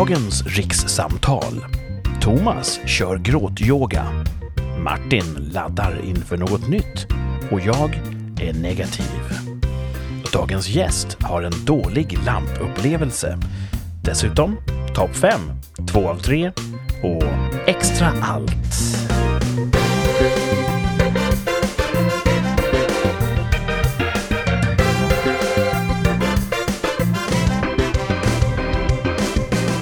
Dagens 0.00 0.46
rikssamtal. 0.46 1.64
Thomas 2.20 2.80
kör 2.86 3.18
gråtyoga. 3.18 4.24
Martin 4.84 5.50
laddar 5.52 6.00
inför 6.04 6.36
något 6.36 6.68
nytt. 6.68 7.06
Och 7.50 7.60
jag 7.60 8.00
är 8.40 8.52
negativ. 8.52 9.20
Dagens 10.32 10.68
gäst 10.68 11.16
har 11.22 11.42
en 11.42 11.64
dålig 11.64 12.18
lampupplevelse. 12.26 13.38
Dessutom 14.04 14.56
topp 14.94 15.16
5, 15.16 15.40
2 15.92 16.08
av 16.08 16.16
3 16.16 16.52
och 17.02 17.24
extra 17.66 18.12
allt. 18.22 18.50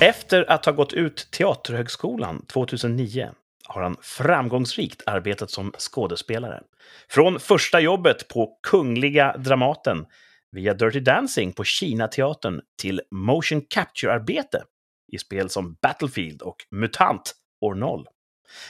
Efter 0.01 0.51
att 0.51 0.65
ha 0.65 0.73
gått 0.73 0.93
ut 0.93 1.29
Teaterhögskolan 1.31 2.47
2009 2.47 3.31
har 3.69 3.83
han 3.83 3.97
framgångsrikt 4.03 5.03
arbetat 5.07 5.51
som 5.51 5.73
skådespelare. 5.79 6.63
Från 7.09 7.41
första 7.41 7.81
jobbet 7.81 8.29
på 8.29 8.59
Kungliga 8.63 9.37
Dramaten 9.37 10.07
via 10.53 10.75
Dirty 10.75 11.01
Dancing 11.01 11.53
på 11.53 11.65
Kina-teatern 11.65 12.61
till 12.81 13.01
motion 13.11 13.61
capture-arbete 13.61 14.63
i 15.13 15.19
spel 15.19 15.51
som 15.51 15.77
Battlefield 15.83 16.43
och 16.43 16.57
Mutant 16.71 17.35
År 17.61 17.75
0. 17.75 18.07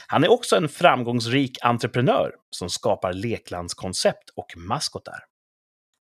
Han 0.07 0.23
är 0.23 0.31
också 0.31 0.55
en 0.55 0.69
framgångsrik 0.69 1.57
entreprenör 1.61 2.31
som 2.49 2.69
skapar 2.69 3.13
leklandskoncept 3.13 4.29
och 4.35 4.53
maskotar. 4.57 5.19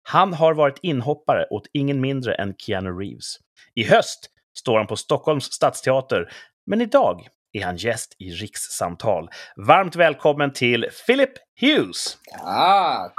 Han 0.03 0.34
har 0.34 0.55
varit 0.55 0.78
inhoppare 0.83 1.47
åt 1.50 1.66
ingen 1.72 2.00
mindre 2.00 2.34
än 2.34 2.55
Keanu 2.58 2.91
Reeves. 2.91 3.36
I 3.75 3.84
höst 3.84 4.31
står 4.59 4.78
han 4.78 4.87
på 4.87 4.97
Stockholms 4.97 5.45
stadsteater, 5.45 6.28
men 6.67 6.81
idag 6.81 7.27
är 7.53 7.64
han 7.64 7.77
gäst 7.77 8.17
i 8.19 8.31
Rikssamtal. 8.31 9.28
Varmt 9.56 9.97
välkommen 9.97 10.53
till 10.53 10.87
Philip 11.06 11.31
Hughes! 11.61 12.19
Tack! 12.39 13.15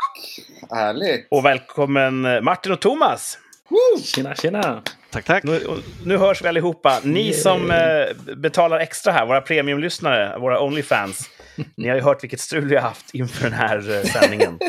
Härligt! 0.72 1.28
Och 1.31 1.46
välkommen 1.46 2.22
Martin 2.44 2.72
och 2.72 2.81
Thomas! 2.81 3.38
Woo! 3.70 4.04
Tjena, 4.04 4.36
tjena! 4.36 4.84
Tack, 5.12 5.26
tack. 5.26 5.44
Nu, 5.44 5.62
nu 6.06 6.18
hörs 6.18 6.44
vi 6.44 6.48
allihopa. 6.48 7.00
Ni 7.04 7.34
som 7.34 7.72
eh, 7.72 8.36
betalar 8.36 8.80
extra 8.80 9.14
här, 9.14 9.26
våra 9.26 9.42
premiumlyssnare, 9.42 10.40
våra 10.40 10.62
Onlyfans. 10.62 11.30
Ni 11.78 11.88
har 11.88 11.96
ju 11.96 12.02
hört 12.02 12.24
vilket 12.24 12.40
strul 12.40 12.68
vi 12.68 12.76
har 12.76 12.82
haft 12.82 13.14
inför 13.14 13.44
den 13.44 13.54
här 13.54 13.98
eh, 13.98 14.04
sändningen. 14.04 14.60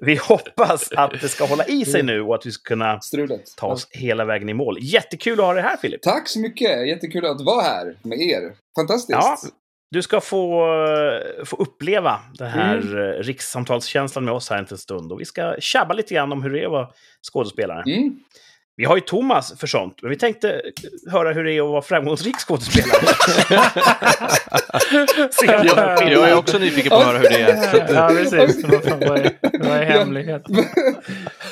Vi 0.00 0.16
hoppas 0.16 0.92
att 0.92 1.20
det 1.20 1.28
ska 1.28 1.44
hålla 1.44 1.64
i 1.64 1.84
sig 1.84 2.02
nu 2.02 2.20
och 2.20 2.34
att 2.34 2.46
vi 2.46 2.52
ska 2.52 2.68
kunna 2.68 3.00
Strulet. 3.00 3.56
ta 3.56 3.66
oss 3.66 3.88
hela 3.90 4.24
vägen 4.24 4.48
i 4.48 4.54
mål. 4.54 4.76
Jättekul 4.80 5.40
att 5.40 5.46
ha 5.46 5.54
dig 5.54 5.62
här, 5.62 5.76
Filip. 5.76 6.02
Tack 6.02 6.28
så 6.28 6.40
mycket! 6.40 6.88
Jättekul 6.88 7.26
att 7.26 7.40
vara 7.40 7.62
här 7.62 7.96
med 8.02 8.18
er. 8.20 8.52
Fantastiskt! 8.78 9.10
Ja, 9.10 9.36
du 9.90 10.02
ska 10.02 10.20
få, 10.20 10.62
eh, 11.38 11.44
få 11.44 11.56
uppleva 11.56 12.20
den 12.38 12.48
här 12.50 12.76
Mm. 12.76 12.88
mm. 12.98 13.22
rikssamtalskänslan 13.22 14.24
med 14.24 14.34
oss 14.34 14.50
här 14.50 14.66
en 14.70 14.78
stund. 14.78 15.12
Och 15.12 15.20
vi 15.20 15.24
ska 15.24 15.56
tjabba 15.60 15.94
lite 15.94 16.14
grann 16.14 16.32
om 16.32 16.42
hur 16.42 16.50
det 16.50 16.60
är 16.60 16.64
att 16.64 16.70
vara 16.70 16.88
skådespelare. 17.32 17.82
Mm. 17.86 18.18
Vi 18.76 18.84
har 18.84 18.96
ju 18.96 19.00
Thomas 19.00 19.58
för 19.60 19.66
sånt, 19.66 19.98
men 20.02 20.10
vi 20.10 20.16
tänkte 20.16 20.60
höra 21.10 21.32
hur 21.32 21.44
det 21.44 21.52
är 21.52 21.60
att 21.62 21.68
vara 21.70 21.82
framgångsrik 21.82 22.36
skådespelare. 22.38 22.90
Jag, 25.42 25.66
jag 26.12 26.28
är 26.30 26.36
också 26.38 26.58
nyfiken 26.58 26.90
på 26.90 26.96
att 26.96 27.04
höra 27.06 27.18
hur 27.18 27.28
det 27.28 27.40
är. 27.40 27.94
Ja, 27.94 28.08
precis. 28.08 28.64
Vad 28.64 29.18
är, 29.18 29.58
vad 29.58 29.76
är 29.76 29.84
hemligheten? 29.84 30.56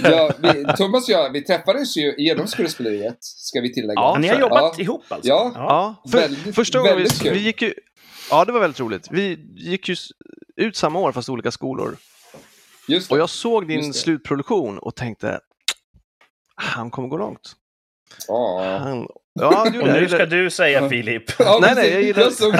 ja, 0.02 0.30
vi, 0.38 0.64
Thomas 0.76 1.08
och 1.08 1.14
jag, 1.14 1.32
vi 1.32 1.44
träffades 1.44 1.96
ju 1.96 2.14
genom 2.18 2.46
skådespeleriet, 2.46 3.16
ska 3.20 3.60
vi 3.60 3.72
tillägga. 3.74 3.94
Ja, 4.00 4.16
Ni 4.20 4.28
har 4.28 4.40
jobbat 4.40 4.74
Ja. 4.78 4.82
ihop 4.82 5.04
alltså? 5.08 5.28
Ja. 5.28 5.52
ja, 5.54 6.02
för, 6.10 6.18
Väldigt- 6.18 6.54
första 6.54 6.78
gången 6.78 6.96
vi, 6.96 7.02
väldigt 7.02 7.22
kul. 7.22 7.32
vi 7.32 7.38
gick 7.40 7.62
ju... 7.62 7.74
Ja, 8.30 8.44
det 8.44 8.52
var 8.52 8.60
väldigt 8.60 8.80
roligt. 8.80 9.08
Vi 9.10 9.38
gick 9.56 9.88
ju 9.88 9.96
ut 10.56 10.76
samma 10.76 10.98
år 10.98 11.12
fast 11.12 11.28
olika 11.28 11.50
skolor. 11.50 11.96
Just 12.88 13.08
det. 13.08 13.14
Och 13.14 13.20
jag 13.20 13.30
såg 13.30 13.68
din 13.68 13.94
slutproduktion 13.94 14.78
och 14.78 14.94
tänkte 14.96 15.40
han 16.54 16.90
kommer 16.90 17.08
gå 17.08 17.16
långt. 17.16 17.52
Ja. 18.28 18.78
Han, 18.80 19.06
ja, 19.40 19.66
du, 19.72 19.80
Och 19.80 19.88
nu 19.88 20.08
ska 20.08 20.18
jag, 20.18 20.30
du 20.30 20.50
säga. 20.50 20.88
Filip. 20.88 21.22
Ja, 21.38 21.58
Nej, 21.62 21.72
nej, 21.74 21.90
jag 21.92 22.02
gillar- 22.02 22.30
såg... 22.30 22.54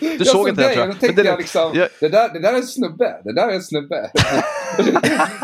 du 0.18 0.24
såg 0.24 0.48
inte 0.48 0.62
det, 0.62 0.68
det, 0.68 0.74
tror 0.74 0.86
jag. 0.86 1.00
tänkte 1.00 1.22
det- 1.22 1.28
jag 1.28 1.38
liksom, 1.38 1.70
jag- 1.74 1.88
det, 2.00 2.08
där, 2.08 2.28
det 2.32 2.40
där 2.40 2.52
är 2.52 2.56
en 2.56 2.66
snubbe. 2.66 3.20
Det 3.24 3.32
där 3.34 3.48
är 3.48 3.52
en 3.54 3.62
snubbe. 3.62 4.10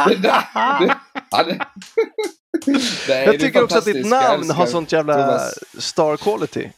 det 0.08 0.14
där, 0.14 0.80
det, 0.80 0.96
ja, 1.30 1.42
det, 1.44 1.58
Nej, 3.08 3.24
jag 3.26 3.40
tycker 3.40 3.62
också 3.62 3.78
att 3.78 3.84
ditt. 3.84 3.96
Jag 3.96 4.06
namn 4.06 4.50
har 4.50 4.66
sånt 4.66 4.92
jävla 4.92 5.14
Thomas. 5.26 5.58
star 5.78 6.16
quality. 6.16 6.68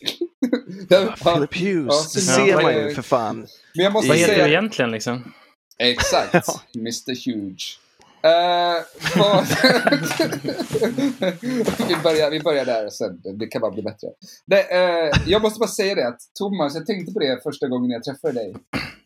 Philip 1.25 1.57
Hughes, 1.61 1.95
Ja, 1.95 2.03
det 2.15 2.21
ser 2.21 2.47
ja, 2.47 2.63
man 2.63 2.75
ju 2.75 2.95
för 2.95 3.03
fan. 3.03 3.47
Men 3.75 3.85
jag 3.85 3.93
måste 3.93 4.09
Vad 4.09 4.17
heter 4.17 4.33
säga... 4.35 4.45
du 4.47 4.51
egentligen 4.51 4.91
liksom? 4.91 5.33
Exakt. 5.79 6.33
Ja. 6.47 6.61
Mr 6.77 7.27
Huge. 7.27 7.79
Eh, 8.25 8.83
vad... 9.17 9.45
vi, 11.89 11.97
börjar, 12.03 12.31
vi 12.31 12.41
börjar 12.41 12.65
där 12.65 12.91
sen. 12.91 13.21
Det 13.39 13.47
kan 13.47 13.61
bara 13.61 13.71
bli 13.71 13.83
bättre. 13.83 14.09
Det, 14.47 14.57
uh, 14.57 15.11
jag 15.27 15.43
måste 15.43 15.59
bara 15.59 15.69
säga 15.69 15.95
det 15.95 16.09
att 16.09 16.21
Thomas, 16.39 16.75
jag 16.75 16.87
tänkte 16.87 17.13
på 17.13 17.19
det 17.19 17.43
första 17.43 17.69
gången 17.69 17.91
jag 17.91 18.05
träffade 18.05 18.35
dig. 18.35 18.57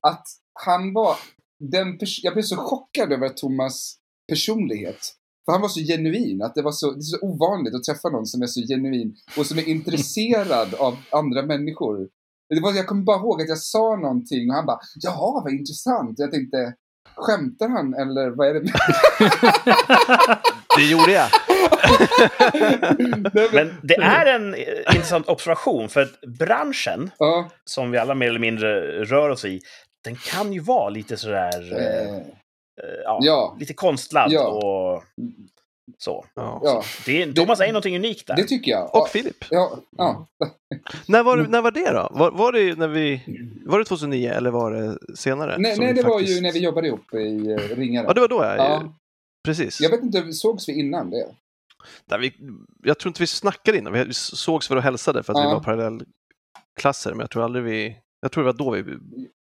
Att 0.00 0.26
han 0.64 0.92
var 0.92 1.16
den 1.60 1.98
Jag 2.22 2.32
blev 2.32 2.42
så 2.42 2.56
chockad 2.56 3.12
över 3.12 3.28
Thomas 3.28 3.96
personlighet. 4.28 5.14
För 5.44 5.52
han 5.52 5.60
var 5.60 5.68
så 5.68 5.80
genuin. 5.80 6.42
Att 6.42 6.54
det, 6.54 6.62
var 6.62 6.72
så, 6.72 6.90
det 6.90 6.98
är 6.98 7.02
så 7.02 7.18
ovanligt 7.20 7.74
att 7.74 7.84
träffa 7.84 8.08
någon 8.08 8.26
som 8.26 8.42
är 8.42 8.46
så 8.46 8.60
genuin 8.60 9.16
och 9.38 9.46
som 9.46 9.58
är 9.58 9.68
intresserad 9.68 10.74
av 10.74 10.96
andra 11.12 11.42
människor. 11.42 12.08
Det 12.48 12.60
var, 12.60 12.72
jag 12.72 12.86
kommer 12.86 13.02
bara 13.02 13.18
ihåg 13.18 13.42
att 13.42 13.48
jag 13.48 13.58
sa 13.58 13.96
någonting 13.96 14.50
och 14.50 14.56
han 14.56 14.66
bara 14.66 14.80
”Jaha, 14.94 15.42
vad 15.44 15.52
intressant”. 15.52 16.18
Jag 16.18 16.32
tänkte 16.32 16.74
Skämtar 17.18 17.68
han 17.68 17.94
eller 17.94 18.30
vad 18.30 18.48
är 18.48 18.54
det? 18.54 18.60
Det 20.76 20.84
gjorde 20.84 21.12
jag. 21.12 21.28
Men, 23.52 23.74
det 23.82 23.94
är 23.94 24.26
en 24.26 24.54
eh, 24.54 24.60
intressant 24.94 25.28
observation, 25.28 25.88
för 25.88 26.02
att 26.02 26.20
branschen, 26.20 27.10
ja, 27.18 27.50
som 27.64 27.90
vi 27.90 27.98
alla 27.98 28.14
mer 28.14 28.28
eller 28.28 28.38
mindre 28.38 29.04
rör 29.04 29.28
oss 29.28 29.44
i, 29.44 29.60
den 30.04 30.16
kan 30.16 30.52
ju 30.52 30.60
vara 30.60 30.88
lite 30.88 31.16
sådär... 31.16 31.72
Eh, 31.78 32.16
eh, 32.16 32.22
ja, 33.04 33.18
ja. 33.22 33.56
Lite 33.60 33.74
konstlad 33.74 34.32
Ja. 34.32 34.46
och 34.48 35.02
så. 35.98 36.24
Ja. 36.34 36.60
ja, 36.64 36.82
Det, 37.06 37.32
Thomas 37.32 37.60
är 37.60 37.66
någonting 37.66 37.96
unikt 37.96 38.26
där. 38.26 38.36
det 38.36 38.44
tycker 38.44 38.70
jag. 38.70 38.94
Och 38.94 39.08
Filip. 39.08 39.44
Ja, 39.50 39.78
ja. 39.96 40.26
När 41.06 41.22
var, 41.22 41.36
när 41.36 41.62
var 41.62 41.70
det 41.70 41.90
då? 41.92 42.08
Var, 42.12 42.30
var, 42.30 42.52
det 42.52 42.78
när 42.78 42.88
vi, 42.88 43.20
var 43.66 43.78
det 43.78 43.84
2009 43.84 44.30
eller 44.30 44.50
var 44.50 44.70
det 44.72 44.98
senare? 45.16 45.56
Nej, 45.58 45.76
nej, 45.78 45.92
det 45.94 46.02
var 46.02 46.18
faktiskt- 46.18 46.38
ju 46.38 46.42
när 46.42 46.52
vi 46.52 46.58
jobbade 46.58 46.86
ihop 46.88 47.14
i 47.14 47.50
eh, 47.50 47.76
Ringare. 47.76 48.04
Ja, 48.06 48.12
det 48.12 48.20
var 48.20 48.28
då 48.28 48.44
jag... 48.44 48.58
Ja. 48.58 48.94
Precis. 49.44 49.80
Jag 49.80 49.90
vet 49.90 50.02
inte, 50.02 50.32
sågs 50.32 50.68
vi 50.68 50.72
innan 50.80 51.10
det? 51.10 51.26
Där 52.04 52.18
vi, 52.18 52.34
jag 52.82 52.98
tror 52.98 53.10
inte 53.10 53.22
vi 53.22 53.26
snackade 53.26 53.78
innan. 53.78 53.92
Vi 53.92 54.14
sågs 54.14 54.68
för 54.68 54.76
och 54.76 54.82
hälsade 54.82 55.22
för 55.22 55.32
att 55.32 55.38
vi 55.38 55.42
Ja. 55.42 55.54
var 55.54 55.60
parallellklasser, 55.60 57.10
men 57.10 57.20
jag 57.20 57.30
tror 57.30 57.44
aldrig 57.44 57.64
vi... 57.64 57.96
Jag 58.20 58.32
tror 58.32 58.44
det 58.44 58.52
var 58.52 58.58
då 58.58 58.70
vi 58.70 58.84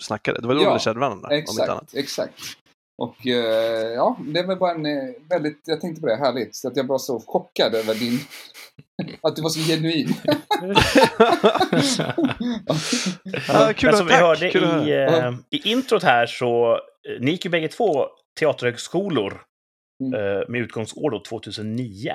snackade. 0.02 0.40
Det 0.40 0.46
var 0.48 0.54
då 0.54 0.62
Ja, 0.62 0.74
vi 0.74 0.80
kände 0.80 1.00
varandra, 1.00 1.28
om 1.28 1.34
inte 1.34 1.52
annat. 1.72 1.94
Exakt, 1.94 1.94
exakt. 1.94 2.56
Och 3.00 3.26
eh, 3.26 3.92
ja, 3.94 4.16
det 4.20 4.42
var 4.42 4.56
bara 4.56 4.74
en 4.74 4.86
eh, 4.86 5.14
väldigt, 5.30 5.60
jag 5.64 5.80
tänkte 5.80 6.00
på 6.00 6.06
det, 6.06 6.16
härligt. 6.16 6.56
Så 6.56 6.68
att 6.68 6.76
jag 6.76 6.84
var 6.84 6.98
så 6.98 7.20
chockad 7.26 7.74
över 7.74 7.94
din, 7.94 8.18
att 9.22 9.36
du 9.36 9.42
var 9.42 9.50
så 9.50 9.60
genuin. 9.60 10.08
Ja, 13.48 13.72
kul 13.76 13.90
Men 13.90 13.96
som 13.96 14.06
vi 14.06 14.12
tack, 14.12 14.20
hörde 14.20 14.50
kul 14.50 14.88
i, 14.88 14.92
eh, 14.92 15.34
i 15.50 15.70
introt 15.70 16.02
här 16.02 16.26
så, 16.26 16.72
eh, 16.74 16.80
ni 17.20 17.30
gick 17.30 17.44
ju 17.44 17.50
bägge 17.50 17.68
två 17.68 18.06
teaterhögskolor 18.40 19.40
Mm. 20.02 20.14
eh, 20.20 20.42
med 20.48 20.60
utgångsår 20.60 21.10
då 21.10 21.18
2009. 21.28 22.12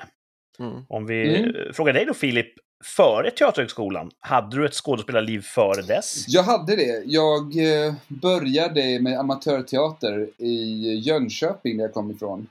Mm. 0.59 0.73
Om 0.89 1.05
vi 1.05 1.37
Mm. 1.39 1.73
frågar 1.73 1.93
dig 1.93 2.05
då 2.05 2.13
Filip, 2.13 2.53
före 2.83 3.31
Teaterhögskolan, 3.31 4.11
hade 4.19 4.57
du 4.57 4.65
ett 4.65 4.73
skådespelarliv 4.73 5.41
före 5.41 5.81
dess? 5.81 6.25
Jag 6.27 6.43
hade 6.43 6.75
det. 6.75 7.03
Jag 7.05 7.41
eh, 7.85 7.93
började 8.07 8.99
med 9.01 9.19
amatörteater 9.19 10.29
i 10.37 10.93
Jönköping, 10.93 11.77
där 11.77 11.83
jag 11.83 11.93
kom 11.93 12.11
ifrån. 12.11 12.47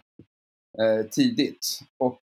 Eh, 0.78 1.06
tidigt. 1.10 1.80
Och 1.98 2.20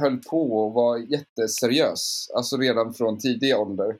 höll 0.00 0.16
på 0.18 0.64
och 0.66 0.72
var 0.72 0.98
jätteseriös. 0.98 2.30
Alltså 2.36 2.56
redan 2.56 2.94
från 2.94 3.18
tidig 3.18 3.56
ålder. 3.56 3.96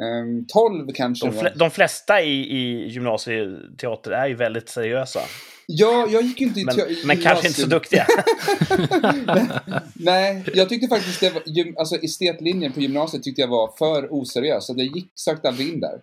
Ehm, 0.00 0.46
12 0.48 0.88
kanske. 0.94 1.26
De, 1.26 1.32
fle- 1.38 1.58
de 1.58 1.70
flesta 1.70 2.22
i, 2.22 2.56
i 2.56 2.88
gymnasieteater 2.88 4.10
är 4.10 4.26
ju 4.26 4.34
väldigt 4.34 4.68
seriösa. 4.68 5.20
Ja, 5.70 6.06
jag 6.10 6.22
gick 6.22 6.40
ju 6.40 6.46
inte 6.46 6.60
i 6.60 6.64
Men, 6.64 6.78
i 6.78 7.02
men 7.04 7.20
kanske 7.20 7.46
inte 7.48 7.60
så 7.60 7.66
duktiga. 7.66 8.06
Nej, 9.94 10.44
jag 10.54 10.68
tyckte 10.68 10.88
faktiskt 10.88 11.20
det 11.20 11.30
var, 11.30 11.42
alltså 11.78 11.96
estetlinjen 11.96 12.72
på 12.72 12.80
gymnasiet 12.80 13.22
tyckte 13.22 13.40
jag 13.40 13.48
var 13.48 13.76
för 13.78 14.08
oseriös. 14.12 14.66
Så 14.66 14.74
jag 14.76 14.86
gick, 14.96 15.12
sökte 15.14 15.48
aldrig 15.48 15.68
in 15.72 15.80
där. 15.80 16.00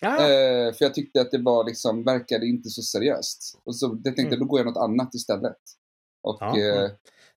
Ja. 0.00 0.12
Eh, 0.16 0.72
för 0.74 0.84
jag 0.84 0.94
tyckte 0.94 1.20
att 1.20 1.30
det 1.30 1.38
var 1.38 1.64
liksom, 1.64 2.04
verkade 2.04 2.46
inte 2.46 2.68
så 2.68 2.82
seriöst. 2.82 3.58
Och 3.64 3.76
så 3.76 3.86
jag 4.04 4.16
tänkte 4.16 4.34
Mm. 4.36 4.38
då 4.38 4.44
går 4.44 4.58
jag 4.60 4.66
något 4.66 4.76
annat 4.90 5.14
istället. 5.14 5.56
Och 6.22 6.38
Ja, 6.40 6.46
eh, 6.58 6.90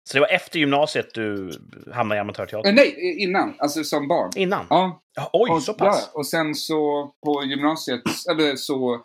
Så 0.10 0.14
det 0.18 0.20
var 0.20 0.28
efter 0.28 0.60
gymnasiet 0.60 1.14
du 1.14 1.52
hamnade 1.94 2.18
i 2.20 2.22
amatörteater? 2.22 2.70
Eh, 2.70 2.76
nej, 2.76 3.16
innan. 3.24 3.56
Alltså 3.60 3.84
som 3.84 4.08
barn. 4.08 4.32
Innan? 4.36 4.66
Ja. 4.70 5.02
Ja, 5.16 5.30
oj, 5.34 5.50
och, 5.52 5.64
så 5.64 5.74
pass? 5.74 6.10
Ja, 6.14 6.20
och 6.20 6.28
sen 6.28 6.56
så 6.56 7.12
på 7.26 7.44
gymnasiet, 7.44 8.02
eller 8.32 8.56
så 8.56 9.04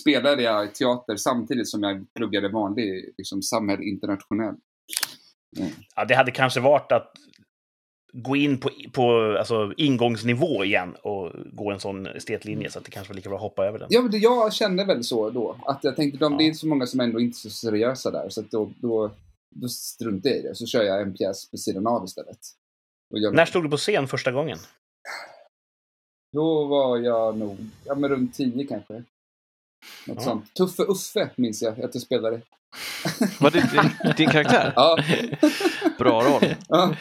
spelade 0.00 0.42
jag 0.42 0.74
teater 0.74 1.16
samtidigt 1.16 1.68
som 1.68 1.82
jag 1.82 2.06
pluggade 2.14 2.48
vanlig 2.48 3.14
liksom, 3.18 3.42
samhäll 3.42 3.82
internationell. 3.82 4.54
Ja, 5.96 6.04
det 6.04 6.14
hade 6.14 6.30
kanske 6.30 6.60
varit 6.60 6.92
att 6.92 7.12
gå 8.12 8.36
in 8.36 8.60
på, 8.60 8.70
på 8.92 9.36
alltså, 9.38 9.72
ingångsnivå 9.76 10.64
igen 10.64 10.96
och 11.02 11.32
gå 11.52 11.70
en 11.70 11.80
sån 11.80 12.06
estetlinje, 12.06 12.70
så 12.70 12.78
att 12.78 12.84
det 12.84 12.90
kanske 12.90 13.12
var 13.12 13.16
lika 13.16 13.28
bra 13.28 13.36
att 13.36 13.42
hoppa 13.42 13.66
över 13.66 13.78
den. 13.78 13.88
Ja, 13.90 14.08
jag 14.12 14.52
kände 14.52 14.84
väl 14.84 15.04
så 15.04 15.30
då. 15.30 15.56
Att 15.66 15.84
jag 15.84 15.96
tänkte, 15.96 16.18
de, 16.18 16.32
Ja. 16.32 16.38
det 16.38 16.48
är 16.48 16.52
så 16.52 16.66
många 16.66 16.86
som 16.86 17.00
ändå 17.00 17.20
inte 17.20 17.36
är 17.36 17.38
så 17.38 17.50
seriösa 17.50 18.10
där. 18.10 18.28
Så 18.28 18.42
då, 18.50 18.70
då, 18.76 19.10
då 19.54 19.68
struntar 19.68 20.30
jag 20.30 20.38
i 20.38 20.42
det. 20.42 20.54
Så 20.54 20.66
kör 20.66 20.82
jag 20.82 21.02
en 21.02 21.14
pjäs 21.14 21.50
på 21.50 21.56
sidan 21.56 21.86
av 21.86 22.04
istället. 22.04 22.38
Gör 23.14 23.32
När 23.32 23.44
stod 23.44 23.64
du 23.64 23.70
på 23.70 23.76
scen 23.76 24.08
första 24.08 24.32
gången? 24.32 24.58
Då 26.32 26.66
var 26.66 26.98
jag 26.98 27.38
nog, 27.38 27.56
ja 27.84 27.94
men 27.94 28.10
runt 28.10 28.34
10 28.34 28.66
kanske. 28.66 29.04
Något 30.06 30.16
Ja. 30.18 30.24
sånt. 30.24 30.54
Tuffe 30.54 30.82
Uffe 30.82 31.30
minns 31.36 31.62
jag 31.62 31.72
att 31.84 31.94
jag 31.94 32.02
spelade. 32.02 32.40
Var 33.40 33.50
det 33.50 33.60
din, 33.72 34.14
din 34.16 34.30
karaktär? 34.30 34.72
Ja. 34.76 34.98
Bra 35.98 36.22
roll. 36.22 36.54
ja. 36.68 36.94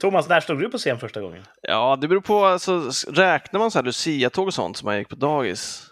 Thomas, 0.00 0.28
när 0.28 0.40
stod 0.40 0.60
du 0.60 0.68
på 0.68 0.78
scen 0.78 0.98
första 0.98 1.20
gången? 1.20 1.44
Ja, 1.62 1.96
det 2.00 2.08
beror 2.08 2.20
på. 2.20 2.44
Alltså, 2.44 2.90
räknar 3.08 3.60
man 3.60 3.70
så 3.70 3.78
här 3.78 3.84
Lucia-tåg 3.84 4.46
och 4.46 4.54
sånt 4.54 4.76
som 4.76 4.86
man 4.86 4.98
gick 4.98 5.08
på 5.08 5.16
dagis? 5.16 5.82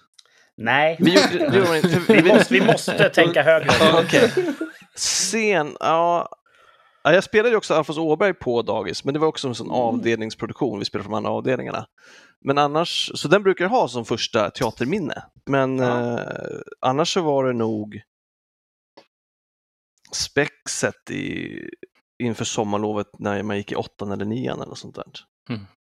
Nej, 0.56 0.96
Vi, 1.00 1.10
gjorde, 1.14 1.50
det 1.50 1.56
gjorde 1.56 1.68
man 1.68 1.76
inte. 1.76 1.88
för 2.00 2.14
vi 2.14 2.22
måste, 2.22 2.54
vi 2.54 2.60
måste 2.60 3.08
tänka 3.10 3.42
högre. 3.42 3.70
Okej. 4.04 4.30
Scen, 4.96 5.76
ja. 5.80 6.28
ja. 7.04 7.12
Jag 7.12 7.24
spelade 7.24 7.48
ju 7.50 7.56
också 7.56 7.74
Alfons 7.74 7.98
Åberg 7.98 8.34
på 8.34 8.62
dagis, 8.62 9.04
men 9.04 9.14
det 9.14 9.20
var 9.20 9.28
också 9.28 9.48
en 9.48 9.54
sån 9.54 9.70
avdelningsproduktion. 9.70 10.78
Vi 10.78 10.84
spelade 10.84 11.04
från 11.04 11.14
andra 11.14 11.30
avdelningarna. 11.30 11.86
Men 12.44 12.58
annars, 12.58 13.10
så 13.14 13.28
den 13.28 13.42
brukar 13.42 13.64
jag 13.64 13.70
ha 13.70 13.88
som 13.88 14.04
första 14.04 14.50
teaterminne. 14.50 15.22
Men 15.46 15.78
Ja. 15.78 16.18
eh, 16.20 16.60
annars 16.80 17.12
så 17.12 17.22
var 17.22 17.44
det 17.44 17.52
nog 17.52 18.02
Spexet 20.12 21.10
i, 21.10 21.58
inför 22.22 22.44
sommarlovet 22.44 23.18
när 23.18 23.42
man 23.42 23.56
gick 23.56 23.72
i 23.72 23.76
åttan 23.76 24.12
eller 24.12 24.24
nian 24.24 24.56
eller 24.56 24.66
något 24.68 24.78
sånt 24.78 24.94
där. 24.94 25.04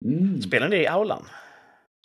Mm. 0.05 0.41
Spelade 0.41 0.69
ni 0.77 0.83
i 0.83 0.87
aulan? 0.87 1.25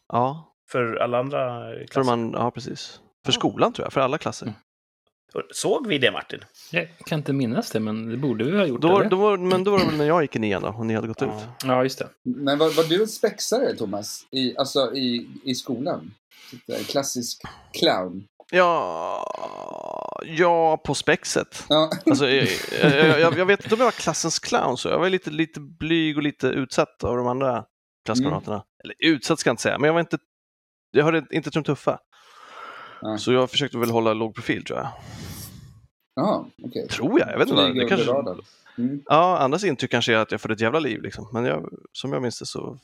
Ja, 0.09 0.55
För 0.71 0.97
alla 0.97 1.19
andra 1.19 1.61
för 1.61 1.87
klasser? 1.87 2.17
man, 2.17 2.33
ja 2.33 2.51
precis. 2.51 3.01
För 3.25 3.33
Ja. 3.33 3.39
skolan 3.39 3.73
tror 3.73 3.87
jag, 3.87 3.93
för 3.93 4.01
alla 4.01 4.19
klasser. 4.19 4.47
Mm. 4.47 4.59
Såg 5.51 5.87
vi 5.87 5.99
det, 5.99 6.11
Martin? 6.11 6.41
Jag 6.71 6.89
kan 7.07 7.19
inte 7.19 7.33
minnas 7.33 7.71
det, 7.71 7.81
men 7.81 8.11
det 8.11 8.17
borde 8.17 8.45
vi 8.45 8.59
ha 8.59 8.67
gjort. 8.67 8.81
Då, 8.81 9.03
då 9.03 9.17
var, 9.17 9.37
men 9.37 9.65
då 9.65 9.71
var 9.71 9.79
det 9.79 9.85
väl 9.85 9.97
när 9.97 10.05
jag 10.05 10.23
gick 10.23 10.37
i 10.37 10.39
nian 10.39 10.63
då, 10.63 10.69
och 10.69 10.87
ni 10.87 10.95
hade 10.95 11.09
gått 11.09 11.23
ut. 11.23 11.29
Ja. 11.29 11.55
Ja, 11.65 11.83
just 11.83 11.99
det. 11.99 12.09
Men 12.25 12.59
var, 12.59 12.71
var 12.71 12.85
du 12.85 13.03
en 13.03 13.09
spexare, 13.09 13.77
Thomas? 13.77 14.27
I, 14.31 14.57
alltså 14.57 14.95
i, 14.95 15.29
i 15.45 15.55
skolan? 15.55 16.15
Typ 16.51 16.79
En 16.79 16.85
klassisk 16.85 17.43
clown? 17.73 18.25
Ja, 18.51 20.21
ja 20.27 20.77
på 20.77 20.95
spexet. 20.95 21.65
Ja. 21.69 21.91
Alltså, 22.07 22.29
jag, 22.29 22.49
jag, 22.83 23.21
jag, 23.21 23.39
jag 23.39 23.47
vet 23.47 23.65
inte 23.65 23.75
om 23.75 23.79
jag 23.79 23.87
var 23.87 23.93
klassens 23.93 24.39
clown, 24.39 24.77
så 24.77 24.89
jag 24.89 24.99
var 24.99 25.09
lite, 25.11 25.31
lite 25.31 25.61
blyg 25.61 26.17
och 26.17 26.23
lite 26.23 26.47
utsatt 26.47 27.05
av 27.05 27.17
de 27.17 27.27
andra 27.27 27.65
klasskamraterna. 28.05 28.65
Eller 28.85 28.95
utsatt 28.99 29.39
ska 29.39 29.49
jag 29.49 29.53
inte 29.53 29.63
säga, 29.63 29.79
men 29.79 29.87
jag 29.87 29.95
var 29.95 30.01
inte, 30.01 30.19
jag 30.91 31.05
hörde 31.05 31.27
inte 31.31 31.51
till 31.51 31.59
Så 33.19 33.33
jag 33.33 33.51
försökte 33.51 33.79
väl 33.79 33.91
hålla 33.91 34.13
låg 34.15 34.35
profil 34.35 34.65
tror 34.65 34.79
jag. 34.79 34.89
Ja, 36.15 36.47
okej. 36.63 36.89
Tror 36.89 37.21
jag, 37.21 37.29
jag 37.33 37.39
vet 37.39 37.49
inte. 37.49 37.55
vad- 37.55 37.71
Flyger 37.73 37.83
Det 37.83 37.89
kanske... 37.89 38.45
Mm. 38.79 39.03
Ja, 39.07 39.39
andras 39.39 39.65
intryck 39.65 39.91
kanske 39.91 40.13
är 40.15 40.17
att 40.17 40.33
jag 40.33 40.41
får 40.41 40.53
ett 40.53 40.61
jävla 40.61 40.79
liv 40.79 41.03
liksom. 41.03 41.29
Men 41.33 41.45
jag, 41.45 41.69
som 41.93 42.13
jag 42.13 42.23
minns 42.23 42.39
det 42.39 42.47
så 42.47 42.79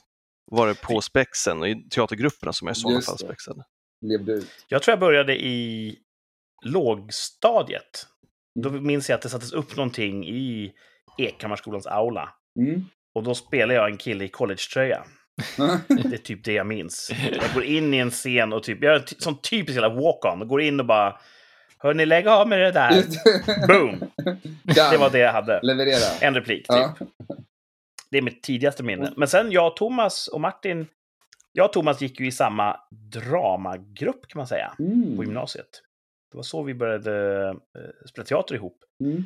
var 0.50 0.66
det 0.68 0.80
på 0.82 1.00
spexen 1.00 1.60
och 1.60 1.68
i 1.68 1.88
teatergrupperna 1.90 2.52
som 2.52 2.66
jag 2.68 2.76
i 2.76 2.80
sådana 2.80 3.00
fall 3.00 3.18
spexade. 3.18 3.64
Levde 4.06 4.32
ut. 4.32 4.48
Jag 4.68 4.82
tror 4.82 4.92
jag 4.92 5.00
började 5.00 5.36
i 5.44 5.98
lågstadiet. 6.64 8.06
Då 8.60 8.70
minns 8.70 9.08
jag 9.08 9.16
att 9.16 9.22
det 9.22 9.28
sattes 9.28 9.52
upp 9.52 9.76
någonting 9.76 10.28
i 10.28 10.72
Ekhammarskolans 11.18 11.86
aula. 11.86 12.28
Mm. 12.60 12.84
Och 13.14 13.22
då 13.22 13.34
spelade 13.34 13.74
jag 13.74 13.90
en 13.90 13.96
kille 13.96 14.24
i 14.24 14.28
collegetröja. 14.28 15.04
Det 15.88 16.14
är 16.14 16.16
typ 16.18 16.44
det 16.44 16.52
jag 16.52 16.66
minns. 16.66 17.10
Jag 17.32 17.54
går 17.54 17.64
in 17.64 17.94
i 17.94 17.98
en 17.98 18.10
scen 18.10 18.52
och 18.52 18.62
typ, 18.62 18.82
jag 18.82 18.92
gör 18.92 19.00
en 19.00 19.06
sån 19.18 19.38
typisk 19.40 19.74
jävla 19.80 19.88
walk-on. 20.00 20.40
Och 20.42 20.48
går 20.48 20.60
in 20.62 20.80
och 20.80 20.86
bara... 20.86 21.18
Hörni, 21.78 22.06
lägg 22.06 22.28
av 22.28 22.48
med 22.48 22.60
det 22.60 22.70
där. 22.72 23.02
Boom! 23.68 24.00
Det 24.74 24.96
var 24.98 25.10
det 25.10 25.18
jag 25.18 25.32
hade. 25.32 25.60
Leverera. 25.62 26.18
En 26.20 26.34
replik, 26.34 26.58
typ. 26.68 26.76
Ja. 26.76 26.94
Det 28.10 28.18
är 28.18 28.22
mitt 28.22 28.42
tidigaste 28.42 28.82
minne. 28.82 29.12
Men 29.16 29.28
sen 29.28 29.52
jag, 29.52 29.76
Thomas 29.76 30.28
och 30.28 30.40
Martin... 30.40 30.86
Jag 31.52 31.66
och 31.66 31.72
Thomas 31.72 32.00
gick 32.00 32.20
ju 32.20 32.26
i 32.26 32.32
samma 32.32 32.80
dramagrupp, 32.90 34.28
kan 34.28 34.38
man 34.38 34.46
säga, 34.46 34.72
på 34.76 34.82
Mm. 34.82 35.20
gymnasiet. 35.22 35.68
Det 36.32 36.36
var 36.36 36.42
så 36.42 36.62
vi 36.62 36.74
började 36.74 37.48
eh, 37.48 38.06
spela 38.08 38.24
teater 38.24 38.54
ihop. 38.54 38.78
Mm. 39.04 39.24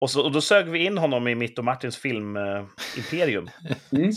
Och, 0.00 0.10
så, 0.10 0.24
och 0.24 0.32
då 0.32 0.40
sög 0.40 0.68
vi 0.68 0.84
in 0.84 0.98
honom 0.98 1.28
i 1.28 1.34
mitt 1.34 1.58
och 1.58 1.64
Martins 1.64 1.96
filmimperium. 1.96 2.66
Eh, 2.66 2.96
imperium. 2.98 3.50
Mm. 3.92 4.12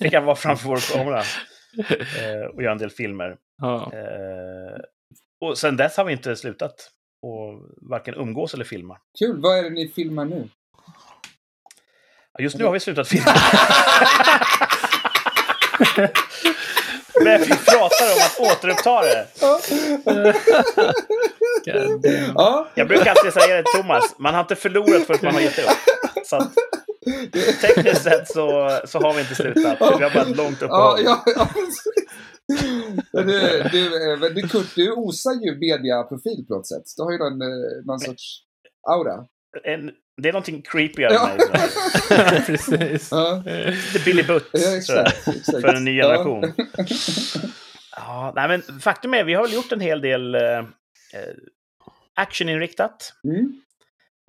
Fick 0.00 0.14
han 0.14 0.24
vara 0.24 0.36
framför 0.36 0.68
vår 0.68 0.92
kamera 0.92 1.20
eh, 1.20 2.46
och 2.54 2.62
göra 2.62 2.72
en 2.72 2.78
del 2.78 2.90
filmer. 2.90 3.36
Ja. 3.62 3.92
Eh, 3.92 4.80
och 5.40 5.58
sen 5.58 5.76
dess 5.76 5.96
har 5.96 6.04
vi 6.04 6.12
inte 6.12 6.36
slutat 6.36 6.74
och 7.22 7.62
varken 7.90 8.14
umgås 8.14 8.54
eller 8.54 8.64
filma. 8.64 8.98
Kul. 9.18 9.40
Vad 9.40 9.58
är 9.58 9.62
det 9.62 9.70
ni 9.70 9.88
filmar 9.88 10.24
nu? 10.24 10.48
Just 12.38 12.58
nu 12.58 12.64
har 12.64 12.72
vi 12.72 12.80
slutat 12.80 13.08
filma. 13.08 13.34
Men 17.24 17.40
vi 17.40 17.48
pratar 17.48 18.06
om 18.12 18.20
att 18.26 18.40
återuppta 18.40 19.02
det. 19.02 19.26
God 21.64 22.02
damn. 22.02 22.32
Ja, 22.34 22.68
Jag 22.74 22.88
brukar 22.88 23.10
alltid 23.10 23.32
säga 23.32 23.56
det 23.56 23.64
Thomas, 23.76 24.14
man 24.18 24.34
har 24.34 24.40
inte 24.40 24.56
förlorat 24.56 25.06
förrän 25.06 25.20
man 25.22 25.34
har 25.34 25.40
gett 25.40 25.58
upp. 25.58 25.64
Så 26.26 26.36
att, 26.36 26.52
tekniskt 27.60 28.02
sett 28.02 28.28
så, 28.28 28.78
så 28.84 29.00
har 29.00 29.14
vi 29.14 29.20
inte 29.20 29.34
slutat. 29.34 29.76
Vi 29.80 29.84
har 30.04 30.14
bara 30.14 30.22
ett 30.22 30.36
långt 30.36 30.58
ja, 30.60 30.66
uppehåll. 30.66 31.00
ja. 31.04 31.22
ja. 31.36 31.48
Men 33.12 33.26
du, 33.26 33.62
du, 33.72 34.30
du, 34.34 34.48
Kurt, 34.48 34.74
du 34.76 34.92
osar 34.92 35.32
ju 35.44 35.58
mediaprofil 35.58 36.44
på 36.48 36.54
något 36.54 36.68
sätt. 36.68 36.82
Du 36.96 37.02
har 37.02 37.12
ju 37.12 37.18
någon, 37.18 37.42
eh, 37.42 37.84
någon 37.86 38.00
sorts 38.00 38.38
aura. 38.90 39.14
En, 39.64 39.90
det 40.22 40.28
är 40.28 40.32
någonting 40.32 40.62
creepigare 40.62 41.12
Ja. 41.12 41.28
med 41.28 41.50
mig. 41.50 42.40
Precis. 42.46 43.08
Ja, 43.10 43.42
Det 43.44 43.50
är 43.94 44.04
Billy 44.04 44.22
Butt 44.22 44.48
ja 44.52 44.76
exakt, 44.76 45.28
exakt. 45.28 45.60
för 45.60 45.74
en 45.74 45.84
ny 45.84 45.96
Ja. 45.98 46.04
generation. 46.04 46.52
Ja, 47.96 48.32
nej, 48.36 48.48
men 48.48 48.80
faktum 48.80 49.14
är, 49.14 49.24
vi 49.24 49.34
har 49.34 49.42
väl 49.42 49.52
gjort 49.54 49.72
en 49.72 49.80
hel 49.80 50.00
del 50.00 50.34
eh, 50.34 50.40
actioninriktat. 52.14 53.12
Mm. 53.24 53.60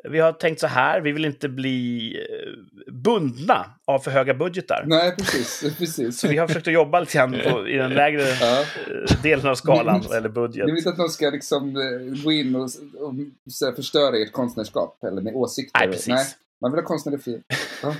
Vi 0.10 0.20
har 0.20 0.34
tänkt 0.34 0.60
så 0.60 0.68
här, 0.68 1.02
vi 1.02 1.12
vill 1.12 1.26
inte 1.26 1.50
bli 1.50 2.12
eh, 2.30 2.94
bundna 2.94 3.66
av 3.86 4.00
för 4.00 4.12
höga 4.12 4.34
budgetar. 4.34 4.84
Nej, 4.88 5.16
precis. 5.16 5.76
precis. 5.78 6.20
Så 6.20 6.28
vi 6.28 6.38
har 6.38 6.48
försökt 6.48 6.68
att 6.68 6.74
jobba 6.74 7.00
lite 7.00 7.18
grann 7.18 7.36
på, 7.52 7.68
i 7.68 7.78
den 7.78 7.94
lägre 7.94 8.22
Ja. 8.22 8.62
eh, 8.62 9.22
delen 9.24 9.48
av 9.48 9.56
skalan, 9.56 10.02
Mm. 10.02 10.18
eller 10.18 10.30
budget. 10.30 10.66
Ni 10.66 10.72
vill 10.72 10.78
inte 10.78 10.90
att 10.90 10.98
någon 10.98 11.10
ska 11.10 11.30
liksom 11.30 11.76
eh, 11.78 12.24
gå 12.24 12.32
in 12.32 12.56
och, 12.56 12.62
och 12.64 13.14
så 13.50 13.66
här, 13.66 13.74
förstöra 13.74 14.18
ert 14.18 14.32
konstnärskap 14.32 15.04
eller 15.04 15.22
med 15.22 15.34
åsikter? 15.36 15.80
Nej, 15.80 15.88
precis. 15.90 16.38
man 16.62 16.72
vill 16.72 16.80
ha 16.82 16.88
konstnärlig 16.88 17.24
frihet. 17.24 17.44
Ja. 17.84 17.96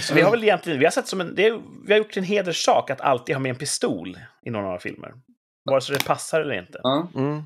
Så 0.00 0.14
vi 0.14 0.20
har 0.20 0.30
väl 0.30 0.42
egentligen, 0.42 0.78
vi 0.78 0.84
har 0.84 0.92
sett 0.92 1.08
som 1.08 1.20
en, 1.20 1.34
det 1.34 1.46
är, 1.46 1.60
vi 1.86 1.92
har 1.92 1.98
gjort 1.98 2.16
en 2.16 2.24
hederssak 2.24 2.90
att 2.90 3.00
alltid 3.00 3.34
ha 3.34 3.40
med 3.40 3.50
en 3.50 3.56
pistol 3.56 4.18
i 4.42 4.50
någon 4.50 4.64
av 4.64 4.68
våra 4.70 4.78
filmer. 4.80 5.12
Vare 5.70 5.80
sig 5.80 5.96
det 5.96 6.04
passar 6.04 6.40
eller 6.40 6.54
inte. 6.58 6.80
Ja. 6.82 7.08
Mm. 7.16 7.42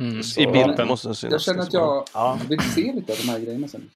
Mm. 0.00 0.20
I 0.38 0.46
bild 0.52 0.70
vapen. 0.70 0.88
måste 0.88 1.08
den 1.08 1.14
synas. 1.14 1.32
Jag 1.32 1.40
känner 1.42 1.58
att 1.58 1.64
liksom. 1.64 1.80
jag 1.80 2.04
Ja. 2.14 2.38
vill 2.48 2.60
se 2.60 2.92
lite 2.92 3.12
av 3.12 3.18
de 3.18 3.28
här 3.28 3.38
grejerna 3.40 3.68
sen. 3.68 3.90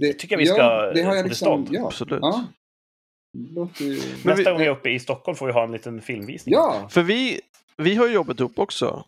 Det 0.00 0.12
tycker 0.12 0.34
jag 0.34 0.38
vi 0.38 0.46
ska 0.46 0.56
ja, 0.56 0.92
det 0.94 1.02
har 1.02 1.14
jag 1.16 1.26
liksom, 1.28 1.66
ja. 1.70 1.86
Absolut. 1.86 2.18
Ja. 2.22 2.44
Ju... 3.78 3.90
Men 3.90 4.00
Nästa 4.24 4.34
vi- 4.34 4.44
gång 4.44 4.58
vi 4.58 4.66
är 4.66 4.70
uppe 4.70 4.90
i 4.90 4.98
Stockholm 5.00 5.36
får 5.36 5.46
vi 5.46 5.52
ha 5.52 5.64
en 5.64 5.72
liten 5.72 6.00
filmvisning. 6.02 6.52
Ja! 6.52 6.88
För 6.90 7.02
vi, 7.02 7.40
vi 7.76 7.94
har 7.94 8.06
ju 8.06 8.14
jobbat 8.14 8.40
ihop 8.40 8.58
också. 8.58 9.04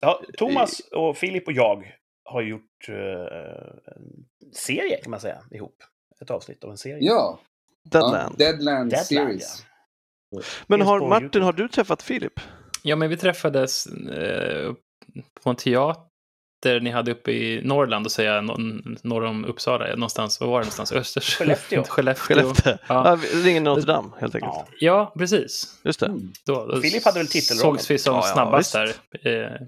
Ja, 0.00 0.22
Thomas 0.38 0.80
och 0.80 1.16
Filip 1.16 1.46
och 1.46 1.52
jag 1.52 1.92
har 2.24 2.42
gjort 2.42 2.88
eh, 2.88 2.94
en 3.96 4.24
serie, 4.52 4.96
kan 5.02 5.10
man 5.10 5.20
säga, 5.20 5.42
ihop. 5.50 5.76
Ett 6.22 6.30
avsnitt 6.30 6.64
av 6.64 6.70
en 6.70 6.78
serie. 6.78 6.98
Ja! 7.00 7.40
Deadland. 7.90 8.34
Ja, 8.38 8.44
Deadland, 8.46 8.90
Deadland, 8.90 9.06
Series. 9.06 9.64
Men 10.66 10.78
Finns 10.78 10.88
har, 10.88 11.08
Martin, 11.08 11.42
har 11.42 11.52
du 11.52 11.68
träffat 11.68 12.02
Filip? 12.02 12.40
Ja, 12.82 12.96
men 12.96 13.10
vi 13.10 13.16
träffades 13.16 13.86
eh, 13.86 14.72
på 15.44 15.50
en 15.50 15.56
teater 15.56 16.80
ni 16.80 16.90
hade 16.90 17.12
uppe 17.12 17.32
i 17.32 17.62
Norrland, 17.64 18.06
och 18.06 18.12
säga 18.12 18.40
norr, 18.40 18.82
norr 19.02 19.24
om 19.24 19.44
Uppsala, 19.44 19.86
någonstans, 19.86 20.40
vad 20.40 20.48
var 20.48 20.58
det 20.60 20.64
någonstans? 20.64 20.92
Östers... 20.92 21.36
Skellefteå. 21.36 21.84
Skellefteå. 21.88 22.36
Skellefteå? 22.36 22.72
Ja. 22.88 23.08
Ja. 23.08 23.14
vi 23.14 23.42
ringer 23.42 23.60
Notre 23.60 23.92
Dame 23.92 24.08
helt 24.20 24.34
enkelt. 24.34 24.54
Ja. 24.80 25.14
precis. 25.18 25.80
Just 25.84 26.00
det. 26.00 26.06
Mm. 26.06 26.32
Då, 26.46 26.66
då 26.66 26.80
Filip 26.80 27.04
hade 27.04 27.18
väl 27.18 27.28
titelrollen? 27.28 27.78
Sågs 27.78 27.90
vi 27.90 27.98
som 27.98 28.14
Ja, 28.14 28.22
ja, 28.26 28.32
snabbast 28.32 28.74
visst. 28.76 28.98
där. 29.22 29.44
Eh, 29.44 29.62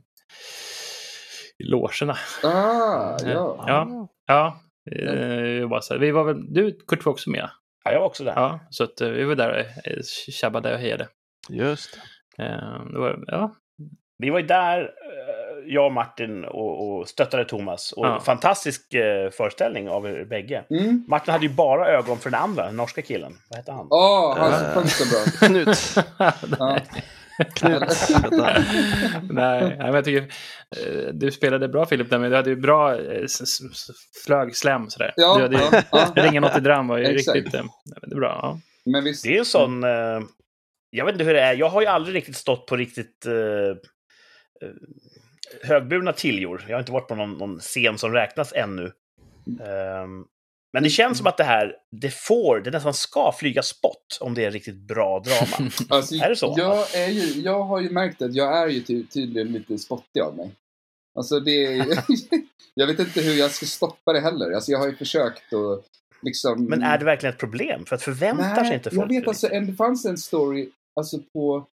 I 1.59 1.65
logerna. 1.65 2.17
Ah, 2.43 3.19
ja. 3.25 3.65
Ja. 3.67 4.09
Ja, 4.27 4.61
Eh, 4.93 5.69
bara 5.69 5.81
så 5.83 5.95
här, 5.95 6.01
vi 6.01 6.11
var 6.11 6.25
väl, 6.25 6.55
du, 6.55 6.79
Kurt 6.87 7.05
var 7.05 7.13
också 7.13 7.31
med. 7.31 7.51
Ja, 7.85 7.93
jag 7.93 8.01
var 8.01 8.07
också 8.07 8.25
där. 8.25 8.33
Ja, 8.33 8.61
så 8.71 8.85
att, 8.85 9.01
eh, 9.01 9.09
vi 9.09 9.25
var 9.25 9.35
där 9.35 9.51
och 9.51 9.87
eh, 9.87 10.03
tjabbade 10.33 10.75
och 10.75 10.81
hejade. 10.81 11.09
Just 11.49 11.99
det. 12.37 12.45
Eh, 12.45 12.85
det 12.93 12.99
var, 12.99 13.25
ja, 13.27 13.55
Vi 14.19 14.31
var 14.31 14.39
ju 14.39 14.47
där, 14.47 14.81
eh, 14.81 15.34
jag 15.67 15.87
och 15.87 15.93
Martin, 15.93 16.45
och, 16.45 16.89
och 16.99 17.09
stöttade 17.09 17.45
Thomas. 17.45 17.93
Och 17.93 18.07
Ja. 18.07 18.21
fantastisk 18.21 18.95
eh, 18.95 19.31
föreställning 19.31 19.89
av 19.89 20.07
er 20.07 20.25
bägge. 20.25 20.65
Mm. 20.71 21.05
Martin 21.09 21.33
hade 21.33 21.47
ju 21.47 21.53
bara 21.53 21.89
ögon 21.89 22.19
för 22.19 22.31
den 22.31 22.41
andra, 22.41 22.67
den 22.67 22.77
norska 22.77 23.03
killen. 23.03 23.37
Vad 23.51 23.57
hette 23.59 23.73
han? 23.73 23.87
Åh, 23.91 24.37
han 24.39 24.53
Äh. 24.53 24.75
sjöng 24.75 24.87
så 24.89 25.05
bra. 25.05 25.49
Knut. 25.49 25.95
Ja. 26.59 26.79
Knut. 27.55 27.83
Nej, 29.31 29.63
nej, 29.63 29.77
men 29.79 29.95
jag 29.95 30.05
tycker 30.05 30.21
eh, 30.77 31.13
du 31.13 31.31
spelade 31.31 31.69
bra 31.69 31.87
Filip, 31.87 32.11
där, 32.11 32.19
men 32.19 32.31
du 32.31 32.37
hade 32.37 32.51
ju 32.51 32.57
bra 32.57 32.95
eh, 33.01 33.25
flög 34.27 34.57
slam 34.57 34.91
sådär. 34.91 35.13
Ja, 35.17 35.35
du 35.37 35.43
hade, 35.43 35.83
ja, 35.93 36.03
ja. 36.17 36.23
Ringa 36.23 36.41
något 36.41 36.57
i 36.57 36.61
dram 36.61 36.89
var 36.89 36.99
ju 36.99 37.05
Exakt. 37.05 37.37
riktigt 37.37 37.55
eh, 37.55 37.65
det 38.03 38.15
är 38.17 38.21
bra. 38.21 38.39
Ja. 38.43 38.61
Men 38.93 39.05
visst. 39.05 39.23
Det 39.25 39.35
är 39.35 39.39
en 39.39 39.45
sån... 39.45 39.85
Eh, 39.85 40.21
jag 40.91 41.05
vet 41.05 41.13
inte 41.13 41.25
hur 41.25 41.35
det 41.35 41.41
är. 41.41 41.55
Jag 41.55 41.69
har 41.69 41.81
ju 41.81 41.87
aldrig 41.87 42.17
riktigt 42.17 42.37
stått 42.37 42.67
på 42.67 42.77
riktigt 42.77 43.27
eh, 43.27 43.33
högburna 45.63 46.13
tiljor. 46.13 46.65
Jag 46.69 46.75
har 46.75 46.81
inte 46.81 46.93
varit 46.93 47.09
på 47.09 47.15
någon, 47.15 47.33
någon 47.33 47.61
scen 47.61 47.99
som 47.99 48.13
räknas 48.13 48.53
ännu. 48.53 48.93
Ehm, 49.61 50.25
men 50.73 50.83
det 50.83 50.91
känns 50.91 51.19
som 51.19 51.27
att 51.27 51.37
det 51.37 51.45
här, 51.45 51.77
det 51.91 52.15
får, 52.15 52.61
det 52.61 52.71
nästan 52.71 52.95
ska 52.95 53.33
flyga 53.39 53.63
spott 53.63 54.19
om 54.21 54.35
det 54.35 54.45
är 54.45 54.51
riktigt 54.51 54.77
bra 54.77 55.21
drama. 55.21 55.71
Alltså, 55.89 56.15
Är 56.15 56.29
det 56.29 56.37
så? 56.37 56.55
Jag, 56.57 56.95
är 56.95 57.09
ju, 57.09 57.41
jag 57.41 57.63
har 57.63 57.81
ju 57.81 57.91
märkt 57.91 58.23
att 58.23 58.35
jag 58.35 58.59
är 58.59 58.69
ju 58.69 58.81
ty 58.81 59.07
tydligen 59.07 59.53
lite 59.53 59.79
spottig 59.79 60.21
av 60.21 60.37
mig. 60.37 60.51
Alltså 61.19 61.41
det 61.41 61.65
är, 61.65 61.87
Jag 62.75 62.87
vet 62.87 62.99
inte 62.99 63.21
hur 63.21 63.35
jag 63.35 63.51
ska 63.51 63.67
stoppa 63.67 64.13
det 64.13 64.21
heller. 64.21 64.53
Alltså 64.53 64.73
jag 64.73 64.79
har 64.79 64.87
ju 64.87 64.97
försökt 64.97 65.53
och 65.53 65.85
liksom... 66.23 66.65
Men 66.65 66.83
är 66.83 66.99
det 66.99 67.05
verkligen 67.05 67.33
ett 67.33 67.41
problem? 67.41 67.87
För 67.87 67.97
att 67.97 68.03
förväntar 68.03 68.65
sig 68.65 68.75
inte 68.75 68.91
folk 68.91 69.03
jag 69.03 69.09
vet 69.09 69.25
det? 69.25 69.29
alltså, 69.29 69.49
en, 69.51 69.67
det 69.67 69.75
fanns 69.75 70.05
en 70.05 70.19
story, 70.19 70.69
alltså 70.97 71.19
på... 71.33 71.67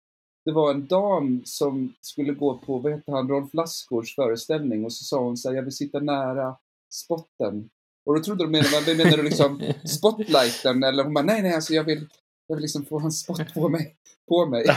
Det 0.46 0.52
var 0.52 0.72
en 0.72 0.88
dam 0.88 1.42
som 1.46 1.94
skulle 2.02 2.34
gå 2.34 2.58
på, 2.58 2.78
vad 2.80 2.92
heter 2.92 3.12
han, 3.12 3.30
Rolf 3.30 3.54
Lassgårds 3.54 4.16
föreställning 4.16 4.86
och 4.86 4.94
så 4.94 5.04
sa 5.04 5.20
hon 5.24 5.38
så 5.38 5.50
här, 5.50 5.56
jag 5.56 5.64
vill 5.64 5.76
sitta 5.76 6.00
nära 6.00 6.56
spotten. 6.94 7.70
Och 8.06 8.16
då 8.16 8.24
trodde 8.24 8.44
de 8.44 8.52
menade, 8.52 8.96
menar 8.96 9.18
du 9.18 9.24
liksom 9.24 9.62
spotlighten? 9.98 10.84
Eller 10.84 11.04
hon 11.04 11.14
bara, 11.14 11.26
nej 11.26 11.42
nej, 11.42 11.54
alltså 11.56 11.74
jag 11.74 11.84
vill, 11.84 12.08
jag 12.48 12.56
vill 12.56 12.62
liksom 12.62 12.86
få 12.86 13.00
en 13.00 13.12
spot 13.12 13.54
på 13.54 13.70
mig. 13.70 13.96
På 14.30 14.46
mig. 14.46 14.66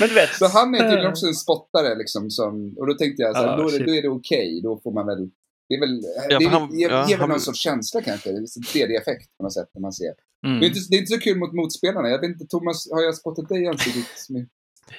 Men 0.00 0.08
du 0.08 0.14
vet, 0.14 0.34
så 0.38 0.46
han 0.48 0.74
är 0.74 0.78
tydligen 0.78 1.06
också 1.10 1.26
en 1.26 1.34
spottare 1.34 1.94
liksom. 1.94 2.30
Som, 2.30 2.74
och 2.78 2.86
då 2.86 2.94
tänkte 2.94 3.22
jag 3.22 3.36
så 3.36 3.42
här, 3.42 3.48
Ah, 3.48 3.56
då, 3.56 3.68
är 3.68 3.86
då 3.86 3.94
är 3.94 4.02
det 4.02 4.08
okej. 4.08 4.60
Då 4.62 4.80
får 4.84 4.92
man 4.92 5.06
väl... 5.06 5.30
Det 5.68 5.74
är 5.74 5.80
väl, 5.80 6.00
Ja, 6.30 6.38
det 6.38 6.44
för 6.44 6.50
han- 6.52 6.78
ger, 6.78 6.88
ger 6.88 6.94
ja, 6.96 7.04
väl 7.08 7.18
han- 7.20 7.28
någon 7.28 7.40
sorts 7.40 7.60
känsla 7.60 8.00
kanske. 8.02 8.30
Det 8.30 8.36
är 8.36 8.38
en 8.40 8.46
3D-effekt 8.46 9.28
på 9.38 9.42
något 9.42 9.52
sätt 9.52 9.68
när 9.74 9.80
man 9.80 9.92
ser. 9.92 10.14
Mm. 10.44 10.60
Det, 10.60 10.66
är 10.66 10.68
inte, 10.68 10.80
det 10.90 10.96
är 10.96 10.98
inte 10.98 11.12
så 11.12 11.20
kul 11.20 11.38
mot 11.38 11.52
motspelarna. 11.52 12.08
Jag 12.08 12.20
vet 12.20 12.30
inte, 12.30 12.46
Thomas, 12.46 12.90
har 12.92 13.02
jag 13.02 13.14
spottat 13.14 13.48
dig 13.48 13.62
i 13.62 13.66
ansiktet? 13.66 14.06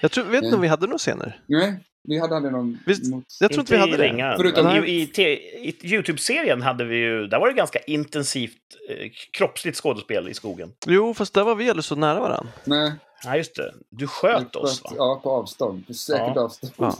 Jag 0.01 0.11
tror, 0.11 0.23
vet 0.23 0.43
inte 0.43 0.55
om 0.55 0.61
vi 0.61 0.67
hade 0.67 0.87
några 0.87 0.97
scener. 0.97 1.41
Nej, 1.47 1.79
vi 2.03 2.19
hade 2.19 2.35
aldrig 2.35 2.53
någon 2.53 2.79
Visst, 2.85 3.05
mot... 3.05 3.23
Jag 3.39 3.51
tror 3.51 3.59
inte 3.59 3.73
vi 3.73 3.79
hade 3.79 4.07
i 4.07 4.11
det. 4.11 4.35
Förutom- 4.37 4.65
Men 4.65 4.85
i, 4.85 5.11
i, 5.17 5.21
i 5.57 5.75
Youtube-serien 5.93 6.61
hade 6.61 6.85
vi 6.85 6.97
ju, 6.97 7.27
där 7.27 7.39
var 7.39 7.47
det 7.47 7.53
ganska 7.53 7.79
intensivt 7.79 8.51
eh, 8.89 9.11
kroppsligt 9.37 9.77
skådespel 9.77 10.29
i 10.29 10.33
skogen. 10.33 10.71
Jo, 10.87 11.13
fast 11.13 11.33
där 11.33 11.43
var 11.43 11.55
vi 11.55 11.69
alldeles 11.69 11.85
så 11.85 11.95
nära 11.95 12.19
varandra. 12.19 12.51
Nej, 12.63 12.91
Ja, 13.25 13.37
just 13.37 13.55
det. 13.55 13.73
Du 13.89 14.07
sköt 14.07 14.55
oss, 14.55 14.83
va? 14.83 14.91
Ja, 14.97 15.19
på 15.23 15.31
avstånd. 15.31 15.87
På 15.87 15.93
säkert 15.93 16.31
Ja. 16.35 16.41
avstånd. 16.41 16.73
Ja. 16.77 16.95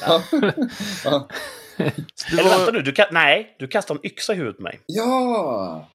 ja. 1.04 1.28
Eller 2.32 2.58
vänta 2.58 2.70
nu, 2.72 2.82
du 2.82 2.94
nej, 3.10 3.56
du 3.58 3.68
kastade 3.68 4.00
en 4.02 4.06
yxa 4.06 4.32
i 4.32 4.36
huvudet 4.36 4.56
på 4.56 4.62
mig. 4.62 4.80
ja! 4.86 5.88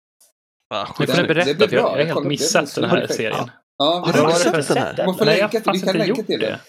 Ah, 0.70 0.86
skit. 0.86 1.10
får 1.12 1.22
Det 1.22 1.28
berätta, 1.28 1.60
för 1.60 1.68
bra. 1.68 1.78
jag, 1.80 1.82
har 1.90 1.98
helt 1.98 2.24
det 2.24 2.30
missat 2.30 2.76
den 2.76 2.90
här 2.90 3.08
serien. 3.08 3.52
Ja, 3.78 4.04
Har 4.06 4.14
det 4.14 4.20
du 4.20 4.26
det. 4.28 4.64
sett 4.64 4.68
den 4.76 4.78
här? 4.84 5.06
Man 5.06 5.18
får 5.18 5.26
Nej, 5.26 5.40
jag 5.40 5.54
länka 5.54 5.70
har 5.70 5.74
till, 5.74 5.82
vi 5.82 5.88
kan 5.88 5.96
inte 5.96 6.08
länka 6.08 6.24
till 6.24 6.40
det. 6.40 6.46
det. 6.48 6.60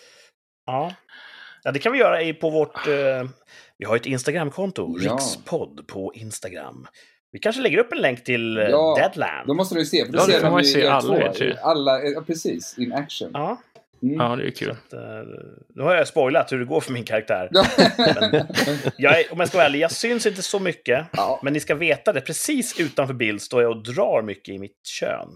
Ja. 0.66 0.92
ja, 1.62 1.72
det 1.72 1.78
kan 1.78 1.92
vi 1.92 1.98
göra 1.98 2.22
i, 2.22 2.32
på 2.34 2.50
vårt... 2.50 2.86
Eh, 2.86 2.92
vi 3.78 3.84
har 3.86 3.96
ett 3.96 4.06
Instagramkonto, 4.06 4.96
Ja. 5.00 5.12
Rikspodd 5.12 5.86
på 5.86 6.12
Instagram. 6.14 6.86
Vi 7.32 7.38
kanske 7.38 7.62
lägger 7.62 7.78
upp 7.78 7.92
en 7.92 7.98
länk 7.98 8.24
till 8.24 8.58
eh, 8.58 8.64
Ja, 8.64 8.94
Deadland. 8.98 9.46
Då 9.48 9.54
måste 9.54 9.74
du 9.74 9.84
se, 9.86 10.04
för 10.06 10.12
då 10.12 10.18
Ja, 10.18 10.26
det 10.26 10.32
ser 10.32 10.50
man 10.50 10.62
ju 10.62 10.68
se 10.68 10.86
alla. 10.86 11.32
Alla, 11.62 12.02
ja, 12.02 12.22
precis, 12.26 12.78
in 12.78 12.92
action. 12.92 13.30
Ja, 13.32 13.56
Mm. 14.02 14.14
Ja, 14.20 14.36
det 14.36 14.46
är 14.46 14.50
kul. 14.50 14.68
eh, 14.70 14.76
nu 15.74 15.82
har 15.82 15.94
jag 15.94 16.08
spoilat 16.08 16.52
hur 16.52 16.58
det 16.58 16.64
går 16.64 16.80
för 16.80 16.92
min 16.92 17.04
karaktär. 17.04 17.48
Ja. 17.50 17.64
Jag 18.96 19.20
är, 19.20 19.32
om 19.32 19.40
jag 19.40 19.48
ska 19.48 19.58
vara 19.58 19.66
ärlig, 19.66 19.80
jag 19.80 19.92
syns 19.92 20.26
inte 20.26 20.42
så 20.42 20.58
mycket. 20.58 21.06
Ja. 21.12 21.40
Men 21.42 21.52
ni 21.52 21.60
ska 21.60 21.74
veta 21.74 22.12
det, 22.12 22.20
precis 22.20 22.80
utanför 22.80 23.14
bild 23.14 23.42
står 23.42 23.62
jag 23.62 23.70
och 23.70 23.82
drar 23.82 24.22
mycket 24.22 24.54
i 24.54 24.58
mitt 24.58 24.86
kön. 24.86 25.28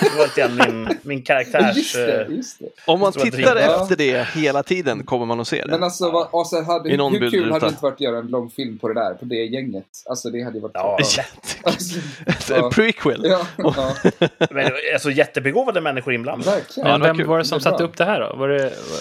Det 0.00 0.18
var 0.18 0.24
lite 0.24 0.70
min, 0.72 0.88
min 1.02 1.22
karaktärs... 1.22 1.76
Just 1.76 1.94
det, 1.94 2.22
eh, 2.22 2.30
just 2.30 2.58
det. 2.58 2.66
Om 2.86 3.00
man 3.00 3.12
tittar 3.12 3.56
efter 3.56 3.96
det 3.96 4.28
hela 4.28 4.62
tiden 4.62 5.04
kommer 5.04 5.26
man 5.26 5.40
att 5.40 5.48
se 5.48 5.62
det. 5.64 5.70
Men 5.70 5.82
alltså, 5.82 6.10
vad, 6.10 6.28
alltså 6.32 6.62
hade, 6.62 6.90
I 6.90 6.96
någon 6.96 7.12
hur 7.16 7.30
kul 7.30 7.52
hade 7.52 7.66
det 7.66 7.70
inte 7.70 7.82
varit 7.82 7.94
att 7.94 8.00
göra 8.00 8.18
en 8.18 8.26
lång 8.26 8.50
film 8.50 8.78
på 8.78 8.88
det 8.88 8.94
där, 8.94 9.14
på 9.14 9.24
det 9.24 9.34
gänget? 9.44 9.84
Alltså 10.08 10.30
det 10.30 10.42
hade 10.42 10.56
ju 10.56 10.62
varit 10.62 10.72
Ja. 10.74 10.98
Alltså, 11.62 11.98
en 12.54 12.60
ja. 12.60 12.70
prequel. 12.74 13.20
Ja, 13.24 13.46
ja, 13.58 13.94
Men, 14.50 14.72
alltså 14.92 15.10
jättebegåvade 15.10 15.80
människor 15.80 16.14
inblandade. 16.14 16.50
verkligen. 16.50 16.90
Var 16.90 16.98
vem 16.98 17.16
kul. 17.16 17.26
var 17.26 17.38
det 17.38 17.44
som 17.44 17.60
Bra. 17.64 17.72
satte 17.72 17.84
upp 17.84 17.96
det 17.96 18.04
här 18.04 18.20
då? 18.20 18.36
Var 18.36 18.48
det, 18.48 18.62
var, 18.62 19.00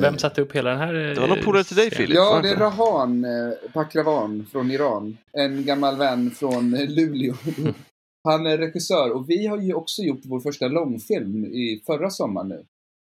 vem 0.00 0.18
satte 0.18 0.40
upp 0.42 0.52
hela 0.56 0.70
den 0.70 0.78
här? 0.78 0.92
Det 0.92 1.20
var 1.20 1.28
någon 1.28 1.44
polare 1.44 1.64
till 1.64 1.76
dig, 1.76 1.90
Filip. 1.90 2.16
Ja, 2.16 2.40
det 2.42 2.48
är 2.50 2.56
Rahan 2.56 3.24
eh, 3.24 3.30
Pakravan 3.72 4.46
från 4.52 4.70
Iran. 4.70 5.16
En 5.32 5.64
gammal 5.64 5.96
vän 5.96 6.30
från 6.30 6.74
eh, 6.74 6.88
Luleå. 6.88 7.34
Han 8.24 8.46
är 8.46 8.58
regissör 8.58 9.10
och 9.10 9.30
vi 9.30 9.46
har 9.46 9.58
ju 9.58 9.74
också 9.74 10.02
gjort 10.02 10.20
vår 10.24 10.40
första 10.40 10.68
långfilm 10.68 11.44
i 11.44 11.82
förra 11.86 12.10
sommaren 12.10 12.48
nu. 12.48 12.64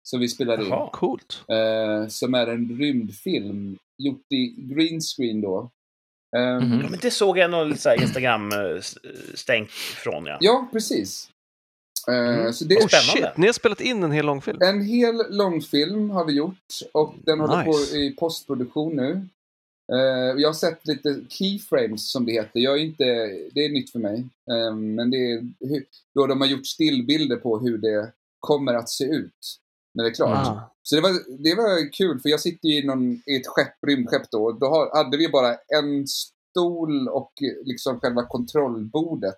Som 0.04 0.20
vi 0.20 0.28
spelade 0.28 0.64
in. 0.64 0.70
Jaha. 0.70 0.90
Coolt. 0.94 1.44
Eh, 1.48 2.08
som 2.08 2.34
är 2.34 2.48
en 2.48 2.78
rymdfilm. 2.80 3.78
Gjort 3.98 4.32
i 4.32 4.56
green 4.74 5.02
screen 5.02 5.42
då. 5.42 5.72
Eh, 6.38 6.60
Mhm. 6.66 6.80
Ja, 6.84 6.90
men 6.90 7.00
det 7.02 7.12
såg 7.12 7.38
jag 7.38 7.52
någon 7.52 7.72
Instagram-stänk 8.02 9.70
från, 9.70 10.26
ja. 10.26 10.38
Ja, 10.40 10.70
precis. 10.72 11.30
Eh, 12.08 12.14
Mm. 12.40 12.54
Så 12.54 12.66
det 12.66 12.76
Oh 12.78 12.88
Spännande. 12.88 13.28
shit, 13.30 13.38
ni 13.38 13.46
har 13.46 13.54
spelat 13.54 13.82
in 13.82 14.04
en 14.04 14.12
hel 14.12 14.26
långfilm. 14.26 14.58
En 14.62 14.82
hel 14.82 15.24
långfilm 15.30 16.10
har 16.10 16.26
vi 16.26 16.34
gjort 16.34 16.74
och 16.92 17.14
den 17.26 17.40
håller 17.40 17.58
Nice. 17.66 17.92
på 17.92 17.98
i 17.98 18.12
postproduktion 18.20 18.96
nu. 18.96 19.22
Eh, 19.94 20.36
jag 20.42 20.50
har 20.50 20.54
sett 20.54 20.88
lite 20.88 21.22
keyframes 21.30 22.12
som 22.12 22.26
det 22.26 22.32
heter. 22.32 22.60
Jag 22.60 22.74
är 22.78 22.82
inte, 22.84 23.04
det 23.52 23.66
är 23.66 23.70
nytt 23.70 23.92
för 23.92 24.00
mig. 24.00 24.26
Eh, 24.52 24.76
men 24.76 25.12
det 25.12 25.18
är 25.18 25.42
hur, 25.60 25.86
då 26.16 26.28
de 26.28 26.42
har 26.42 26.48
gjort 26.48 26.68
stillbilder 26.68 27.36
på 27.36 27.60
hur 27.60 27.78
det 27.78 28.12
kommer 28.40 28.74
att 28.74 28.90
se 28.90 29.04
ut 29.04 29.58
när 29.94 30.04
det 30.04 30.10
är 30.10 30.14
klart. 30.14 30.48
Ah. 30.48 30.72
Så 30.84 30.96
det 30.96 31.02
var, 31.02 31.12
det 31.44 31.56
var 31.56 31.92
kul 31.94 32.20
för 32.20 32.30
jag 32.30 32.40
sitter 32.40 32.68
ju 32.70 32.76
i, 32.84 32.86
någon, 32.86 33.12
i 33.26 33.36
ett 33.36 33.48
skepp, 33.48 33.74
rymdskepp 33.88 34.32
då. 34.32 34.52
Då 34.52 34.66
har, 34.66 35.04
hade 35.04 35.18
vi 35.18 35.30
bara 35.30 35.56
en 35.56 36.08
stol 36.08 37.08
och 37.08 37.34
liksom 37.66 38.00
själva 38.00 38.26
kontrollbordet. 38.26 39.38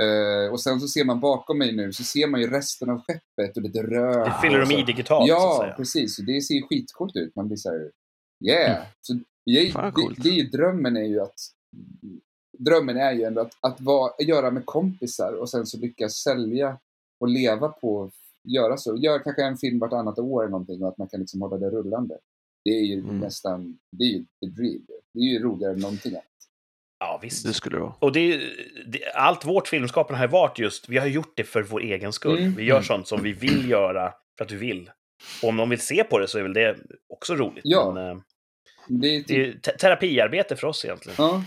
Eh, 0.00 0.52
och 0.52 0.60
sen 0.60 0.80
så 0.80 0.88
ser 0.88 1.04
man 1.04 1.20
bakom 1.20 1.58
mig 1.58 1.72
nu 1.76 1.92
så 1.92 2.04
ser 2.04 2.26
man 2.26 2.40
ju 2.40 2.50
resten 2.50 2.90
av 2.90 3.00
skeppet 3.06 3.56
och 3.56 3.62
lite 3.62 3.82
rök. 3.82 4.26
Det 4.26 4.34
fyller 4.42 4.60
de 4.66 4.74
i 4.74 4.82
digitalt, 4.82 5.28
så 5.28 5.34
att 5.34 5.40
Ja, 5.42 5.58
säga. 5.62 5.74
precis. 5.74 6.18
Och 6.18 6.24
Det 6.24 6.40
ser 6.42 6.54
ju 6.54 6.62
skitcoolt 6.62 7.16
ut. 7.16 7.36
Man 7.36 7.46
blir 7.46 7.56
så 7.56 7.70
här, 7.70 7.90
yeah. 8.44 8.76
Mm. 8.76 8.86
Så 9.00 9.18
jag, 9.44 9.72
Fan, 9.72 9.92
det, 9.96 10.22
det 10.22 10.28
är 10.28 10.32
ju 10.32 10.42
drömmen 10.48 10.96
är 10.96 11.04
ju 11.04 11.20
att 11.20 11.34
Drömmen 12.58 12.96
är 12.96 13.12
ju 13.12 13.22
ändå 13.22 13.40
att, 13.40 13.52
att 13.60 13.80
vara, 13.80 14.12
göra 14.18 14.50
med 14.50 14.66
kompisar 14.66 15.32
och 15.32 15.50
sen 15.50 15.66
så 15.66 15.78
lyckas 15.78 16.12
sälja 16.14 16.78
och 17.20 17.28
leva 17.28 17.68
på 17.68 18.10
göra 18.48 18.76
så. 18.76 18.96
Göra 18.96 19.18
kanske 19.18 19.42
en 19.44 19.56
film 19.56 19.78
vartannat 19.78 20.18
år 20.18 20.42
eller 20.42 20.50
någonting 20.50 20.82
och 20.82 20.88
att 20.88 20.98
man 20.98 21.08
kan 21.08 21.20
liksom 21.20 21.42
hålla 21.42 21.56
det 21.56 21.70
rullande. 21.70 22.18
Det 22.64 22.70
är 22.70 22.82
ju 22.84 22.98
Mm. 23.00 23.18
nästan, 23.18 23.78
det 23.92 24.04
är 24.04 24.08
ju 24.08 24.24
the 24.24 24.46
dream. 24.46 24.86
Det 25.14 25.20
är 25.20 25.24
ju 25.24 25.38
roligare 25.42 25.72
än 25.72 25.78
någonting 25.80 26.12
annat. 26.12 26.24
Ja, 26.98 27.18
visst. 27.22 27.46
Det 27.46 27.52
skulle 27.54 27.76
det 27.76 27.80
vara. 27.80 27.94
Och 27.98 28.12
det 28.12 28.40
det, 28.86 29.12
allt 29.14 29.44
vårt 29.44 29.68
filmskapande 29.68 30.18
har 30.18 30.28
varit 30.28 30.58
just, 30.58 30.88
vi 30.88 30.98
har 30.98 31.06
gjort 31.06 31.32
det 31.36 31.44
för 31.44 31.62
vår 31.62 31.80
egen 31.80 32.12
skull. 32.12 32.38
Mm. 32.38 32.54
Vi 32.54 32.64
gör 32.64 32.76
Mm. 32.76 32.84
sånt 32.84 33.08
som 33.08 33.22
vi 33.22 33.32
vill 33.32 33.70
göra 33.70 34.12
för 34.38 34.44
att 34.44 34.50
vi 34.50 34.56
vill. 34.56 34.90
Och 35.42 35.48
om 35.48 35.56
någon 35.56 35.68
vill 35.70 35.80
se 35.80 36.04
på 36.04 36.18
det 36.18 36.28
så 36.28 36.38
är 36.38 36.42
väl 36.42 36.52
det 36.54 36.76
också 37.08 37.34
roligt. 37.34 37.60
Ja. 37.64 37.92
Men, 37.92 38.10
eh, 38.10 38.16
Det 38.88 39.08
är 39.16 39.24
det 39.26 39.34
är 39.46 39.52
typ, 39.52 39.78
terapiarbete 39.78 40.56
för 40.56 40.66
oss 40.66 40.84
egentligen. 40.84 41.16
ja. 41.18 41.42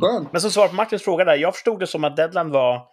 Skönt. 0.00 0.32
Men 0.32 0.40
som 0.40 0.50
svar 0.50 0.68
på 0.68 0.74
Martins 0.74 1.02
fråga 1.02 1.24
där, 1.24 1.36
jag 1.36 1.54
förstod 1.54 1.80
det 1.80 1.86
som 1.86 2.04
att 2.04 2.16
Deadland 2.16 2.52
var 2.52 2.88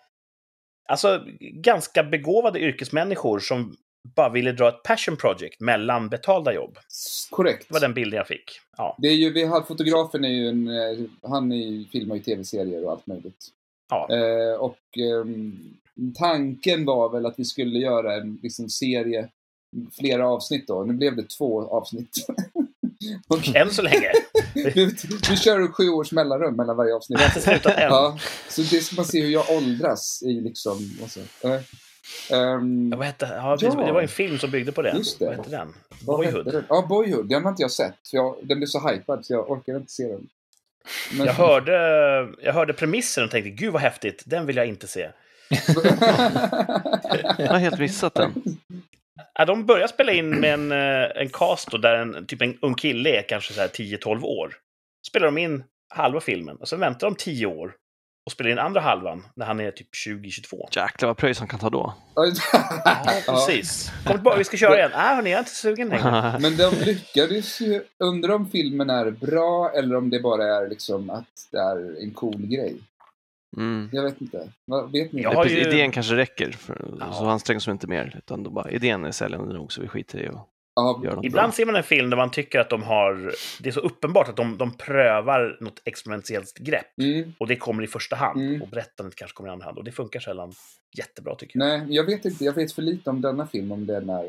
alltså, 0.89 1.23
ganska 1.63 2.03
begåvade 2.03 2.59
yrkesmänniskor 2.59 3.39
som 3.39 3.75
bara 4.15 4.29
ville 4.29 4.51
dra 4.51 4.69
ett 4.69 4.83
passion 4.83 5.17
project 5.17 5.59
mellan 5.59 6.09
betalda 6.09 6.53
jobb. 6.53 6.77
Korrekt. 7.29 7.65
Det 7.67 7.73
var 7.73 7.81
den 7.81 7.93
bilden 7.93 8.17
jag 8.17 8.27
fick. 8.27 8.51
Ja. 8.77 8.95
Det 9.01 9.07
är 9.07 9.13
ju, 9.15 9.33
vi 9.33 9.43
har, 9.43 9.61
fotografen 9.61 10.25
är 10.25 10.29
ju 10.29 10.47
en, 10.49 10.67
eh, 10.67 11.29
han 11.29 11.51
är, 11.51 11.55
ju- 11.55 11.85
filmar 11.85 12.15
ju 12.15 12.21
tv-serier 12.21 12.85
och 12.85 12.91
allt 12.91 13.07
möjligt. 13.07 13.47
ja. 13.89 14.07
Eh, 14.11 14.55
och 14.59 14.79
ehm, 14.97 15.73
tanken 16.15 16.85
var 16.85 17.09
väl 17.09 17.25
att 17.25 17.39
vi 17.39 17.45
skulle 17.45 17.79
göra 17.79 18.15
en 18.15 18.39
liksom, 18.43 18.69
serie, 18.69 19.29
flera 19.99 20.27
avsnitt 20.27 20.67
då. 20.67 20.83
Nu 20.83 20.93
blev 20.93 21.15
det 21.15 21.29
två 21.29 21.67
avsnitt. 21.67 22.25
Okej. 23.27 23.53
Än 23.61 23.71
så 23.71 23.81
länge. 23.81 24.11
Vi, 24.55 24.95
vi 25.29 25.37
kör 25.37 25.67
sju 25.67 25.89
års 25.89 26.11
mellanrum 26.11 26.55
mellan 26.55 26.77
varje 26.77 26.95
avsnitt. 26.95 27.19
Det 27.19 27.23
har 27.23 27.29
inte 27.29 27.41
slutat 27.41 27.77
än. 27.77 27.81
Ja, 27.89 28.17
så 28.49 28.61
det 28.61 28.81
ska 28.81 28.95
man 28.95 29.05
se 29.05 29.21
hur 29.21 29.29
jag 29.29 29.49
åldras 29.49 30.23
i 30.25 30.41
liksom... 30.41 30.91
Alltså, 31.01 31.19
äh, 31.19 31.59
Ja, 32.29 32.97
vad 32.97 33.05
hette, 33.05 33.25
ja, 33.35 33.57
precis, 33.59 33.73
Ja. 33.79 33.85
Det 33.85 33.91
var 33.91 34.01
en 34.01 34.07
film 34.07 34.37
som 34.39 34.51
byggde 34.51 34.71
på 34.71 34.81
den. 34.81 34.97
Just 34.97 35.19
det. 35.19 35.25
Vad 35.25 35.35
hette 35.35 35.49
den? 35.49 35.73
vad 36.05 36.17
Boyhood. 36.17 36.45
hette 36.45 36.57
den? 36.57 36.65
Ja, 36.69 36.85
Boyhood. 36.89 37.29
Den 37.29 37.43
har 37.43 37.49
inte 37.49 37.61
jag 37.61 37.71
sett. 37.71 37.93
Jag, 38.11 38.35
den 38.43 38.57
blev 38.57 38.67
så 38.67 38.89
hypad 38.89 39.25
så 39.25 39.33
jag 39.33 39.51
orkade 39.51 39.77
inte 39.77 39.91
se 39.91 40.07
den. 40.07 40.27
Men- 41.17 41.25
Jag 41.25 41.33
hörde, 41.33 41.73
jag 42.41 42.53
hörde 42.53 42.73
premissen 42.73 43.23
och 43.23 43.31
tänkte 43.31 43.49
gud 43.49 43.73
vad 43.73 43.81
häftigt, 43.81 44.23
den 44.25 44.45
vill 44.45 44.55
jag 44.55 44.65
inte 44.67 44.87
se. 44.87 45.09
Jag 47.37 47.47
har 47.47 47.57
helt 47.59 47.79
missat 47.79 48.13
den. 48.13 48.33
Ja, 49.35 49.45
de 49.45 49.65
börjar 49.65 49.87
spela 49.87 50.11
in 50.11 50.29
med 50.29 50.53
en, 50.53 50.71
eh, 50.71 51.21
en 51.21 51.29
cast 51.29 51.71
då, 51.71 51.77
där 51.77 51.95
en, 51.95 52.25
typ 52.25 52.41
en 52.41 52.57
ung 52.61 52.75
kille 52.75 53.09
är 53.09 53.21
kanske 53.21 53.53
så 53.53 53.61
här 53.61 53.67
10-12 53.67 54.23
år. 54.23 54.55
Spelar 55.07 55.25
de 55.25 55.37
in 55.37 55.63
halva 55.89 56.19
filmen 56.19 56.55
och 56.57 56.67
sen 56.67 56.79
väntar 56.79 57.07
de 57.07 57.15
10 57.15 57.45
år 57.45 57.73
och 58.25 58.31
spelar 58.31 58.51
in 58.51 58.59
andra 58.59 58.81
halvan 58.81 59.25
när 59.35 59.45
han 59.45 59.59
är 59.59 59.71
typ 59.71 59.87
20-22. 60.07 60.67
Jäklar 60.71 61.07
vad 61.07 61.17
pröjs 61.17 61.39
han 61.39 61.47
kan 61.47 61.59
ta 61.59 61.69
då. 61.69 61.93
Ja, 62.15 62.25
precis. 63.27 63.91
Kom 64.05 64.13
tillbaka, 64.15 64.37
vi 64.37 64.43
ska 64.43 64.57
köra 64.57 64.77
igen. 64.77 64.91
Nej, 64.95 65.15
hörni, 65.15 65.29
jag 65.29 65.37
är 65.37 65.41
inte 65.41 65.51
sugen 65.51 65.89
längre. 65.89 66.37
Men 66.41 66.57
de 66.57 66.69
lyckades 66.85 67.61
ju. 67.61 67.83
Undrar 67.99 68.33
om 68.35 68.49
filmen 68.49 68.89
är 68.89 69.11
bra 69.11 69.71
eller 69.75 69.95
om 69.95 70.09
det 70.09 70.19
bara 70.19 70.43
är 70.63 70.69
liksom 70.69 71.09
att 71.09 71.47
det 71.51 71.57
är 71.57 72.03
en 72.03 72.11
cool 72.11 72.45
grej. 72.47 72.75
Mm. 73.57 73.89
Jag 73.93 74.03
vet 74.03 74.21
inte. 74.21 74.47
Vad 74.65 74.91
vet 74.91 75.11
ni? 75.11 75.21
Ju- 75.21 75.59
Idén 75.61 75.91
kanske 75.91 76.15
räcker, 76.15 76.51
för, 76.51 76.85
Ja. 76.99 77.13
så 77.13 77.25
ansträngs 77.25 77.65
de 77.65 77.71
inte 77.71 77.87
mer. 77.87 78.15
Utan 78.17 78.43
då 78.43 78.49
bara, 78.49 78.71
idén 78.71 79.05
är 79.05 79.11
säljande 79.11 79.53
nog 79.53 79.73
så 79.73 79.81
vi 79.81 79.87
skiter 79.87 80.19
i 80.19 80.27
att 80.27 80.47
Ja, 80.75 81.01
Ibland 81.23 81.47
bra. 81.47 81.51
ser 81.51 81.65
man 81.65 81.75
en 81.75 81.83
film 81.83 82.09
där 82.09 82.17
man 82.17 82.31
tycker 82.31 82.59
att 82.59 82.69
de 82.69 82.83
har... 82.83 83.33
Det 83.59 83.69
är 83.69 83.73
så 83.73 83.79
uppenbart 83.79 84.29
att 84.29 84.35
de, 84.35 84.57
de 84.57 84.71
prövar 84.77 85.57
något 85.61 85.81
experimentellt 85.85 86.57
grepp. 86.57 86.97
mm, 87.01 87.33
Och 87.37 87.47
det 87.47 87.55
kommer 87.55 87.83
i 87.83 87.87
första 87.87 88.15
hand. 88.15 88.41
Mm. 88.41 88.61
Och 88.61 88.67
berättandet 88.67 89.15
kanske 89.15 89.35
kommer 89.35 89.49
i 89.49 89.53
andra 89.53 89.65
hand. 89.65 89.77
Och 89.77 89.83
det 89.83 89.91
funkar 89.91 90.19
sällan 90.19 90.53
jättebra 90.97 91.35
tycker 91.35 91.59
jag. 91.59 91.67
nej, 91.67 91.95
jag 91.95 92.03
vet 92.03 92.25
inte. 92.25 92.43
Jag 92.45 92.53
vet 92.53 92.71
för 92.71 92.81
lite 92.81 93.09
om 93.09 93.21
denna 93.21 93.47
film, 93.47 93.71
om 93.71 93.85
den 93.85 94.09
är... 94.09 94.23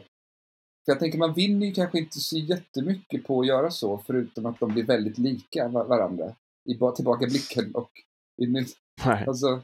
För 0.85 0.93
jag 0.93 0.99
tänker, 0.99 1.19
man 1.19 1.35
vinner 1.35 1.67
ju 1.67 1.73
kanske 1.73 1.99
inte 1.99 2.19
så 2.19 2.39
jättemycket 2.39 3.25
på 3.27 3.41
att 3.41 3.47
göra 3.47 3.71
så, 3.71 4.03
förutom 4.07 4.47
att 4.47 4.61
de 4.61 4.73
blir 4.73 4.85
väldigt 4.85 5.19
lika 5.19 5.69
va- 5.69 5.85
varandra. 5.85 6.35
I 6.69 6.75
ba- 6.79 6.93
tillbakablicken 6.93 7.75
och 7.75 7.91
i. 8.43 8.47
Nej. 9.07 9.25
Alltså, 9.27 9.63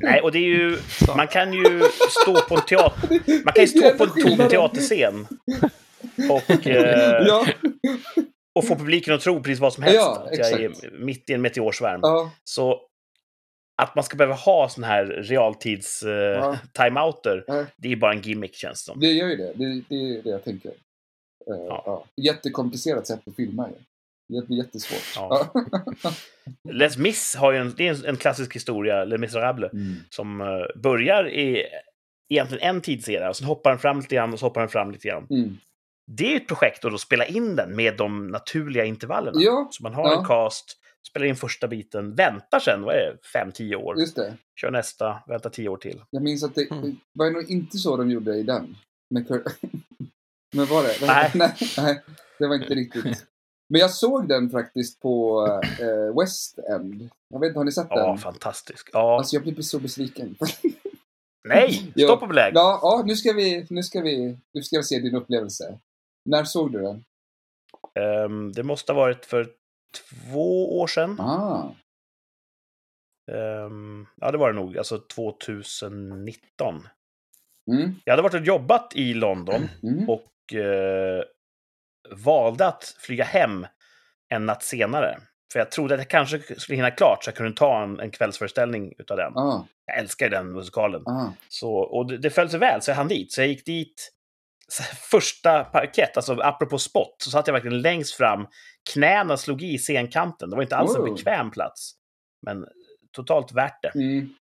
Nej, 0.00 0.20
och 0.20 0.32
det 0.32 0.38
är 0.38 0.48
ju... 0.48 0.78
Man 1.16 1.28
kan 1.28 1.52
ju 1.52 1.82
stå 2.22 2.40
på 2.48 2.54
en 2.54 2.60
teater... 2.62 3.08
Man 3.44 3.52
kan 3.54 3.64
ju 3.64 3.68
stå 3.68 3.90
på 3.98 4.04
en 4.04 4.10
tom 4.10 4.48
teaterscen. 4.48 5.26
Och, 6.30 6.66
eh, 6.66 7.26
ja, 7.26 7.46
och 8.54 8.66
få 8.66 8.76
publiken 8.76 9.14
att 9.14 9.20
tro 9.20 9.42
precis 9.42 9.60
vad 9.60 9.72
som 9.72 9.82
helst. 9.82 9.96
Ja, 9.96 10.28
att 10.32 10.38
jag 10.38 10.60
är 10.60 10.90
mitt 10.98 11.30
i 11.30 11.32
en 11.32 11.42
meteorsvärm. 11.42 12.00
ja, 12.02 12.30
Så 12.44 12.80
att 13.82 13.94
man 13.94 14.04
ska 14.04 14.16
behöva 14.16 14.34
ha 14.34 14.68
såna 14.68 14.86
här 14.86 15.04
realtids 15.06 16.02
eh, 16.02 16.10
Ja. 16.10 16.58
det 17.76 17.92
är 17.92 17.96
bara 17.96 18.12
en 18.12 18.20
gimmick 18.20 18.54
känns 18.54 18.84
det 18.84 18.92
som. 18.92 19.00
det 19.00 19.12
gör 19.12 19.28
ju 19.28 19.36
det. 19.36 19.52
Det, 19.54 19.82
det 19.88 19.94
är 19.94 20.22
det 20.22 20.30
jag 20.30 20.44
tänker. 20.44 20.68
Eh, 20.70 20.74
Ja. 21.68 21.82
ja. 21.86 22.04
Jättekomplicerat 22.22 23.06
sätt 23.06 23.20
att 23.28 23.36
filma 23.36 23.68
ju. 23.68 23.74
Det 24.46 24.54
jättesvårt. 24.54 25.12
Ja. 25.16 25.52
Les 26.70 26.98
Mis 26.98 27.34
har 27.36 27.52
ju 27.52 27.58
en, 27.58 27.74
det 27.76 27.88
är 27.88 28.06
en, 28.06 28.16
klassisk 28.16 28.54
historia, 28.56 29.04
Les 29.04 29.20
Misérables, 29.20 29.72
Mm. 29.72 29.94
som 30.10 30.40
eh, 30.40 30.46
börjar 30.82 31.28
i 31.28 31.62
egentligen 32.28 32.68
en 32.68 32.80
tidsera, 32.80 33.28
och 33.28 33.36
sen 33.36 33.46
hoppar 33.46 33.70
den 33.70 33.78
fram 33.78 34.00
lite 34.00 34.14
grann 34.14 34.32
och 34.32 34.38
så 34.38 34.46
hoppar 34.46 34.60
den 34.60 34.70
fram 34.70 34.90
lite 34.90 35.08
grann. 35.08 35.26
Mm. 35.30 35.56
Det 36.06 36.32
är 36.32 36.36
ett 36.36 36.48
projekt 36.48 36.84
att 36.84 36.90
då 36.92 36.98
spela 36.98 37.24
in 37.26 37.56
den 37.56 37.76
med 37.76 37.96
de 37.96 38.26
naturliga 38.28 38.84
intervallerna. 38.84 39.40
Ja, 39.40 39.68
Så 39.72 39.82
man 39.82 39.94
har 39.94 40.04
Ja. 40.12 40.18
en 40.20 40.24
cast, 40.26 40.78
spelar 41.08 41.26
in 41.26 41.36
första 41.36 41.68
biten, 41.68 42.14
väntar 42.14 42.60
sen, 42.60 42.82
vad 42.82 42.94
är 42.94 42.98
det, 42.98 43.16
fem, 43.32 43.52
tio 43.52 43.76
år. 43.76 43.98
just 43.98 44.16
det. 44.16 44.34
Kör 44.60 44.70
nästa, 44.70 45.22
väntar 45.28 45.50
tio 45.50 45.68
år 45.68 45.76
till. 45.76 46.00
Jag 46.10 46.22
minns 46.22 46.44
att 46.44 46.54
det 46.54 46.70
Mm. 46.70 46.82
det 46.90 46.96
var 47.12 47.30
nog 47.30 47.50
inte 47.50 47.78
så 47.78 47.96
de 47.96 48.10
gjorde 48.10 48.34
i 48.36 48.42
den. 48.42 48.76
Men 50.54 50.66
var 50.66 50.82
det? 50.82 51.06
Nej. 51.06 51.30
Nej, 51.76 52.02
det 52.38 52.46
var 52.46 52.54
inte 52.54 52.74
riktigt. 52.74 53.26
Men 53.74 53.80
jag 53.80 53.90
såg 53.90 54.28
den 54.28 54.50
faktiskt 54.50 55.00
på 55.00 55.46
eh, 55.80 56.20
West 56.20 56.58
End. 56.58 57.08
Jag 57.28 57.40
vet 57.40 57.48
inte, 57.48 57.58
har 57.60 57.64
ni 57.64 57.72
sett 57.72 57.86
Ja, 57.90 58.06
den? 58.06 58.18
fantastisk. 58.18 58.90
Ja, 58.92 59.18
Alltså 59.18 59.36
jag 59.36 59.42
blir 59.42 59.62
så 59.62 59.78
besviken. 59.78 60.36
nej! 61.48 61.92
Stopp 62.04 62.22
och 62.22 62.28
belägg! 62.28 62.52
ja, 62.54 62.78
ja, 62.82 63.02
nu 63.06 63.16
ska 63.16 63.32
vi, 63.32 63.66
nu 63.70 63.82
ska 63.82 64.00
vi, 64.00 64.38
nu 64.52 64.62
ska 64.62 64.76
vi 64.76 64.82
se 64.82 64.98
din 64.98 65.14
upplevelse. 65.14 65.78
När 66.24 66.44
såg 66.44 66.72
du 66.72 66.82
den? 66.82 67.04
Ehm, 67.94 68.52
det 68.52 68.62
måste 68.62 68.92
ha 68.92 69.00
varit 69.00 69.24
för 69.24 69.48
två 69.96 70.78
år 70.80 70.86
sedan. 70.86 71.20
Ah, 71.20 71.74
Ehm, 73.32 74.06
ja, 74.16 74.30
det 74.30 74.38
var 74.38 74.52
det 74.52 74.58
nog. 74.58 74.78
Alltså 74.78 74.98
2019. 74.98 76.88
mm, 77.70 77.94
Jag 78.04 78.12
hade 78.12 78.22
varit 78.22 78.34
och 78.34 78.40
jobbat 78.40 78.96
i 78.96 79.14
London 79.14 79.68
mm. 79.82 80.08
och 80.08 80.54
eh, 80.54 81.24
valde 82.10 82.66
att 82.66 82.96
flyga 82.98 83.24
hem 83.24 83.66
en 84.28 84.46
natt 84.46 84.62
senare. 84.62 85.18
För 85.52 85.58
jag 85.58 85.70
trodde 85.70 85.94
att 85.94 86.00
jag 86.00 86.08
kanske 86.10 86.40
skulle 86.60 86.76
hinna 86.76 86.90
klart 86.90 87.24
så 87.24 87.28
jag 87.28 87.36
kunde 87.36 87.52
ta 87.56 87.82
en, 87.82 88.00
en 88.00 88.10
kvällsföreställning 88.10 88.92
utav 88.98 89.16
den. 89.16 89.36
Ah, 89.36 89.66
Jag 89.86 89.98
älskar 89.98 90.28
den 90.30 90.52
musikalen. 90.52 91.02
ah. 91.06 91.26
Så, 91.48 91.72
och 91.74 92.06
det, 92.06 92.18
det 92.18 92.30
föll 92.30 92.50
sig 92.50 92.60
väl, 92.60 92.82
så 92.82 92.90
jag 92.90 92.96
hann 92.96 93.08
dit. 93.08 93.32
Så 93.32 93.40
jag 93.40 93.48
gick 93.48 93.66
dit 93.66 94.10
första 95.10 95.64
parkett, 95.64 96.16
alltså 96.16 96.32
apropå 96.40 96.78
spot, 96.78 97.16
så 97.18 97.30
satt 97.30 97.46
jag 97.46 97.54
verkligen 97.54 97.80
längst 97.82 98.14
fram. 98.14 98.46
Knäna 98.92 99.36
slog 99.36 99.62
i 99.62 99.78
scenkanten. 99.78 100.50
Det 100.50 100.56
var 100.56 100.62
inte 100.62 100.76
alls 100.76 100.94
en 100.96 101.00
Oh. 101.02 101.14
bekväm 101.14 101.50
plats. 101.50 101.92
Men 102.46 102.66
totalt 103.12 103.52
värt 103.52 103.82
det. 103.82 103.88
Mm. 103.94 104.34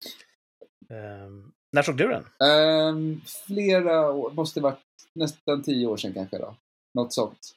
Ehm, 0.90 1.52
när 1.72 1.82
såg 1.82 1.98
du 1.98 2.08
den? 2.08 2.26
Ehm, 2.50 3.22
flera 3.48 4.12
år, 4.12 4.32
måste 4.32 4.62
varit 4.62 4.80
nästan 5.16 5.64
tio 5.64 5.88
år 5.88 5.98
sedan 5.98 6.14
kanske 6.14 6.38
då. 6.38 6.56
Något 6.94 7.14
sånt. 7.14 7.56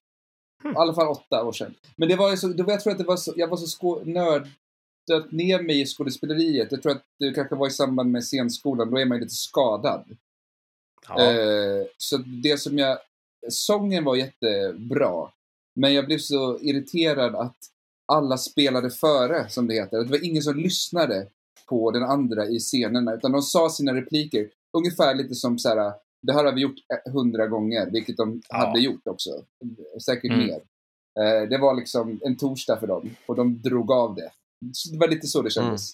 Hmm. 0.62 0.72
I 0.72 0.76
alla 0.76 0.94
fall 0.94 1.08
åtta 1.08 1.44
år 1.44 1.52
sedan. 1.52 1.74
Men 1.96 2.08
det 2.08 2.16
var 2.16 2.30
ju 2.30 2.36
så, 2.36 2.48
då, 2.48 2.64
jag 2.68 2.80
tror 2.80 2.92
att 2.92 2.98
det 2.98 3.04
var 3.04 3.16
så, 3.16 3.32
jag 3.36 3.48
var 3.48 3.56
så 3.56 4.04
nördat 4.04 5.32
ner 5.32 5.62
mig 5.62 5.80
i 5.80 5.86
skådespeleriet. 5.86 6.72
Jag 6.72 6.82
tror 6.82 6.92
att 6.92 7.04
det 7.18 7.34
kanske 7.34 7.54
var 7.54 7.66
i 7.66 7.70
samband 7.70 8.10
med 8.10 8.24
scenskolan, 8.24 8.90
då 8.90 8.98
är 8.98 9.04
man 9.04 9.18
ju 9.18 9.22
lite 9.24 9.34
skadad. 9.34 10.16
Ja. 11.08 11.22
Eh, 11.22 11.86
så 11.96 12.16
det 12.16 12.58
som 12.58 12.78
jag, 12.78 12.98
sången 13.48 14.04
var 14.04 14.16
jättebra. 14.16 15.30
Men 15.74 15.94
jag 15.94 16.06
blev 16.06 16.18
så 16.18 16.58
irriterad 16.58 17.34
att 17.34 17.56
alla 18.06 18.38
spelade 18.38 18.90
före, 18.90 19.48
som 19.48 19.66
det 19.66 19.74
heter. 19.74 19.98
Det 19.98 20.10
var 20.10 20.24
ingen 20.24 20.42
som 20.42 20.56
lyssnade 20.56 21.26
på 21.66 21.90
den 21.90 22.02
andra 22.02 22.46
i 22.46 22.58
scenerna, 22.58 23.14
utan 23.14 23.32
de 23.32 23.42
sa 23.42 23.70
sina 23.70 23.94
repliker. 23.94 24.48
Ungefär 24.72 25.14
lite 25.14 25.34
som 25.34 25.58
så 25.58 25.68
här, 25.68 25.92
det 26.26 26.32
här 26.32 26.44
har 26.44 26.52
vi 26.52 26.60
gjort 26.60 26.74
eh, 27.06 27.12
hundra 27.12 27.46
gånger, 27.46 27.90
vilket 27.90 28.16
de 28.16 28.42
Ja. 28.48 28.56
hade 28.56 28.80
gjort 28.80 29.06
också. 29.08 29.30
Säkert 30.04 30.32
Mm. 30.32 30.46
mer. 30.46 30.60
Eh, 31.20 31.48
det 31.48 31.58
var 31.58 31.74
liksom 31.74 32.20
en 32.24 32.36
torsdag 32.36 32.76
för 32.80 32.86
dem, 32.86 33.10
och 33.26 33.36
de 33.36 33.62
drog 33.62 33.92
av 33.92 34.14
det. 34.14 34.30
Så 34.72 34.92
det 34.92 34.98
var 34.98 35.08
lite 35.08 35.26
så 35.26 35.42
det 35.42 35.50
kändes. 35.50 35.90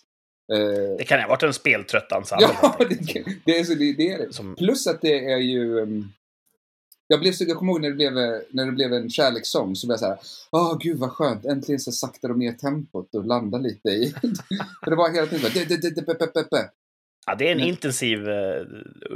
Eh, 0.53 0.97
Det 0.99 1.05
kan 1.05 1.21
ha 1.21 1.29
varit 1.29 1.43
en 1.43 1.55
speltrött 1.55 2.13
ensemble. 2.13 2.49
ja, 2.63 2.77
det, 2.79 3.25
det, 3.45 3.59
är 3.59 3.65
så, 3.65 3.75
det, 3.75 3.93
det 3.93 4.13
är 4.13 4.19
det. 4.19 4.33
Som, 4.33 4.57
Plus 4.57 4.87
att 4.87 5.01
det 5.01 5.33
är 5.33 5.39
ju... 5.39 5.79
um, 5.81 6.13
Jag, 7.07 7.21
blev 7.21 7.33
så, 7.33 7.45
jag 7.45 7.57
kommer 7.57 7.73
ihåg 7.73 7.81
när 7.81 7.89
det 7.89 7.95
blev, 7.97 8.19
eh, 8.19 8.41
när 8.51 8.67
det 8.67 8.73
blev 8.73 8.93
en 8.93 9.11
kärlekssång 9.11 9.77
så 9.77 9.87
blev 9.87 9.93
jag 9.93 10.01
så 10.01 10.07
här, 10.07 10.19
åh 10.51 10.79
gud 10.81 10.99
vad 10.99 11.11
skönt, 11.11 11.45
äntligen 11.45 11.81
så 11.81 11.93
saktar 11.93 12.29
de 12.29 12.39
ner 12.39 12.53
tempot 12.53 13.15
och 13.15 13.25
landar 13.27 13.59
lite 13.59 13.89
i... 13.89 14.11
För 14.85 14.91
det 14.91 14.97
var 14.97 15.11
hela 15.15 15.27
tiden 15.27 15.43
bara, 15.43 16.71
Ja, 17.27 17.35
det 17.35 17.49
är 17.49 17.53
en 17.53 17.59
Men- 17.59 17.67
intensiv 17.69 18.29
eh, 18.29 18.67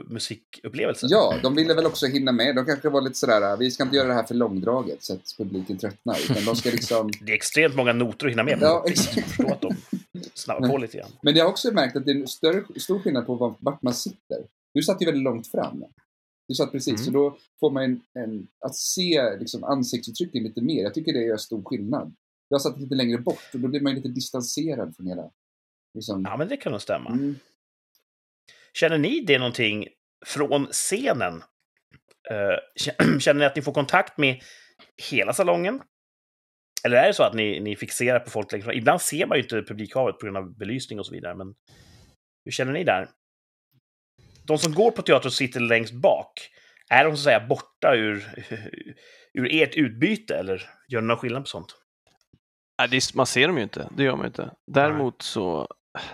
musikupplevelse. 0.07 1.07
Ja, 1.11 1.35
de 1.43 1.55
ville 1.55 1.75
väl 1.75 1.87
också 1.87 2.07
hinna 2.07 2.33
med. 2.33 2.57
De 2.57 2.65
kanske 2.67 2.89
var 2.89 3.01
lite 3.01 3.15
sådär, 3.19 3.57
vi 3.57 3.71
ska 3.71 3.83
inte 3.83 3.97
göra 3.97 4.09
det 4.09 4.15
här 4.15 4.23
för 4.25 4.35
långdraget 4.35 5.03
så 5.03 5.13
att 5.13 5.35
publiken 5.39 5.79
tröttnar. 5.79 6.17
Utan 6.31 6.45
de 6.45 6.57
ska 6.57 6.71
liksom... 6.71 7.11
Det 7.21 7.33
är 7.33 7.37
extremt 7.37 7.75
många 7.77 7.93
noter 7.93 8.27
att 8.27 8.33
hinna 8.33 8.43
med. 8.45 8.59
Ja, 8.61 8.85
exakt. 8.89 9.21
förstår 9.29 9.53
att 9.53 9.61
de 9.61 9.77
snabbar 10.35 10.69
på 10.69 10.77
lite 10.79 10.97
grann. 10.99 11.11
Men 11.23 11.37
jag 11.37 11.45
har 11.45 11.51
också 11.51 11.73
märkt 11.73 11.97
att 11.97 12.05
det 12.07 12.11
är 12.13 12.17
en 12.17 12.29
större, 12.29 12.65
stor 12.77 12.99
skillnad 12.99 13.27
på 13.27 13.35
var- 13.35 13.55
vart 13.61 13.83
man 13.83 13.95
sitter. 13.95 14.39
Du 14.75 14.83
satt 14.83 15.03
ju 15.03 15.07
väldigt 15.07 15.23
långt 15.25 15.47
fram. 15.51 15.85
Du 16.49 16.55
satt 16.55 16.73
precis, 16.73 16.89
Mm. 16.95 17.05
så 17.05 17.11
då 17.11 17.37
får 17.61 17.71
man 17.71 17.83
en, 17.85 18.01
en, 18.19 18.47
att 18.67 18.77
se 18.77 19.37
liksom, 19.41 19.65
ansiktsuttrycken 19.65 20.43
lite 20.43 20.61
mer. 20.61 20.83
Jag 20.83 20.95
tycker 20.95 21.13
det 21.13 21.23
gör 21.25 21.37
stor 21.37 21.63
skillnad. 21.65 22.15
Jag 22.49 22.63
satt 22.63 22.81
lite 22.81 22.95
längre 22.95 23.19
bort 23.19 23.51
och 23.55 23.61
då 23.61 23.69
blir 23.69 23.81
man 23.81 23.95
lite 23.95 24.09
distanserad 24.09 24.97
från 24.97 25.07
hela... 25.07 25.31
Liksom, 25.95 26.23
Ja, 26.31 26.37
men 26.37 26.49
det 26.49 26.57
kan 26.57 26.73
nog 26.73 26.83
stämma. 26.83 27.11
mm. 27.11 27.35
Känner 28.79 28.99
ni 28.99 29.21
det 29.21 29.39
någonting 29.39 29.89
från 30.27 30.67
scenen? 30.67 31.43
Eh, 32.31 33.19
Känner 33.21 33.41
ni 33.41 33.45
att 33.45 33.57
ni 33.57 33.63
får 33.63 33.73
kontakt 33.73 34.19
med 34.19 34.43
hela 35.11 35.33
salongen? 35.33 35.83
Eller 36.85 36.97
är 36.97 37.07
det 37.07 37.15
så 37.15 37.23
att 37.23 37.35
ni, 37.35 37.61
ni 37.61 37.77
fixerar 37.77 38.21
på 38.21 38.31
folk 38.31 38.53
längst 38.53 38.65
fram? 38.65 38.77
Ibland 38.77 39.01
ser 39.01 39.27
man 39.27 39.39
ju 39.39 39.43
inte 39.43 39.63
publikhavet 39.63 40.19
på 40.19 40.27
grund 40.27 40.37
av 40.37 40.59
belysning 40.59 40.99
och 40.99 41.07
så 41.07 41.13
vidare, 41.13 41.35
men 41.35 41.55
hur 42.45 42.53
känner 42.53 42.73
ni 42.73 42.85
där? 42.85 43.09
De 44.47 44.59
som 44.59 44.75
går 44.75 44.91
på 44.91 45.03
teater 45.03 45.27
och 45.27 45.33
sitter 45.33 45.61
längst 45.61 45.93
bak, 45.93 46.51
Är 46.91 47.05
de 47.05 47.11
så 47.11 47.21
att 47.21 47.25
säga 47.25 47.47
borta 47.47 47.95
ur, 47.95 48.25
ur 49.35 49.55
ert 49.55 49.75
utbyte, 49.75 50.37
eller 50.37 50.71
gör 50.89 51.01
ni 51.01 51.07
någon 51.07 51.17
skillnad 51.17 51.43
på 51.43 51.47
sånt? 51.49 51.77
Nej, 52.79 52.89
det 52.89 52.97
är, 52.97 53.17
man 53.17 53.27
ser 53.27 53.47
dem 53.47 53.57
ju 53.57 53.63
inte, 53.63 53.89
det 53.97 54.05
gör 54.05 54.13
man 54.17 54.21
ju 54.21 54.27
inte. 54.27 54.51
Däremot 54.73 55.23
så, 55.23 55.69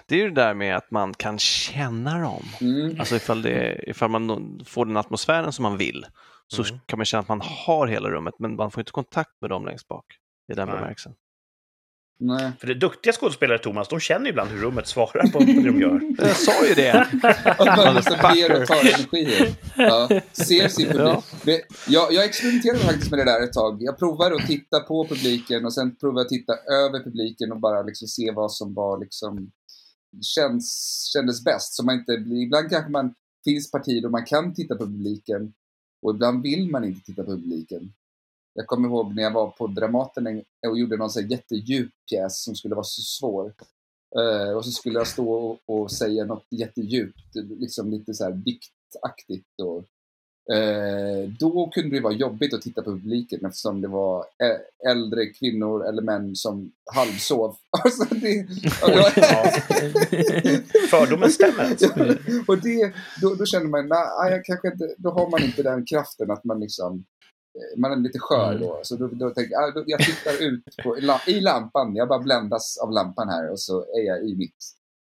det 0.07 0.15
är 0.15 0.19
ju 0.19 0.29
det 0.29 0.43
där 0.43 0.55
med 0.55 0.77
att 0.77 0.91
man 0.91 1.15
kan 1.15 1.39
känna 1.39 2.19
dem. 2.21 2.43
Mm. 2.61 2.97
Alltså 3.01 3.17
ifall, 3.17 3.43
det, 3.43 3.85
ifall 3.91 4.11
man 4.11 4.61
får 4.67 4.87
den 4.87 4.97
atmosfären 4.97 5.53
som 5.53 5.63
man 5.63 5.77
vill 5.77 6.07
så 6.49 6.63
Mm. 6.63 6.81
kan 6.87 6.99
man 6.99 7.07
känna 7.07 7.21
att 7.21 7.29
man 7.29 7.41
har 7.45 7.87
hela 7.87 8.11
rummet 8.11 8.35
men 8.39 8.57
man 8.57 8.71
får 8.71 8.81
inte 8.81 8.93
kontakt 8.93 9.41
med 9.41 9.51
dem 9.51 9.65
längst 9.67 9.89
bak. 9.89 10.05
I 10.53 10.55
den 10.55 10.69
Nej. 10.69 10.77
bemärkelsen. 10.77 11.13
Nej. 12.23 12.53
För 12.61 12.67
det 12.67 12.73
är 12.73 12.79
duktiga 12.79 13.13
skådespelare, 13.13 13.59
Thomas, 13.59 13.89
de 13.89 14.01
känner 14.01 14.25
ju 14.25 14.31
ibland 14.31 14.51
hur 14.51 14.59
rummet 14.59 14.87
svarar 14.87 15.27
på 15.33 15.39
det 15.39 15.53
de 15.53 15.81
gör. 15.81 16.01
Jag 16.19 16.37
sa 16.37 16.67
ju 16.67 16.75
det! 16.75 16.93
Att 17.45 17.77
man 17.77 17.95
liksom 17.95 18.17
ber 18.23 18.61
och 18.63 18.67
tar 18.67 18.81
energier. 18.81 19.49
Ja, 19.77 20.09
ser 20.33 20.69
sin 20.69 20.87
publik. 20.87 21.07
Ja. 21.09 21.23
Det, 21.45 21.63
jag, 21.89 22.13
jag 22.13 22.25
experimenterade 22.25 22.79
faktiskt 22.79 23.11
med 23.11 23.19
det 23.21 23.25
där 23.25 23.45
ett 23.45 23.53
tag. 23.53 23.77
Jag 23.81 23.99
provade 23.99 24.35
att 24.35 24.47
titta 24.47 24.81
på 24.81 25.07
publiken 25.09 25.65
och 25.65 25.75
sen 25.75 25.97
provade 25.97 26.21
jag 26.21 26.25
att 26.25 26.29
titta 26.29 26.53
över 26.53 27.05
publiken 27.05 27.53
och 27.53 27.61
bara 27.61 27.83
liksom 27.83 28.09
se 28.09 28.33
vad 28.35 28.53
som 28.53 28.75
var 28.75 28.99
liksom 29.01 29.51
känns, 30.23 31.05
kändes 31.13 31.45
bäst. 31.45 31.75
Så 31.75 31.85
man 31.85 31.95
inte, 31.95 32.13
ibland 32.13 32.71
kanske 32.71 32.91
man 32.91 33.15
finns 33.45 33.71
partier 33.71 34.03
då 34.03 34.11
man 34.11 34.25
kan 34.25 34.55
titta 34.55 34.77
på 34.77 34.87
publiken 34.87 35.53
och 36.03 36.15
ibland 36.15 36.43
vill 36.43 36.71
man 36.71 36.85
inte 36.85 37.07
titta 37.07 37.25
på 37.25 37.31
publiken. 37.31 37.93
Jag 38.55 38.67
kommer 38.67 38.89
ihåg 38.89 39.15
när 39.15 39.23
jag 39.23 39.33
var 39.33 39.51
på 39.51 39.67
Dramaten 39.67 40.45
och 40.67 40.79
gjorde 40.79 40.97
någon 40.97 41.11
sån 41.11 41.23
här 41.23 41.31
jättedjup 41.31 41.91
pjäs 42.11 42.43
som 42.45 42.55
skulle 42.55 42.75
vara 42.75 42.85
så 42.85 43.03
svår. 43.03 43.55
Uh, 44.19 44.57
och 44.57 44.65
så 44.65 44.71
skulle 44.71 44.99
jag 44.99 45.07
stå 45.07 45.33
och, 45.33 45.59
och 45.67 45.93
säga 45.93 46.25
något 46.25 46.47
jättedjupt, 46.51 47.35
liksom 47.35 47.91
lite 47.91 48.15
så 48.15 48.25
här 48.25 48.33
diktaktigt. 48.33 49.61
Och, 49.63 49.85
då 51.39 51.71
kunde 51.75 51.97
det 51.97 52.01
vara 52.03 52.13
jobbigt 52.13 52.55
att 52.55 52.63
titta 52.63 52.83
på 52.83 52.91
publiken 52.91 53.45
eftersom 53.45 53.81
det 53.81 53.89
var 53.89 54.25
äldre 54.91 55.27
kvinnor 55.27 55.87
eller 55.89 56.03
män 56.03 56.37
som 56.37 56.73
halvsov. 56.95 57.57
Alltså 57.85 58.15
det, 58.15 58.29
Ja. 58.83 59.11
Fördomen 60.91 61.31
stämmer 61.31 61.65
alltså. 61.65 61.87
Ja, 61.97 62.15
och 62.47 62.59
det, 62.59 62.93
då, 63.23 63.35
då 63.35 63.45
känner 63.47 63.67
man, 63.67 63.89
nej, 63.89 64.43
kanske 64.45 64.69
inte, 64.69 64.95
då 64.99 65.11
har 65.11 65.31
man 65.31 65.43
inte 65.43 65.63
den 65.63 65.85
kraften 65.87 66.31
att 66.31 66.45
man 66.45 66.61
liksom, 66.61 67.05
eh, 67.55 67.81
man 67.81 67.93
är 67.93 67.97
lite 67.97 68.19
skör 68.19 68.51
Mm. 68.51 68.61
då. 68.63 68.81
Så 68.83 68.97
då, 68.97 69.07
då 69.13 69.31
tänker 69.31 69.53
jag, 69.53 69.77
ah, 69.79 69.83
jag 69.87 70.01
tittar 70.01 70.43
ut 70.43 70.65
på, 70.83 70.99
i 70.99 71.01
la- 71.01 71.21
i 71.27 71.41
lampan, 71.41 71.97
jag 71.97 72.09
bara 72.09 72.19
bländas 72.19 72.79
av 72.79 72.93
lampan 72.93 73.29
här 73.29 73.51
och 73.51 73.61
så 73.61 73.81
är 73.81 74.07
jag 74.07 74.25
i 74.25 74.37
mitt. 74.37 74.57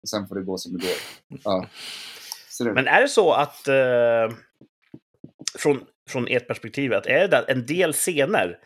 Och 0.04 0.10
sen 0.10 0.28
får 0.28 0.36
det 0.36 0.42
gå 0.44 0.58
som 0.58 0.74
det 0.74 0.80
går. 0.80 0.96
Ja. 1.44 1.66
Så 2.50 2.64
det, 2.64 2.74
Men 2.74 2.88
är 2.88 3.02
det 3.02 3.08
så 3.08 3.32
att, 3.32 3.68
eh, 3.68 4.36
från, 5.56 5.86
från 6.10 6.28
ert 6.28 6.48
perspektiv, 6.48 6.94
att 6.94 7.06
är 7.06 7.20
det 7.20 7.28
där 7.28 7.46
en 7.48 7.66
del 7.66 7.94
scener, 7.94 8.60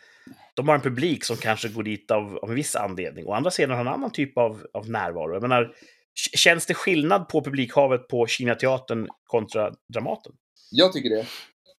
de 0.54 0.68
har 0.68 0.74
en 0.74 0.80
publik 0.80 1.24
som 1.24 1.36
kanske 1.36 1.68
går 1.68 1.82
dit 1.82 2.10
av, 2.10 2.36
av 2.36 2.50
en 2.50 2.56
viss 2.56 2.76
anledning, 2.76 3.26
och 3.26 3.36
andra 3.36 3.50
scener 3.50 3.74
har 3.74 3.80
en 3.80 3.88
annan 3.88 4.10
typ 4.10 4.38
av, 4.38 4.66
av 4.72 4.90
närvaro. 4.90 5.32
Jag 5.32 5.42
menar, 5.42 5.74
känns 6.36 6.66
det 6.66 6.74
skillnad 6.74 7.28
på 7.28 7.44
publikhavet 7.44 8.08
på 8.08 8.26
Kinateatern 8.26 9.08
kontra 9.24 9.74
Dramaten? 9.92 10.32
Jag 10.70 10.92
tycker 10.92 11.10
det. 11.10 11.26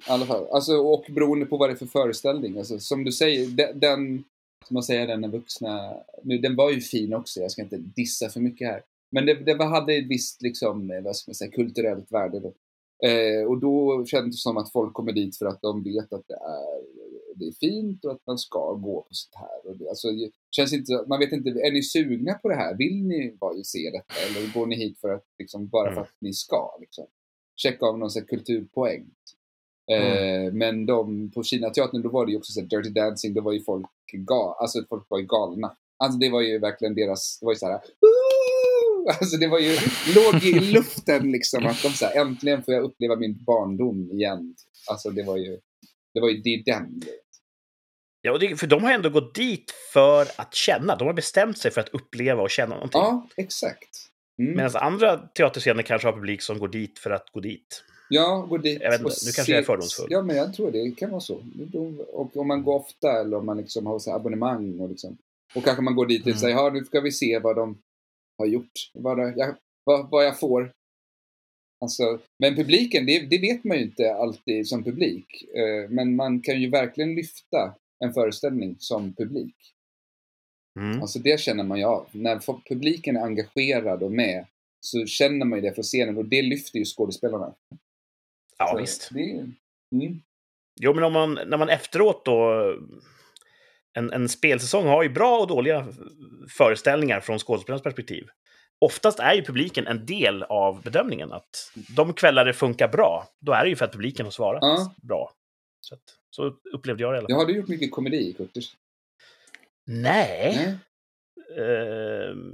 I 0.08 0.10
alla 0.10 0.26
fall. 0.26 0.48
Alltså, 0.52 0.74
och 0.74 1.06
beroende 1.10 1.46
på 1.46 1.58
vad 1.58 1.70
det 1.70 1.74
är 1.74 1.78
för 1.78 1.86
föreställning. 1.86 2.58
Alltså, 2.58 2.80
som 2.80 3.04
du 3.04 3.12
säger, 3.12 3.48
den, 3.48 3.80
den 3.80 4.24
som 4.68 4.74
man 4.74 4.84
säger, 4.84 5.08
den 5.08 5.32
vuxna, 5.32 5.94
nu, 6.24 6.38
den 6.38 6.56
var 6.56 6.72
ju 6.72 6.82
fin 6.82 7.14
också, 7.14 7.40
jag 7.40 7.52
ska 7.52 7.62
inte 7.62 7.78
dissa 7.78 8.30
för 8.30 8.40
mycket 8.40 8.68
här. 8.68 8.82
Men 9.12 9.26
det, 9.26 9.34
det 9.34 9.64
hade 9.64 9.94
ett 9.94 10.08
visst, 10.08 10.42
liksom, 10.42 11.02
vad 11.04 11.16
ska 11.16 11.30
man 11.30 11.36
säga, 11.36 11.52
kulturellt 11.52 12.12
värde 12.12 12.40
då. 12.40 12.54
Eh, 13.06 13.48
och 13.48 13.60
då 13.60 14.06
kändes 14.06 14.36
det 14.36 14.40
som 14.42 14.58
att 14.58 14.72
folk 14.72 14.94
kommer 14.94 15.12
dit 15.12 15.38
för 15.38 15.46
att 15.46 15.62
de 15.62 15.84
vet 15.84 16.14
att 16.14 16.28
det 16.28 16.34
är, 16.34 16.82
det 17.36 17.46
är 17.46 17.52
fint 17.52 18.06
och 18.06 18.12
att 18.12 18.22
man 18.28 18.38
ska 18.38 18.74
gå 18.74 19.02
på 19.02 19.08
sånt 19.12 19.36
här. 19.36 19.70
Och 19.72 19.78
det, 19.78 19.90
alltså, 19.90 20.12
det 20.12 20.32
känns 20.52 20.74
inte, 20.74 21.06
man 21.08 21.20
vet 21.20 21.32
inte, 21.32 21.50
är 21.50 21.72
ni 21.72 21.84
sugna 21.84 22.34
på 22.34 22.50
det 22.50 22.56
här? 22.56 22.78
Vill 22.78 23.04
ni 23.08 23.38
bara 23.40 23.64
se 23.64 23.90
detta? 23.94 24.14
Eller 24.40 24.54
går 24.54 24.66
ni 24.68 24.76
hit 24.76 25.00
för 25.00 25.10
att, 25.10 25.26
liksom, 25.40 25.68
bara 25.68 25.86
för 25.86 25.92
Mm. 25.92 26.04
att 26.04 26.16
ni 26.22 26.34
ska? 26.34 26.78
Liksom? 26.80 27.06
Checka 27.56 27.86
av 27.86 28.00
någon 28.00 28.10
här 28.16 28.22
kulturpoäng. 28.22 29.06
Eh, 29.92 30.54
men 30.54 30.86
de, 30.86 31.32
på 31.32 31.44
Kinateatern 31.44 32.02
då 32.02 32.10
var 32.10 32.26
det 32.26 32.32
ju 32.32 32.38
också 32.38 32.52
så 32.54 32.60
här, 32.62 32.68
Dirty 32.68 32.90
Dancing, 32.90 33.34
då 33.34 33.42
var 33.42 33.52
ju 33.52 33.62
folk, 33.64 33.88
ga, 34.14 34.58
alltså 34.60 34.84
folk 34.90 35.06
var 35.10 35.20
ju 35.20 35.26
galna. 35.26 35.76
Alltså 35.98 36.20
det 36.20 36.30
var 36.30 36.42
ju 36.42 36.60
verkligen 36.60 36.96
deras, 36.96 37.40
det 37.40 37.46
var 37.46 37.54
ju 37.54 37.60
så 37.60 37.66
här, 37.66 37.74
"Woo!" 37.74 38.37
Alltså 39.20 39.38
det 39.38 39.48
var 39.48 39.60
ju, 39.60 39.78
låg 40.16 40.44
i 40.44 40.60
luften 40.60 41.32
liksom 41.32 41.66
att 41.66 41.82
de 41.84 41.90
så 41.90 42.06
här, 42.06 42.22
äntligen 42.22 42.64
får 42.64 42.74
jag 42.74 42.84
uppleva 42.84 43.16
min 43.16 43.44
barndom 43.44 44.12
igen. 44.12 44.56
Alltså 44.90 45.10
det 45.10 45.24
var 45.24 45.38
ju, 45.38 45.60
det 46.14 46.20
var 46.20 46.30
ju 46.30 46.38
det 46.38 46.64
den. 46.66 47.02
Ja, 48.22 48.32
och 48.32 48.40
det, 48.40 48.56
för 48.56 48.68
de 48.68 48.84
har 48.84 48.92
ändå 48.92 49.10
gått 49.10 49.36
dit 49.36 49.72
för 49.94 50.22
att 50.36 50.56
känna. 50.56 50.96
De 50.96 51.08
har 51.08 51.14
bestämt 51.14 51.58
sig 51.58 51.72
för 51.72 51.82
att 51.82 51.90
uppleva 51.90 52.42
och 52.42 52.50
känna 52.50 52.76
någonting. 52.76 53.02
Ja, 53.02 53.28
exakt. 53.38 53.90
Mm. 54.40 54.56
Medan 54.56 54.76
andra 54.76 55.18
teaterscener 55.18 55.84
kanske 55.84 56.08
har 56.08 56.14
publik 56.14 56.42
som 56.42 56.60
går 56.60 56.68
dit 56.68 57.00
för 57.00 57.10
att 57.10 57.30
gå 57.32 57.40
dit. 57.40 57.84
Ja, 58.10 58.46
gå 58.50 58.58
dit 58.58 58.82
Jag 58.82 58.92
vet 58.92 59.00
inte, 59.02 59.14
nu 59.26 59.32
kanske 59.32 59.52
jag 59.52 59.60
är 59.60 59.66
fördomsfull. 59.66 60.08
Ja, 60.10 60.22
men 60.22 60.36
jag 60.36 60.54
tror 60.54 60.72
det 60.72 60.92
kan 60.98 61.10
vara 61.10 61.22
så. 61.22 61.42
Och 62.14 62.38
om 62.38 62.48
man 62.48 62.64
går 62.64 62.76
ofta 62.76 63.12
eller 63.22 63.38
om 63.38 63.46
man 63.46 63.58
liksom 63.58 63.86
har 63.86 64.00
så 64.00 64.12
abonnemang 64.12 64.80
och 64.80 64.90
liksom. 64.90 65.18
Och 65.56 65.64
kanske 65.64 65.82
man 65.84 65.96
går 65.96 66.06
dit 66.06 66.22
och 66.22 66.28
Mm. 66.28 66.40
säger, 66.40 66.56
ja 66.56 66.70
nu 66.74 66.86
ska 66.86 67.02
vi 67.02 67.12
se 67.12 67.40
vad 67.40 67.56
de 67.56 67.78
har 68.38 68.46
gjort. 68.46 68.92
Vad, 68.94 69.20
jag, 69.20 69.56
vad, 69.84 70.10
vad 70.10 70.26
jag 70.26 70.40
får. 70.40 70.72
Alltså, 71.82 72.20
men 72.40 72.56
publiken, 72.56 73.06
det, 73.06 73.20
det 73.20 73.38
vet 73.38 73.64
man 73.64 73.78
ju 73.78 73.84
inte 73.84 74.14
alltid 74.14 74.68
som 74.68 74.84
publik. 74.84 75.44
Eh, 75.54 75.90
Men 75.90 76.16
man 76.16 76.42
kan 76.42 76.62
ju 76.62 76.70
verkligen 76.70 77.16
lyfta 77.16 77.76
en 78.00 78.14
föreställning 78.14 78.76
som 78.80 79.14
publik. 79.14 79.56
Mm. 80.80 81.02
Alltså 81.02 81.20
det 81.20 81.40
känner 81.40 81.64
man 81.64 81.78
ju 81.78 81.84
av. 81.84 82.08
När 82.12 82.40
publiken 82.70 83.18
är 83.18 83.22
engagerad 83.22 84.04
och 84.04 84.12
med 84.12 84.46
så 84.80 85.06
känner 85.06 85.46
man 85.46 85.60
ju 85.60 85.70
det 85.70 85.74
från 85.74 85.84
scenen 85.84 86.18
och 86.18 86.26
det 86.26 86.42
lyfter 86.42 86.80
ju 86.80 86.86
skådespelarna. 86.86 87.54
Ja, 88.58 88.68
Så 88.72 88.78
visst. 88.78 89.10
Det, 89.14 89.32
mm. 89.92 90.22
Jo, 90.80 90.94
men 90.94 91.04
om 91.04 91.14
man, 91.14 91.34
när 91.34 91.58
man 91.58 91.70
efteråt 91.70 92.26
då... 92.26 92.64
En, 93.98 94.14
en 94.14 94.30
spelsäsong 94.30 94.88
har 94.88 95.04
ju 95.04 95.10
bra 95.10 95.38
och 95.40 95.48
dåliga 95.48 95.88
föreställningar 96.50 97.20
från 97.20 97.40
skådespelarnas 97.40 97.84
perspektiv. 97.84 98.28
Oftast 98.80 99.20
är 99.20 99.34
ju 99.34 99.42
publiken 99.44 99.88
en 99.88 100.06
del 100.06 100.44
av 100.44 100.82
bedömningen. 100.82 101.34
Att 101.34 101.72
de 101.96 102.14
kvällar 102.14 102.46
det 102.46 102.54
funkar 102.54 102.88
bra, 102.88 103.28
då 103.40 103.52
är 103.54 103.64
det 103.64 103.70
ju 103.70 103.76
för 103.76 103.86
att 103.86 103.92
publiken 103.92 104.26
har 104.26 104.32
svarat 104.32 104.60
Ja. 104.62 104.94
bra. 105.02 105.32
Så, 105.82 105.96
att, 105.96 106.02
så 106.30 106.54
upplevde 106.74 107.04
jag 107.04 107.14
det 107.14 107.16
i 107.16 107.18
alla 107.20 107.26
Ja, 107.30 107.36
fall. 107.36 107.46
har 107.46 107.52
du 107.54 107.58
gjort 107.60 107.68
mycket 107.68 107.92
komedi, 107.92 108.34
Kurtis? 108.38 108.72
Nej. 109.86 110.56
Nej. 110.56 111.68
Ehm, 111.68 112.54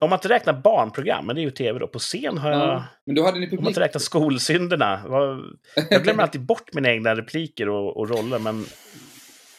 om 0.00 0.10
man 0.10 0.16
inte 0.16 0.28
räknar 0.28 0.52
barnprogram, 0.52 1.26
men 1.26 1.36
det 1.36 1.40
är 1.40 1.44
ju 1.44 1.50
tv 1.50 1.78
då. 1.78 1.86
På 1.86 1.98
scen 1.98 2.38
har 2.38 2.50
jag... 2.50 2.60
Ja. 2.60 2.84
Men 3.06 3.14
då 3.14 3.24
hade 3.24 3.38
ni 3.38 3.46
Om 3.46 3.50
man 3.50 3.56
publik? 3.58 3.68
inte 3.68 3.80
räknar 3.80 3.98
skolsynderna. 3.98 5.02
vad- 5.06 5.58
Jag 5.90 6.02
glömmer 6.02 6.22
alltid 6.22 6.40
bort 6.40 6.74
mina 6.74 6.90
egna 6.90 7.16
repliker 7.16 7.68
och, 7.68 7.96
och 7.96 8.08
roller, 8.10 8.38
men 8.38 8.64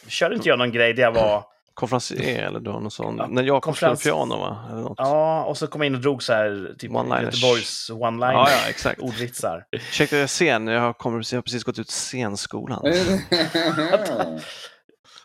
körde 0.08 0.34
inte 0.34 0.48
jag 0.48 0.58
någon 0.58 0.72
grej 0.72 0.92
där 0.94 1.02
jag 1.02 1.12
var... 1.12 1.44
Konferencier 1.74 2.42
eller 2.42 2.60
du 2.60 2.70
har 2.70 2.80
någon 2.80 2.90
sån. 2.90 3.16
Ja, 3.18 3.26
När 3.26 3.42
spelar 3.42 3.60
konferens- 3.60 4.02
piano 4.02 4.36
va? 4.38 4.64
Eller 4.70 4.80
något. 4.80 4.94
Ja, 4.98 5.44
och 5.44 5.56
så 5.58 5.66
kom 5.66 5.80
jag 5.80 5.86
in 5.86 5.94
och 5.94 6.00
drog 6.00 6.22
så 6.22 6.32
här, 6.32 6.74
typ 6.78 6.90
One-liners. 6.90 7.22
Göteborgs 7.24 7.90
one-liner. 7.90 8.32
ja, 8.32 8.48
ja, 8.50 8.68
exakt. 8.68 9.00
Ordvitsar. 9.00 9.64
Ursäkta, 9.72 10.16
jag 10.16 10.22
är 10.22 10.26
sen. 10.26 10.66
Jag, 10.66 10.98
kommer, 10.98 11.22
jag 11.32 11.36
har 11.38 11.42
precis 11.42 11.64
gått 11.64 11.78
ut 11.78 11.90
scenskolan. 11.90 12.82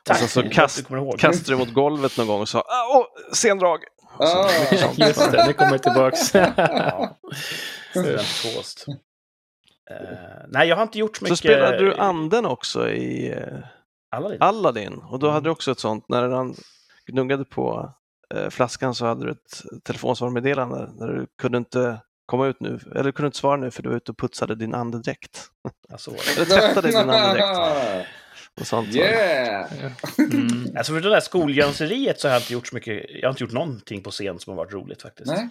Tack, 0.03 0.17
så- 0.17 0.27
så 0.27 0.39
att 0.39 0.51
kast- 0.51 0.85
du. 0.89 1.17
Kastade 1.17 1.57
mot 1.57 1.73
golvet 1.73 2.17
någon 2.17 2.27
gång 2.27 2.41
och 2.41 2.49
sa 2.49 2.59
ah, 2.59 2.87
åh, 2.97 3.05
scendrag. 3.33 3.79
Ah. 4.19 4.49
Just 4.97 5.31
det, 5.31 5.47
nu 5.47 5.53
kommer 5.53 5.71
jag 5.71 5.83
tillbaks. 5.83 6.33
Ja. 6.35 7.17
Uh, 9.91 9.97
nej, 10.49 10.67
jag 10.67 10.75
har 10.75 10.83
inte 10.83 10.99
gjort 10.99 11.17
så 11.17 11.19
Så 11.19 11.23
mycket... 11.23 11.37
spelade 11.37 11.77
du 11.77 11.93
anden 11.95 12.45
också 12.45 12.89
i 12.89 13.31
eh, 13.31 13.37
Aladdin. 14.15 14.41
Aladdin 14.41 14.93
och 14.93 15.19
då 15.19 15.29
hade 15.29 15.47
du 15.47 15.49
också 15.49 15.71
ett 15.71 15.79
sånt, 15.79 16.09
när 16.09 16.29
han 16.29 16.55
gnuggade 17.07 17.45
på 17.45 17.93
eh, 18.35 18.49
flaskan 18.49 18.95
så 18.95 19.05
hade 19.05 19.25
du 19.25 19.31
ett 19.31 19.83
telefonsvarmeddelande 19.83 20.89
där 20.99 21.07
du 21.07 21.27
kunde 21.41 21.57
inte 21.57 22.01
komma 22.25 22.47
ut 22.47 22.59
nu, 22.59 22.79
eller 22.91 23.03
du 23.03 23.11
kunde 23.11 23.27
inte 23.27 23.37
svara 23.37 23.57
nu 23.57 23.71
för 23.71 23.83
du 23.83 23.89
var 23.89 23.95
ute 23.95 24.11
och 24.11 24.17
putsade 24.17 24.55
din 24.55 24.73
andedräkt. 24.73 25.41
Eller 26.35 26.45
tvättade 26.45 26.87
din 26.87 26.97
andedräkt 26.97 27.59
och 28.61 28.67
sånt. 28.67 28.93
så. 28.93 28.97
Yeah! 28.97 29.71
Mm. 30.17 30.65
Alltså 30.77 30.93
för 30.93 31.01
det 31.01 31.09
där 31.09 31.19
skoljönseriet 31.19 32.19
så 32.19 32.27
har 32.27 32.33
jag 32.33 32.41
inte 32.41 32.53
gjort 32.53 32.67
så 32.67 32.75
mycket. 32.75 33.05
Jag 33.09 33.27
har 33.27 33.29
inte 33.29 33.43
gjort 33.43 33.53
någonting 33.53 34.03
på 34.03 34.11
scen 34.11 34.39
som 34.39 34.51
har 34.51 34.57
varit 34.57 34.73
roligt 34.73 35.01
faktiskt. 35.01 35.31
Nej. 35.31 35.49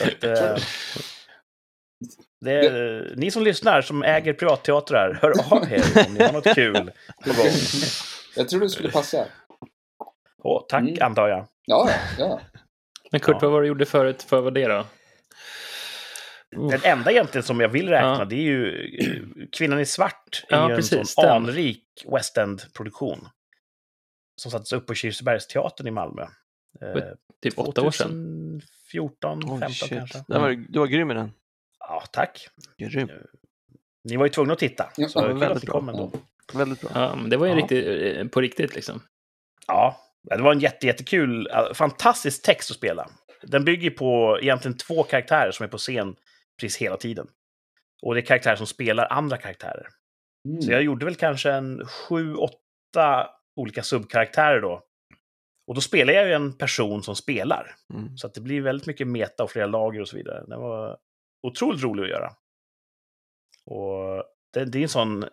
Att, 0.00 0.24
eh, 0.24 0.30
det 0.30 0.60
är, 2.50 3.12
ni 3.16 3.30
som 3.30 3.42
lyssnar, 3.42 3.82
som 3.82 4.02
äger 4.02 4.32
privatteatrar, 4.32 5.18
hör 5.22 5.30
av 5.56 5.72
er 5.72 6.06
om 6.08 6.14
ni 6.14 6.24
har 6.24 6.32
något 6.32 6.44
kul 6.54 6.90
på 7.24 7.32
gång. 7.42 7.50
Jag 8.36 8.48
tror 8.48 8.60
det 8.60 8.68
skulle 8.68 8.90
passa. 8.90 9.26
Åh, 10.42 10.64
tack, 10.68 10.80
Mm. 10.82 10.96
antar 11.00 11.28
jag. 11.28 11.46
Ja, 11.64 11.90
ja. 12.18 12.40
Men 13.10 13.20
Kurt, 13.20 13.34
Ja. 13.34 13.38
vad 13.42 13.50
var 13.52 13.60
det 13.60 13.64
du 13.64 13.68
gjorde 13.68 13.86
förut? 13.86 14.22
För 14.22 14.40
vad 14.40 14.54
det 14.54 14.66
då? 14.66 14.84
Oh. 16.56 16.70
Den 16.70 16.80
enda 16.84 17.10
egentligen 17.10 17.42
som 17.42 17.60
jag 17.60 17.68
vill 17.68 17.88
räkna, 17.88 18.16
Ja. 18.18 18.24
det 18.24 18.36
är 18.36 18.40
ju 18.42 18.84
eh, 19.00 19.46
Kvinnan 19.52 19.80
i 19.80 19.86
svart. 19.86 20.44
är 20.48 20.56
Ja, 20.56 20.66
ju 20.68 20.70
en 20.74 20.76
precis, 20.80 21.10
sån 21.14 21.24
den. 21.24 21.32
anrik 21.36 21.84
West 22.12 22.36
End-produktion. 22.38 23.28
Som 24.36 24.50
sattes 24.50 24.72
upp 24.72 24.86
på 24.86 24.94
Kirsebergsteatern 24.94 25.86
i 25.86 25.90
Malmö. 25.90 26.22
Eh, 26.80 27.02
Typ 27.42 27.58
åtta 27.58 27.82
år 27.82 27.90
sedan. 27.90 28.08
2014, 28.92 29.38
Oj, 29.44 29.48
15 29.60 29.70
shit. 29.72 29.88
kanske. 29.88 30.24
Den 30.28 30.42
var, 30.42 30.50
du 30.68 30.78
var 30.78 30.86
grym 30.86 31.10
i 31.10 31.14
den. 31.14 31.32
Ja, 31.78 32.02
tack. 32.12 32.48
Grym. 32.78 33.08
Ni 34.04 34.16
var 34.16 34.26
ju 34.26 34.30
tvungna 34.30 34.52
att 34.52 34.58
titta. 34.58 34.90
Ja, 34.96 35.08
så 35.08 35.18
ja, 35.18 35.22
kul 35.22 35.36
att 35.36 35.42
väldigt 35.42 35.62
ni 35.62 35.66
kom 35.66 35.88
ändå. 35.88 36.12
Väldigt 36.54 36.80
bra. 36.80 36.90
Ja, 36.94 37.18
det 37.28 37.36
var 37.36 37.46
ju 37.46 37.52
Ja. 37.52 37.58
riktigt, 37.58 38.16
eh, 38.16 38.28
på 38.28 38.40
riktigt 38.40 38.74
liksom. 38.74 39.00
Ja, 39.66 39.96
det 40.22 40.42
var 40.42 40.52
en 40.52 40.60
jätte, 40.60 40.86
jättekul, 40.86 41.46
äh, 41.46 41.72
fantastisk 41.74 42.42
text 42.42 42.70
att 42.70 42.76
spela. 42.76 43.10
Den 43.42 43.64
bygger 43.64 43.90
på 43.90 44.38
egentligen 44.42 44.76
två 44.76 45.02
karaktärer 45.02 45.50
som 45.50 45.64
är 45.64 45.68
på 45.68 45.78
scen 45.78 46.16
precis 46.60 46.76
hela 46.82 46.96
tiden. 46.96 47.26
Och 48.02 48.14
det 48.14 48.20
är 48.20 48.26
karaktärer 48.26 48.56
som 48.56 48.66
spelar 48.66 49.12
andra 49.12 49.36
karaktärer. 49.36 49.86
Mm. 50.48 50.62
Så 50.62 50.72
jag 50.72 50.82
gjorde 50.82 51.04
väl 51.04 51.14
kanske 51.14 51.50
en 51.52 51.86
sju, 51.86 52.34
åtta 52.34 53.30
olika 53.56 53.82
subkaraktärer 53.82 54.60
då. 54.60 54.82
Och 55.68 55.74
då 55.74 55.80
spelar 55.80 56.12
jag 56.12 56.26
ju 56.26 56.32
en 56.32 56.52
person 56.52 57.02
som 57.02 57.16
spelar. 57.16 57.74
Mm. 57.94 58.16
Så 58.16 58.26
att 58.26 58.34
det 58.34 58.40
blir 58.40 58.60
väldigt 58.60 58.86
mycket 58.86 59.06
meta 59.06 59.44
och 59.44 59.50
flera 59.50 59.66
lager 59.66 60.00
och 60.00 60.08
så 60.08 60.16
vidare. 60.16 60.44
Det 60.48 60.56
var 60.56 60.98
otroligt 61.42 61.82
roligt 61.82 62.02
att 62.02 62.10
göra. 62.10 62.32
Och 63.66 64.24
det, 64.52 64.64
det 64.64 64.78
är 64.78 64.82
en 64.82 64.88
sån 64.88 65.22
eh, 65.22 65.28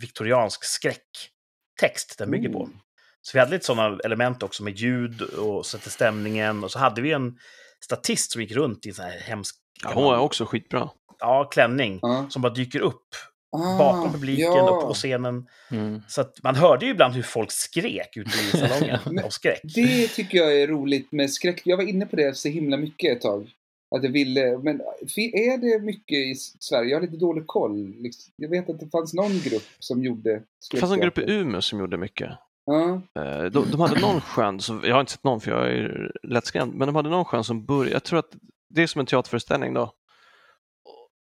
viktoriansk 0.00 0.64
skräcktext 0.64 2.18
den 2.18 2.30
bygger 2.30 2.48
på. 2.48 2.62
Mm. 2.64 2.76
Så 3.22 3.30
vi 3.36 3.40
hade 3.40 3.52
lite 3.52 3.64
sådana 3.66 3.98
element 4.04 4.42
också 4.42 4.62
med 4.62 4.76
ljud 4.76 5.22
och 5.22 5.66
sätter 5.66 5.90
stämningen. 5.90 6.64
Och 6.64 6.70
så 6.70 6.78
hade 6.78 7.02
vi 7.02 7.12
en 7.12 7.38
statist 7.84 8.32
som 8.32 8.42
gick 8.42 8.52
runt 8.52 8.86
i 8.86 8.88
en 8.88 8.94
sån 8.94 9.04
här 9.04 9.18
hemsk 9.18 9.56
Ja, 9.82 9.92
hon 9.94 10.14
är 10.14 10.18
också 10.18 10.44
skitbra. 10.46 10.90
ja, 11.18 11.44
klänning 11.44 11.98
Ja. 12.02 12.26
som 12.30 12.42
bara 12.42 12.52
dyker 12.52 12.80
upp 12.80 13.06
Ah, 13.52 13.78
bakom 13.78 14.12
publiken 14.12 14.44
ja. 14.44 14.70
och 14.70 14.82
på 14.88 14.94
scenen. 14.94 15.46
Mm. 15.70 16.02
Så 16.08 16.20
att 16.20 16.42
man 16.42 16.54
hörde 16.54 16.84
ju 16.86 16.90
ibland 16.92 17.14
hur 17.14 17.22
folk 17.22 17.52
skrek 17.52 18.16
ute 18.16 18.38
i 18.38 18.50
salongen 18.58 19.18
av 19.24 19.28
skräck. 19.30 19.60
Det 19.62 20.08
tycker 20.08 20.38
jag 20.38 20.60
är 20.60 20.66
roligt 20.66 21.12
med 21.12 21.30
skräck. 21.32 21.62
Jag 21.64 21.76
var 21.76 21.84
inne 21.84 22.06
på 22.06 22.16
det 22.16 22.36
så 22.36 22.48
himla 22.48 22.76
mycket 22.76 23.16
ett 23.16 23.22
tag. 23.22 23.50
Att 23.96 24.04
jag 24.04 24.10
ville, 24.10 24.58
men 24.58 24.80
är 25.16 25.58
det 25.58 25.84
mycket 25.84 26.18
i 26.18 26.34
Sverige? 26.34 26.90
Jag 26.90 26.96
har 26.96 27.02
lite 27.02 27.16
dålig 27.16 27.46
koll. 27.46 27.94
Liksom. 27.98 28.32
Jag 28.36 28.48
vet 28.48 28.70
att 28.70 28.80
det 28.80 28.90
fanns 28.90 29.14
någon 29.14 29.38
grupp 29.38 29.62
som 29.78 30.02
gjorde 30.02 30.42
Det 30.70 30.76
fanns 30.76 30.92
en 30.92 31.00
grupp 31.00 31.18
i. 31.18 31.32
Umeå 31.32 31.60
som 31.62 31.78
gjorde 31.78 31.96
mycket. 31.96 32.30
Eh, 32.70 33.44
De, 33.44 33.70
de 33.70 33.80
hade 33.80 34.00
någon 34.00 34.20
skön, 34.20 34.60
som, 34.60 34.80
jag 34.84 34.94
har 34.94 35.00
inte 35.00 35.12
sett 35.12 35.24
någon 35.24 35.40
för 35.40 35.50
jag 35.50 35.68
är 35.72 36.12
lättskrämd, 36.22 36.74
men 36.74 36.86
de 36.88 36.94
hade 36.96 37.10
någon 37.10 37.24
skön 37.24 37.44
som 37.44 37.64
började, 37.64 37.92
jag 37.92 38.04
tror 38.04 38.18
att 38.18 38.36
det 38.68 38.82
är 38.82 38.86
som 38.86 39.00
en 39.00 39.06
teaterföreställning 39.06 39.74
då. 39.74 39.92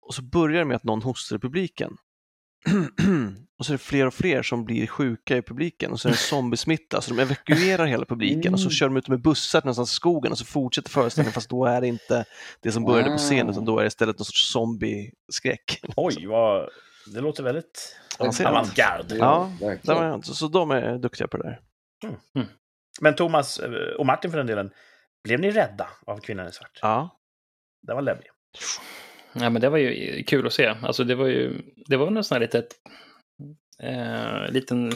Och 0.03 0.15
så 0.15 0.23
börjar 0.23 0.59
det 0.59 0.65
med 0.65 0.77
att 0.77 0.85
någon 0.85 1.03
hostar 1.03 1.37
i 1.37 1.39
publiken. 1.39 1.97
och 3.59 3.67
så 3.67 3.73
är 3.73 3.75
det 3.75 3.79
fler 3.79 4.07
och 4.07 4.15
fler 4.15 4.43
som 4.43 4.65
blir 4.65 4.87
sjuka 4.87 5.37
i 5.37 5.43
publiken 5.43 5.93
och 5.93 6.01
så 6.01 6.09
är 6.09 6.11
det 6.11 6.15
en 6.15 6.19
zombiesmitta 6.19 7.01
så 7.01 7.15
de 7.15 7.23
evakuerar 7.23 7.87
hela 7.87 8.05
publiken 8.05 8.53
och 8.53 8.61
så 8.61 8.67
Mm. 8.67 8.73
kör 8.73 8.87
de 8.89 8.97
ut 8.97 9.09
med 9.09 9.23
bussar 9.23 9.61
någonstans 9.61 9.93
i 9.93 9.95
skogen 9.95 10.33
och 10.33 10.39
så 10.39 10.45
fortsätter 10.45 10.91
föreställningen 10.91 11.33
fast 11.33 11.51
då 11.51 11.65
är 11.65 11.81
det 11.81 11.87
inte 11.87 12.25
det 12.63 12.73
som 12.73 12.85
började 12.85 13.11
på 13.11 13.17
scenen 13.19 13.51
utan 13.51 13.65
då 13.65 13.79
är 13.79 13.83
det 13.83 13.87
istället 13.89 14.19
någon 14.19 14.25
sorts 14.25 14.53
zombieskräck. 14.53 15.81
Oj, 15.97 16.27
vad... 16.27 16.69
det 17.15 17.21
låter 17.21 17.43
väldigt 17.43 17.97
avantgarde. 18.19 19.17
Ja. 19.17 19.53
Det 19.61 19.79
jag, 19.85 20.25
så, 20.25 20.35
så 20.35 20.49
de 20.49 20.71
är 20.71 20.99
duktiga 20.99 21.29
på 21.29 21.37
det 21.37 21.43
där. 21.43 21.61
Men 23.01 23.15
Thomas 23.15 23.59
eh, 23.59 23.71
och 23.99 24.07
Martin 24.07 24.31
för 24.31 24.39
den 24.39 24.47
delen, 24.47 24.71
blev 25.25 25.41
ni 25.41 25.51
rädda 25.51 25.89
av 26.07 26.19
Kvinnan 26.21 26.49
i 26.49 26.53
svart? 26.53 26.79
Ja, 26.83 27.21
Den 27.87 27.97
var 27.97 28.03
läbbig. 28.03 28.27
Ja, 29.33 29.51
men 29.51 29.63
det 29.63 29.69
var 29.69 29.79
ju 29.79 30.23
kul 30.23 30.47
att 30.47 30.53
se. 30.53 30.75
Alltså 30.83 31.05
det 31.05 31.15
var 31.15 31.27
ju, 31.27 31.63
det 31.87 31.97
var 31.97 32.11
någon 32.11 32.25
sån 32.25 32.35
här 32.35 32.41
litet, 32.41 32.67
eh, 33.83 34.53
liten 34.53 34.93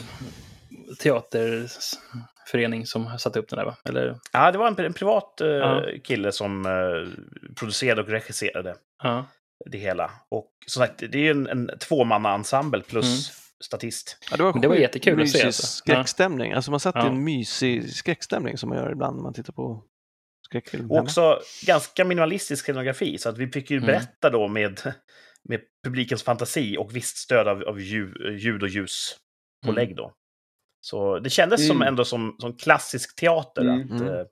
teaterförening 1.35 2.85
som 2.85 3.19
satte 3.19 3.39
upp 3.39 3.49
den 3.49 3.57
där 3.57 3.65
va? 3.65 3.75
Eller, 3.89 4.19
Ja, 4.31 4.51
det 4.51 4.57
var 4.57 4.67
en, 4.67 4.85
en 4.85 4.93
privat 4.93 5.41
eh, 5.41 5.47
Ja. 5.47 5.83
kille 6.03 6.31
som 6.31 6.65
eh, 6.65 7.23
producerade 7.55 8.01
och 8.01 8.07
regisserade 8.07 8.75
ja. 9.03 9.25
det 9.65 9.77
hela. 9.77 10.11
Och 10.29 10.51
som 10.67 10.79
sagt, 10.85 10.99
det 10.99 11.17
är 11.17 11.21
ju 11.23 11.31
en, 11.31 11.47
en 11.47 11.71
tvåmannaensemble 11.79 12.81
plus 12.81 13.05
Mm. 13.05 13.17
statist. 13.65 14.17
Ja, 14.31 14.37
det 14.37 14.43
var, 14.43 14.61
det 14.61 14.67
var 14.67 14.75
jättekul 14.75 15.21
att 15.21 15.29
se, 15.29 15.37
mysig 15.37 15.45
alltså. 15.47 15.67
skräckstämning. 15.67 16.53
Alltså 16.53 16.71
man 16.71 16.79
satt 16.79 16.95
i 16.95 17.07
en 17.07 17.23
mysig 17.23 17.89
skräckstämning 17.93 18.57
som 18.57 18.69
man 18.69 18.77
gör 18.77 18.91
ibland 18.91 19.15
när 19.15 19.23
man 19.23 19.33
tittar 19.33 19.53
på. 19.53 19.83
Och 20.89 20.97
också 20.97 21.39
ganska 21.65 22.05
minimalistisk 22.05 22.65
scenografi, 22.65 23.17
så 23.17 23.29
att 23.29 23.37
vi 23.37 23.47
fick 23.47 23.71
ju 23.71 23.77
Mm. 23.77 23.87
berätta 23.87 24.29
då 24.29 24.47
med, 24.47 24.93
med 25.43 25.61
publikens 25.83 26.23
fantasi 26.23 26.77
och 26.77 26.95
visst 26.95 27.17
stöd 27.17 27.47
av, 27.47 27.63
av 27.63 27.79
ljud, 27.81 28.39
ljud 28.41 28.63
och 28.63 28.69
ljuspålägg 28.69 29.95
då. 29.95 30.13
Så 30.81 31.19
det 31.19 31.29
kändes 31.29 31.67
som 31.67 31.75
Mm. 31.75 31.87
ändå 31.87 32.05
som, 32.05 32.35
som 32.39 32.57
klassisk 32.57 33.15
teater, 33.15 33.61
Mm. 33.61 33.81
att 33.95 34.01
Mm. 34.01 34.13
eh, 34.13 34.25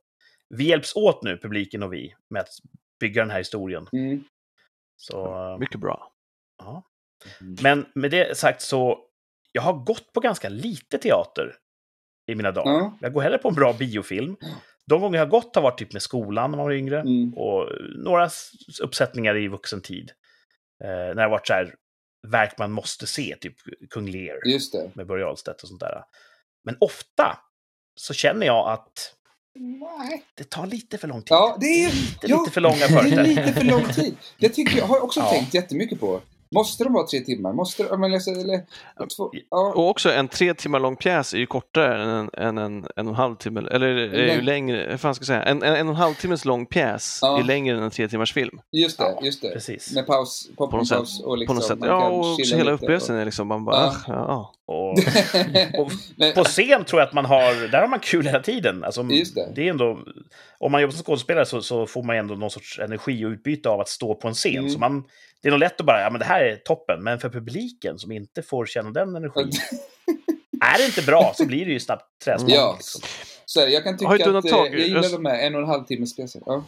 vi 0.49 0.63
hjälps 0.63 0.95
åt 0.95 1.23
nu, 1.23 1.37
publiken 1.37 1.83
och 1.83 1.93
vi, 1.93 2.15
med 2.29 2.39
att 2.41 2.49
bygga 2.99 3.21
den 3.21 3.31
här 3.31 3.37
historien. 3.37 3.87
Mm. 3.91 4.23
Så, 4.95 5.25
eh, 5.51 5.57
Mycket 5.59 5.79
bra. 5.79 6.11
ja. 6.57 6.83
Men 7.61 7.85
med 7.95 8.11
det 8.11 8.37
sagt 8.37 8.61
så, 8.61 8.99
jag 9.51 9.61
har 9.61 9.73
gått 9.73 10.13
på 10.13 10.19
ganska 10.19 10.49
lite 10.49 10.97
teater 10.97 11.55
i 12.31 12.35
mina 12.35 12.51
dagar. 12.51 12.71
Ja. 12.71 12.97
Jag 13.01 13.13
går 13.13 13.21
hellre 13.21 13.37
på 13.37 13.47
en 13.49 13.55
bra 13.55 13.73
biofilm. 13.73 14.35
De 14.89 15.01
gånger 15.01 15.17
jag 15.17 15.25
har 15.25 15.31
gått 15.31 15.55
har 15.55 15.61
varit 15.61 15.77
typ 15.79 15.93
med 15.93 16.01
skolan 16.01 16.51
när 16.51 16.57
man 16.57 16.65
var 16.65 16.73
yngre. 16.73 16.99
Mm. 16.99 17.33
Och 17.33 17.69
några 18.05 18.29
uppsättningar 18.83 19.37
i 19.37 19.47
vuxen 19.47 19.81
tid. 19.81 20.11
Eh, 20.83 20.87
när 20.89 21.15
det 21.15 21.21
har 21.21 21.29
varit 21.29 21.47
så 21.47 21.53
här 21.53 21.75
verk 22.27 22.57
man 22.57 22.71
måste 22.71 23.07
se, 23.07 23.35
typ 23.41 23.55
Kung 23.89 24.09
Lear 24.09 24.97
med 24.97 25.07
Börje 25.07 25.25
Ahlstedt 25.25 25.61
och 25.63 25.67
sånt 25.69 25.79
där. 25.79 26.03
Men 26.65 26.77
ofta 26.79 27.37
så 27.95 28.13
känner 28.13 28.45
jag 28.45 28.69
att 28.71 29.13
Nej. 29.55 30.23
det 30.37 30.49
tar 30.49 30.67
lite 30.67 30.97
för 30.97 31.07
lång 31.07 31.21
tid. 31.21 31.27
Ja, 31.29 31.57
det 31.59 31.65
är, 31.65 31.91
Lite, 31.91 32.27
ja, 32.27 32.39
lite 32.39 32.51
för 32.51 32.61
långa 32.61 32.75
det 32.77 32.83
är 32.83 32.87
föreställningar. 32.87 33.45
lite 33.45 33.53
för 33.59 33.65
lång 33.65 33.87
tid. 33.87 34.17
Det 34.39 34.49
tycker 34.49 34.77
jag, 34.77 34.85
har 34.85 34.95
jag 34.95 35.03
också 35.03 35.19
Ja. 35.23 35.29
tänkt 35.29 35.53
jättemycket 35.53 35.99
på. 35.99 36.21
Måste 36.53 36.83
de 36.83 36.93
vara 36.93 37.07
tre 37.07 37.19
timmar? 37.19 37.53
Måste 37.53 37.83
de, 37.83 37.99
men, 38.01 38.13
alltså, 38.13 38.31
eller, 38.31 38.61
två, 39.17 39.31
ja. 39.49 39.73
Och 39.75 39.89
också 39.89 40.11
en 40.11 40.27
tre 40.27 40.53
timmar 40.53 40.79
lång 40.79 40.95
pjäs 40.95 41.33
är 41.33 41.37
ju 41.37 41.45
kortare 41.45 42.03
än 42.03 42.09
en, 42.09 42.29
än 42.37 42.57
en, 42.57 42.85
en 42.95 43.07
och 43.07 43.13
en 43.13 43.15
halv 43.15 43.35
timme, 43.35 43.59
eller 43.71 43.87
är 43.87 43.95
ju 44.25 44.27
Läng- 44.27 44.41
längre, 44.41 44.87
vad 44.89 44.99
fan 44.99 45.15
ska 45.15 45.21
jag 45.21 45.27
säga, 45.27 45.43
en, 45.43 45.63
en, 45.63 45.75
en 45.75 45.87
och 45.87 45.93
en 45.93 46.01
halv 46.01 46.13
timmes 46.13 46.45
lång 46.45 46.65
pjäs 46.65 47.19
Ja. 47.21 47.39
är 47.39 47.43
längre 47.43 47.77
än 47.77 47.83
en 47.83 47.91
tre 47.91 48.07
timmars 48.07 48.33
film. 48.33 48.59
Just 48.71 48.97
det, 48.97 49.03
Ja, 49.03 49.21
just 49.25 49.41
det. 49.41 49.49
Precis. 49.49 49.95
Med 49.95 50.07
paus, 50.07 50.47
På 50.57 50.63
något 50.63 50.71
popcornpaus 50.71 51.17
sätt. 51.17 51.25
och 51.25 51.37
liksom 51.37 51.55
På 51.55 51.59
något 51.59 51.67
sätt. 51.67 51.79
man 51.79 51.89
Ja, 51.89 52.09
och 52.09 52.37
hela 52.57 52.71
upplevelsen 52.71 53.15
är 53.15 53.25
liksom, 53.25 53.47
man 53.47 53.65
bara, 53.65 53.75
Ja. 53.85 53.93
ja. 54.07 54.53
Och, 54.65 54.89
och 55.79 55.91
Men- 56.17 56.33
på 56.33 56.43
scen 56.43 56.85
tror 56.85 57.01
jag 57.01 57.07
att 57.07 57.13
man 57.13 57.25
har, 57.25 57.67
där 57.71 57.81
har 57.81 57.87
man 57.87 57.99
kul 57.99 58.25
hela 58.25 58.39
tiden. 58.39 58.83
Alltså, 58.83 59.03
Just 59.03 59.35
det. 59.55 59.65
är 59.65 59.69
ändå, 59.69 59.99
om 60.57 60.71
man 60.71 60.81
jobbar 60.81 60.91
som 60.93 61.03
skådespelare 61.03 61.45
så, 61.45 61.61
så 61.61 61.85
får 61.87 62.03
man 62.03 62.15
ändå 62.15 62.35
någon 62.35 62.49
sorts 62.51 62.79
energi 62.79 63.25
och 63.25 63.29
utbyte 63.29 63.69
av 63.69 63.79
att 63.79 63.89
stå 63.89 64.15
på 64.15 64.27
en 64.27 64.33
scen. 64.33 64.57
Mm. 64.57 64.69
Så 64.69 64.79
man, 64.79 65.03
det 65.41 65.47
är 65.47 65.51
nog 65.51 65.59
lätt 65.59 65.79
att 65.79 65.85
bara, 65.85 66.01
ja 66.01 66.09
men 66.09 66.19
det 66.19 66.25
här 66.25 66.41
är 66.43 66.55
toppen, 66.55 67.03
men 67.03 67.19
för 67.19 67.29
publiken 67.29 67.99
som 67.99 68.11
inte 68.11 68.41
får 68.41 68.65
känna 68.65 68.89
den 68.91 69.15
energin, 69.15 69.51
är 70.73 70.77
det 70.77 70.85
inte 70.85 71.01
bra 71.01 71.33
så 71.35 71.45
blir 71.45 71.65
det 71.65 71.71
ju 71.71 71.79
snabbt 71.79 72.05
träsmak. 72.25 72.51
Ja. 72.51 72.73
Liksom. 72.77 73.01
Så 73.45 73.59
här, 73.59 73.67
jag 73.67 73.83
kan 73.83 73.97
tycka 73.97 74.15
ett 74.15 74.27
att 74.27 74.45
eh, 74.45 74.51
jag 74.51 74.79
gillar 74.79 75.03
Jag- 75.03 75.11
de 75.11 75.25
här 75.25 75.39
en 75.47 75.55
och 75.55 75.61
en 75.61 75.67
halv 75.67 75.83
timmes 75.85 76.15
pjäser. 76.15 76.41
Ja. 76.45 76.63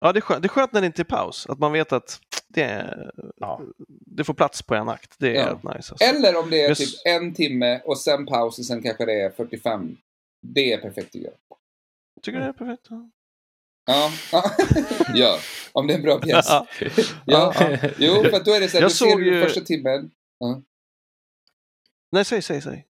ja 0.00 0.12
det, 0.12 0.18
är 0.18 0.20
skönt, 0.20 0.42
det 0.42 0.46
är 0.46 0.48
skönt 0.48 0.72
när 0.72 0.80
det 0.80 0.86
inte 0.86 1.02
är 1.02 1.04
paus, 1.04 1.46
att 1.48 1.58
man 1.58 1.72
vet 1.72 1.92
att 1.92 2.20
det, 2.54 2.96
Ja. 3.36 3.60
det 4.06 4.24
får 4.24 4.34
plats 4.34 4.62
på 4.62 4.74
en 4.74 4.88
akt. 4.88 5.14
Det 5.18 5.36
är 5.36 5.46
Ja. 5.46 5.54
nice. 5.74 5.92
Alltså. 5.92 6.04
Eller 6.04 6.36
om 6.36 6.50
det 6.50 6.62
är 6.62 6.74
typ 6.74 6.88
en 7.04 7.34
timme 7.34 7.80
och 7.84 7.98
sen 7.98 8.26
paus 8.26 8.58
och 8.58 8.64
sen 8.64 8.82
kanske 8.82 9.04
det 9.06 9.20
är 9.20 9.30
45. 9.30 9.96
Det 10.46 10.72
är 10.72 10.78
perfekt 10.78 11.12
tycker 11.12 11.26
jag. 11.28 11.36
Tycker 12.22 12.38
du 12.38 12.44
det 12.44 12.48
är 12.48 12.52
perfekt? 12.52 12.86
Ja. 12.90 13.08
Ja, 13.86 14.10
ja. 14.32 14.42
ja. 15.14 15.38
om 15.72 15.86
det 15.86 15.92
är 15.92 15.96
en 15.96 16.02
bra 16.02 16.18
pjäs. 16.18 16.46
Ja. 16.48 16.66
Ja. 17.26 17.54
Ja. 17.60 17.78
Jo, 17.98 18.14
för 18.14 18.44
då 18.44 18.52
är 18.54 18.60
det 18.60 18.68
så 18.68 18.76
här, 18.76 18.82
Jag 18.82 18.90
då 18.90 18.94
ser 18.94 19.16
du 19.16 19.34
ju- 19.34 19.42
första 19.42 19.60
timmen. 19.60 20.10
Nej, 22.12 22.24
säg, 22.24 22.42
säg, 22.42 22.62
säg. 22.62 22.86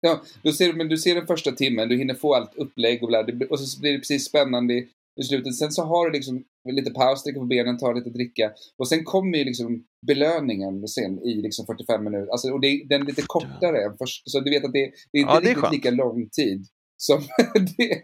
Ja, 0.00 0.22
då 0.42 0.52
ser, 0.52 0.66
du- 0.66 0.72
men 0.72 0.88
du 0.88 0.96
ser 0.98 1.14
den 1.14 1.26
första 1.26 1.52
timmen, 1.52 1.88
du 1.88 1.96
hinner 1.96 2.14
få 2.14 2.34
allt 2.34 2.54
upplägg 2.54 3.02
och 3.02 3.08
bla, 3.08 3.26
och 3.50 3.60
så 3.60 3.80
blir 3.80 3.92
det 3.92 3.98
precis 3.98 4.24
spännande 4.24 4.74
i 5.20 5.24
slutet. 5.28 5.56
Sen 5.56 5.72
så 5.72 5.82
har 5.84 6.06
du 6.06 6.12
liksom 6.12 6.44
lite 6.64 6.90
paus, 6.90 7.20
sträcka 7.20 7.38
på 7.40 7.46
benen, 7.46 7.78
ta 7.78 7.92
lite 7.92 8.10
dricka. 8.10 8.52
Och 8.78 8.88
sen 8.88 9.04
kommer 9.04 9.38
ju 9.38 9.44
liksom 9.44 9.84
belöningen 10.06 10.88
sen 10.88 11.18
i 11.18 11.34
liksom 11.42 11.66
45 11.66 12.04
minuter. 12.04 12.32
Alltså, 12.32 12.50
och 12.52 12.60
det, 12.60 12.86
den 12.88 13.02
är 13.02 13.06
lite 13.06 13.22
kortare 13.26 13.84
än 13.84 13.96
först. 13.98 14.30
Så 14.30 14.40
du 14.40 14.50
vet 14.50 14.64
att 14.64 14.72
det, 14.72 14.90
det 15.12 15.18
är 15.18 15.20
inte 15.20 15.32
Ja, 15.32 15.40
det 15.40 15.46
är 15.46 15.48
riktigt 15.48 15.62
skönt. 15.62 15.72
lika 15.74 15.90
lång 15.90 16.28
tid. 16.28 16.66
Som 16.96 17.20
det, 17.76 18.02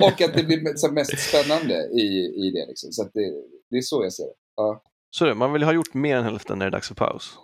och 0.06 0.20
att 0.22 0.34
det 0.34 0.44
blir 0.44 0.76
som 0.76 0.94
mest 0.94 1.18
spännande 1.18 1.74
i, 1.74 2.06
i 2.46 2.50
det. 2.54 2.66
Liksom. 2.68 2.92
Så 2.92 3.02
det, 3.14 3.32
det 3.70 3.76
är 3.76 3.80
så 3.80 4.04
jag 4.04 4.12
ser 4.12 4.24
det. 4.24 4.34
Ja. 4.56 4.82
Så 5.10 5.24
det, 5.24 5.34
man 5.34 5.52
vill 5.52 5.62
ha 5.62 5.72
gjort 5.72 5.94
mer 5.94 6.16
än 6.16 6.24
hälften 6.24 6.58
när 6.58 6.66
det 6.66 6.68
är 6.68 6.72
dags 6.72 6.88
för 6.88 6.94
paus. 6.94 7.34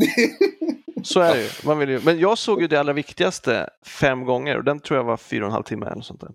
Så 1.02 1.20
är 1.20 1.34
det 1.34 1.42
ju. 1.42 1.48
Man 1.64 1.78
vill 1.78 1.88
ju. 1.88 2.00
Men 2.04 2.18
jag 2.18 2.38
såg 2.38 2.60
ju 2.62 2.68
det 2.68 2.80
allra 2.80 2.92
viktigaste 2.92 3.68
fem 3.86 4.24
gånger 4.24 4.56
och 4.56 4.64
den 4.64 4.80
tror 4.80 4.96
jag 4.96 5.04
var 5.04 5.16
fyra 5.16 5.42
och 5.42 5.46
en 5.46 5.52
halv 5.52 5.62
timme 5.62 5.86
eller 5.86 6.02
sånt 6.02 6.20
där. 6.20 6.34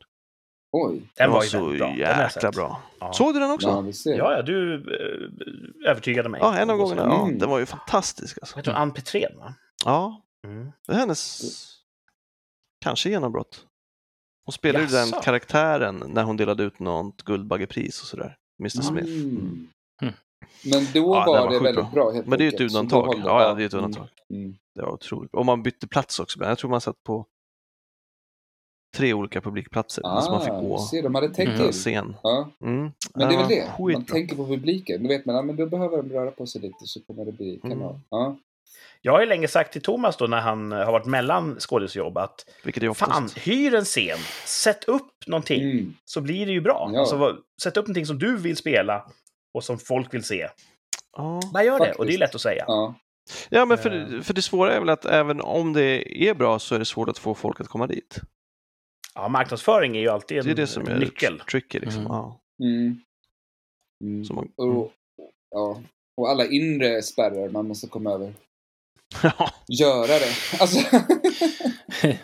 Oj. 0.75 1.01
Den 1.17 1.31
var 1.31 1.43
ju 1.43 1.49
så 1.49 1.69
bra. 1.69 1.95
Jäkla 1.95 2.51
bra. 2.51 2.81
Ja. 2.99 3.13
Såg 3.13 3.33
du 3.33 3.39
den 3.39 3.51
också? 3.51 3.67
Ja, 3.67 3.85
Ja. 4.05 4.15
Ja, 4.17 4.35
ja, 4.35 4.41
du 4.41 4.73
eh, 4.75 5.89
övertygade 5.91 6.29
mig. 6.29 6.41
en 6.43 6.69
av 6.69 6.77
gångerna. 6.77 7.01
Ja, 7.01 7.23
Mm. 7.25 7.39
den 7.39 7.49
var 7.49 7.59
ju 7.59 7.65
fantastisk. 7.65 8.37
Alltså. 8.41 8.57
Jag 8.57 8.65
tror 8.65 8.75
Ann 8.75 8.91
Petrén, 8.93 9.37
va? 9.37 9.53
Ja, 9.85 10.21
Mm. 10.47 10.71
det 10.87 10.93
är 10.93 10.97
hennes 10.97 11.41
kanske 12.81 13.09
genombrott. 13.09 13.65
Hon 14.45 14.53
spelade 14.53 14.85
ju 14.85 14.91
den 14.91 15.07
Jaså? 15.09 15.21
karaktären 15.21 16.03
när 16.07 16.23
hon 16.23 16.37
delade 16.37 16.63
ut 16.63 16.79
något 16.79 17.23
Guldbaggepris 17.23 18.01
och 18.01 18.07
sådär. 18.07 18.37
Mr 18.59 18.69
Smith. 18.69 19.07
Mm. 19.11 19.67
Mm. 20.01 20.13
Men 20.65 20.85
då 20.93 20.99
Ja, 20.99 21.25
var 21.25 21.25
var 21.39 21.49
det 21.51 21.59
väldigt 21.59 21.75
bra. 21.75 21.89
bra. 21.93 22.11
helt 22.11 22.27
Men 22.27 22.37
det 22.39 22.43
är 22.45 22.51
ju 22.51 22.55
ett 22.55 22.61
undantag. 22.75 23.15
Ja, 23.25 23.41
ja, 23.43 23.53
det 23.53 23.63
är 23.63 23.65
ett 23.65 23.73
undantag. 23.73 24.07
Mm. 24.29 24.55
Det 24.75 24.81
var 24.81 24.91
otroligt. 24.91 25.33
Och 25.33 25.45
man 25.45 25.63
bytte 25.63 25.87
plats 25.87 26.19
också. 26.19 26.43
Jag 26.43 26.57
tror 26.57 26.69
man 26.69 26.81
satt 26.81 27.03
på 27.03 27.25
tre 28.95 29.13
olika 29.13 29.41
publikplatser. 29.41 30.01
Ah, 30.05 30.21
så 30.21 30.31
man 30.31 30.41
fick 30.41 30.49
gå 30.53 30.77
se, 30.79 31.01
de 31.01 31.15
hade 31.15 31.29
tänkt 31.29 31.49
Mm. 31.49 31.61
till. 31.63 31.71
scen. 31.73 32.15
Ja. 32.23 32.49
Mm. 32.61 32.91
Men 33.15 33.27
det 33.29 33.35
är 33.35 33.37
väl 33.37 33.51
Ja, 33.51 33.55
det, 33.61 33.65
man 33.79 33.87
skitbra. 33.87 34.13
tänker 34.15 34.35
på 34.35 34.47
publiken. 34.47 35.03
Då 35.03 35.09
vet 35.09 35.25
man, 35.25 35.35
ja, 35.35 35.41
men 35.41 35.55
då 35.55 35.65
behöver 35.65 35.97
de 35.97 36.09
röra 36.13 36.31
på 36.31 36.45
sig 36.45 36.61
lite 36.61 36.85
så 36.85 36.99
kommer 37.01 37.25
det 37.25 37.31
bli 37.31 37.59
Mm. 37.63 37.77
kanal. 37.77 37.99
Ja. 38.09 38.37
Jag 39.01 39.11
har 39.13 39.19
ju 39.19 39.25
länge 39.25 39.47
sagt 39.47 39.73
till 39.73 39.81
Thomas 39.81 40.17
då 40.17 40.25
när 40.27 40.39
han 40.41 40.71
har 40.71 40.91
varit 40.91 41.05
mellan 41.05 41.55
skådisjobb 41.59 42.17
att 42.17 42.45
Vilket 42.63 42.83
är 42.83 42.93
fan, 42.93 43.29
hyr 43.35 43.73
en 43.75 43.85
scen, 43.85 44.17
sätt 44.45 44.83
upp 44.83 45.11
någonting 45.27 45.61
Mm. 45.61 45.93
så 46.05 46.21
blir 46.21 46.45
det 46.45 46.51
ju 46.51 46.61
bra. 46.61 46.89
Ja. 46.93 46.99
Alltså, 46.99 47.37
sätt 47.63 47.77
upp 47.77 47.87
någonting 47.87 48.05
som 48.05 48.19
du 48.19 48.37
vill 48.37 48.57
spela 48.57 49.05
och 49.53 49.63
som 49.63 49.77
folk 49.79 50.13
vill 50.13 50.23
se. 50.23 50.47
Ja. 51.17 51.39
Bara 51.53 51.63
gör 51.63 51.73
det, 51.73 51.79
Faktiskt. 51.79 51.99
och 51.99 52.05
det 52.05 52.13
är 52.13 52.17
lätt 52.17 52.35
att 52.35 52.41
säga. 52.41 52.63
Ja. 52.67 52.93
ja, 53.49 53.65
men 53.65 53.77
för, 53.77 54.15
Eh. 54.15 54.21
för 54.21 54.33
det 54.33 54.41
svåra 54.41 54.73
är 54.73 54.79
väl 54.79 54.89
att 54.89 55.05
även 55.05 55.41
om 55.41 55.73
det 55.73 56.23
är 56.29 56.33
bra 56.33 56.59
så 56.59 56.75
är 56.75 56.79
det 56.79 56.85
svårt 56.85 57.09
att 57.09 57.17
få 57.17 57.33
folk 57.33 57.61
att 57.61 57.67
komma 57.67 57.87
dit. 57.87 58.19
Ja, 59.15 59.27
marknadsföring 59.27 59.95
är 59.97 60.01
ju 60.01 60.09
alltid 60.09 60.37
en 60.37 60.45
Det 60.45 60.51
är 60.51 60.55
det 60.55 60.67
som 60.67 60.87
är 60.87 60.99
nyckel. 60.99 61.39
tricky. 61.39 61.79
Liksom. 61.79 61.99
Mm. 62.01 62.11
Ja. 62.11 62.39
Mm. 62.63 63.01
Mm. 64.03 64.25
Man- 64.35 64.51
Och, 64.55 64.91
ja. 65.49 65.81
och 66.21 66.29
alla 66.29 66.45
inre 66.45 67.01
spärrar 67.01 67.49
man 67.49 67.67
måste 67.67 67.87
komma 67.87 68.11
över. 68.11 68.33
Ja. 69.23 69.49
Göra 69.67 70.07
det. 70.07 70.33
Alltså, 70.59 70.79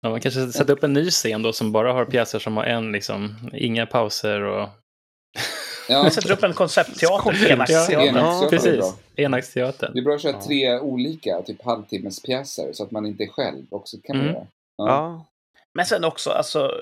Ja, 0.00 0.10
man 0.10 0.20
kanske 0.20 0.46
sätter 0.46 0.72
upp 0.72 0.82
en 0.82 0.92
ny 0.92 1.10
scen 1.10 1.42
då 1.42 1.52
som 1.52 1.72
bara 1.72 1.92
har 1.92 2.04
pjäser 2.04 2.38
som 2.38 2.56
har 2.56 2.64
en, 2.64 2.92
liksom, 2.92 3.34
inga 3.52 3.86
pauser 3.86 4.40
och 4.40 4.68
ja. 5.88 6.04
Jag 6.04 6.12
sätter 6.12 6.32
upp 6.32 6.42
en 6.42 6.52
konceptteater, 6.54 7.30
Koncept- 7.30 7.50
enakteater. 7.52 7.92
Ja, 7.92 8.02
det 8.40 8.46
är 8.46 8.48
precis. 8.50 8.76
bra. 8.78 8.92
enaktsteatern. 9.16 9.92
Det 9.94 9.98
är 10.00 10.04
bra 10.04 10.14
att 10.14 10.22
köra 10.22 10.32
Ja. 10.32 10.42
tre 10.46 10.78
olika, 10.78 11.42
typ 11.42 11.62
halvtimmes-pjäser 11.62 12.72
så 12.72 12.82
att 12.84 12.90
man 12.90 13.06
inte 13.06 13.24
är 13.24 13.28
själv 13.28 13.66
också. 13.70 13.96
kan 14.04 14.16
man 14.16 14.26
Mm. 14.28 14.34
göra. 14.36 14.46
Ja. 14.76 15.24
Men 15.78 15.86
sen 15.86 16.04
också, 16.04 16.30
alltså, 16.30 16.72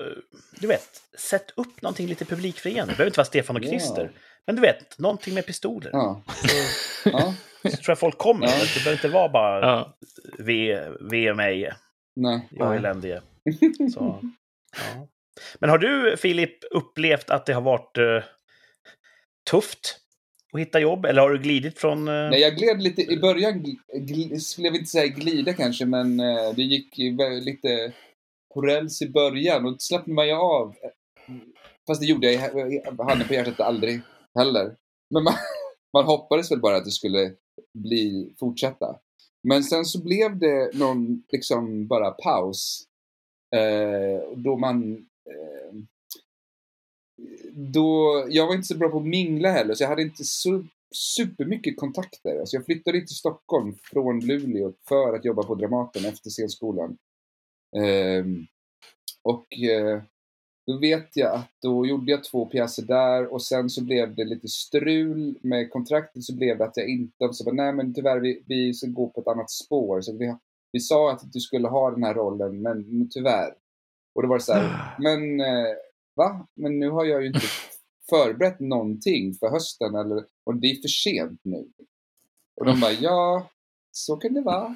du 0.59 0.67
vet, 0.67 1.01
sätt 1.17 1.51
upp 1.55 1.81
någonting 1.81 2.07
lite 2.07 2.25
publikfriande. 2.25 2.93
Det 2.93 2.97
behöver 2.97 3.09
inte 3.09 3.19
vara 3.19 3.25
Stefan 3.25 3.55
och. 3.55 3.63
Christer. 3.63 4.11
Men 4.45 4.55
du 4.55 4.61
vet, 4.61 4.99
någonting 4.99 5.33
med 5.33 5.45
pistoler. 5.45 5.89
Ja. 5.93 6.21
Så, 7.03 7.09
ja. 7.09 7.33
så 7.63 7.69
tror 7.69 7.81
jag 7.87 7.99
folk 7.99 8.17
kommer. 8.17 8.47
Ja. 8.47 8.53
Det 8.53 8.79
behöver 8.83 8.91
inte 8.91 9.07
vara 9.07 9.29
bara 9.29 9.59
Ja. 9.61 9.97
V, 10.39 10.79
v 11.11 11.33
mig, 11.33 11.73
Nej. 12.15 12.47
jag 12.51 12.73
är 12.73 12.77
eländige. 12.77 13.21
Så, 13.93 14.21
ja. 14.77 15.07
Men 15.59 15.69
har 15.69 15.77
du, 15.77 16.17
Filip, 16.17 16.57
upplevt 16.71 17.29
att 17.29 17.45
det 17.45 17.53
har 17.53 17.61
varit 17.61 17.97
eh, 17.97 18.23
tufft 19.49 19.97
att 20.53 20.59
hitta 20.59 20.79
jobb? 20.79 21.05
Eller 21.05 21.21
har 21.21 21.29
du 21.29 21.37
glidit 21.39 21.79
från... 21.79 22.07
eh, 22.07 22.29
Nej, 22.29 22.41
jag 22.41 22.55
gled 22.55 22.81
lite 22.83 23.01
i 23.01 23.17
början, 23.17 23.53
gl- 23.53 23.77
gl- 23.93 24.39
skulle 24.39 24.67
jag 24.67 24.75
inte 24.75 24.89
säga 24.89 25.07
glida 25.07 25.53
kanske, 25.53 25.85
men 25.85 26.19
eh, 26.19 26.53
det 26.55 26.63
gick 26.63 26.97
lite 27.41 27.93
på 28.57 28.61
räls 28.61 29.01
i 29.01 29.09
början 29.09 29.65
och 29.65 29.71
då 29.71 29.77
slappnade 29.79 30.15
man 30.15 30.27
ju 30.27 30.33
av. 30.33 30.75
Fast 31.87 32.01
det 32.01 32.07
gjorde 32.07 32.31
jag 32.31 32.73
i- 32.73 32.81
handen 32.97 33.27
på 33.27 33.33
hjärtat 33.33 33.59
aldrig 33.59 34.01
heller. 34.35 34.75
Men 35.09 35.23
man, 35.23 35.33
man 35.93 36.05
hoppades 36.05 36.51
väl 36.51 36.59
bara 36.59 36.75
att 36.77 36.85
det 36.85 36.91
skulle 36.91 37.33
bli, 37.73 38.33
fortsätta. 38.39 38.95
Men 39.43 39.63
sen 39.63 39.85
så 39.85 40.03
blev 40.03 40.37
det 40.39 40.77
någon, 40.77 41.23
liksom 41.31 41.87
bara 41.87 42.11
paus. 42.11 42.83
Eh, 43.55 44.29
då 44.35 44.57
man 44.57 44.93
eh, 45.29 45.79
då, 47.51 48.25
jag 48.29 48.47
var 48.47 48.53
inte 48.55 48.67
så 48.67 48.77
bra 48.77 48.89
på 48.89 48.97
att 48.97 49.05
mingla 49.05 49.51
heller, 49.51 49.73
så 49.73 49.83
jag 49.83 49.89
hade 49.89 50.01
inte 50.01 50.23
så 50.23 50.63
supermycket 50.95 51.77
kontakter. 51.77 52.39
Alltså 52.39 52.55
jag 52.55 52.65
flyttade 52.65 52.99
till 52.99 53.15
Stockholm 53.15 53.75
från 53.83 54.19
Luleå 54.19 54.73
för 54.87 55.13
att 55.15 55.25
jobba 55.25 55.43
på 55.43 55.55
Dramaten 55.55 56.05
efter 56.05 56.29
scenskolan. 56.29 56.97
Ehm, 57.75 58.47
och 59.23 59.59
eh, 59.59 60.01
då 60.67 60.77
vet 60.77 61.09
jag 61.13 61.35
att 61.35 61.51
då 61.61 61.85
gjorde 61.85 62.11
jag 62.11 62.23
två 62.23 62.45
pjäser 62.45 62.83
där 62.83 63.33
och 63.33 63.41
sen 63.41 63.69
så 63.69 63.83
blev 63.83 64.15
det 64.15 64.25
lite 64.25 64.47
strul 64.47 65.39
med 65.41 65.71
kontraktet 65.71 66.23
så 66.23 66.35
blev 66.35 66.57
det 66.57 66.65
att 66.65 66.77
jag 66.77 66.89
inte, 66.89 67.33
så 67.33 67.43
bara, 67.43 67.55
nej 67.55 67.73
men 67.73 67.93
tyvärr 67.93 68.19
vi, 68.19 68.43
vi 68.45 68.73
ska 68.73 68.87
gå 68.87 69.09
på 69.09 69.21
ett 69.21 69.27
annat 69.27 69.51
spår. 69.51 70.01
Så 70.01 70.17
vi, 70.17 70.35
vi 70.71 70.79
sa 70.79 71.11
att 71.11 71.33
du 71.33 71.39
skulle 71.39 71.67
ha 71.67 71.91
den 71.91 72.03
här 72.03 72.13
rollen 72.13 72.61
men 72.61 73.09
tyvärr. 73.09 73.53
Och 74.15 74.21
då 74.21 74.27
var 74.27 74.37
det 74.37 74.43
så 74.43 74.53
här, 74.53 74.95
men 74.99 75.39
eh, 75.39 75.75
va? 76.15 76.47
Men 76.55 76.79
nu 76.79 76.89
har 76.89 77.05
jag 77.05 77.21
ju 77.21 77.27
inte 77.27 77.47
förberett 78.09 78.59
någonting 78.59 79.33
för 79.33 79.49
hösten 79.49 79.95
eller, 79.95 80.23
och 80.43 80.55
det 80.55 80.67
är 80.67 80.81
för 80.81 80.87
sent 80.87 81.39
nu. 81.43 81.67
Och 82.55 82.65
de 82.65 82.79
bara, 82.79 82.91
ja, 82.91 83.49
så 83.97 84.15
kan 84.17 84.33
det 84.33 84.41
vara. 84.41 84.75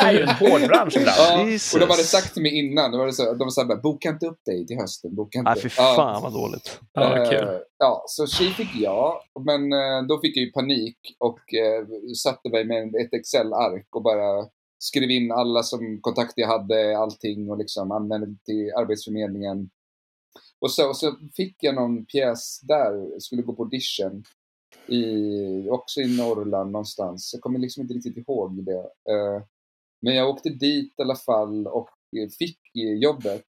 Det 0.00 0.08
är 0.08 0.12
ju 0.12 0.20
en 0.20 0.28
hård 0.28 0.68
bransch 0.68 0.96
ibland. 0.96 1.16
Ja, 1.18 1.46
Jesus. 1.48 1.74
och 1.74 1.80
de 1.80 1.86
hade 1.90 2.02
sagt 2.02 2.32
till 2.34 2.42
mig 2.42 2.58
innan, 2.58 2.90
de, 2.90 2.98
var 3.00 3.10
så, 3.10 3.32
de 3.34 3.50
sa 3.50 3.64
bara, 3.64 3.80
boka 3.80 4.08
inte 4.08 4.26
upp 4.26 4.44
dig 4.44 4.66
till 4.66 4.76
hösten. 4.78 5.14
Boka 5.14 5.38
inte. 5.38 5.50
Nej, 5.50 5.60
fy 5.62 5.68
Ja. 5.76 5.92
fan 5.96 6.22
vad 6.22 6.32
dåligt. 6.32 6.80
Ja, 6.92 7.18
Eh, 7.18 7.30
kul. 7.30 7.48
ja, 7.78 8.04
så 8.06 8.26
tjej 8.26 8.50
fick 8.50 8.74
jag, 8.74 9.20
men 9.44 9.72
eh, 9.72 10.02
då 10.08 10.20
fick 10.20 10.36
jag 10.36 10.44
ju 10.44 10.52
panik 10.52 10.96
och 11.18 11.54
eh, 11.54 11.84
satte 12.22 12.48
mig 12.50 12.64
med 12.64 12.94
ett 12.94 13.14
Excel-ark 13.14 13.86
och 13.96 14.02
bara 14.02 14.46
skrev 14.78 15.10
in 15.10 15.32
alla 15.32 15.62
som 15.62 15.98
kontakter 16.00 16.42
jag 16.42 16.48
hade, 16.48 16.98
allting 16.98 17.50
och 17.50 17.58
liksom 17.58 17.92
använde 17.92 18.26
det 18.26 18.44
till 18.44 18.72
Arbetsförmedlingen. 18.78 19.70
Och 20.60 20.70
så, 20.70 20.88
och 20.88 20.96
så 20.96 21.12
fick 21.36 21.56
jag 21.60 21.74
någon 21.74 22.06
pjäs 22.06 22.60
där, 22.60 23.20
skulle 23.20 23.42
gå 23.42 23.52
på 23.52 23.62
audition. 23.62 24.24
I, 24.86 25.68
också 25.68 26.00
i 26.00 26.16
Norrland 26.16 26.72
någonstans. 26.72 27.30
Jag 27.32 27.42
kommer 27.42 27.58
liksom 27.58 27.82
inte 27.82 27.94
riktigt 27.94 28.16
ihåg 28.16 28.64
det. 28.64 29.12
Eh, 29.12 29.42
men 30.02 30.14
jag 30.14 30.28
åkte 30.28 30.48
dit 30.48 30.94
i 30.98 31.02
alla 31.02 31.16
fall 31.16 31.66
och 31.66 31.90
eh, 32.16 32.28
fick 32.38 32.58
eh, 32.76 32.94
jobbet. 32.94 33.46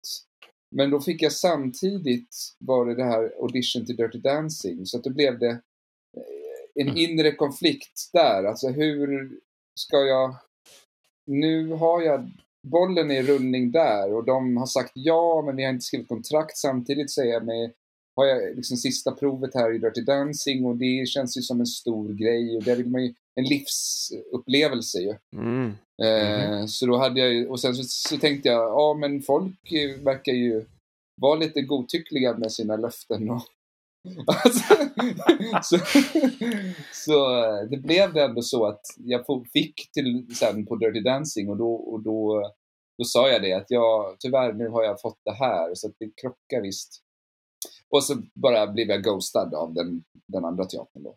Men 0.71 0.91
då 0.91 1.01
fick 1.01 1.23
jag 1.23 1.33
samtidigt, 1.33 2.37
var 2.59 2.87
det 2.87 2.95
det 2.95 3.05
här 3.05 3.33
audition 3.41 3.87
till 3.87 3.97
Dirty 3.97 4.19
Dancing, 4.19 4.87
så 4.87 4.99
att 4.99 5.05
då 5.05 5.11
blev 5.11 5.39
det 5.39 5.61
en 6.75 6.97
inre 6.97 7.33
konflikt 7.33 8.11
där. 8.13 8.45
Alltså 8.45 8.69
hur 8.69 9.31
ska 9.75 9.97
jag... 9.97 10.37
Nu 11.27 11.73
har 11.73 12.03
jag 12.03 12.31
bollen 12.63 13.11
i 13.11 13.23
rullning 13.23 13.71
där 13.71 14.15
och 14.15 14.25
de 14.25 14.57
har 14.57 14.67
sagt 14.67 14.93
ja, 14.95 15.43
men 15.47 15.57
vi 15.57 15.65
har 15.65 15.71
inte 15.71 15.85
skrivit 15.85 16.09
kontrakt. 16.09 16.57
Samtidigt 16.57 17.11
säger 17.11 17.33
jag 17.33 17.47
mig, 17.47 17.75
har 18.17 18.27
jag 18.27 18.57
liksom 18.57 18.77
sista 18.77 19.13
provet 19.13 19.55
här 19.55 19.75
i 19.75 19.79
Dirty 19.79 20.01
Dancing 20.01 20.65
och 20.65 20.77
det 20.77 21.09
känns 21.09 21.37
ju 21.37 21.43
som 21.43 21.61
en 21.61 21.67
stor 21.67 22.13
grej 22.13 22.57
och 22.57 22.63
där 22.63 22.77
vill 22.77 22.91
man 22.91 23.05
ju 23.05 23.15
en 23.35 23.45
livsupplevelse 23.45 24.99
ju. 24.99 25.15
Mm. 25.37 25.73
Eh, 26.03 26.67
Så 26.67 26.87
då 26.87 26.97
hade 26.97 27.21
jag 27.21 27.33
ju, 27.33 27.49
och 27.49 27.61
sen 27.61 27.75
så, 27.75 27.83
så 27.83 28.17
tänkte 28.17 28.49
jag, 28.49 28.63
ja 28.63 28.97
men 29.01 29.23
folk 29.23 29.73
verkar 30.03 30.33
ju 30.33 30.65
vara 31.21 31.39
lite 31.39 31.63
godtyckliga 31.63 32.37
med 32.37 32.53
sina 32.53 32.77
löften 32.77 33.31
och 33.31 33.43
alltså, 34.27 34.75
så, 35.63 35.79
så 36.93 37.41
det 37.71 37.77
blev 37.77 38.17
ändå 38.17 38.43
så 38.43 38.67
att 38.67 38.83
jag 38.97 39.25
fick 39.53 39.93
till 39.93 40.27
sen 40.37 40.67
på 40.67 40.77
Dirty 40.77 41.01
Dancing 41.01 41.49
och 41.49 41.57
då, 41.57 41.75
och 41.75 42.03
då, 42.03 42.51
då 42.99 43.05
sa 43.05 43.29
jag 43.29 43.43
det 43.43 43.53
att 43.53 43.71
jag, 43.71 44.17
tyvärr 44.19 44.53
nu 44.53 44.69
har 44.69 44.83
jag 44.83 45.01
fått 45.01 45.19
det 45.25 45.35
här 45.35 45.75
så 45.75 45.87
att 45.89 45.95
det 45.99 46.11
krockar 46.21 46.63
visst. 46.63 47.04
Och 47.91 48.05
så 48.05 48.17
bara 48.35 48.67
blev 48.67 48.89
jag 48.89 49.03
ghostad 49.05 49.55
av 49.55 49.75
den, 49.75 50.05
den 50.27 50.45
andra 50.45 50.65
teatern 50.65 51.03
då. 51.03 51.15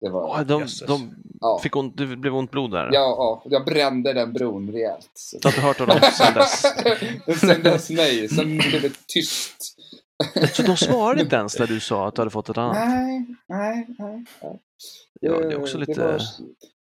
Det 0.00 0.08
var, 0.10 0.22
Åh, 0.22 0.40
de, 0.42 0.66
de 0.86 1.14
ja. 1.40 1.60
fick 1.62 1.76
ont, 1.76 1.96
det 1.96 2.06
blev 2.16 2.34
ont 2.34 2.50
blod 2.50 2.70
där. 2.70 2.84
Ja, 2.84 2.90
ja, 2.92 3.42
jag 3.50 3.64
brände 3.64 4.12
den 4.12 4.32
bron 4.32 4.70
rejält. 4.72 5.10
Så. 5.14 5.38
Du 5.38 5.48
har 5.48 5.52
inte 5.52 5.60
hört 5.66 5.80
av 5.80 5.86
dem 5.86 5.98
sen 6.12 6.34
dess? 6.34 7.40
Sen 7.40 7.62
dess 7.62 7.90
nej, 7.90 8.28
sen 8.28 8.58
blev 8.58 8.82
det 8.82 8.92
tyst. 9.06 9.76
Så 10.52 10.62
de 10.62 10.76
svarade 10.76 11.22
inte 11.22 11.36
ens 11.36 11.58
när 11.58 11.66
du 11.66 11.80
sa 11.80 12.08
att 12.08 12.14
du 12.14 12.20
hade 12.20 12.30
fått 12.30 12.48
ett 12.48 12.58
annat? 12.58 12.76
Nej, 12.76 13.26
nej, 13.48 13.86
nej. 13.98 14.24
nej. 14.42 14.58
Ja, 15.20 15.32
det 15.32 15.52
är 15.52 15.60
också 15.60 15.74
Eh, 15.76 15.80
lite 15.86 16.00
var- 16.00 16.22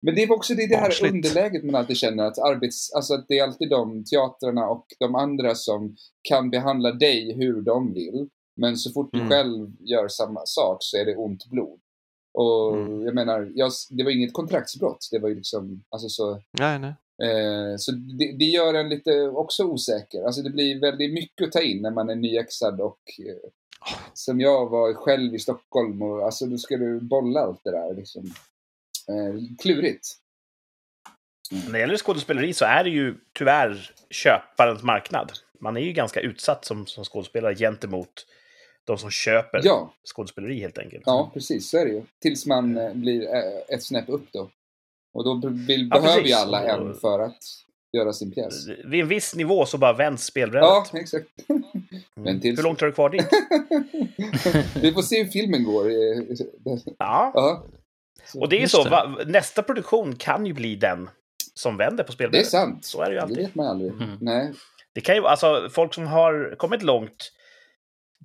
Men 0.02 0.16
det 0.16 0.24
är 0.24 0.32
också 0.32 0.54
det, 0.56 0.68
det 0.68 0.76
här 0.76 0.82
barnsligt. 0.84 1.14
underläget 1.14 1.64
man 1.66 1.76
alltid 1.76 1.98
känner 1.98 2.24
att 2.24 2.40
arbets... 2.40 2.94
Alltså 2.94 3.14
att 3.14 3.26
det 3.28 3.40
är 3.40 3.44
alltid 3.44 3.70
de 3.70 4.04
teatrarna 4.04 4.68
och 4.68 4.86
de 5.00 5.16
andra 5.16 5.56
som 5.56 5.96
kan 6.22 6.50
behandla 6.50 6.92
dig 6.92 7.34
hur 7.38 7.62
de 7.62 7.94
vill. 7.94 8.30
Men 8.62 8.78
så 8.78 8.92
fort 8.92 9.10
du 9.12 9.18
Mm. 9.20 9.30
själv 9.30 9.72
gör 9.80 10.08
samma 10.08 10.46
sak 10.46 10.78
så 10.80 10.98
är 10.98 11.06
det 11.06 11.16
ont 11.16 11.46
blod. 11.46 11.80
Och 12.34 12.78
Mm. 12.78 13.02
jag 13.06 13.16
menar, 13.16 13.52
jag, 13.56 13.72
det 13.90 14.04
var 14.04 14.12
inget 14.12 14.34
kontraktsbrott. 14.34 15.08
Det 15.12 15.20
var 15.20 15.30
ju 15.30 15.36
liksom, 15.36 15.84
alltså 15.90 16.10
så... 16.10 16.42
Nej, 16.60 16.80
nej. 16.80 16.94
Eh, 17.30 17.76
så 17.78 17.92
det, 17.92 18.38
det 18.40 18.46
gör 18.46 18.74
en 18.74 18.90
lite 18.90 19.22
också 19.28 19.64
osäker. 19.64 20.24
Alltså 20.24 20.42
det 20.42 20.50
blir 20.50 20.80
väldigt 20.82 21.14
mycket 21.14 21.48
att 21.48 21.52
ta 21.52 21.62
in 21.62 21.82
när 21.82 21.92
man 21.92 22.10
är 22.10 22.16
nyexad 22.16 22.82
och 22.82 23.00
eh, 23.28 23.50
som 24.14 24.42
jag 24.42 24.70
var 24.70 24.94
själv 24.94 25.36
i 25.36 25.40
Stockholm 25.40 26.02
och 26.02 26.26
alltså 26.26 26.46
då 26.46 26.58
ska 26.58 26.78
du 26.78 27.00
bolla 27.00 27.40
allt 27.40 27.62
det 27.64 27.72
där 27.72 27.94
liksom. 27.96 28.24
Eh, 29.10 29.56
klurigt. 29.62 30.08
När 31.66 31.72
det 31.74 31.80
gäller 31.80 31.98
skådespeleri 31.98 32.54
så 32.54 32.66
är 32.66 32.84
det 32.84 32.90
ju 32.90 33.16
tyvärr 33.34 33.92
köparens 34.10 34.84
marknad. 34.84 35.32
Man 35.60 35.78
är 35.78 35.82
ju 35.82 35.92
ganska 35.94 36.20
utsatt 36.22 36.66
som, 36.66 36.86
som 36.88 37.04
skådespelare 37.04 37.56
gentemot 37.56 38.26
de 38.88 38.98
som 38.98 39.10
köper 39.10 39.62
Ja, 39.64 39.94
skådespeleri 40.04 40.60
helt 40.60 40.78
enkelt. 40.78 41.04
ja, 41.06 41.32
precis 41.34 41.70
så 41.70 41.78
är 41.78 41.86
det 41.86 41.92
ju. 41.92 42.02
Tills 42.22 42.46
man 42.46 42.78
eh, 42.78 42.94
blir 42.94 43.22
eh, 43.36 43.76
ett 43.76 43.84
snäpp 43.84 44.06
upp 44.10 44.26
då. 44.34 44.50
Och 45.14 45.24
då 45.24 45.50
vill, 45.68 45.90
Ja, 45.94 46.02
behöver 46.02 46.28
ju 46.28 46.34
alla 46.34 46.64
en 46.64 46.94
för 46.94 47.20
att 47.20 47.38
göra 47.98 48.14
sin 48.14 48.32
pjäs. 48.32 48.68
Vid 48.86 49.02
en 49.02 49.08
viss 49.08 49.36
nivå 49.36 49.66
så 49.66 49.78
bara 49.78 49.94
vänds 49.94 50.24
spelbrädet. 50.26 50.68
Ja, 50.70 50.86
exakt. 51.00 51.28
Mm. 52.18 52.40
tills- 52.40 52.60
Hur 52.60 52.64
långt 52.64 52.82
har 52.82 52.88
du 52.88 52.94
kvar 52.94 53.10
dit? 53.10 53.26
Vi 54.82 54.92
får 54.94 55.02
se 55.02 55.24
hur 55.24 55.30
filmen 55.30 55.64
går. 55.64 55.92
Ja, 56.98 57.32
Ja, 57.36 57.66
och 58.36 58.50
det 58.50 58.56
är 58.56 58.58
ju 58.58 58.62
Just 58.62 58.76
så. 58.76 58.84
det. 58.84 58.90
Va, 58.90 59.16
nästa 59.28 59.64
produktion 59.64 60.16
kan 60.16 60.46
ju 60.46 60.54
bli 60.54 60.76
den 60.76 61.10
som 61.54 61.78
vänder 61.78 62.04
på 62.04 62.08
det 62.08 62.12
är 62.12 62.16
spelbrädet. 62.16 62.48
sant. 62.48 62.86
Så 62.86 63.02
är 63.02 63.06
det 63.06 63.12
ju 63.12 63.16
Det 63.18 63.22
alltid. 63.24 63.38
vet 63.38 63.56
man 63.56 63.68
aldrig. 63.68 63.92
Mhm. 63.94 64.18
Nej. 64.22 64.52
Det 64.94 65.02
kan 65.02 65.16
ju 65.16 65.26
alltså 65.28 65.70
folk 65.72 65.94
som 65.94 66.08
har 66.08 66.56
kommit 66.58 66.84
långt, 66.84 67.32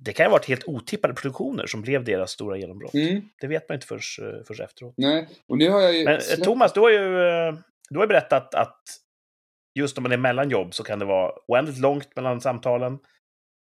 det 0.01 0.13
kan 0.13 0.23
ju 0.23 0.27
ha 0.27 0.31
varit 0.37 0.45
helt 0.47 0.63
otippade 0.67 1.13
produktioner 1.13 1.65
som 1.67 1.81
blev 1.81 2.03
deras 2.03 2.31
stora 2.31 2.57
genombrott. 2.57 2.93
Mm, 2.93 3.21
Det 3.41 3.47
vet 3.47 3.69
man 3.69 3.75
inte 3.75 3.87
förrän, 3.87 4.43
förrän 4.45 4.65
efteråt. 4.65 4.93
nej. 4.97 5.29
Och 5.47 5.57
nu 5.57 5.69
har 5.69 5.81
jag 5.81 5.93
ju... 5.95 6.05
Men 6.05 6.13
eh, 6.13 6.19
släppt- 6.19 6.43
Thomas, 6.43 6.73
du 6.73 6.79
har 6.79 6.89
ju 6.89 7.19
eh, 7.27 7.53
du 7.89 7.97
har 7.97 8.03
ju 8.03 8.07
berättat 8.07 8.55
att 8.55 8.81
just 9.75 9.97
när 9.97 10.01
man 10.01 10.11
är 10.11 10.17
mellan 10.17 10.49
jobb 10.49 10.73
så 10.73 10.83
kan 10.83 10.99
det 10.99 11.05
vara 11.05 11.31
oändligt 11.47 11.77
långt 11.79 12.15
mellan 12.15 12.41
samtalen. 12.41 12.99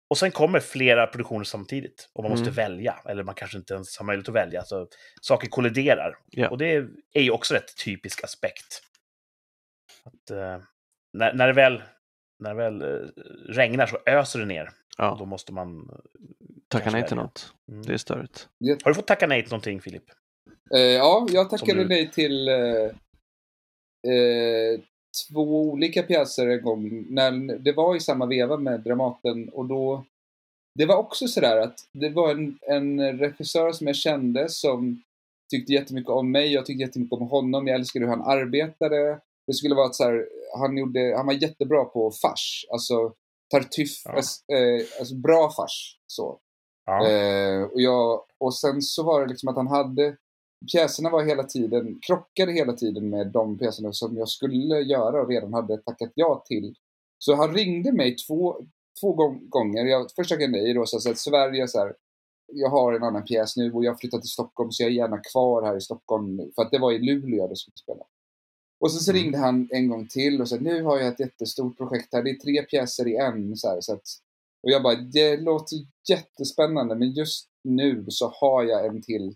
Och 0.09 0.17
sen 0.17 0.32
kommer 0.32 0.59
flera 0.59 1.07
produktioner 1.07 1.43
samtidigt. 1.43 2.09
Och 2.13 2.24
man 2.24 2.30
måste 2.32 2.43
Mm. 2.43 2.53
välja. 2.55 2.99
Eller 3.05 3.24
man 3.24 3.36
kanske 3.36 3.57
inte 3.57 3.74
ens 3.74 3.97
har 3.97 4.05
möjlighet 4.05 4.30
att 4.30 4.36
välja. 4.36 4.63
Så 4.63 4.88
saker 5.22 5.47
kolliderar. 5.47 6.15
Ja. 6.30 6.49
Och 6.49 6.57
det 6.57 6.65
är 7.13 7.22
ju 7.22 7.32
också 7.32 7.53
rätt 7.53 7.78
typisk 7.86 8.24
aspekt. 8.24 8.82
Att, 10.03 10.32
eh, 10.32 10.57
när, 11.13 11.34
när 11.34 11.47
det 11.47 11.53
väl, 11.53 11.84
när 12.39 12.49
det 12.49 12.55
väl 12.55 12.82
eh, 12.82 13.07
regnar 13.49 13.86
så 13.86 13.97
öser 14.05 14.39
det 14.39 14.45
ner. 14.45 14.69
Ja, 14.97 15.15
då 15.19 15.25
måste 15.25 15.53
man... 15.53 15.89
eh, 15.93 15.95
tacka 16.67 16.91
nej 16.91 17.07
till 17.07 17.15
något. 17.17 17.53
Mm. 17.71 17.85
Det 17.85 17.93
är 17.93 17.97
störigt. 17.97 18.49
Har 18.83 18.91
du 18.91 18.95
fått 18.95 19.07
tacka 19.07 19.27
nej 19.27 19.41
till 19.43 19.51
någonting, 19.51 19.81
Filip? 19.81 20.03
Eh, 20.75 20.79
ja, 20.81 21.27
jag 21.31 21.49
tackade 21.49 21.83
du- 21.83 21.87
nej 21.89 22.11
till 22.11 22.47
eh, 22.47 22.83
eh, 24.13 24.79
två 25.29 25.61
olika 25.61 26.03
pjäser 26.03 26.47
en 26.47 26.61
gång. 26.63 27.05
När, 27.09 27.57
det 27.57 27.71
var 27.71 27.95
i 27.95 27.99
samma 27.99 28.25
veva 28.25 28.57
med 28.57 28.79
Dramaten 28.79 29.49
och 29.49 29.65
då... 29.65 30.05
Det 30.79 30.85
var 30.85 30.95
också 30.95 31.27
sådär 31.27 31.57
att 31.57 31.79
det 31.93 32.09
var 32.09 32.31
en, 32.31 32.59
en 32.61 33.19
regissör 33.19 33.71
som 33.71 33.87
jag 33.87 33.95
kände 33.95 34.49
som 34.49 35.01
tyckte 35.51 35.73
jättemycket 35.73 36.09
om 36.09 36.31
mig, 36.31 36.53
jag 36.53 36.65
tyckte 36.65 36.81
jättemycket 36.83 37.13
om 37.13 37.27
honom, 37.27 37.67
jag 37.67 37.75
älskade 37.75 38.05
hur 38.05 38.09
han 38.09 38.21
arbetade. 38.21 39.19
Det 39.47 39.53
skulle 39.53 39.75
vara 39.75 39.85
att 39.85 39.95
så 39.95 40.03
här, 40.03 40.27
han, 40.59 40.77
gjorde, 40.77 41.13
han 41.17 41.25
var 41.25 41.33
jättebra 41.33 41.85
på 41.85 42.11
fars, 42.11 42.65
alltså 42.71 43.13
tartuff, 43.52 44.02
Ja. 44.06 44.12
eh, 44.58 44.86
alltså 44.99 45.16
bra 45.16 45.52
fars. 45.58 45.99
Så. 46.08 46.39
Ja. 46.86 47.08
Eh, 47.10 47.64
och, 47.64 47.82
jag, 47.82 48.24
och 48.39 48.56
sen 48.56 48.82
så 48.82 49.04
var 49.04 49.22
det 49.22 49.28
liksom 49.28 49.49
att 49.49 49.56
han 49.56 49.68
hade 49.68 50.18
Pjäserna 50.72 51.10
var 51.10 51.24
hela 51.24 51.43
tiden, 51.43 51.99
krockade 52.08 52.52
hela 52.52 52.74
tiden 52.74 53.10
med 53.10 53.28
de 53.32 53.58
pjäserna 53.58 53.93
som 53.93 54.18
jag 54.18 54.30
skulle 54.30 54.56
göra 54.82 55.22
och 55.22 55.30
redan 55.30 55.54
hade 55.54 55.78
tackat 55.78 56.12
ja 56.16 56.43
till. 56.47 56.76
Så 57.18 57.36
han 57.36 57.54
ringde 57.54 57.91
mig 57.93 58.16
två, 58.28 58.56
två 59.02 59.14
gång- 59.14 59.49
gånger. 59.49 59.86
Jag, 59.86 60.08
först 60.16 60.30
tackade 60.30 60.52
nej 60.52 60.74
då, 60.74 60.86
så 60.86 61.10
att 61.10 61.18
Sverige 61.18 61.68
så 61.68 61.80
här, 61.80 61.93
jag 62.54 62.70
har 62.70 62.93
en 62.93 63.04
annan 63.04 63.24
pjäs 63.24 63.58
nu 63.58 63.72
och 63.72 63.86
jag 63.86 63.99
flyttar 63.99 64.18
till 64.20 64.30
Stockholm 64.30 64.72
så 64.72 64.84
jag 64.84 64.89
är 64.91 64.95
gärna 64.95 65.18
kvar 65.32 65.64
här 65.64 65.78
i 65.78 65.82
Stockholm. 65.82 66.36
nu. 66.36 66.52
För 66.56 66.62
att 66.62 66.72
det 66.72 66.80
var 66.80 66.91
i 66.91 66.99
Luleå 66.99 67.47
jag 67.47 67.58
skulle 67.58 67.78
spela. 67.84 68.04
Och 68.82 68.91
sen 68.91 68.99
så 68.99 69.11
Mm. 69.11 69.23
ringde 69.23 69.38
han 69.38 69.69
en 69.71 69.88
gång 69.88 70.07
till 70.07 70.41
och 70.41 70.49
sa 70.49 70.55
nu 70.55 70.84
har 70.84 70.97
jag 70.99 71.07
ett 71.07 71.19
jättestort 71.19 71.77
projekt 71.77 72.13
här. 72.13 72.23
Det 72.23 72.29
är 72.29 72.36
tre 72.36 72.61
pjäser 72.63 73.07
i 73.07 73.15
en. 73.15 73.57
Så 73.57 73.69
här, 73.69 73.82
så 73.82 73.93
att, 73.93 74.03
och 74.63 74.71
jag 74.71 74.84
bara, 74.84 74.95
det 74.95 75.38
låter 75.38 75.77
jättespännande 76.09 76.95
men 76.95 77.11
just 77.11 77.47
nu 77.63 78.05
så 78.07 78.34
har 78.41 78.63
jag 78.63 78.86
en 78.86 79.01
till. 79.01 79.34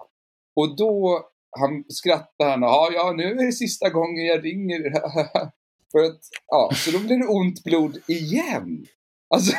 Och 0.55 0.75
då 0.75 1.25
han 1.59 1.83
skrattade 1.89 2.49
han 2.49 2.63
och 2.63 2.69
ja, 2.69 2.89
ja, 2.93 3.13
nu 3.17 3.23
är 3.23 3.45
det 3.45 3.51
sista 3.51 3.89
gången 3.89 4.25
jag 4.25 4.45
ringer. 4.45 4.81
För 5.91 6.03
att, 6.03 6.19
ja, 6.47 6.71
så 6.75 6.91
då 6.91 6.99
blir 6.99 7.17
det 7.17 7.27
ont 7.27 7.63
blod 7.63 7.97
igen. 8.07 8.85
Alltså, 9.29 9.55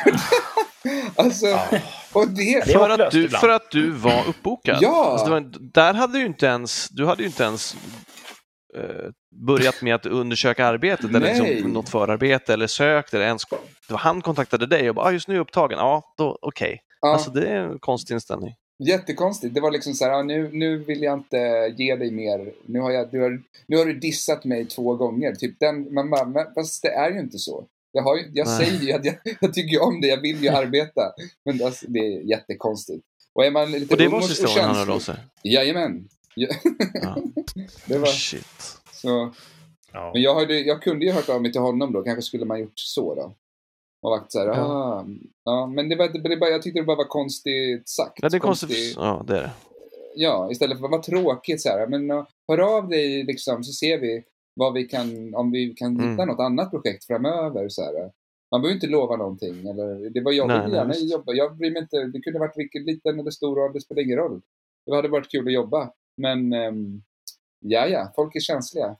alltså 1.15 1.59
och 2.13 2.27
det... 2.27 2.65
För 2.71 2.89
att, 2.89 3.11
du, 3.11 3.29
för 3.29 3.49
att 3.49 3.71
du 3.71 3.91
var 3.91 4.27
uppbokad. 4.27 4.77
Ja. 4.81 5.05
Alltså 5.11 5.29
var, 5.29 5.53
där 5.73 5.93
hade 5.93 6.19
du 6.19 6.25
inte 6.25 6.45
ens, 6.45 6.89
du 6.89 7.05
hade 7.05 7.21
ju 7.21 7.27
inte 7.27 7.43
ens 7.43 7.75
börjat 9.47 9.81
med 9.81 9.95
att 9.95 10.05
undersöka 10.05 10.65
arbetet 10.65 11.09
eller 11.09 11.19
Nej. 11.19 11.53
liksom 11.53 11.73
något 11.73 11.89
förarbete 11.89 12.53
eller 12.53 12.67
sökt 12.67 13.13
eller 13.13 13.25
ens, 13.25 13.43
han 13.89 14.21
kontaktade 14.21 14.65
dig 14.65 14.89
och 14.89 14.95
bara 14.95 15.05
ah, 15.05 15.11
just 15.11 15.27
nu 15.27 15.33
är 15.33 15.37
jag 15.37 15.41
upptagen, 15.41 15.77
ja 15.77 16.13
då 16.17 16.37
okej. 16.41 16.81
Ja. 17.01 17.13
Alltså 17.13 17.31
det 17.31 17.47
är 17.47 17.55
en 17.55 17.79
konstig 17.79 18.13
inställning. 18.13 18.53
Jättekonstigt. 18.83 19.53
Det 19.53 19.61
var 19.61 19.71
liksom 19.71 19.93
så 19.93 20.05
här, 20.05 20.11
ja, 20.11 20.23
nu, 20.23 20.49
nu 20.53 20.77
vill 20.77 21.01
jag 21.01 21.13
inte 21.13 21.37
ge 21.77 21.95
dig 21.95 22.11
mer. 22.11 22.53
Nu 22.65 22.79
har, 22.79 22.91
jag, 22.91 23.11
du 23.11 23.21
har, 23.21 23.41
nu 23.67 23.77
har 23.77 23.85
du 23.85 23.93
dissat 23.93 24.45
mig 24.45 24.65
två 24.65 24.95
gånger. 24.95 25.35
Typ 25.35 25.59
den, 25.59 25.93
man 25.93 26.09
bara, 26.09 26.25
men, 26.25 26.53
fast 26.55 26.83
det 26.83 26.89
är 26.89 27.11
ju 27.11 27.19
inte 27.19 27.37
så. 27.37 27.67
Jag, 27.91 28.03
har, 28.03 28.19
jag 28.33 28.47
Nej. 28.47 28.57
säger 28.57 28.79
ju 28.79 28.91
att 28.93 29.05
jag, 29.05 29.15
jag 29.41 29.53
tycker 29.53 29.83
om 29.83 30.01
det, 30.01 30.07
jag 30.07 30.21
vill 30.21 30.43
ju 30.43 30.49
arbeta. 30.61 31.01
Men 31.45 31.63
alltså, 31.65 31.85
det 31.89 31.99
är 31.99 32.21
jättekonstigt. 32.21 33.03
Och 33.33 33.45
är 33.45 33.51
man 33.51 33.71
lite 33.71 33.93
Och 33.93 33.97
det 33.97 34.07
var 34.07 34.47
gången 34.47 34.65
han 34.65 34.75
hörde 34.75 34.91
av 34.91 34.99
sig. 34.99 35.15
Jajamän. 35.43 36.07
Ja, 36.39 36.47
Ja. 36.93 37.17
det 37.87 37.97
var, 37.97 38.05
Shit. 38.07 38.47
så. 38.93 39.31
Ja. 39.93 40.11
Men 40.13 40.21
jag, 40.21 40.35
hade, 40.35 40.59
jag 40.59 40.81
kunde 40.81 41.05
ju 41.05 41.11
hört 41.11 41.29
av 41.29 41.41
mig 41.41 41.51
till 41.51 41.61
honom 41.61 41.93
då, 41.93 42.03
kanske 42.03 42.21
skulle 42.21 42.45
man 42.45 42.59
gjort 42.59 42.73
så 42.79 43.15
då. 43.15 43.35
Och 44.01 44.09
varit 44.11 44.31
så 44.31 44.39
här, 44.39 44.47
Ja. 44.47 44.53
ah, 44.61 45.05
ja. 45.43 45.67
Men 45.67 45.89
det 45.89 45.95
var, 45.95 46.07
det, 46.09 46.29
det 46.29 46.37
bara, 46.37 46.49
jag 46.49 46.61
tyckte 46.61 46.79
det 46.79 46.85
bara 46.85 46.97
var 46.97 47.07
konstigt 47.07 47.89
sagt. 47.89 48.19
Ja, 48.21 48.29
det 48.29 48.37
är 48.37 48.39
Konstig- 48.39 48.67
konstigt. 48.67 48.93
Ja, 48.97 49.23
det 49.27 49.37
är 49.37 49.41
det. 49.41 49.51
ja, 50.15 50.51
istället 50.51 50.77
för 50.77 50.85
att 50.85 50.91
vara 50.91 51.01
tråkigt 51.01 51.61
så 51.61 51.69
här, 51.69 51.87
men 51.87 52.09
hör 52.47 52.59
av 52.77 52.89
dig 52.89 53.23
liksom 53.23 53.63
så 53.63 53.71
ser 53.73 53.97
vi 53.97 54.23
vad 54.55 54.73
vi 54.73 54.83
kan, 54.83 55.35
om 55.35 55.51
vi 55.51 55.73
kan 55.73 55.91
hitta 55.95 56.03
Mm. 56.23 56.27
något 56.27 56.39
annat 56.39 56.71
projekt 56.71 57.05
framöver 57.05 57.69
så 57.69 57.81
här. 57.83 58.11
Man 58.51 58.61
behöver 58.61 58.75
inte 58.75 58.87
lova 58.87 59.15
någonting 59.15 59.67
eller, 59.67 60.09
det 60.09 60.21
var 60.21 60.31
jag 60.31 60.47
Nej, 60.47 60.71
gärna 60.71 60.93
jobba, 60.95 61.33
jag 61.33 61.57
bryr 61.57 61.71
mig 61.71 61.81
inte, 61.81 62.03
det 62.05 62.19
kunde 62.21 62.39
varit 62.39 62.57
vilken 62.57 62.83
liten 62.83 63.19
eller 63.19 63.31
stor 63.31 63.55
roll, 63.55 63.73
det 63.73 63.81
spelar 63.81 64.01
ingen 64.01 64.17
roll. 64.17 64.41
Det 64.85 64.95
hade 64.95 65.07
varit 65.07 65.31
kul 65.31 65.47
att 65.47 65.53
jobba, 65.53 65.91
men 66.17 66.53
um, 66.53 67.03
ja, 67.59 67.87
ja, 67.87 68.11
folk 68.15 68.35
är 68.35 68.39
känsliga. 68.39 68.95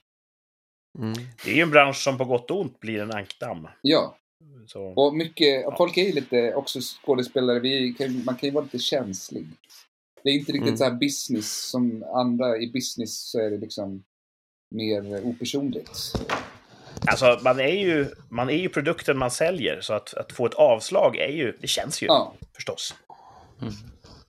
Mm. 0.98 1.12
Det 1.44 1.50
är 1.50 1.54
ju 1.54 1.62
en 1.62 1.70
bransch 1.70 1.96
som 1.96 2.18
på 2.18 2.24
gott 2.24 2.50
och 2.50 2.60
ont 2.60 2.80
blir 2.80 3.00
en 3.02 3.12
ankdamm. 3.14 3.68
Ja, 3.82 4.16
Så, 4.66 4.82
och 4.82 5.14
mycket, 5.14 5.66
och 5.66 5.76
folk 5.76 5.96
är 5.96 6.02
ju 6.02 6.12
lite 6.12 6.54
också 6.54 6.78
skådespelare, 6.80 7.60
vi 7.60 7.92
kan, 7.98 8.24
man 8.24 8.34
kan 8.36 8.48
ju 8.48 8.54
vara 8.54 8.64
lite 8.64 8.78
känslig. 8.78 9.46
Det 10.22 10.30
är 10.30 10.34
inte 10.34 10.52
riktigt 10.52 10.68
Mm. 10.68 10.76
så 10.76 10.84
här 10.84 10.90
business 10.94 11.70
som 11.70 12.04
andra, 12.14 12.56
i 12.56 12.70
business 12.70 13.30
så 13.30 13.40
är 13.40 13.50
det 13.50 13.56
liksom 13.58 14.04
mer 14.70 15.24
opersonligt. 15.24 15.90
alltså, 17.06 17.40
man 17.44 17.60
är, 17.60 17.72
ju, 17.84 18.06
man 18.28 18.50
är 18.50 18.54
ju 18.58 18.68
produkten 18.68 19.18
man 19.18 19.30
säljer, 19.30 19.80
så 19.80 19.92
att, 19.94 20.14
att 20.14 20.32
få 20.32 20.46
ett 20.46 20.54
avslag 20.54 21.16
är 21.16 21.32
ju, 21.32 21.56
det 21.60 21.66
känns 21.68 22.02
ju 22.02 22.06
Ja, 22.06 22.34
förstås. 22.54 22.94
Mm. 23.60 23.74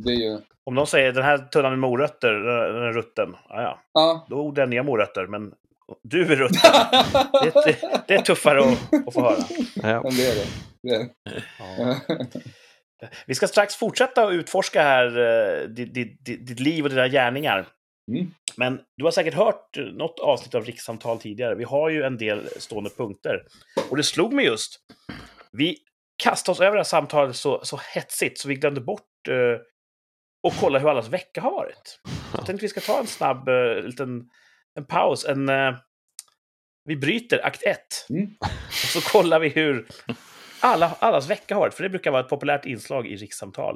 Det 0.04 0.12
är 0.12 0.16
ju... 0.16 0.38
Om 0.64 0.76
någon 0.76 0.88
säger 0.88 1.12
den 1.12 1.24
här 1.24 1.38
tunnan 1.38 1.72
med 1.72 1.80
morötter, 1.80 2.34
den 2.74 2.84
är 2.84 2.92
rutten, 2.94 3.36
ja, 3.50 3.62
ja, 3.62 3.80
Ja. 3.94 4.26
då 4.30 4.36
odlar 4.36 4.62
jag 4.64 4.70
nya 4.70 4.84
morötter, 4.84 5.28
men 5.28 5.52
du 6.04 6.22
är 6.22 6.36
rutten. 6.36 6.60
Det, 7.44 7.54
det, 7.66 8.04
det 8.08 8.14
är 8.14 8.22
tuffare 8.22 8.60
att, 8.60 9.08
att 9.08 9.14
få 9.14 9.22
höra. 9.22 9.38
Ja, 9.76 9.90
Ja. 9.90 10.10
det 10.10 10.26
är 10.28 10.36
det. 10.36 10.46
det, 10.84 10.96
är 10.96 11.00
det. 11.00 11.44
Ja. 11.60 11.96
Vi 13.28 13.36
ska 13.36 13.48
strax 13.48 13.76
fortsätta 13.76 14.24
att 14.26 14.34
utforska 14.34 14.82
här 14.82 15.06
eh, 15.18 15.68
ditt, 15.70 15.94
ditt, 15.94 16.26
ditt, 16.26 16.48
ditt 16.48 16.60
liv 16.60 16.84
och 16.84 16.90
dina 16.90 17.08
gärningar. 17.08 17.68
Mm. 18.12 18.32
Men 18.58 18.80
du 18.98 19.04
har 19.04 19.12
säkert 19.12 19.34
hört 19.34 19.78
eh, 19.78 19.84
något 19.84 20.20
avsnitt 20.20 20.56
av 20.56 20.66
rikssamtal 20.66 21.20
tidigare. 21.20 21.56
Vi 21.56 21.64
har 21.64 21.90
ju 21.90 22.04
en 22.04 22.18
del 22.18 22.48
stående 22.58 22.90
punkter. 22.90 23.44
Och 23.90 23.98
det 23.98 24.04
slog 24.04 24.34
mig 24.34 24.46
just. 24.46 24.80
Vi 25.52 25.78
kastade 26.24 26.54
oss 26.54 26.60
över 26.62 26.72
det 26.72 26.80
här 26.80 26.84
samtalet 26.84 27.36
så, 27.36 27.60
så 27.64 27.80
hetsigt 27.96 28.40
så 28.40 28.48
vi 28.48 28.56
glömde 28.56 28.82
bort 28.82 29.28
eh, 29.30 29.36
och 30.44 30.54
kolla 30.54 30.80
hur 30.80 30.90
allas 30.90 31.10
vecka 31.10 31.42
har 31.42 31.52
varit. 31.52 32.00
Jag 32.36 32.46
tänkte 32.46 32.66
vi 32.66 32.70
ska 32.70 32.80
ta 32.80 33.00
en 33.00 33.08
snabb 33.08 33.48
eh, 33.48 33.84
liten 33.84 34.30
en 34.76 34.86
paus. 34.86 35.26
En, 35.26 35.50
eh, 35.50 35.76
vi 36.86 36.96
bryter 36.96 37.46
akt 37.46 37.64
1. 37.64 37.78
Mm. 38.10 38.26
Och 38.68 38.74
så 38.74 39.02
kollar 39.02 39.40
vi 39.40 39.50
hur 39.50 39.88
alla, 40.60 40.96
allas 41.00 41.30
vecka 41.30 41.56
har 41.56 41.60
varit. 41.60 41.74
För 41.74 41.84
det 41.84 41.90
brukar 41.90 42.12
vara 42.12 42.22
ett 42.22 42.30
populärt 42.30 42.66
inslag 42.66 43.08
i 43.08 43.16
rikssamtal. 43.16 43.76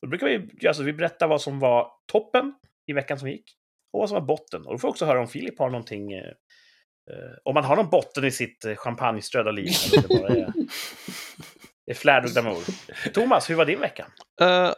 Och 0.00 0.06
då 0.06 0.08
brukar 0.08 0.26
vi, 0.26 0.68
alltså, 0.68 0.82
vi 0.82 0.92
berätta 0.92 1.26
vad 1.26 1.40
som 1.40 1.58
var 1.58 1.90
toppen 2.12 2.54
i 2.86 2.92
veckan 2.92 3.18
som 3.18 3.30
gick 3.30 3.54
och 3.92 4.00
vad 4.00 4.08
som 4.08 4.14
var 4.14 4.26
botten. 4.26 4.66
Och 4.66 4.72
då 4.72 4.78
får 4.78 4.88
vi 4.88 4.92
också 4.92 5.06
höra 5.06 5.20
om 5.20 5.28
Filip 5.28 5.58
har 5.58 5.70
någonting, 5.70 6.12
Eh, 7.10 7.36
om 7.44 7.54
man 7.54 7.64
har 7.64 7.76
någon 7.76 7.90
botten 7.90 8.24
i 8.24 8.30
sitt 8.30 8.64
champagneströdda 8.76 9.50
liv. 9.50 9.72
eller 9.92 10.02
det 10.02 10.08
bara 10.08 10.28
är, 10.28 10.52
är 11.90 11.94
flärd 11.94 12.24
och 12.24 12.30
glamour. 12.30 12.62
Thomas, 13.14 13.50
hur 13.50 13.54
var 13.54 13.64
din 13.64 13.80
vecka? 13.80 14.06
Eh, 14.40 14.70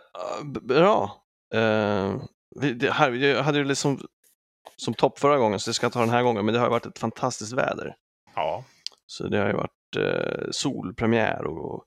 b- 0.44 0.60
bra. 0.62 1.22
Uh, 1.54 2.22
vi, 2.60 2.72
det 2.72 2.90
här, 2.92 3.10
jag 3.12 3.42
hade 3.42 3.58
ju 3.58 3.64
liksom 3.64 4.00
som 4.76 4.94
topp 4.94 5.18
förra 5.18 5.38
gången, 5.38 5.60
så 5.60 5.70
det 5.70 5.74
ska 5.74 5.84
jag 5.84 5.92
ta 5.92 6.00
den 6.00 6.10
här 6.10 6.22
gången, 6.22 6.44
men 6.44 6.54
det 6.54 6.60
har 6.60 6.70
varit 6.70 6.86
ett 6.86 6.98
fantastiskt 6.98 7.52
väder. 7.52 7.94
Ja, 8.34 8.64
Så 9.06 9.28
det 9.28 9.38
har 9.38 9.46
ju 9.46 9.52
varit 9.52 9.96
eh, 9.96 10.46
solpremiär 10.50 11.44
och 11.46 11.84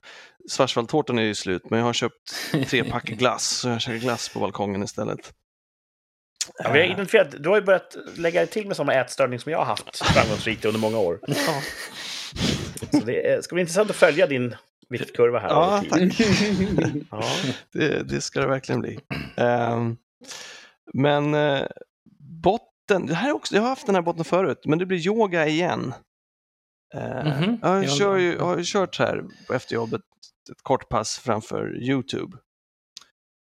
Schwarzwaldtårtan 0.52 1.20
är 1.20 1.24
ju 1.24 1.36
slut, 1.36 1.70
men 1.70 1.80
jag 1.80 1.86
har 1.86 1.94
köpt 1.94 2.34
tre 2.70 2.84
pack 2.92 3.04
glass, 3.06 3.48
så 3.48 3.70
jag 3.70 3.82
käkar 3.82 3.98
glass 4.00 4.30
på 4.30 4.40
balkongen 4.40 4.84
istället. 4.84 5.34
ja 6.64 6.72
vi 6.72 6.80
har 6.80 6.86
identifierat, 6.86 7.32
du 7.44 7.50
har 7.50 7.56
ju 7.56 7.62
börjat 7.62 7.96
lägga 8.18 8.46
till 8.48 8.68
med 8.68 8.78
samma 8.78 8.94
ätstörning 8.94 9.40
som 9.40 9.52
jag 9.52 9.60
har 9.60 9.66
haft 9.66 10.06
framgångsrikt 10.06 10.66
under 10.66 10.80
många 10.80 10.98
år. 10.98 11.20
Ja, 11.28 11.62
Så 13.00 13.06
det 13.06 13.28
är- 13.32 13.42
ska 13.42 13.56
bli 13.56 13.62
intressant 13.62 13.90
att 13.90 13.96
följa 13.96 14.28
din 14.28 14.56
viktkurva 14.94 15.40
här. 15.40 15.50
Ja, 15.50 15.84
tid. 15.92 16.14
Ja. 17.12 17.24
det, 17.74 18.04
det 18.04 18.22
ska 18.22 18.40
det 18.40 18.48
verkligen 18.48 18.82
bli. 18.82 19.00
Ehm, 19.38 19.98
men 20.94 21.34
eh, 21.34 21.68
botten, 22.44 23.06
det 23.06 23.14
här 23.16 23.30
är 23.30 23.34
också, 23.34 23.56
jag 23.56 23.62
har 23.62 23.70
haft 23.70 23.86
den 23.86 23.96
här 23.96 24.02
botten 24.02 24.26
förut, 24.26 24.62
men 24.66 24.80
det 24.80 24.86
blir 24.86 25.08
yoga 25.08 25.48
igen. 25.48 25.94
Eh, 26.96 27.26
Mhm, 27.26 27.60
jag, 27.62 27.84
ja, 27.84 27.88
kör 27.88 28.18
ju, 28.18 28.40
har 28.40 28.58
ju 28.58 28.64
kört 28.66 29.00
här 29.00 29.24
efter 29.54 29.76
jobbet 29.76 30.02
ett 30.52 30.62
kort 30.64 30.90
pass 30.90 31.18
framför 31.20 31.78
YouTube. 31.84 32.38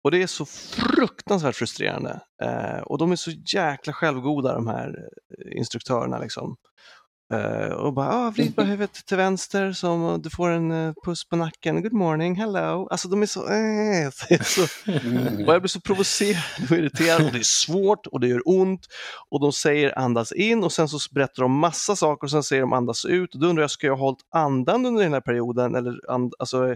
Och 0.03 0.11
det 0.11 0.21
är 0.23 0.27
så 0.27 0.45
fruktansvärt 0.45 1.55
frustrerande. 1.55 2.19
Eh, 2.43 2.77
och 2.79 2.97
de 2.97 3.11
är 3.11 3.15
så 3.15 3.31
jäkla 3.31 3.93
självgoda 3.93 4.53
de 4.53 4.67
här 4.67 5.09
eh, 5.39 5.57
instruktörerna 5.57 6.19
liksom. 6.19 6.55
Eh, 7.33 7.71
och 7.71 7.93
bara, 7.93 8.09
ah, 8.09 8.29
vrid 8.29 8.55
på 8.55 8.61
huvudet 8.61 9.05
till 9.05 9.17
vänster 9.17 9.71
som 9.71 10.21
du 10.21 10.29
får 10.29 10.49
en 10.49 10.71
eh, 10.71 10.93
puss 11.05 11.29
på 11.29 11.35
nacken. 11.35 11.81
Good 11.81 11.93
morning, 11.93 12.35
hello. 12.35 12.87
Alltså 12.91 13.07
de 13.07 13.21
är 13.21 13.25
så, 13.25 13.45
är 13.47 14.43
så 14.43 14.61
och 15.45 15.53
jag 15.53 15.61
blir 15.61 15.67
så 15.67 15.81
provocerad 15.81 16.43
och 16.71 16.77
irriterad 16.77 17.25
och 17.25 17.31
det 17.31 17.39
är 17.39 17.43
svårt 17.43 18.07
och 18.07 18.19
det 18.19 18.27
gör 18.27 18.41
ont. 18.45 18.87
Och 19.29 19.39
de 19.39 19.51
säger 19.51 19.99
andas 19.99 20.31
in 20.31 20.63
och 20.63 20.71
sen 20.71 20.89
så 20.89 20.99
berättar 21.11 21.43
de 21.43 21.51
massa 21.51 21.95
saker 21.95 22.23
och 22.23 22.31
sen 22.31 22.43
säger 22.43 22.61
de 22.61 22.73
andas 22.73 23.05
ut. 23.05 23.33
Och 23.33 23.41
då 23.41 23.47
undrar 23.47 23.63
jag, 23.63 23.71
ska 23.71 23.87
jag 23.87 23.95
ha 23.95 24.05
hållit 24.05 24.25
andan 24.31 24.85
under 24.85 25.03
den 25.03 25.13
här 25.13 25.21
perioden? 25.21 25.75
Eller 25.75 26.11
and, 26.11 26.33
alltså, 26.39 26.75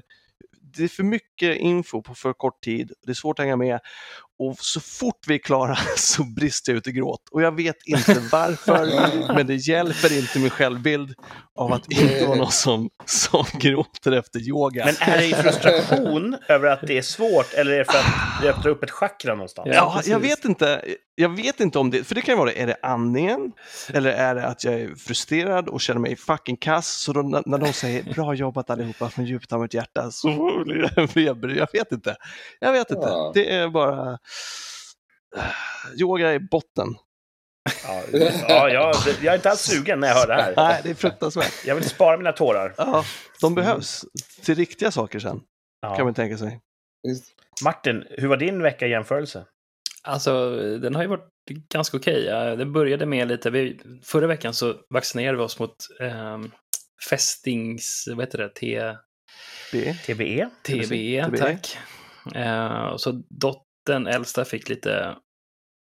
det 0.78 0.84
är 0.84 0.88
för 0.88 1.04
mycket 1.04 1.58
info 1.58 2.02
på 2.02 2.16
för 2.16 2.34
kort 2.34 2.64
tid. 2.64 2.91
Det 3.06 3.12
är 3.12 3.16
svårt 3.16 3.39
att 3.39 3.43
hänga 3.43 3.56
med. 3.56 3.80
Och 4.39 4.55
så 4.59 4.79
fort 4.79 5.27
vi 5.27 5.33
är 5.33 5.39
klara 5.39 5.75
så 5.97 6.23
brister 6.23 6.71
jag 6.71 6.77
ut 6.77 6.88
i 6.88 6.91
gråt. 6.91 7.21
Och 7.31 7.41
jag 7.41 7.55
vet 7.55 7.77
inte 7.85 8.21
varför, 8.31 9.33
men 9.35 9.47
det 9.47 9.55
hjälper 9.55 10.17
inte 10.17 10.39
min 10.39 10.49
självbild 10.49 11.13
av 11.55 11.73
att 11.73 11.91
inte 11.91 12.25
vara 12.25 12.38
någon 12.38 12.51
som, 12.51 12.89
som 13.05 13.45
gråter 13.53 14.11
efter 14.11 14.39
yoga. 14.39 14.85
Men 14.85 14.95
är 15.13 15.17
det 15.17 15.25
i 15.25 15.33
frustration 15.33 16.38
över 16.47 16.67
att 16.67 16.81
det 16.88 16.97
är 16.97 17.01
svårt 17.01 17.53
eller 17.53 17.71
är 17.71 17.77
det 17.77 17.85
för 17.85 17.97
att 17.97 18.41
det 18.41 18.49
öppnar 18.49 18.67
upp 18.67 18.83
ett 18.83 18.91
chakra 18.91 19.33
någonstans? 19.33 19.69
Ja. 19.71 20.01
Jag 20.05 20.19
vet 20.19 20.45
inte. 20.45 20.81
Jag 21.19 21.29
vet 21.29 21.59
inte 21.59 21.79
om 21.79 21.89
det, 21.89 22.03
för 22.03 22.15
det 22.15 22.21
kan 22.21 22.33
ju 22.33 22.38
vara 22.38 22.49
det, 22.49 22.61
är 22.61 22.67
det 22.67 22.77
andningen? 22.81 23.51
Eller 23.93 24.11
är 24.11 24.35
det 24.35 24.47
att 24.47 24.63
jag 24.63 24.73
är 24.73 24.95
frustrerad 24.95 25.67
och 25.69 25.81
känner 25.81 26.01
mig 26.01 26.15
fucking 26.15 26.57
kass? 26.57 26.88
Så 26.88 27.13
då, 27.13 27.21
när 27.21 27.57
de 27.57 27.73
säger 27.73 28.13
bra 28.13 28.33
jobbat 28.33 28.69
allihopa 28.69 29.09
från 29.09 29.25
djupt 29.25 29.53
av 29.53 29.61
mitt 29.61 29.73
hjärta 29.73 30.11
så 30.11 30.27
blir 30.65 30.91
jag 30.95 31.09
feber. 31.09 31.47
Jag 31.49 31.67
vet 31.73 31.91
inte. 31.91 32.15
Jag 32.59 32.71
vet 32.71 32.91
inte. 32.91 33.07
Ja. 33.07 33.31
Det 33.33 33.55
är 33.55 33.67
bara... 33.67 34.17
Yoga 36.01 36.32
är 36.32 36.39
botten. 36.39 36.88
Ja, 37.84 38.03
ja, 38.47 38.69
jag, 38.69 38.95
jag 39.21 39.34
är 39.34 39.36
inte 39.36 39.49
alls 39.49 39.61
sugen 39.61 39.99
när 39.99 40.07
jag 40.07 40.15
hör 40.15 40.28
det 40.28 40.34
här. 40.34 40.53
Nej, 40.57 40.82
det 40.84 40.89
är 40.89 40.93
fruktansvärt. 40.93 41.65
Jag 41.65 41.75
vill 41.75 41.84
spara 41.89 42.17
mina 42.17 42.32
tårar. 42.32 42.73
Ja, 42.78 43.03
de 43.41 43.55
behövs 43.55 44.05
till 44.45 44.55
riktiga 44.55 44.91
saker 44.91 45.19
sen, 45.19 45.39
kan 45.82 45.95
Ja. 45.97 46.03
man 46.03 46.13
tänka 46.13 46.38
sig. 46.38 46.59
Martin, 47.63 48.05
hur 48.09 48.28
var 48.28 48.38
din 48.38 48.61
vecka 48.61 48.88
i 48.88 48.89
jämförelse? 48.89 49.45
Alltså, 50.03 50.49
den 50.78 50.95
har 50.95 51.01
ju 51.01 51.07
varit 51.07 51.30
ganska 51.73 51.97
okej. 51.97 52.23
Ja, 52.25 52.55
Det 52.55 52.65
började 52.65 53.05
med 53.05 53.28
lite, 53.28 53.49
vi, 53.49 53.80
förra 54.03 54.28
veckan 54.28 54.53
så 54.53 54.75
vaccinerade 54.89 55.38
vi 55.38 55.43
oss 55.43 55.59
mot 55.59 55.75
ehm, 56.01 56.51
fästings, 57.09 58.03
vad 58.07 58.19
heter 58.25 58.38
det, 58.38 58.49
T, 58.49 58.93
B. 59.71 59.93
TBE? 60.05 60.49
TBE, 60.63 61.25
TBE. 61.25 61.38
tack. 61.38 61.78
Eh, 62.36 62.86
och 62.86 63.01
så 63.01 63.11
dottern, 63.88 64.07
äldsta, 64.07 64.45
fick 64.45 64.69
lite, 64.69 65.15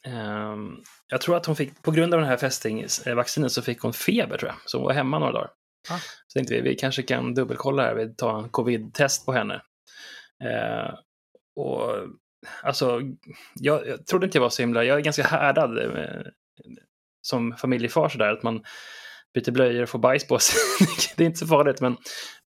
ehm, 0.07 0.77
jag 1.07 1.21
tror 1.21 1.37
att 1.37 1.45
hon 1.45 1.55
fick, 1.55 1.81
på 1.81 1.91
grund 1.91 2.13
av 2.13 2.19
den 2.19 2.29
här 2.29 2.37
fästingsvaccinen 2.37 3.49
så 3.49 3.61
fick 3.61 3.79
hon 3.79 3.93
feber 3.93 4.37
tror 4.37 4.51
jag, 4.51 4.57
så 4.65 4.77
hon 4.77 4.85
var 4.85 4.93
hemma 4.93 5.19
några 5.19 5.33
dagar. 5.33 5.51
Ah. 5.89 5.97
Så 6.27 6.39
tänkte 6.39 6.53
vi, 6.53 6.61
vi 6.61 6.75
kanske 6.75 7.03
kan 7.03 7.33
dubbelkolla 7.33 7.83
här, 7.83 7.95
vi 7.95 8.15
tar 8.15 8.39
en 8.39 8.49
covid-test 8.49 9.25
på 9.25 9.33
henne. 9.33 9.61
Eh, 10.43 10.93
och 11.55 11.91
alltså, 12.63 13.01
jag, 13.55 13.87
jag 13.87 14.05
trodde 14.05 14.25
inte 14.25 14.37
jag 14.37 14.43
var 14.43 14.49
så 14.49 14.61
himla, 14.61 14.83
jag 14.83 14.97
är 14.97 15.01
ganska 15.01 15.23
härdad 15.23 15.77
eh, 15.77 16.21
som 17.21 17.55
familjefar 17.57 18.09
sådär, 18.09 18.31
att 18.31 18.43
man 18.43 18.63
byter 19.33 19.51
blöjor 19.51 19.83
och 19.83 19.89
får 19.89 19.99
bajs 19.99 20.27
på 20.27 20.39
sig. 20.39 20.59
det 21.17 21.23
är 21.23 21.27
inte 21.27 21.39
så 21.39 21.47
farligt, 21.47 21.81
men 21.81 21.97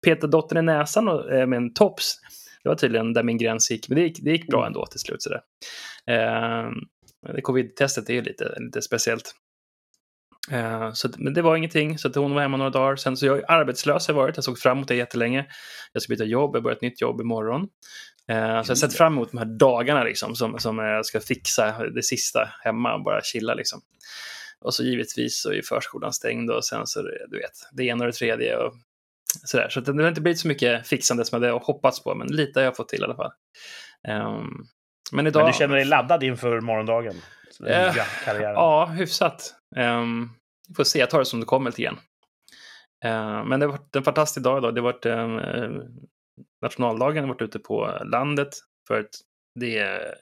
peta 0.06 0.28
dottern 0.28 0.58
i 0.58 0.62
näsan 0.62 1.08
och, 1.08 1.32
eh, 1.32 1.48
med 1.48 1.58
en 1.58 1.74
tops, 1.74 2.20
det 2.66 2.70
var 2.70 2.76
tydligen 2.76 3.14
där 3.14 3.24
min 3.24 3.38
gräns 3.38 3.72
gick, 3.72 3.90
men 3.90 3.96
det 3.96 4.02
gick, 4.02 4.20
det 4.24 4.32
gick 4.32 4.48
bra 4.48 4.68
ändå 4.68 4.86
till 4.86 5.00
slut. 5.00 5.22
Sådär. 5.22 5.42
Eh, 6.10 6.70
covid-testet 7.42 8.10
är 8.10 8.14
ju 8.14 8.22
lite, 8.22 8.56
lite 8.60 8.82
speciellt. 8.82 9.36
Eh, 10.52 10.94
så, 10.94 11.10
men 11.18 11.34
det 11.34 11.42
var 11.42 11.56
ingenting, 11.56 11.98
så 11.98 12.08
att 12.08 12.16
hon 12.16 12.34
var 12.34 12.42
hemma 12.42 12.58
några 12.58 12.72
dagar. 12.72 12.96
Sen 12.96 13.18
så 13.18 13.26
jag 13.26 13.38
är 13.38 13.52
arbetslös 13.52 14.08
har 14.08 14.14
jag 14.14 14.22
varit, 14.22 14.38
jag 14.38 14.44
såg 14.44 14.60
fram 14.60 14.78
emot 14.78 14.88
det 14.88 14.96
jättelänge. 14.96 15.46
Jag 15.94 16.02
ska 16.02 16.14
byta 16.14 16.24
jobb, 16.24 16.56
jag 16.56 16.64
börjar 16.64 16.76
ett 16.76 16.82
nytt 16.82 17.02
jobb 17.02 17.22
imorgon. 17.22 17.62
Eh, 18.28 18.36
så 18.38 18.42
jag 18.42 18.56
har 18.68 18.76
sett 18.76 18.94
fram 18.94 19.14
emot 19.14 19.32
de 19.32 19.38
här 19.38 19.58
dagarna 19.60 20.04
liksom, 20.04 20.36
som, 20.36 20.60
som 20.60 20.78
jag 20.78 21.06
ska 21.06 21.20
fixa 21.20 21.84
det 21.96 22.04
sista 22.04 22.50
hemma 22.64 22.94
och 22.96 23.04
bara 23.04 23.22
chilla. 23.22 23.54
Liksom. 23.54 23.82
Och 24.62 24.74
så 24.74 24.84
givetvis 24.84 25.42
så 25.42 25.52
är 25.52 25.62
förskolan 25.62 26.14
stängd 26.14 26.52
och 26.52 26.66
sen 26.66 26.88
så, 26.88 27.02
du 27.02 27.38
vet, 27.38 27.70
det 27.72 27.84
ena 27.84 28.04
och 28.04 28.12
det 28.12 28.18
tredje 28.18 28.58
och 28.58 28.74
sådär. 29.44 29.70
Så 29.70 29.80
det 29.80 30.04
har 30.04 30.10
inte 30.10 30.22
blivit 30.22 30.40
så 30.40 30.48
mycket 30.48 30.88
fixande 30.88 31.26
som 31.26 31.44
jag 31.44 31.50
hade 31.50 31.66
hoppats 31.66 32.04
på, 32.04 32.16
men 32.16 32.28
lite 32.28 32.60
har 32.60 32.66
jag 32.66 32.76
fått 32.76 32.90
till 32.90 33.02
i 33.02 33.04
alla 33.04 33.16
fall. 33.16 33.32
Ehm, 34.08 34.48
men 35.12 35.28
idag... 35.28 35.44
Men 35.44 35.52
du 35.52 35.58
känner 35.58 35.76
dig 35.76 35.86
laddad 35.86 36.24
inför 36.24 36.62
morgondagen? 36.62 37.16
Karriären? 38.26 38.54
Ja, 38.54 38.86
hyfsat. 38.86 39.56
Um, 39.76 40.30
vi 40.68 40.76
får 40.76 40.84
se, 40.84 41.00
jag 41.00 41.10
tar 41.10 41.20
det 41.20 41.26
som 41.26 41.40
det 41.40 41.46
kommer 41.46 41.70
lite 41.70 41.82
grann. 41.82 42.00
Eh, 43.04 43.46
men 43.46 43.60
det 43.60 43.66
har 43.66 43.72
varit 43.72 43.96
en 43.96 44.04
fantastisk 44.04 44.44
dag 44.44 44.58
idag. 44.58 44.76
Det 44.76 44.82
har 44.82 44.94
varit 44.94 45.06
um, 45.06 45.82
nationaldagen, 46.62 47.24
har 47.24 47.34
varit 47.34 47.42
ute 47.42 47.60
på 47.60 48.00
landet 48.06 48.50
för 48.88 49.00
att 49.00 49.10
det 49.60 49.78
är 49.78 50.16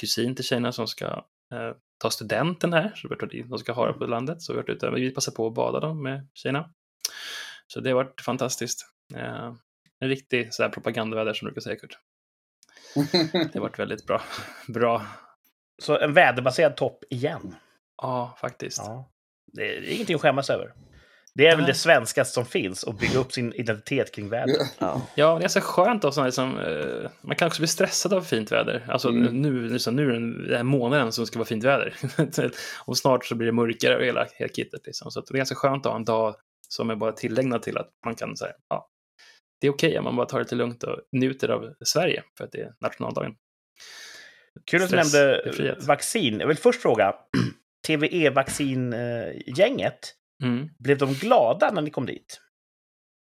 kusin 0.00 0.34
till 0.34 0.44
tjejerna 0.44 0.72
som 0.72 0.86
ska 0.86 1.06
eh, 1.54 1.72
ta 1.98 2.10
studenten 2.10 2.72
här. 2.72 2.92
Så 2.94 3.08
de 3.48 3.58
ska 3.58 3.72
ha 3.72 3.86
det 3.86 3.92
på 3.92 4.06
landet. 4.06 4.42
Så 4.42 4.52
vi 4.52 4.56
har 4.56 4.62
varit 4.62 4.76
ute, 4.76 4.90
vi 4.90 5.10
passar 5.10 5.32
på 5.32 5.46
att 5.46 5.54
bada 5.54 5.80
då 5.80 5.94
med 5.94 6.28
tjejerna. 6.34 6.70
Så 7.72 7.80
det 7.80 7.90
har 7.90 7.94
varit 7.94 8.20
fantastiskt. 8.20 8.86
Eh, 9.14 9.52
en 10.00 10.08
riktig 10.08 10.54
så 10.54 10.62
här, 10.62 10.70
propagandaväder 10.70 11.32
som 11.32 11.46
du 11.46 11.52
brukar 11.52 11.60
säga 11.60 11.76
Kurt. 11.76 11.98
Det 13.32 13.54
har 13.54 13.60
varit 13.60 13.78
väldigt 13.78 14.06
bra. 14.06 14.22
Bra. 14.68 15.06
Så 15.82 15.98
en 15.98 16.12
väderbaserad 16.14 16.76
topp 16.76 17.04
igen? 17.10 17.54
Ja, 18.02 18.38
faktiskt. 18.40 18.78
Ja. 18.78 19.10
Det 19.52 19.76
är, 19.76 19.82
ingenting 19.82 20.14
att 20.14 20.22
skämmas 20.22 20.50
över. 20.50 20.72
Det 21.34 21.46
är 21.46 21.56
väl 21.56 21.66
det 21.66 21.74
svenskaste 21.74 22.34
som 22.34 22.46
finns, 22.46 22.84
att 22.84 22.98
bygga 22.98 23.18
upp 23.18 23.32
sin 23.32 23.52
identitet 23.52 24.14
kring 24.14 24.28
väder. 24.28 24.56
Ja. 24.78 25.02
Ja, 25.14 25.38
det 25.38 25.44
är 25.44 25.48
så 25.48 25.60
skönt 25.60 26.04
också. 26.04 26.24
Liksom, 26.24 26.58
eh, 26.58 27.10
man 27.20 27.36
kan 27.36 27.48
också 27.48 27.60
bli 27.60 27.68
stressad 27.68 28.12
av 28.12 28.22
fint 28.22 28.52
väder. 28.52 28.86
Alltså 28.88 29.08
Mm. 29.08 29.42
nu, 29.42 29.68
liksom, 29.68 29.96
nu 29.96 30.02
är 30.02 30.20
det 30.20 30.46
den 30.48 30.56
här 30.56 30.62
månaden 30.62 31.12
som 31.12 31.26
ska 31.26 31.38
vara 31.38 31.46
fint 31.46 31.64
väder. 31.64 31.94
och 32.84 32.98
snart 32.98 33.24
så 33.24 33.34
blir 33.34 33.46
det 33.46 33.52
mörkare 33.52 33.96
och 33.96 34.02
hela, 34.04 34.26
hela 34.34 34.48
kittet. 34.52 34.86
Liksom. 34.86 35.10
Så 35.10 35.20
det 35.20 35.34
är 35.34 35.36
ganska 35.36 35.54
skönt 35.54 35.86
att 35.86 35.92
ha 35.92 35.98
en 35.98 36.04
dag 36.04 36.34
som 36.68 36.90
är 36.90 36.96
bara 36.96 37.12
tillägnad 37.12 37.62
till 37.62 37.78
att 37.78 37.90
man 38.04 38.14
kan 38.14 38.36
säga, 38.36 38.52
ja, 38.68 38.88
det 39.60 39.66
är 39.66 39.70
okej 39.70 39.98
om 39.98 40.04
man 40.04 40.16
bara 40.16 40.26
tar 40.26 40.38
det 40.38 40.44
lite 40.44 40.54
lugnt 40.54 40.82
och 40.82 40.98
njuter 41.12 41.48
av 41.48 41.74
Sverige 41.84 42.22
för 42.38 42.44
att 42.44 42.52
det 42.52 42.60
är 42.60 42.74
nationaldagen. 42.80 43.34
Kul 44.70 44.82
att 44.82 44.90
du 44.90 44.96
nämnde 44.96 45.42
vaccin. 45.86 46.40
Jag 46.40 46.48
vill 46.48 46.56
först 46.56 46.82
fråga, 46.82 47.14
TVE-vaccingänget, 47.86 50.14
Mm. 50.42 50.68
blev 50.78 50.98
de 50.98 51.14
glada 51.14 51.70
när 51.70 51.82
ni 51.82 51.90
kom 51.90 52.06
dit? 52.06 52.40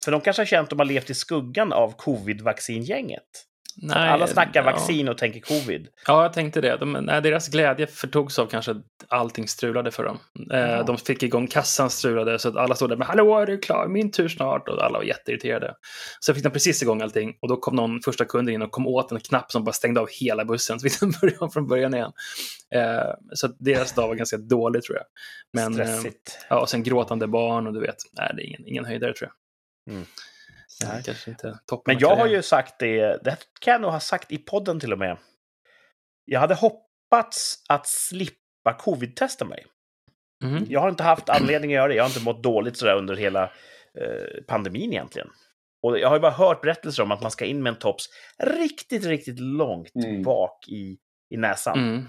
För 0.04 0.12
de 0.12 0.20
kanske 0.20 0.40
har 0.40 0.46
känt 0.46 0.64
att 0.64 0.70
de 0.70 0.78
har 0.78 0.86
levt 0.86 1.10
i 1.10 1.14
skuggan 1.14 1.72
av 1.72 1.96
covid-vaccingänget. 1.96 3.47
Nej, 3.82 4.08
Alla 4.08 4.26
snackar 4.26 4.60
ja. 4.64 4.70
vaccin 4.70 5.08
och 5.08 5.18
tänker 5.18 5.40
covid. 5.40 5.88
Ja, 6.06 6.22
jag 6.22 6.32
tänkte 6.32 6.60
det. 6.60 6.76
De, 6.76 6.92
nej, 6.92 7.22
deras 7.22 7.48
glädje 7.48 7.86
förtogs 7.86 8.38
av 8.38 8.46
kanske 8.46 8.70
att 8.70 8.76
allting 9.08 9.48
strulade 9.48 9.90
för 9.90 10.04
dem. 10.04 10.18
Eh, 10.52 10.58
Ja. 10.58 10.82
De 10.82 10.96
fick 10.98 11.22
igång 11.22 11.46
kassan 11.46 11.90
strulade 11.90 12.38
så 12.38 12.48
att 12.48 12.56
alla 12.56 12.74
stod 12.74 12.88
där 12.90 12.96
men 12.96 13.06
hallå 13.06 13.38
är 13.38 13.46
du 13.46 13.58
klar, 13.58 13.88
min 13.88 14.10
tur 14.10 14.28
snart 14.28 14.68
och 14.68 14.84
alla 14.84 14.98
var 14.98 15.04
jätteirriterade. 15.04 15.74
Sen 16.24 16.34
fick 16.34 16.44
de 16.44 16.50
precis 16.50 16.82
igång 16.82 17.02
allting 17.02 17.34
och 17.40 17.48
då 17.48 17.56
kom 17.56 17.76
någon 17.76 18.00
första 18.00 18.24
kunden 18.24 18.54
in 18.54 18.62
och 18.62 18.70
kom 18.70 18.86
åt 18.86 19.12
en 19.12 19.20
knapp 19.20 19.52
som 19.52 19.64
bara 19.64 19.72
stängde 19.72 20.00
av 20.00 20.08
hela 20.20 20.44
bussen 20.44 20.80
så 20.80 20.88
fick 20.88 21.00
de 21.00 21.10
börja 21.20 21.36
om 21.40 21.50
från 21.50 21.66
början 21.66 21.94
igen. 21.94 22.12
Eh, 22.74 23.10
så 23.34 23.48
deras 23.58 23.92
dag 23.92 24.08
var 24.08 24.14
ganska 24.14 24.36
dålig 24.36 24.82
tror 24.82 24.96
jag. 24.98 25.06
Men, 25.52 25.80
eh, 25.80 25.86
Stressigt. 25.86 26.38
ja, 26.50 26.60
och 26.60 26.68
sen 26.68 26.82
gråtande 26.82 27.26
barn 27.26 27.66
och 27.66 27.72
du 27.72 27.80
vet, 27.80 27.96
nej, 28.12 28.32
det 28.36 28.42
är 28.42 28.46
ingen, 28.46 28.66
ingen 28.66 28.84
höjdare 28.84 29.12
tror 29.12 29.30
jag. 29.86 29.94
Mm. 29.94 30.06
Nej. 30.84 31.02
Kanske 31.04 31.30
inte 31.30 31.58
toppen 31.66 31.94
Men 31.94 31.98
jag 32.00 32.16
har 32.16 32.26
ju 32.26 32.42
sagt 32.42 32.78
det, 32.78 33.24
det 33.24 33.36
kan 33.60 33.72
jag 33.72 33.80
nog 33.80 33.90
ha 33.90 34.00
sagt 34.00 34.32
i 34.32 34.38
podden 34.38 34.80
till 34.80 34.92
och 34.92 34.98
med. 34.98 35.16
Jag 36.24 36.40
hade 36.40 36.54
hoppats 36.54 37.64
att 37.68 37.86
slippa 37.86 38.72
covid-testa 38.78 39.44
mig. 39.44 39.66
Mhm. 40.44 40.66
Jag 40.68 40.80
har 40.80 40.88
inte 40.88 41.02
haft 41.02 41.28
anledning 41.28 41.70
att 41.70 41.74
göra 41.74 41.88
det. 41.88 41.94
Jag 41.94 42.04
har 42.04 42.10
inte 42.10 42.24
mått 42.24 42.42
dåligt 42.42 42.76
sådär 42.76 42.96
under 42.96 43.16
hela 43.16 43.42
eh, 44.00 44.42
pandemin 44.46 44.92
egentligen. 44.92 45.28
Och 45.82 45.98
jag 45.98 46.08
har 46.08 46.16
ju 46.16 46.20
bara 46.20 46.32
hört 46.32 46.60
berättelser 46.62 47.02
om 47.02 47.12
att 47.12 47.22
man 47.22 47.30
ska 47.30 47.44
in 47.44 47.62
med 47.62 47.70
en 47.70 47.78
tops 47.78 48.08
riktigt, 48.38 49.04
riktigt 49.04 49.40
långt 49.40 49.94
Mm. 49.94 50.22
bak 50.22 50.68
i, 50.68 50.98
i 51.34 51.36
näsan. 51.36 51.78
Mm. 51.78 52.04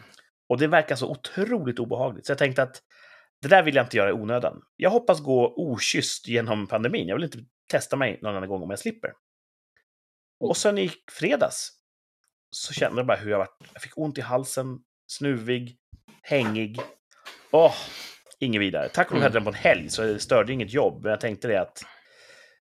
Och 0.49 0.57
det 0.57 0.67
verkar 0.67 0.95
så 0.95 1.09
otroligt 1.11 1.80
obehagligt. 1.80 2.26
Så 2.26 2.32
jag 2.32 2.38
tänkte 2.38 2.63
att 2.63 2.82
det 3.41 3.47
där 3.47 3.63
vill 3.63 3.76
jag 3.76 3.86
inte 3.86 3.97
göra 3.97 4.09
i 4.09 4.13
onödan. 4.13 4.61
Jag 4.76 4.89
hoppas 4.89 5.20
gå 5.20 5.53
okysst 5.57 6.28
genom 6.28 6.67
pandemin. 6.67 7.07
Jag 7.07 7.15
vill 7.15 7.24
inte 7.26 7.38
testa 7.70 7.95
mig 7.95 8.20
någon 8.22 8.36
annan 8.36 8.49
gång 8.49 8.63
om 8.63 8.70
jag 8.70 8.80
slipper. 8.80 9.13
Och 10.39 10.57
sen 10.57 10.78
i 10.78 10.91
fredags 11.11 11.72
så 12.51 12.74
kände 12.74 12.99
jag 12.99 13.07
bara 13.07 13.17
hur 13.17 13.32
jag 13.32 13.38
var. 13.38 13.47
Jag 13.74 13.82
fick 13.82 13.97
ont 13.97 14.17
i 14.17 14.22
halsen, 14.22 14.80
snuvig, 15.11 15.78
hängig. 16.22 16.82
Åh, 17.51 17.74
inget 18.39 18.61
vidare. 18.61 18.89
Tack 18.89 19.07
och 19.07 19.13
lov 19.13 19.17
Mm. 19.17 19.24
hade 19.24 19.36
jag 19.36 19.43
den 19.45 19.53
på 19.53 19.57
en 19.57 19.63
helg 19.63 19.89
så 19.89 20.01
det 20.01 20.20
störde 20.20 20.53
inget 20.53 20.74
jobb. 20.74 21.03
Men 21.03 21.09
jag 21.09 21.22
tänkte 21.22 21.47
det 21.47 21.61
att 21.61 21.82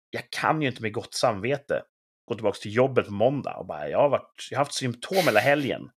jag 0.09 0.29
kan 0.29 0.61
ju 0.61 0.67
inte 0.67 0.81
med 0.81 0.93
gott 0.93 1.13
samvete 1.13 1.83
gå 2.25 2.35
tillbaka 2.35 2.57
till 2.61 2.75
jobbet 2.75 3.05
på 3.05 3.11
måndag 3.13 3.55
och 3.57 3.65
bara 3.65 3.89
jag 3.89 3.97
har, 3.99 4.09
varit, 4.09 4.47
jag 4.51 4.57
har 4.57 4.65
haft 4.65 4.73
symptom 4.73 5.17
hela 5.25 5.39
helgen. 5.39 5.89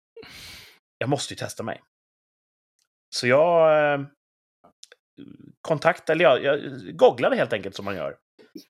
Jag 0.97 1.09
måste 1.09 1.33
ju 1.33 1.37
testa 1.37 1.63
mig. 1.63 1.81
Så 3.15 3.27
jag 3.27 3.93
eh, 3.93 4.05
kontaktade, 5.61 6.13
eller 6.13 6.25
jag, 6.25 6.43
jag 6.43 6.97
googlade 6.97 7.35
helt 7.35 7.53
enkelt 7.53 7.75
som 7.75 7.85
man 7.85 7.95
gör. 7.95 8.17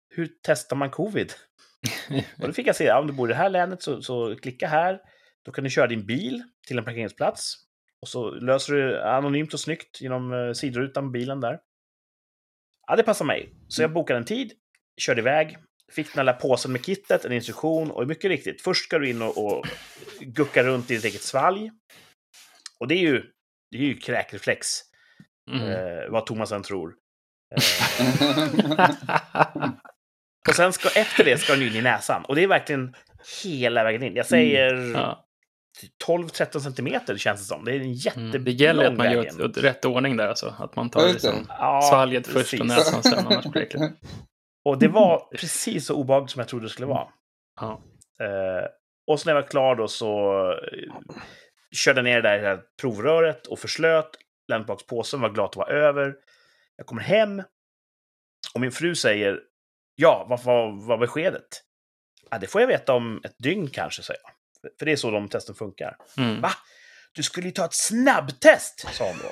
Hur 0.09 0.29
testar 0.41 0.75
man 0.75 0.89
covid? 0.89 1.33
Och 2.41 2.47
då 2.47 2.53
fick 2.53 2.67
jag 2.67 2.75
se, 2.75 2.83
ja, 2.83 2.99
om 2.99 3.07
du 3.07 3.13
bor 3.13 3.29
i 3.29 3.33
det 3.33 3.37
här 3.37 3.49
länet 3.49 3.81
så, 3.81 4.01
så 4.01 4.35
klicka 4.35 4.67
här. 4.67 4.99
Då 5.45 5.51
kan 5.51 5.63
du 5.63 5.69
köra 5.69 5.87
din 5.87 6.05
bil 6.05 6.43
till 6.67 6.77
en 6.77 6.85
parkeringsplats. 6.85 7.55
Och 8.01 8.07
så 8.07 8.31
löser 8.31 8.73
du 8.73 9.01
anonymt 9.01 9.53
och 9.53 9.59
snyggt 9.59 10.01
genom 10.01 10.33
eh, 10.33 10.51
sidorutan 10.53 11.03
på 11.03 11.09
bilen 11.09 11.39
där. 11.41 11.59
Ja, 12.87 12.95
det 12.95 13.03
passar 13.03 13.25
mig. 13.25 13.49
Så 13.67 13.81
jag 13.81 13.93
bokade 13.93 14.19
en 14.19 14.25
tid, 14.25 14.51
körde 15.01 15.21
iväg, 15.21 15.57
fick 15.91 16.15
den 16.15 16.27
här 16.27 16.33
påsen 16.33 16.71
med 16.71 16.85
kittet, 16.85 17.25
en 17.25 17.31
instruktion 17.31 17.91
och 17.91 18.07
mycket 18.07 18.29
riktigt, 18.29 18.61
först 18.61 18.83
ska 18.83 18.99
du 18.99 19.09
in 19.09 19.21
och, 19.21 19.45
och 19.45 19.65
gucka 20.19 20.63
runt 20.63 20.91
i 20.91 20.95
ditt 20.95 21.05
eget 21.05 21.21
svalg. 21.21 21.71
Och 22.79 22.87
det 22.87 22.95
är 22.95 23.01
ju, 23.01 23.23
det 23.71 23.77
är 23.77 23.81
ju 23.81 23.97
kräkreflex, 23.97 24.67
Mm. 25.51 25.69
eh, 25.69 26.09
vad 26.09 26.25
Thomas 26.25 26.51
än 26.51 26.63
tror. 26.63 26.95
Eh, 27.55 27.61
och 30.49 30.55
sen 30.55 30.73
ska, 30.73 30.89
efter 30.99 31.23
det 31.23 31.37
ska 31.37 31.53
den 31.53 31.61
in 31.61 31.75
i 31.75 31.81
näsan. 31.81 32.25
Och 32.25 32.35
det 32.35 32.43
är 32.43 32.47
verkligen 32.47 32.95
hela 33.43 33.83
vägen 33.83 34.03
in. 34.03 34.15
Jag 34.15 34.25
säger 34.25 34.73
Mm. 34.73 34.91
ja. 34.93 35.21
12-13 36.07 36.59
centimeter 36.59 37.17
känns 37.17 37.39
det 37.39 37.45
som. 37.45 37.65
Det 37.65 37.71
är 37.71 37.79
en 37.79 37.93
jättelång 37.93 38.29
mm. 38.29 38.43
Det 38.43 38.51
gäller 38.51 38.85
att 38.85 38.97
man 38.97 39.11
gör 39.11 39.25
ett, 39.25 39.39
ett 39.39 39.63
rätt 39.63 39.85
ordning 39.85 40.17
där 40.17 40.27
alltså. 40.27 40.55
Att 40.59 40.75
man 40.75 40.89
tar 40.89 41.07
liksom, 41.07 41.45
Ja, 41.49 41.81
svalget 41.89 42.27
först 42.27 42.59
och 42.59 42.67
näsan 42.67 43.03
sen, 43.03 43.27
annars 43.27 43.45
blir 43.45 43.67
det. 43.71 43.93
Och 44.65 44.79
det 44.79 44.87
var 44.87 45.19
precis 45.37 45.85
så 45.85 45.95
obehagligt 45.95 46.31
som 46.31 46.39
jag 46.39 46.47
trodde 46.47 46.65
det 46.65 46.69
skulle 46.69 46.87
vara. 46.87 47.07
Ja. 47.61 47.81
Eh, 48.19 48.67
och 49.07 49.19
så 49.19 49.29
när 49.29 49.35
jag 49.35 49.41
var 49.41 49.49
klar 49.49 49.75
då 49.75 49.87
så 49.87 50.31
eh, 50.51 51.15
körde 51.75 51.97
jag 51.97 52.03
ner 52.03 52.21
det 52.21 52.41
där 52.41 52.59
provröret 52.81 53.47
och 53.47 53.59
förslöt, 53.59 54.09
lämnade 54.47 54.83
påsen, 54.89 55.21
var 55.21 55.29
glad 55.29 55.45
att 55.45 55.51
det 55.51 55.59
var 55.59 55.69
över. 55.69 56.13
Jag 56.77 56.85
kommer 56.87 57.01
hem 57.01 57.43
och 58.53 58.61
min 58.61 58.71
fru 58.71 58.95
säger 58.95 59.39
Ja, 59.95 60.25
vad 60.29 60.43
var, 60.43 60.87
var 60.87 60.97
beskedet? 60.97 61.61
Ja, 62.31 62.37
det 62.39 62.47
får 62.47 62.61
jag 62.61 62.67
veta 62.67 62.93
om 62.93 63.21
ett 63.23 63.35
dygn 63.37 63.69
kanske, 63.69 64.03
säger 64.03 64.19
jag. 64.23 64.31
För- 64.79 64.85
det 64.85 64.91
är 64.91 64.95
så 64.95 65.11
de 65.11 65.29
testen 65.29 65.55
funkar. 65.55 65.97
Mm. 66.17 66.41
Va? 66.41 66.51
Du 67.13 67.23
skulle 67.23 67.47
ju 67.47 67.51
ta 67.51 67.65
ett 67.65 67.73
snabbtest, 67.73 68.87
sa 68.93 69.07
hon 69.07 69.17
då. 69.17 69.31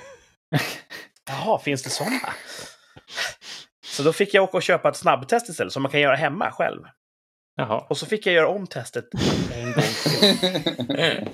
Jaha, 1.27 1.59
finns 1.59 1.83
det 1.83 1.89
sådana? 1.89 2.33
Så 3.85 4.03
då 4.03 4.13
fick 4.13 4.33
jag 4.33 4.43
åka 4.43 4.57
och 4.57 4.63
köpa 4.63 4.89
ett 4.89 4.95
snabbtest 4.97 5.49
istället, 5.49 5.73
som 5.73 5.83
man 5.83 5.91
kan 5.91 6.01
göra 6.01 6.15
hemma 6.15 6.51
själv. 6.51 6.81
Jaha. 7.55 7.85
Och 7.89 7.97
så 7.97 8.05
fick 8.05 8.25
jag 8.25 8.33
göra 8.35 8.47
om 8.47 8.67
testet 8.67 9.05
en 9.53 9.71
gång 9.73 9.83
till. 10.03 11.27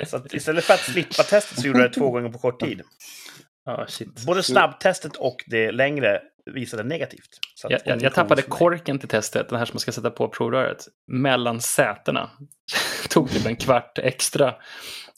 Så 0.06 0.26
istället 0.32 0.64
för 0.64 0.74
att 0.74 0.80
slippa 0.80 1.22
testet 1.22 1.60
så 1.60 1.66
gjorde 1.66 1.78
jag 1.80 1.90
det 1.90 1.94
två 1.94 2.10
gånger 2.10 2.28
på 2.28 2.38
kort 2.38 2.60
tid. 2.60 2.82
Shit. 3.88 4.26
Både 4.26 4.42
snabbtestet 4.42 5.16
och 5.16 5.44
det 5.46 5.72
längre 5.72 6.20
visade 6.54 6.82
negativt. 6.82 7.28
Jag, 7.62 7.80
jag, 7.84 8.02
jag 8.02 8.14
tappade 8.14 8.42
korken 8.42 8.98
till 8.98 9.08
testet, 9.08 9.48
den 9.48 9.58
här 9.58 9.66
som 9.66 9.74
man 9.74 9.80
ska 9.80 9.92
sätta 9.92 10.10
på 10.10 10.28
provröret, 10.28 10.84
mellan 11.06 11.60
sätena. 11.60 12.30
Tog 13.10 13.30
typ 13.30 13.46
en 13.46 13.56
kvart 13.56 13.98
extra. 13.98 14.54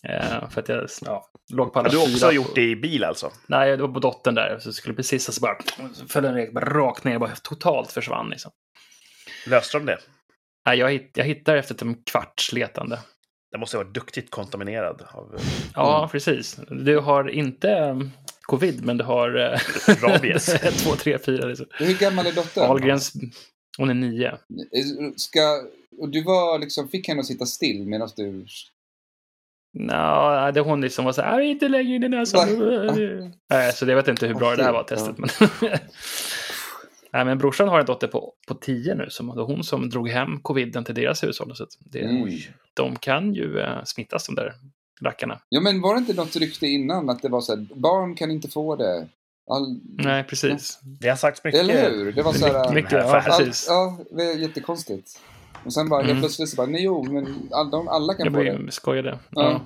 Eh, 0.09 0.49
för 0.51 0.61
att 0.61 0.69
jag 0.69 0.89
ja, 1.05 1.31
låg 1.53 1.73
på 1.73 1.79
alla 1.79 1.89
Har 1.89 1.93
du 1.93 1.99
också 1.99 2.27
fyra. 2.27 2.33
gjort 2.33 2.55
det 2.55 2.63
i 2.71 2.77
bil 2.77 3.05
alltså? 3.05 3.31
Nej, 3.47 3.77
det 3.77 3.83
var 3.83 3.95
på 3.95 4.01
dottern 4.01 4.35
där. 4.35 4.59
Så 4.59 4.73
skulle 4.73 4.95
precis 4.95 5.35
så 5.35 5.41
bara 5.41 5.57
föll 6.09 6.23
den 6.23 6.47
rakt 6.61 7.05
ner, 7.05 7.19
bara 7.19 7.31
totalt 7.43 7.93
försvann 7.93 8.31
liksom. 8.31 8.53
Löste 9.47 9.79
de 9.79 9.87
det? 9.87 9.99
Nej, 10.67 10.79
jag, 10.79 10.91
hitt, 10.91 11.11
jag 11.15 11.25
hittade 11.25 11.59
efter 11.59 11.87
en 11.87 12.03
kvarts 12.11 12.53
letande. 12.53 12.99
Det 13.53 13.59
måste 13.59 13.77
ha 13.77 13.85
varit 13.85 13.95
duktigt 13.95 14.31
kontaminerad. 14.31 15.03
Av, 15.13 15.41
Ja, 15.75 16.09
precis. 16.13 16.61
Du 16.69 16.99
har 16.99 17.31
inte 17.31 18.01
covid, 18.47 18.85
men 18.85 18.97
du 18.99 19.05
har... 19.05 19.37
eh, 19.37 19.59
Rabies. 20.03 20.49
ett, 20.55 20.79
två, 20.85 20.91
tre, 20.91 21.19
fyra. 21.19 21.47
Liksom. 21.47 21.67
Hur 21.79 21.99
gammal 21.99 22.27
är 22.27 22.33
dottern? 22.33 22.65
Ahlgrens... 22.65 23.13
Hon 23.79 23.91
är 23.91 23.95
nio. 23.95 24.39
Ska, 25.17 25.41
och 25.99 26.09
du 26.09 26.23
var 26.23 26.59
liksom, 26.59 26.89
fick 26.89 27.09
henne 27.09 27.21
att 27.21 27.27
sitta 27.27 27.47
still 27.47 27.87
medan 27.87 28.09
du... 28.17 28.47
Nå, 29.79 30.51
det 30.55 30.61
hon 30.61 30.81
liksom 30.81 31.05
var 31.05 31.13
så 31.13 31.23
här, 31.23 31.39
"Ah, 31.39 31.43
inte 31.43 31.69
lägga 31.69 31.95
in 31.95 32.05
i 32.05 32.09
näsan. 32.09 32.49
Nej, 33.51 33.73
så 33.73 33.87
jag 33.87 33.97
vet 33.97 34.09
inte 34.09 34.27
hur 34.27 34.35
bra 34.35 34.51
det 34.51 34.63
där 34.63 34.73
var 34.73 34.83
testet. 34.83 35.19
Men... 35.19 35.29
Nej, 37.13 37.25
men 37.25 37.39
brorsan 37.39 37.69
har 37.69 37.81
en 37.81 37.87
dotter 37.87 38.07
på, 38.09 38.33
på 38.49 38.55
tio 38.55 38.95
nu. 38.95 39.07
Som, 39.11 39.27
det 39.29 39.35
var 39.35 39.45
hon 39.47 39.65
som 39.65 39.91
drog 39.91 40.09
hem 40.09 40.41
coviden 40.41 40.85
till 40.85 40.95
deras 40.95 41.23
hushåll. 41.25 41.57
Så 41.57 41.67
det, 41.81 42.01
Mm. 42.01 42.29
De 42.75 42.97
kan 42.97 43.35
ju 43.35 43.59
eh, 43.61 43.85
smittas, 43.85 44.27
de 44.27 44.35
där 44.35 44.55
rackarna. 45.03 45.41
Ja, 45.49 45.61
men 45.61 45.81
var 45.81 45.95
det 45.95 45.99
inte 45.99 46.15
något 46.15 46.37
rykte 46.37 46.67
innan 46.67 47.11
att 47.11 47.23
det 47.23 47.29
var 47.29 47.41
så 47.41 47.57
här, 47.57 47.67
barn 47.75 48.15
kan 48.15 48.31
inte 48.31 48.49
få 48.49 48.77
det? 48.77 49.09
All... 49.51 49.81
Nej, 49.99 50.25
precis. 50.25 50.79
det 51.01 51.09
har 51.09 51.17
sagts 51.17 51.45
mycket. 51.45 51.61
Eller 51.61 51.91
hur? 51.91 52.13
Det 52.13 52.23
var 52.23 52.33
så 52.33 52.47
här... 52.47 52.75
Mycket, 52.75 52.93
ja, 52.93 53.23
precis. 53.27 53.67
Ja, 53.69 53.99
det 54.11 54.23
är 54.23 54.37
jättekonstigt. 54.39 55.21
Och 55.65 55.73
sen 55.73 55.89
bara 55.89 56.01
helt 56.01 56.11
Mm. 56.11 56.23
plötsligt 56.23 56.49
så 56.49 56.57
bara, 56.57 56.67
nej 56.67 56.83
jo, 56.85 57.03
men 57.13 57.49
all, 57.53 57.71
de, 57.71 57.89
alla 57.89 58.15
kan 58.15 58.25
Jag 58.27 58.35
få 58.35 58.43
det. 58.43 58.59
blir 58.59 58.71
skojade. 58.71 59.19
Ja. 59.31 59.43
Ja. 59.53 59.61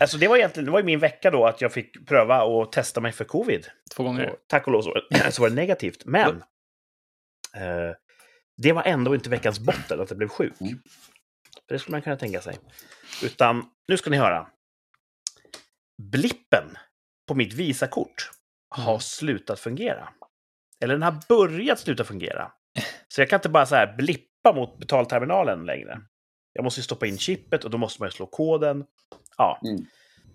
Alltså 0.00 0.18
det 0.18 0.28
var 0.28 0.36
egentligen 0.36 0.64
det 0.64 0.70
var 0.70 0.78
ju 0.78 0.84
min 0.84 0.98
vecka 0.98 1.30
då 1.30 1.46
att 1.46 1.60
jag 1.60 1.72
fick 1.72 2.06
pröva 2.06 2.42
och 2.42 2.72
testa 2.72 3.00
mig 3.00 3.12
för 3.12 3.24
covid. 3.24 3.66
Två 3.96 4.02
gånger. 4.04 4.30
Och 4.30 4.36
tack 4.46 4.66
och 4.66 4.72
lov 4.72 4.82
så, 4.82 4.94
så 5.30 5.42
var 5.42 5.48
det 5.48 5.54
negativt. 5.54 6.02
Men 6.04 6.28
eh, 7.56 7.94
det 8.62 8.72
var 8.72 8.82
ändå 8.82 9.14
inte 9.14 9.30
veckans 9.30 9.60
botten 9.60 10.00
att 10.00 10.10
jag 10.10 10.18
blev 10.18 10.28
sjuk. 10.28 10.52
Mm. 10.60 10.78
För 11.68 11.74
det 11.74 11.78
skulle 11.78 11.94
man 11.94 12.02
kunna 12.02 12.16
tänka 12.16 12.40
sig. 12.40 12.58
Utan 13.22 13.64
nu 13.88 13.96
ska 13.96 14.10
ni 14.10 14.16
höra. 14.16 14.46
Blippen 16.02 16.64
på 17.28 17.34
mitt 17.34 17.52
Visakort 17.52 18.30
har 18.68 18.92
Mm. 18.92 19.00
slutat 19.00 19.60
fungera. 19.60 20.08
Eller 20.80 20.94
den 20.94 21.02
har 21.02 21.18
börjat 21.28 21.78
sluta 21.80 22.04
fungera. 22.04 22.52
Så 23.08 23.20
jag 23.20 23.30
kan 23.30 23.38
inte 23.38 23.48
bara 23.48 23.66
så 23.66 23.74
här 23.74 23.96
blippa 23.96 24.52
mot 24.54 24.78
betalterminalen 24.78 25.66
längre. 25.66 26.00
Jag 26.52 26.64
måste 26.64 26.80
ju 26.80 26.84
stoppa 26.84 27.06
in 27.06 27.18
chippet 27.18 27.64
och 27.64 27.70
då 27.70 27.78
måste 27.78 28.02
man 28.02 28.06
ju 28.06 28.10
slå 28.12 28.26
koden. 28.26 28.84
Ja. 29.36 29.60
Mm. 29.64 29.84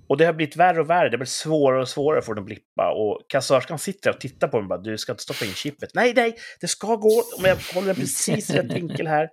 Och 0.07 0.17
det 0.17 0.25
har 0.25 0.33
blivit 0.33 0.55
värre 0.55 0.79
och 0.81 0.89
värre. 0.89 1.09
Det 1.09 1.17
blir 1.17 1.25
svårare 1.27 1.81
och 1.81 1.89
svårare 1.89 2.21
för 2.21 2.33
den 2.33 2.41
att 2.41 2.45
blippa. 2.45 2.91
Och 2.91 3.21
kassörskan 3.29 3.79
sitter 3.79 4.09
och 4.09 4.19
tittar 4.19 4.47
på 4.47 4.57
mig 4.57 4.63
och 4.63 4.69
bara, 4.69 4.79
du 4.79 4.97
ska 4.97 5.11
inte 5.11 5.23
stoppa 5.23 5.45
in 5.45 5.53
chippet. 5.53 5.89
Nej, 5.93 6.13
nej, 6.15 6.37
det 6.61 6.67
ska 6.67 6.95
gå. 6.95 7.23
Men 7.41 7.49
jag 7.49 7.57
håller 7.73 7.87
den 7.87 7.95
precis 7.95 8.49
i 8.49 8.53
rätt 8.53 8.73
vinkel 8.73 9.07
här. 9.07 9.29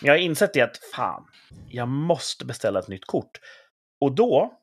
Men 0.00 0.06
jag 0.06 0.12
har 0.14 0.18
insett 0.18 0.54
det 0.54 0.60
att, 0.60 0.76
fan, 0.94 1.26
jag 1.68 1.88
måste 1.88 2.44
beställa 2.44 2.78
ett 2.78 2.88
nytt 2.88 3.04
kort. 3.06 3.40
Och 4.00 4.14
då 4.14 4.56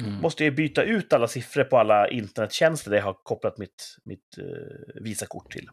Mm. 0.00 0.14
måste 0.14 0.44
jag 0.44 0.54
byta 0.54 0.82
ut 0.82 1.12
alla 1.12 1.28
siffror 1.28 1.64
på 1.64 1.78
alla 1.78 2.08
internettjänster 2.08 2.90
där 2.90 2.98
jag 2.98 3.04
har 3.04 3.14
kopplat 3.22 3.58
mitt, 3.58 3.96
mitt 4.04 4.38
uh, 4.38 5.02
Visakort 5.02 5.52
till. 5.52 5.68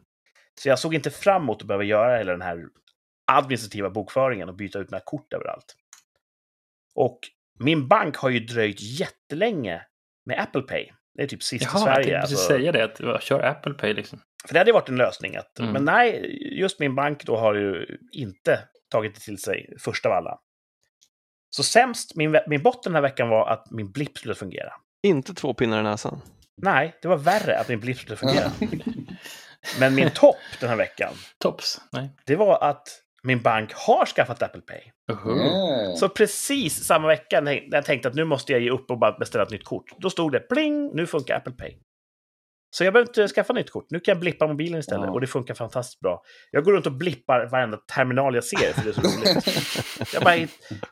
Så 0.60 0.68
jag 0.68 0.78
såg 0.78 0.94
inte 0.94 1.10
fram 1.10 1.42
emot 1.42 1.60
att 1.62 1.66
behöva 1.68 1.84
göra 1.84 2.18
hela 2.18 2.32
den 2.32 2.42
här 2.42 2.64
administrativa 3.32 3.90
bokföringen 3.90 4.48
och 4.48 4.54
byta 4.54 4.78
ut 4.78 4.90
mina 4.90 5.00
kort 5.04 5.32
överallt. 5.32 5.76
Och 6.94 7.18
min 7.58 7.88
bank 7.88 8.16
har 8.16 8.30
ju 8.30 8.40
dröjt 8.40 8.80
jättelänge 8.80 9.82
med 10.26 10.40
Apple 10.40 10.62
Pay. 10.62 10.86
Det 11.14 11.22
är 11.22 11.26
typ 11.26 11.42
sist 11.42 11.62
i 11.62 11.66
Jaha, 11.72 11.72
jag 11.74 11.82
Sverige. 11.82 12.04
tänkte 12.04 12.20
precis 12.20 12.36
alltså. 12.38 12.52
säga 12.52 12.72
det. 12.72 13.14
Att, 13.16 13.22
kör 13.22 13.40
Apple 13.42 13.74
Pay 13.74 13.94
liksom. 13.94 14.20
För 14.46 14.54
det 14.54 14.60
hade 14.60 14.72
varit 14.72 14.88
en 14.88 14.96
lösning. 14.96 15.36
Att, 15.36 15.58
Mm. 15.58 15.72
Men 15.72 15.84
nej, 15.84 16.36
just 16.60 16.80
min 16.80 16.94
bank 16.94 17.24
då 17.24 17.36
har 17.36 17.54
ju 17.54 17.98
inte 18.12 18.68
tagit 18.90 19.14
det 19.14 19.20
till 19.20 19.38
sig 19.38 19.74
först 19.78 20.06
av 20.06 20.12
alla. 20.12 20.38
Så 21.50 21.62
sämst, 21.62 22.16
min, 22.16 22.36
min 22.46 22.62
botten 22.62 22.92
den 22.92 22.94
här 22.94 23.10
veckan 23.10 23.28
var 23.28 23.48
att 23.48 23.70
min 23.70 23.92
blipp 23.92 24.18
skulle 24.18 24.34
fungera. 24.34 24.72
Inte 25.02 25.34
två 25.34 25.54
pinnar 25.54 25.80
i 25.80 25.82
näsan. 25.82 26.20
Nej, 26.62 26.96
det 27.02 27.08
var 27.08 27.16
värre 27.16 27.58
att 27.58 27.68
min 27.68 27.80
blipp 27.80 27.98
skulle 27.98 28.16
fungera. 28.26 28.50
Men 29.80 29.94
min 29.94 30.10
topp 30.10 30.36
den 30.60 30.68
här 30.68 30.76
veckan, 30.76 31.12
Tops? 31.38 31.80
Nej. 31.92 32.10
det 32.26 32.36
var 32.36 32.62
att 32.62 32.88
min 33.22 33.42
bank 33.42 33.72
har 33.74 34.06
skaffat 34.06 34.42
Apple 34.42 34.60
Pay. 34.60 34.80
Uhu. 35.12 35.36
Yeah. 35.36 35.94
Så 35.94 36.08
precis 36.08 36.84
samma 36.84 37.06
vecka 37.06 37.40
när 37.40 37.68
jag 37.70 37.84
tänkte 37.84 38.08
att 38.08 38.14
nu 38.14 38.24
måste 38.24 38.52
jag 38.52 38.60
ge 38.60 38.70
upp 38.70 38.90
och 38.90 38.98
bara 38.98 39.12
beställa 39.12 39.44
ett 39.44 39.50
nytt 39.50 39.64
kort, 39.64 39.84
då 39.98 40.10
stod 40.10 40.32
det 40.32 40.40
pling, 40.40 40.90
nu 40.94 41.06
funkar 41.06 41.36
Apple 41.36 41.52
Pay. 41.52 41.76
Så 42.72 42.84
jag 42.84 42.92
behöver 42.92 43.08
inte 43.10 43.28
skaffa 43.28 43.52
nytt 43.52 43.70
kort. 43.70 43.86
Nu 43.90 44.00
kan 44.00 44.12
jag 44.12 44.20
blippa 44.20 44.46
mobilen 44.46 44.80
istället 44.80 45.06
Ja. 45.06 45.12
och 45.12 45.20
det 45.20 45.26
funkar 45.26 45.54
fantastiskt 45.54 46.00
bra. 46.00 46.22
Jag 46.50 46.64
går 46.64 46.72
runt 46.72 46.86
och 46.86 46.92
blippar 46.92 47.48
varenda 47.50 47.76
terminal 47.76 48.34
jag 48.34 48.44
ser 48.44 48.72
för 48.72 48.82
det 48.84 48.88
är 48.90 48.92
så 48.92 49.00
roligt. 49.00 50.12
jag, 50.14 50.22
bara, 50.22 50.36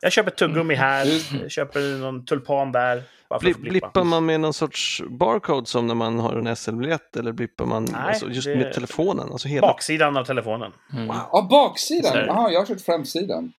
jag 0.00 0.12
köper 0.12 0.30
tuggummi 0.30 0.74
här, 0.74 1.06
jag 1.42 1.50
köper 1.50 1.98
någon 2.00 2.24
tulpan 2.24 2.72
där. 2.72 3.02
Bli, 3.40 3.54
blippar 3.54 4.04
man 4.04 4.26
med 4.26 4.40
någon 4.40 4.54
sorts 4.54 5.02
barcode 5.08 5.66
som 5.66 5.86
när 5.86 5.94
man 5.94 6.18
har 6.20 6.36
en 6.36 6.56
SL-biljett 6.56 7.16
eller 7.16 7.32
blippar 7.32 7.64
man 7.66 7.84
Nej, 7.84 8.00
alltså, 8.08 8.28
just 8.30 8.46
det- 8.46 8.56
med 8.56 8.72
telefonen? 8.72 9.32
Alltså 9.32 9.48
hela... 9.48 9.66
Baksidan 9.66 10.16
av 10.16 10.24
telefonen. 10.24 10.72
Mm. 10.92 11.06
Ja, 11.06 11.46
baksidan? 11.50 12.12
Så 12.12 12.18
är 12.18 12.22
det. 12.22 12.26
Jaha, 12.26 12.50
jag 12.50 12.60
har 12.60 12.66
kört 12.66 12.80
framsidan. 12.80 13.52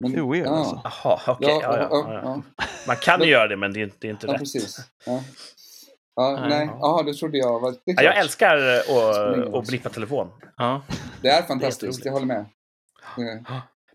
Men, 0.00 0.12
Det 0.12 0.18
är 0.18 0.32
weird 0.32 0.46
ja. 0.46 0.50
alltså. 0.50 0.80
Jaha, 0.84 1.20
okej. 1.26 1.58
Ja, 1.62 1.88
ja. 2.24 2.42
Man 2.86 2.96
kan 2.96 3.22
ju 3.22 3.28
göra 3.30 3.48
det, 3.48 3.56
men 3.56 3.72
det 3.72 3.80
är 3.80 3.84
inte, 3.84 3.96
det 4.00 4.06
är 4.06 4.10
inte 4.10 4.26
Ja, 4.26 4.32
rätt. 4.32 4.38
precis. 4.40 4.78
Ja. 6.16 6.30
Ja, 6.32 6.40
Nej. 6.48 6.66
nej, 6.66 6.76
jaha, 6.80 7.02
det 7.02 7.14
trodde 7.14 7.38
jag 7.38 7.60
var... 7.60 7.70
Det, 7.70 7.78
Ja, 7.86 8.02
jag 8.02 8.18
älskar 8.18 8.56
att, 8.56 9.54
att 9.54 9.66
blippa 9.66 9.88
telefon. 9.88 10.28
Ja. 10.56 10.82
Det 11.22 11.28
är 11.28 11.42
fantastiskt, 11.42 12.02
Det 12.02 12.06
är 12.06 12.08
jag 12.08 12.12
håller 12.12 12.26
med. 12.26 12.44
Det- 13.16 13.44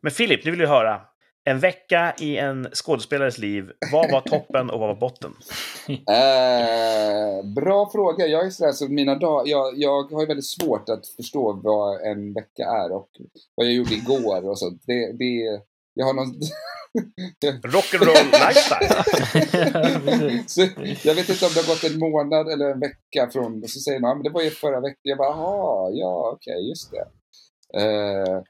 Men 0.02 0.12
Filip, 0.12 0.46
nu 0.46 0.52
vill 0.52 0.60
jag 0.60 0.68
höra. 0.70 1.02
En 1.44 1.60
vecka 1.60 2.14
i 2.20 2.38
en 2.38 2.68
skådespelares 2.74 3.38
liv. 3.38 3.72
Vad 3.92 4.12
var 4.12 4.22
toppen 4.22 4.70
och 4.70 4.80
vad 4.80 4.90
var 4.90 4.96
botten? 4.96 5.34
Eh, 5.90 7.46
bra 7.56 7.90
fråga. 7.92 8.26
Jag 8.28 8.46
är 8.46 8.50
sådär, 8.50 8.72
så 8.72 8.88
mina 8.88 9.16
dag, 9.16 9.48
jag, 9.48 9.78
jag 9.78 10.04
har 10.12 10.22
ju 10.22 10.28
väldigt 10.28 10.46
svårt 10.46 10.90
att 10.90 11.08
förstå 11.08 11.54
vad 11.64 12.02
en 12.02 12.34
vecka 12.34 12.64
är 12.64 12.92
och 12.92 13.10
vad 13.56 13.68
jag 13.68 13.74
gjorde 13.74 13.94
igår 13.94 14.50
och 14.50 14.60
sånt. 14.60 14.84
Det, 14.86 15.12
det, 15.12 15.62
jag 15.94 16.06
har 16.06 16.14
någon... 16.14 16.34
Rock'n'roll 17.64 18.32
lifestyle. 18.32 18.90
så 20.48 20.62
jag 21.08 21.16
vet 21.16 21.30
inte 21.30 21.46
om 21.46 21.52
det 21.54 21.62
har 21.62 21.74
gått 21.74 21.84
en 21.84 22.00
månad 22.00 22.50
eller 22.50 22.70
en 22.70 22.80
vecka 22.80 23.30
från, 23.34 23.64
och 23.64 23.70
så 23.70 23.80
säger 23.80 24.00
man, 24.00 24.18
men 24.18 24.24
det 24.24 24.30
var 24.30 24.42
ju 24.42 24.50
förra 24.50 24.82
veckan. 24.82 25.00
Jag 25.02 25.18
bara, 25.18 25.30
jaha, 25.30 25.92
ja 25.92 26.32
okej, 26.34 26.70
just 26.70 26.92
det. 26.92 27.08
Eh, 27.82 28.42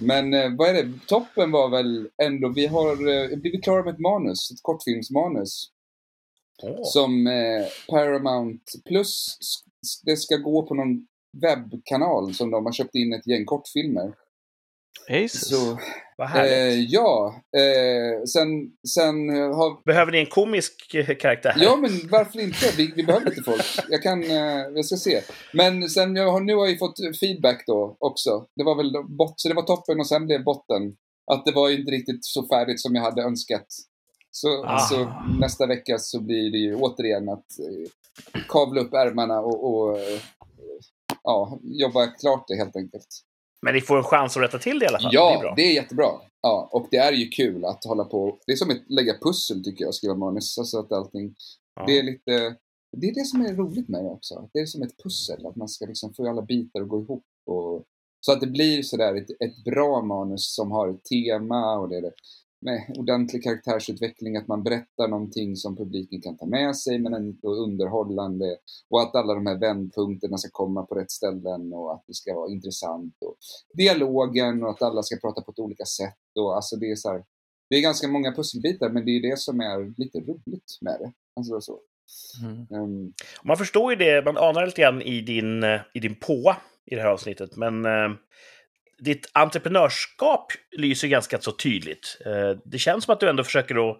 men 0.00 0.34
eh, 0.34 0.56
vad 0.58 0.68
är 0.68 0.74
det? 0.74 0.92
Toppen 1.06 1.50
var 1.50 1.68
väl 1.68 2.08
ändå, 2.22 2.48
vi 2.48 2.66
har 2.66 3.08
eh, 3.08 3.38
blivit 3.38 3.64
klara 3.64 3.84
med 3.84 3.94
ett 3.94 4.00
manus, 4.00 4.50
ett 4.50 4.62
kortfilmsmanus. 4.62 5.70
Åh. 6.62 6.80
Som 6.82 7.26
eh, 7.26 7.66
Paramount 7.88 8.64
Plus, 8.84 9.36
det 10.04 10.16
ska 10.16 10.36
gå 10.36 10.66
på 10.66 10.74
någon 10.74 11.06
webbkanal 11.42 12.34
som 12.34 12.50
de 12.50 12.64
har 12.64 12.72
köpt 12.72 12.94
in 12.94 13.12
ett 13.12 13.26
gäng 13.26 13.44
kortfilmer. 13.44 14.14
Aces. 15.10 15.48
Så, 15.48 15.78
Vad 16.16 16.28
härligt. 16.28 16.52
eh, 16.52 16.84
ja, 16.92 17.34
eh, 17.56 18.24
sen, 18.24 18.48
sen 18.94 19.28
har... 19.54 19.84
Behöver 19.84 20.12
ni 20.12 20.18
en 20.18 20.26
komisk 20.26 20.94
eh, 20.94 21.16
karaktär? 21.16 21.54
Ja, 21.56 21.76
men 21.76 21.90
varför 22.10 22.40
inte? 22.40 22.72
Vi, 22.76 22.92
vi 22.96 23.02
behöver 23.02 23.26
lite 23.30 23.42
folk. 23.42 23.64
Jag 23.88 24.02
kan, 24.02 24.22
eh, 24.22 24.58
jag 24.74 24.84
ska 24.84 24.96
se. 24.96 25.20
Men 25.52 25.88
sen, 25.88 26.16
jag 26.16 26.32
har, 26.32 26.40
nu 26.40 26.54
har 26.54 26.66
jag 26.66 26.78
fått 26.78 26.94
feedback 27.20 27.64
då 27.66 27.96
också. 28.00 28.46
Det 28.56 28.64
var 28.64 28.76
väl 28.76 28.92
bot, 29.18 29.40
så 29.40 29.48
det 29.48 29.54
var 29.54 29.62
toppen 29.62 30.00
och 30.00 30.06
sen 30.08 30.26
blev 30.26 30.44
botten. 30.44 30.82
Att 31.32 31.44
det 31.44 31.52
var 31.52 31.70
inte 31.70 31.90
riktigt 31.92 32.24
så 32.24 32.48
färdigt 32.48 32.80
som 32.80 32.94
jag 32.94 33.02
hade 33.02 33.22
önskat. 33.22 33.66
Så, 34.30 34.64
Ah. 34.64 34.78
så 34.78 35.12
nästa 35.40 35.66
vecka 35.66 35.98
så 35.98 36.20
blir 36.20 36.52
det 36.52 36.58
ju 36.58 36.74
återigen 36.74 37.28
att 37.28 37.46
eh, 37.58 37.90
kavla 38.48 38.80
upp 38.80 38.94
ärmarna 38.94 39.40
och, 39.40 39.64
och 39.74 39.98
eh, 39.98 40.20
ja, 41.22 41.58
jobba 41.62 42.06
klart 42.06 42.44
det 42.48 42.56
helt 42.56 42.76
enkelt. 42.76 43.06
Men 43.62 43.74
ni 43.74 43.80
får 43.80 43.96
en 43.98 44.04
chans 44.04 44.36
att 44.36 44.42
rätta 44.42 44.58
till 44.58 44.78
det 44.78 44.84
i 44.84 44.88
alla 44.88 44.98
fall. 45.00 45.10
det 45.12 45.16
är 45.18 45.20
Ja, 45.34 45.40
bra. 45.40 45.54
det 45.56 45.62
är 45.62 45.72
jättebra. 45.74 46.06
Ja, 46.42 46.68
och 46.72 46.88
det 46.90 46.96
är 46.96 47.12
ju 47.12 47.28
kul 47.28 47.64
att 47.64 47.84
hålla 47.84 48.04
på. 48.04 48.38
Det 48.46 48.52
är 48.52 48.56
som 48.56 48.70
att 48.70 48.90
lägga 48.90 49.14
pussel 49.22 49.64
tycker 49.64 49.84
jag, 49.84 49.94
skriva 49.94 50.14
manus. 50.14 50.58
Alltså 50.58 50.78
att 50.78 50.92
allting, 50.92 51.34
Ja. 51.76 51.84
det 51.86 51.98
är 51.98 52.02
lite, 52.02 52.56
det 52.96 53.08
är 53.08 53.14
det 53.14 53.24
som 53.24 53.40
är 53.40 53.54
roligt 53.54 53.88
med 53.88 54.04
det 54.04 54.08
också. 54.10 54.48
Det 54.52 54.58
är 54.58 54.66
som 54.66 54.82
ett 54.82 55.02
pussel, 55.02 55.46
att 55.46 55.56
man 55.56 55.68
ska 55.68 55.86
liksom 55.86 56.14
få 56.14 56.28
alla 56.28 56.42
bitar 56.42 56.80
att 56.80 56.88
gå 56.88 57.00
ihop. 57.02 57.24
Och, 57.46 57.84
så 58.20 58.32
att 58.32 58.40
det 58.40 58.46
blir 58.46 58.82
sådär 58.82 59.14
ett, 59.14 59.30
ett 59.30 59.64
bra 59.64 60.02
manus 60.02 60.54
som 60.54 60.70
har 60.72 60.88
ett 60.88 61.04
tema 61.04 61.78
och 61.78 61.88
det 61.88 61.96
är 61.96 62.02
det 62.02 62.12
med 62.60 62.94
ordentlig 62.98 63.42
karaktärsutveckling, 63.42 64.36
att 64.36 64.48
man 64.48 64.62
berättar 64.62 65.08
någonting 65.08 65.56
som 65.56 65.76
publiken 65.76 66.20
kan 66.20 66.36
ta 66.36 66.46
med 66.46 66.76
sig 66.76 66.98
men 66.98 67.14
ändå 67.14 67.54
underhållande 67.54 68.56
och 68.90 69.02
att 69.02 69.14
alla 69.14 69.34
de 69.34 69.46
här 69.46 69.58
vändpunkterna 69.58 70.38
ska 70.38 70.48
komma 70.52 70.86
på 70.86 70.94
rätt 70.94 71.10
ställen 71.10 71.72
och 71.72 71.94
att 71.94 72.04
det 72.06 72.14
ska 72.14 72.34
vara 72.34 72.50
intressant 72.50 73.14
och 73.20 73.36
dialogen 73.74 74.62
och 74.62 74.70
att 74.70 74.82
alla 74.82 75.02
ska 75.02 75.16
prata 75.16 75.42
på 75.42 75.50
ett 75.50 75.58
olika 75.58 75.84
sätt 75.84 76.18
och 76.40 76.56
alltså 76.56 76.76
det 76.76 76.90
är 76.90 76.96
så 76.96 77.08
här, 77.08 77.24
det 77.70 77.76
är 77.76 77.82
ganska 77.82 78.08
många 78.08 78.32
pusselbitar 78.32 78.90
men 78.90 79.04
det 79.04 79.10
är 79.10 79.30
det 79.30 79.38
som 79.38 79.60
är 79.60 79.94
lite 80.00 80.18
roligt 80.18 80.78
med 80.80 80.96
det. 81.00 81.12
Alltså 81.36 81.60
så. 81.60 81.80
Mm. 82.42 82.82
Um, 82.82 83.12
Man 83.42 83.56
förstår 83.56 83.92
ju 83.92 83.96
det, 83.96 84.24
man 84.24 84.36
anar 84.36 84.66
lite 84.66 84.80
grann 84.80 85.02
i 85.02 85.20
din, 85.20 85.62
eh, 85.62 85.80
i 85.94 86.00
din 86.00 86.14
påa 86.14 86.56
i 86.86 86.94
det 86.94 87.02
här 87.02 87.08
avsnittet, 87.08 87.56
men 87.56 87.84
eh, 87.84 88.10
ditt 88.98 89.30
entreprenörskap 89.32 90.52
lyser 90.70 91.08
ganska 91.08 91.40
så 91.40 91.52
tydligt. 91.52 92.18
Eh, 92.26 92.58
det 92.64 92.78
känns 92.78 93.04
som 93.04 93.12
att 93.12 93.20
du 93.20 93.28
ändå 93.28 93.44
försöker 93.44 93.90
att, 93.90 93.98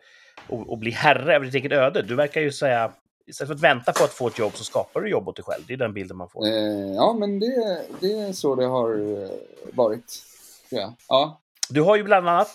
att, 0.73 0.79
bli 0.79 0.91
herre 0.91 1.35
över 1.35 1.47
ditt 1.47 1.55
eget 1.55 1.73
öde. 1.73 2.03
Du 2.03 2.15
verkar 2.15 2.41
ju 2.41 2.53
säga, 2.53 2.93
istället 3.27 3.49
för 3.49 3.55
att 3.55 3.61
vänta 3.61 3.93
på 3.93 4.05
att 4.05 4.13
få 4.13 4.29
ett 4.29 4.39
jobb 4.39 4.53
så 4.55 4.65
skapar 4.65 5.01
du 5.01 5.11
jobb 5.11 5.29
åt 5.29 5.37
dig 5.37 5.45
själv. 5.45 5.63
Det 5.67 5.73
är 5.73 5.77
den 5.77 5.95
bilden 5.95 6.17
man 6.17 6.29
får. 6.29 6.47
eh, 6.47 6.95
ja 6.95 7.17
men 7.19 7.41
det, 7.41 7.83
det 8.01 8.13
är 8.13 8.33
så 8.33 8.55
det 8.55 8.67
har 8.67 8.91
eh, 9.23 9.31
varit. 9.73 10.23
jag. 10.69 10.93
Ja. 11.09 11.41
Du 11.71 11.81
har 11.83 11.97
ju 11.97 12.03
bland 12.03 12.29
annat 12.29 12.55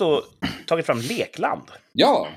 tagit 0.68 0.86
fram 0.86 1.00
Lekland. 1.00 1.72
Ja. 1.92 2.28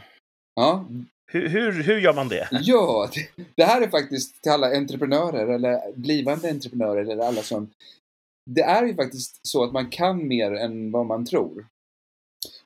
Ja, 0.54 0.84
Hur, 1.26 1.48
hur, 1.48 1.82
hur 1.82 1.98
gör 1.98 2.14
man 2.14 2.28
det? 2.28 2.48
Ja, 2.50 3.10
det, 3.14 3.44
det 3.54 3.64
här 3.64 3.82
är 3.82 3.88
faktiskt 3.88 4.42
till 4.42 4.52
alla 4.52 4.76
entreprenörer 4.76 5.46
eller 5.46 5.92
blivande 5.94 6.50
entreprenörer 6.50 7.10
eller 7.10 7.24
alla 7.24 7.42
som... 7.42 7.70
Det 8.46 8.62
är 8.62 8.86
ju 8.86 8.94
faktiskt 8.94 9.46
så 9.46 9.64
att 9.64 9.72
man 9.72 9.90
kan 9.90 10.28
mer 10.28 10.52
än 10.52 10.92
vad 10.92 11.06
man 11.06 11.24
tror. 11.24 11.66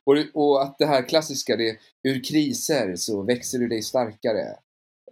Och, 0.03 0.15
och 0.33 0.63
att 0.63 0.75
det 0.79 0.85
här 0.85 1.09
klassiska, 1.09 1.55
det 1.55 1.77
ur 2.03 2.23
kriser 2.23 2.95
så 2.95 3.23
växer 3.23 3.59
du 3.59 3.67
dig 3.67 3.81
starkare. 3.81 4.41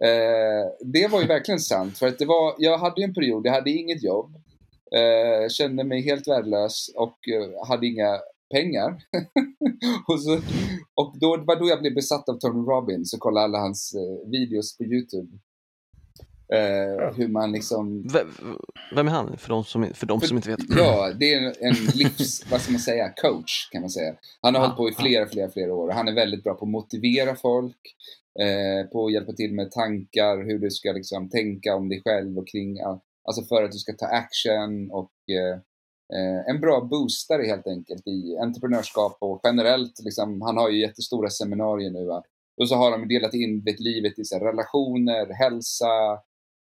Eh, 0.04 0.70
det 0.80 1.08
var 1.08 1.20
ju 1.20 1.26
verkligen 1.36 1.60
sant, 1.60 1.98
för 1.98 2.06
att 2.06 2.18
det 2.18 2.26
var, 2.26 2.54
jag 2.58 2.78
hade 2.78 3.00
ju 3.00 3.04
en 3.04 3.14
period, 3.14 3.46
jag 3.46 3.52
hade 3.52 3.70
inget 3.70 4.02
jobb, 4.02 4.34
eh, 4.96 5.48
kände 5.48 5.84
mig 5.84 6.02
helt 6.02 6.28
värdelös 6.28 6.90
och 6.96 7.28
eh, 7.28 7.66
hade 7.68 7.86
inga 7.86 8.20
pengar. 8.50 9.02
och, 10.08 10.22
så, 10.22 10.40
och 10.94 11.18
då, 11.20 11.36
var 11.36 11.56
då 11.56 11.68
jag 11.68 11.80
blev 11.80 11.94
besatt 11.94 12.28
av 12.28 12.38
Tony 12.38 12.66
Robbins 12.66 13.14
och 13.14 13.20
kollade 13.20 13.44
alla 13.44 13.58
hans 13.58 13.94
eh, 13.94 14.30
videos 14.30 14.78
på 14.78 14.84
YouTube. 14.84 15.38
Eh, 16.54 17.14
hur 17.16 17.28
man 17.28 17.52
liksom... 17.52 18.02
V- 18.02 18.18
Vem 18.94 19.06
är 19.08 19.12
han, 19.12 19.36
för 19.38 19.48
de 19.48 19.64
som, 19.64 19.86
för 19.94 20.06
de 20.06 20.20
som 20.20 20.36
inte 20.36 20.48
vet? 20.50 20.58
Ja, 20.76 21.12
det 21.20 21.34
är 21.34 21.54
en 21.60 21.74
livs, 21.94 22.46
vad 22.50 22.60
ska 22.60 22.72
man 22.72 22.80
säga, 22.80 23.08
coach 23.08 23.70
kan 23.72 23.80
man 23.80 23.90
säga. 23.90 24.14
Han 24.42 24.54
har 24.54 24.62
Ja, 24.62 24.66
hållit 24.66 24.76
på 24.76 24.88
i 24.88 24.92
flera, 25.04 25.26
flera, 25.26 25.50
flera 25.50 25.74
år 25.74 25.90
han 25.90 26.08
är 26.08 26.12
väldigt 26.14 26.44
bra 26.44 26.54
på 26.54 26.64
att 26.64 26.70
motivera 26.70 27.36
folk, 27.36 27.76
eh, 28.40 28.90
på 28.90 29.06
att 29.06 29.12
hjälpa 29.12 29.32
till 29.32 29.54
med 29.54 29.70
tankar, 29.70 30.44
hur 30.44 30.58
du 30.58 30.70
ska 30.70 30.92
liksom 30.92 31.28
tänka 31.30 31.74
om 31.76 31.88
dig 31.88 32.02
själv 32.04 32.38
och 32.38 32.48
kring, 32.48 32.80
all- 32.80 33.00
alltså 33.24 33.42
för 33.42 33.62
att 33.62 33.72
du 33.72 33.78
ska 33.78 33.92
ta 33.92 34.06
action 34.06 34.90
och 34.90 35.12
eh, 35.30 35.54
eh, 36.18 36.40
en 36.54 36.60
bra 36.60 36.80
boostare 36.80 37.42
helt 37.46 37.66
enkelt 37.66 38.06
i 38.06 38.36
entreprenörskap 38.42 39.16
och 39.20 39.40
generellt, 39.44 40.00
liksom, 40.04 40.40
han 40.42 40.56
har 40.56 40.70
ju 40.70 40.80
jättestora 40.80 41.30
seminarier 41.30 41.90
nu. 41.90 42.04
Va? 42.06 42.22
Och 42.60 42.68
så 42.68 42.74
har 42.74 42.90
de 42.90 43.08
delat 43.08 43.34
in 43.34 43.64
vet, 43.64 43.80
livet 43.80 44.18
i 44.18 44.24
så 44.24 44.38
här, 44.38 44.44
relationer, 44.44 45.32
hälsa, 45.34 45.86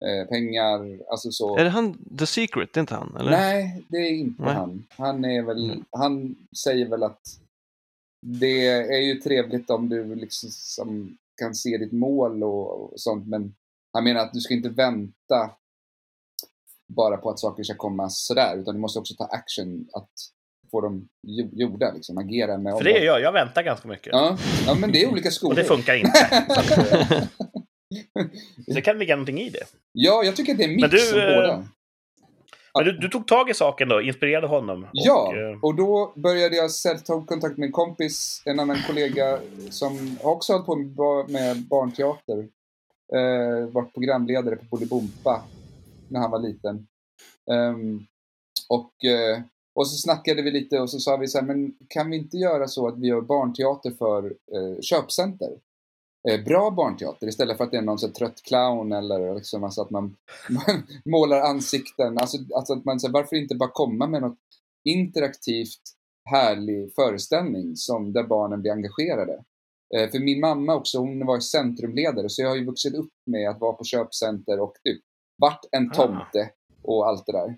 eh, 0.05 0.27
pengar, 0.29 0.99
alltså 1.11 1.31
så. 1.31 1.57
Är 1.57 1.63
det 1.63 1.69
han, 1.69 1.97
The 2.19 2.25
Secret, 2.25 2.73
det 2.73 2.77
är 2.77 2.81
inte 2.81 2.95
han? 2.95 3.15
Eller? 3.19 3.31
Nej, 3.31 3.83
det 3.87 3.97
är 3.97 4.09
inte 4.11 4.43
Nej. 4.43 4.53
han. 4.53 4.85
Han 4.89 5.25
är 5.25 5.41
väl, 5.41 5.65
Mm. 5.71 5.85
han 5.91 6.35
säger 6.63 6.89
väl 6.89 7.03
att 7.03 7.21
det 8.25 8.67
är 8.67 9.01
ju 9.01 9.15
trevligt 9.15 9.69
om 9.69 9.89
du 9.89 10.15
liksom 10.15 10.49
som 10.51 11.17
kan 11.41 11.55
se 11.55 11.77
ditt 11.77 11.91
mål 11.91 12.43
och, 12.43 12.81
och 12.93 12.99
sånt, 12.99 13.27
men 13.27 13.53
han 13.93 14.03
menar 14.03 14.21
att 14.21 14.33
du 14.33 14.39
ska 14.41 14.53
inte 14.53 14.69
vänta 14.69 15.51
bara 16.93 17.17
på 17.17 17.29
att 17.29 17.39
saker 17.39 17.63
ska 17.63 17.75
komma 17.75 18.09
sådär, 18.09 18.57
utan 18.57 18.75
du 18.75 18.81
måste 18.81 18.99
också 18.99 19.13
ta 19.15 19.23
action 19.25 19.87
att 19.93 20.09
få 20.71 20.81
dem 20.81 21.07
gjo- 21.27 21.49
gjorda, 21.53 21.91
liksom, 21.93 22.17
agera 22.17 22.57
med 22.57 22.77
För 22.77 22.83
det 22.83 22.91
gör 22.91 22.99
jag, 23.05 23.21
jag 23.21 23.31
väntar 23.31 23.63
ganska 23.63 23.87
mycket. 23.87 24.07
Ja, 24.13 24.37
ja, 24.65 24.75
men 24.75 24.91
det 24.91 25.03
är 25.03 25.11
olika 25.11 25.31
skolor. 25.31 25.51
Och 25.51 25.55
det 25.55 25.63
funkar 25.63 25.95
inte. 25.95 27.27
Det 28.67 28.81
kan 28.81 28.99
ligga 28.99 29.15
någonting 29.15 29.39
i 29.39 29.49
det. 29.49 29.63
ja, 29.91 30.23
jag 30.23 30.35
tycker 30.35 30.51
att 30.51 30.57
det 30.57 30.63
är 30.63 30.69
en 30.69 30.75
mix 30.75 30.89
du, 30.91 31.13
av 31.13 31.29
eh, 31.29 31.35
båda. 31.35 31.67
Men 32.73 32.85
du, 32.85 32.91
du 32.97 33.09
tog 33.09 33.27
tag 33.27 33.49
i 33.49 33.53
saken 33.53 33.89
då, 33.89 34.01
inspirerade 34.01 34.47
honom? 34.47 34.83
Och, 34.83 34.89
Ja, 34.93 35.33
eh, 35.35 35.59
och 35.63 35.75
då 35.75 36.13
började 36.15 36.55
jag 36.55 36.69
ta 37.05 37.25
kontakt 37.25 37.57
med 37.57 37.65
en 37.67 37.71
kompis, 37.71 38.41
en 38.45 38.59
annan 38.59 38.77
kollega 38.87 39.39
som 39.69 40.17
också 40.23 40.53
hållit 40.53 40.65
på 40.65 40.75
med, 40.75 40.87
ba- 40.87 41.27
med 41.27 41.57
barnteater. 41.67 42.47
Eh, 43.15 43.67
varit 43.71 43.93
programledare 43.93 44.55
på 44.55 44.65
Bolibompa 44.65 45.43
när 46.07 46.19
han 46.19 46.31
var 46.31 46.39
liten. 46.39 46.87
Ehm, 47.51 47.99
och, 48.69 49.05
eh, 49.05 49.41
och 49.75 49.87
så 49.87 49.97
snackade 49.97 50.41
vi 50.41 50.51
lite 50.51 50.79
och 50.79 50.89
så 50.89 50.99
sa 50.99 51.17
vi 51.17 51.27
så 51.27 51.37
här, 51.39 51.45
men 51.45 51.73
kan 51.87 52.09
vi 52.09 52.17
inte 52.17 52.37
göra 52.37 52.67
så 52.67 52.87
att 52.87 52.99
vi 52.99 53.07
gör 53.07 53.21
barnteater 53.21 53.91
för 53.91 54.25
eh, 54.25 54.81
köpcenter? 54.81 55.49
Eh, 56.29 56.43
bra 56.43 56.71
barnteater 56.71 57.27
istället 57.27 57.57
för 57.57 57.63
att 57.63 57.71
det 57.71 57.77
är 57.77 57.81
någon 57.81 57.99
så 57.99 58.09
trött 58.09 58.41
clown 58.43 58.91
eller 58.91 59.35
liksom 59.35 59.63
alltså 59.63 59.81
att 59.81 59.89
man, 59.89 60.03
man 60.49 60.83
målar 61.05 61.39
ansikten. 61.41 62.17
Alltså, 62.17 62.37
alltså 62.55 62.73
att 62.73 62.85
man 62.85 62.99
säger 62.99 63.13
varför 63.13 63.35
inte 63.35 63.55
bara 63.55 63.71
komma 63.73 64.07
med 64.07 64.21
något 64.21 64.39
interaktivt 64.83 65.81
härlig 66.29 66.93
föreställning 66.95 67.75
som 67.75 68.13
där 68.13 68.23
barnen 68.23 68.61
blir 68.61 68.71
engagerade. 68.71 69.43
Eh, 69.95 70.09
för 70.09 70.19
min 70.19 70.39
mamma 70.39 70.75
också, 70.75 70.97
hon 70.97 71.25
var 71.25 71.39
centrumledare 71.39 72.29
så 72.29 72.41
jag 72.41 72.49
har 72.49 72.55
ju 72.55 72.65
vuxit 72.65 72.95
upp 72.95 73.11
med 73.25 73.49
att 73.49 73.59
vara 73.59 73.73
på 73.73 73.83
köpcenter 73.83 74.59
och 74.59 74.73
typ 74.83 75.01
vart 75.37 75.65
en 75.71 75.91
Ah. 75.91 75.93
tomte 75.93 76.49
och 76.83 77.07
allt 77.07 77.25
det 77.25 77.31
där. 77.31 77.57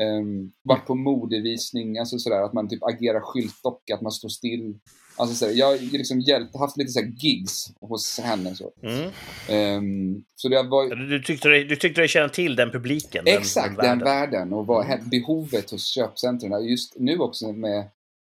Um, 0.00 0.52
varit 0.62 0.86
på 0.86 0.94
modevisning, 0.94 1.98
alltså 1.98 2.18
sådär 2.18 2.42
att 2.42 2.52
man 2.52 2.68
typ 2.68 2.82
agerar 2.82 3.20
skyltdocka, 3.20 3.94
att 3.94 4.00
man 4.00 4.12
står 4.12 4.28
still. 4.28 4.78
Alltså 5.18 5.36
sådär, 5.36 5.52
jag 5.52 5.66
har 5.66 5.98
liksom 5.98 6.20
hjälpt, 6.20 6.56
haft 6.56 6.76
lite 6.76 6.92
såhär 6.92 7.06
gigs 7.06 7.72
hos 7.80 8.18
henne 8.20 8.54
så. 8.54 8.72
mm. 8.82 9.10
Ehm, 9.48 10.24
så 10.34 10.48
det 10.48 10.62
var 10.62 10.96
du, 10.96 11.06
du, 11.08 11.22
tyckte 11.22 11.48
dig, 11.48 11.64
du 11.64 11.76
tyckte 11.76 12.00
dig 12.00 12.08
känna 12.08 12.28
till 12.28 12.56
den 12.56 12.70
publiken? 12.70 13.24
Exakt, 13.26 13.76
den 13.76 13.76
världen. 13.76 14.04
världen 14.04 14.52
och 14.52 14.66
vad 14.66 14.84
Mm. 14.86 15.08
behovet 15.08 15.70
hos 15.70 15.86
köpcentren. 15.86 16.64
Just 16.64 16.94
nu 16.98 17.18
också 17.18 17.52
med 17.52 17.78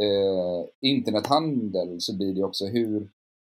eh, 0.02 0.66
internethandel 0.80 1.96
så 2.00 2.16
blir 2.16 2.34
det 2.34 2.42
också 2.44 2.66
hur, 2.66 3.08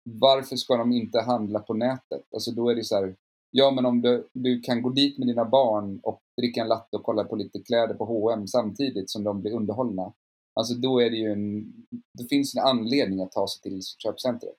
varför 0.05 0.57
ska 0.57 0.77
de 0.77 0.93
inte 0.93 1.21
handla 1.21 1.59
på 1.59 1.75
nätet? 1.75 2.23
Alltså 2.35 2.51
då 2.51 2.68
är 2.71 2.75
det 2.75 2.85
så 2.85 2.95
här, 2.97 3.14
ja 3.51 3.71
men 3.71 3.87
om 3.87 4.03
du, 4.03 4.29
du 4.33 4.61
kan 4.61 4.83
gå 4.83 4.91
dit 4.91 5.18
med 5.18 5.29
dina 5.29 5.45
barn 5.45 6.01
och 6.03 6.21
dricka 6.41 6.61
en 6.61 6.68
latte 6.68 6.97
och 6.97 7.03
kolla 7.03 7.25
på 7.25 7.37
lite 7.37 7.59
kläder 7.59 7.95
på 7.95 8.05
H&M 8.05 8.47
samtidigt 8.47 9.11
som 9.11 9.25
de 9.25 9.41
blir 9.43 9.53
underhållna. 9.53 10.12
Alltså 10.61 10.75
då 10.75 11.01
är 11.01 11.11
det 11.11 11.17
ju 11.17 11.33
en, 11.33 11.73
det 12.19 12.29
finns 12.29 12.55
en 12.55 12.63
anledning 12.63 13.23
att 13.23 13.33
ta 13.33 13.49
sig 13.49 13.63
till 13.63 13.83
köpcentret. 13.99 14.59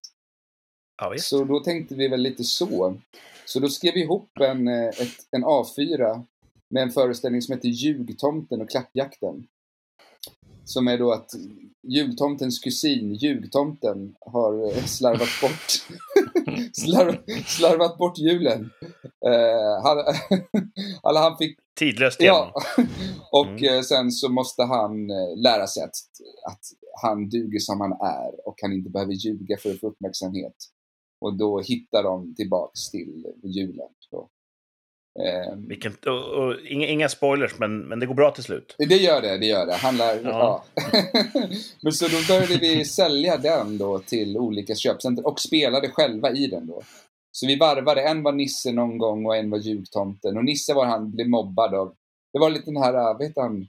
Ja. 1.02 1.16
Så 1.18 1.43
då 1.43 1.60
tänkte 1.60 1.95
vi 1.95 2.08
väl 2.08 2.22
lite 2.22 2.43
så. 2.43 2.97
Så 3.45 3.60
då 3.60 3.70
skrev 3.70 3.93
vi 3.93 4.02
ihop 4.02 4.30
en, 4.39 4.68
eh, 4.68 4.88
ett, 4.88 5.28
en 5.32 5.45
A4 5.45 6.24
med 6.70 6.84
en 6.84 6.91
föreställning 6.91 7.41
som 7.41 7.56
heter 7.56 7.70
Ljugtomten 7.70 8.62
och 8.62 8.70
klappjakten. 8.70 9.47
Som 10.66 10.88
är 10.88 10.97
då 10.97 11.12
att 11.12 11.30
jultomtens 11.88 12.60
kusin, 12.60 13.14
ljugtomten, 13.14 14.16
har 14.20 14.68
eh, 14.68 14.84
slarvat 14.86 15.41
bort, 15.41 15.72
slarv, 16.74 17.18
slarvat 17.45 17.97
bort 17.97 18.18
julen. 18.18 18.70
Eh, 19.26 19.84
han, 19.84 19.97
alltså 21.02 21.22
han 21.22 21.38
fick 21.38 21.60
Tidlöst 21.82 22.21
igen. 22.21 22.36
Ja, 22.36 22.53
och 23.32 23.47
Mm. 23.47 23.75
eh, 23.77 23.82
sen 23.82 24.11
så 24.11 24.29
måste 24.29 24.63
han 24.63 25.09
eh, 25.09 25.38
lära 25.38 25.67
sig 25.67 25.84
att, 25.84 25.95
att 26.51 26.63
han 27.01 27.29
duger 27.29 27.59
som 27.59 27.82
han 27.82 27.91
är 27.91 28.47
och 28.47 28.55
han 28.61 28.73
inte 28.73 28.89
behöver 28.89 29.13
ljuga 29.13 29.57
för 29.57 29.69
att 29.71 29.79
få 29.79 29.88
uppmärksamhet. 29.88 30.55
Och 31.21 31.38
då 31.38 31.59
hittar 31.61 32.03
de 32.03 32.36
tillbaks 32.36 32.91
till 32.91 33.25
julen. 33.43 33.88
Eh, 35.19 35.55
Vilken, 35.67 35.93
och, 36.05 36.43
och, 36.43 36.55
inga, 36.65 36.88
inga 36.88 37.09
spoilers, 37.09 37.59
men, 37.59 37.79
men 37.79 37.99
det 37.99 38.05
går 38.05 38.13
bra 38.15 38.32
till 38.32 38.43
slut. 38.43 38.75
det 38.77 38.95
gör 38.95 39.21
det, 39.21 39.38
det 39.38 39.45
gör 39.45 39.65
det. 39.65 39.73
Han 39.75 39.97
lär, 39.97 40.21
ja. 40.23 40.63
Ja. 40.75 40.82
Men 41.84 41.93
så 41.93 42.07
då 42.07 42.17
började 42.27 42.57
vi 42.57 42.86
sälja 42.86 43.38
den 43.38 43.77
då 43.77 43.99
till 43.99 44.38
olika 44.38 44.75
köpcenter 44.75 45.27
och 45.27 45.39
spelade 45.39 45.89
själva 45.89 46.32
i 46.32 46.47
den 46.47 46.67
då. 46.67 46.82
Så 47.32 47.47
vi 47.47 47.55
varvade, 47.55 48.01
en 48.01 48.23
var 48.23 48.32
Nisse 48.32 48.71
någon 48.71 48.97
gång 48.97 49.25
och 49.25 49.36
en 49.36 49.49
var 49.49 49.57
jultomten. 49.57 50.38
Och 50.38 50.45
Nisse 50.45 50.73
var 50.73 50.86
han, 50.86 51.11
blev 51.11 51.29
mobbad 51.29 51.73
av, 51.75 51.93
det 52.34 52.39
var 52.39 52.49
lite 52.49 52.65
den 52.71 52.77
här, 52.84 52.93
äh, 52.93 53.03
vad 53.17 53.23
heter 53.23 53.41
han, 53.41 53.67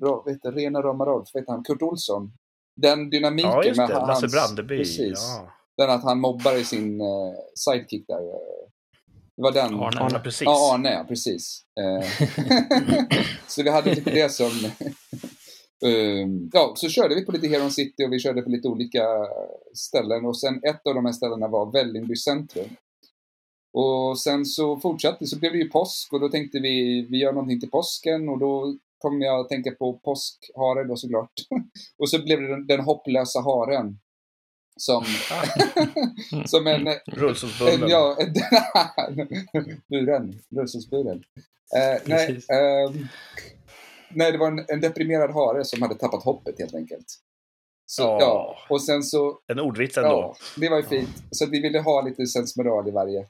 vad 0.00 0.30
heter, 0.32 0.52
Rena 0.52 0.82
Rama 0.82 1.04
Rolf, 1.04 1.28
vad 1.34 1.42
heter 1.42 1.52
han, 1.52 1.64
Kurt 1.64 1.82
Olsson. 1.82 2.32
Den 2.76 3.10
dynamiken 3.10 3.50
Ja, 3.50 3.64
just 3.64 3.76
med 3.76 3.88
det. 3.88 3.94
hans, 3.94 4.22
Lasse 4.22 4.36
Brandeby. 4.36 4.78
Precis. 4.78 5.18
Ja. 5.36 5.52
Den 5.76 5.90
att 5.90 6.04
han 6.04 6.20
mobbar 6.20 6.56
i 6.60 6.64
sin 6.64 7.00
uh, 7.00 7.32
sidekick 7.54 8.06
där. 8.06 8.14
eh, 8.14 8.68
Det 9.36 9.42
var 9.42 9.52
den. 9.52 9.74
Arne. 9.74 10.00
Arne, 10.00 10.18
precis. 10.18 10.42
Ja, 10.44 10.74
Arne, 10.74 10.92
ja, 10.92 11.04
precis. 11.08 11.62
Så 13.48 13.62
vi 13.62 13.70
hade 13.70 13.94
lite 13.94 14.10
det 14.10 14.32
som... 14.32 14.50
Um, 15.84 16.50
ja, 16.52 16.72
så 16.76 16.88
körde 16.88 17.14
vi 17.14 17.24
på 17.24 17.32
lite 17.32 17.48
Heron 17.48 17.70
City 17.70 18.04
och 18.06 18.12
vi 18.12 18.18
körde 18.18 18.42
på 18.42 18.50
lite 18.50 18.68
olika 18.68 19.02
ställen. 19.74 20.24
Och 20.26 20.40
sen 20.40 20.60
ett 20.64 20.86
av 20.86 20.94
de 20.94 21.04
här 21.04 21.12
ställena 21.12 21.48
var 21.48 21.72
Vällingby 21.72 22.16
centrum. 22.16 22.68
Och 23.72 24.18
sen 24.20 24.44
så 24.44 24.76
fortsatte 24.80 25.26
så 25.26 25.38
blev 25.38 25.52
det 25.52 25.58
ju 25.58 25.68
påsk 25.68 26.12
och 26.12 26.20
då 26.20 26.28
tänkte 26.28 26.58
vi 26.58 27.06
vi 27.10 27.18
gör 27.18 27.32
någonting 27.32 27.60
till 27.60 27.70
påsken 27.70 28.28
och 28.28 28.38
då 28.38 28.76
kom 28.98 29.22
jag 29.22 29.40
att 29.40 29.48
tänka 29.48 29.70
på 29.70 29.98
påskharen 30.04 30.88
då 30.88 30.96
såklart. 30.96 31.32
och 31.98 32.10
så 32.10 32.22
blev 32.22 32.40
det 32.40 32.48
den, 32.48 32.66
den 32.66 32.80
hopplösa 32.80 33.40
haren. 33.40 33.98
Som, 34.76 35.04
som 36.46 36.66
en, 36.66 36.88
Rullstolsbunden. 37.06 37.82
en, 37.82 37.88
ja, 37.88 38.16
en, 38.18 38.34
buren, 39.88 40.38
rullstolsburen. 40.56 41.24
Eh, 41.76 42.02
nej, 42.06 42.28
ehm, 42.28 43.06
nej, 44.14 44.32
det 44.32 44.38
var 44.38 44.46
en, 44.46 44.64
en 44.68 44.80
deprimerad 44.80 45.30
hare 45.30 45.64
som 45.64 45.82
hade 45.82 45.94
tappat 45.94 46.24
hoppet 46.24 46.58
helt 46.58 46.74
enkelt. 46.74 47.06
Så, 47.86 48.02
Ja. 48.02 48.18
ja. 48.20 48.56
Och 48.68 48.82
sen 48.82 49.02
så, 49.02 49.38
En 49.46 49.60
ordvits 49.60 49.96
ändå. 49.96 50.08
ja, 50.08 50.36
det 50.56 50.68
var 50.68 50.76
ju 50.76 50.82
fint. 50.82 51.22
Så 51.30 51.44
att 51.44 51.50
vi 51.50 51.60
ville 51.60 51.80
ha 51.80 52.02
lite 52.02 52.26
sensmoral 52.26 52.88
i 52.88 52.90
varje. 52.90 53.26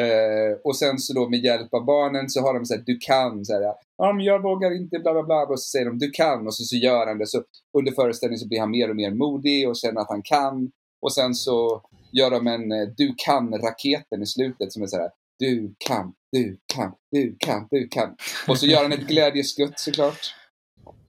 Eh, 0.00 0.52
och 0.64 0.76
sen 0.76 0.98
så 0.98 1.12
då 1.14 1.28
med 1.28 1.44
hjälp 1.44 1.74
av 1.74 1.84
barnen 1.84 2.28
så 2.30 2.40
har 2.40 2.54
de 2.54 2.66
så 2.66 2.74
här, 2.74 2.82
du 2.86 2.98
kan, 3.00 3.44
så 3.44 3.52
här, 3.52 3.62
ja 3.98 4.12
men 4.12 4.24
jag 4.24 4.42
vågar 4.42 4.76
inte, 4.76 4.98
bla 4.98 5.12
bla 5.12 5.22
bla. 5.22 5.42
Och 5.42 5.60
så 5.60 5.70
säger 5.70 5.86
de, 5.86 5.98
du 5.98 6.10
kan. 6.10 6.46
Och 6.46 6.54
så, 6.54 6.64
så 6.64 6.76
gör 6.76 7.06
han 7.06 7.18
det. 7.18 7.26
Så 7.26 7.42
under 7.78 7.92
föreställningen 7.92 8.38
så 8.38 8.48
blir 8.48 8.60
han 8.60 8.70
mer 8.70 8.90
och 8.90 8.96
mer 8.96 9.10
modig 9.10 9.68
och 9.68 9.76
känner 9.76 10.00
att 10.00 10.08
han 10.08 10.22
kan. 10.22 10.70
Och 11.02 11.12
sen 11.12 11.34
så 11.34 11.82
gör 12.12 12.30
de 12.30 12.46
en 12.46 12.72
eh, 12.72 12.88
du 12.96 13.14
kan-raketen 13.16 14.22
i 14.22 14.26
slutet 14.26 14.72
som 14.72 14.82
är 14.82 14.86
så 14.86 14.96
här, 14.96 15.10
du 15.38 15.74
kan, 15.88 16.12
du 16.32 16.58
kan, 16.74 16.92
du 17.10 17.36
kan, 17.38 17.68
du 17.70 17.88
kan. 17.88 18.16
Och 18.48 18.58
så 18.58 18.66
gör 18.66 18.82
han 18.82 18.92
ett 18.92 19.08
glädjeskutt 19.08 19.78
såklart. 19.78 20.34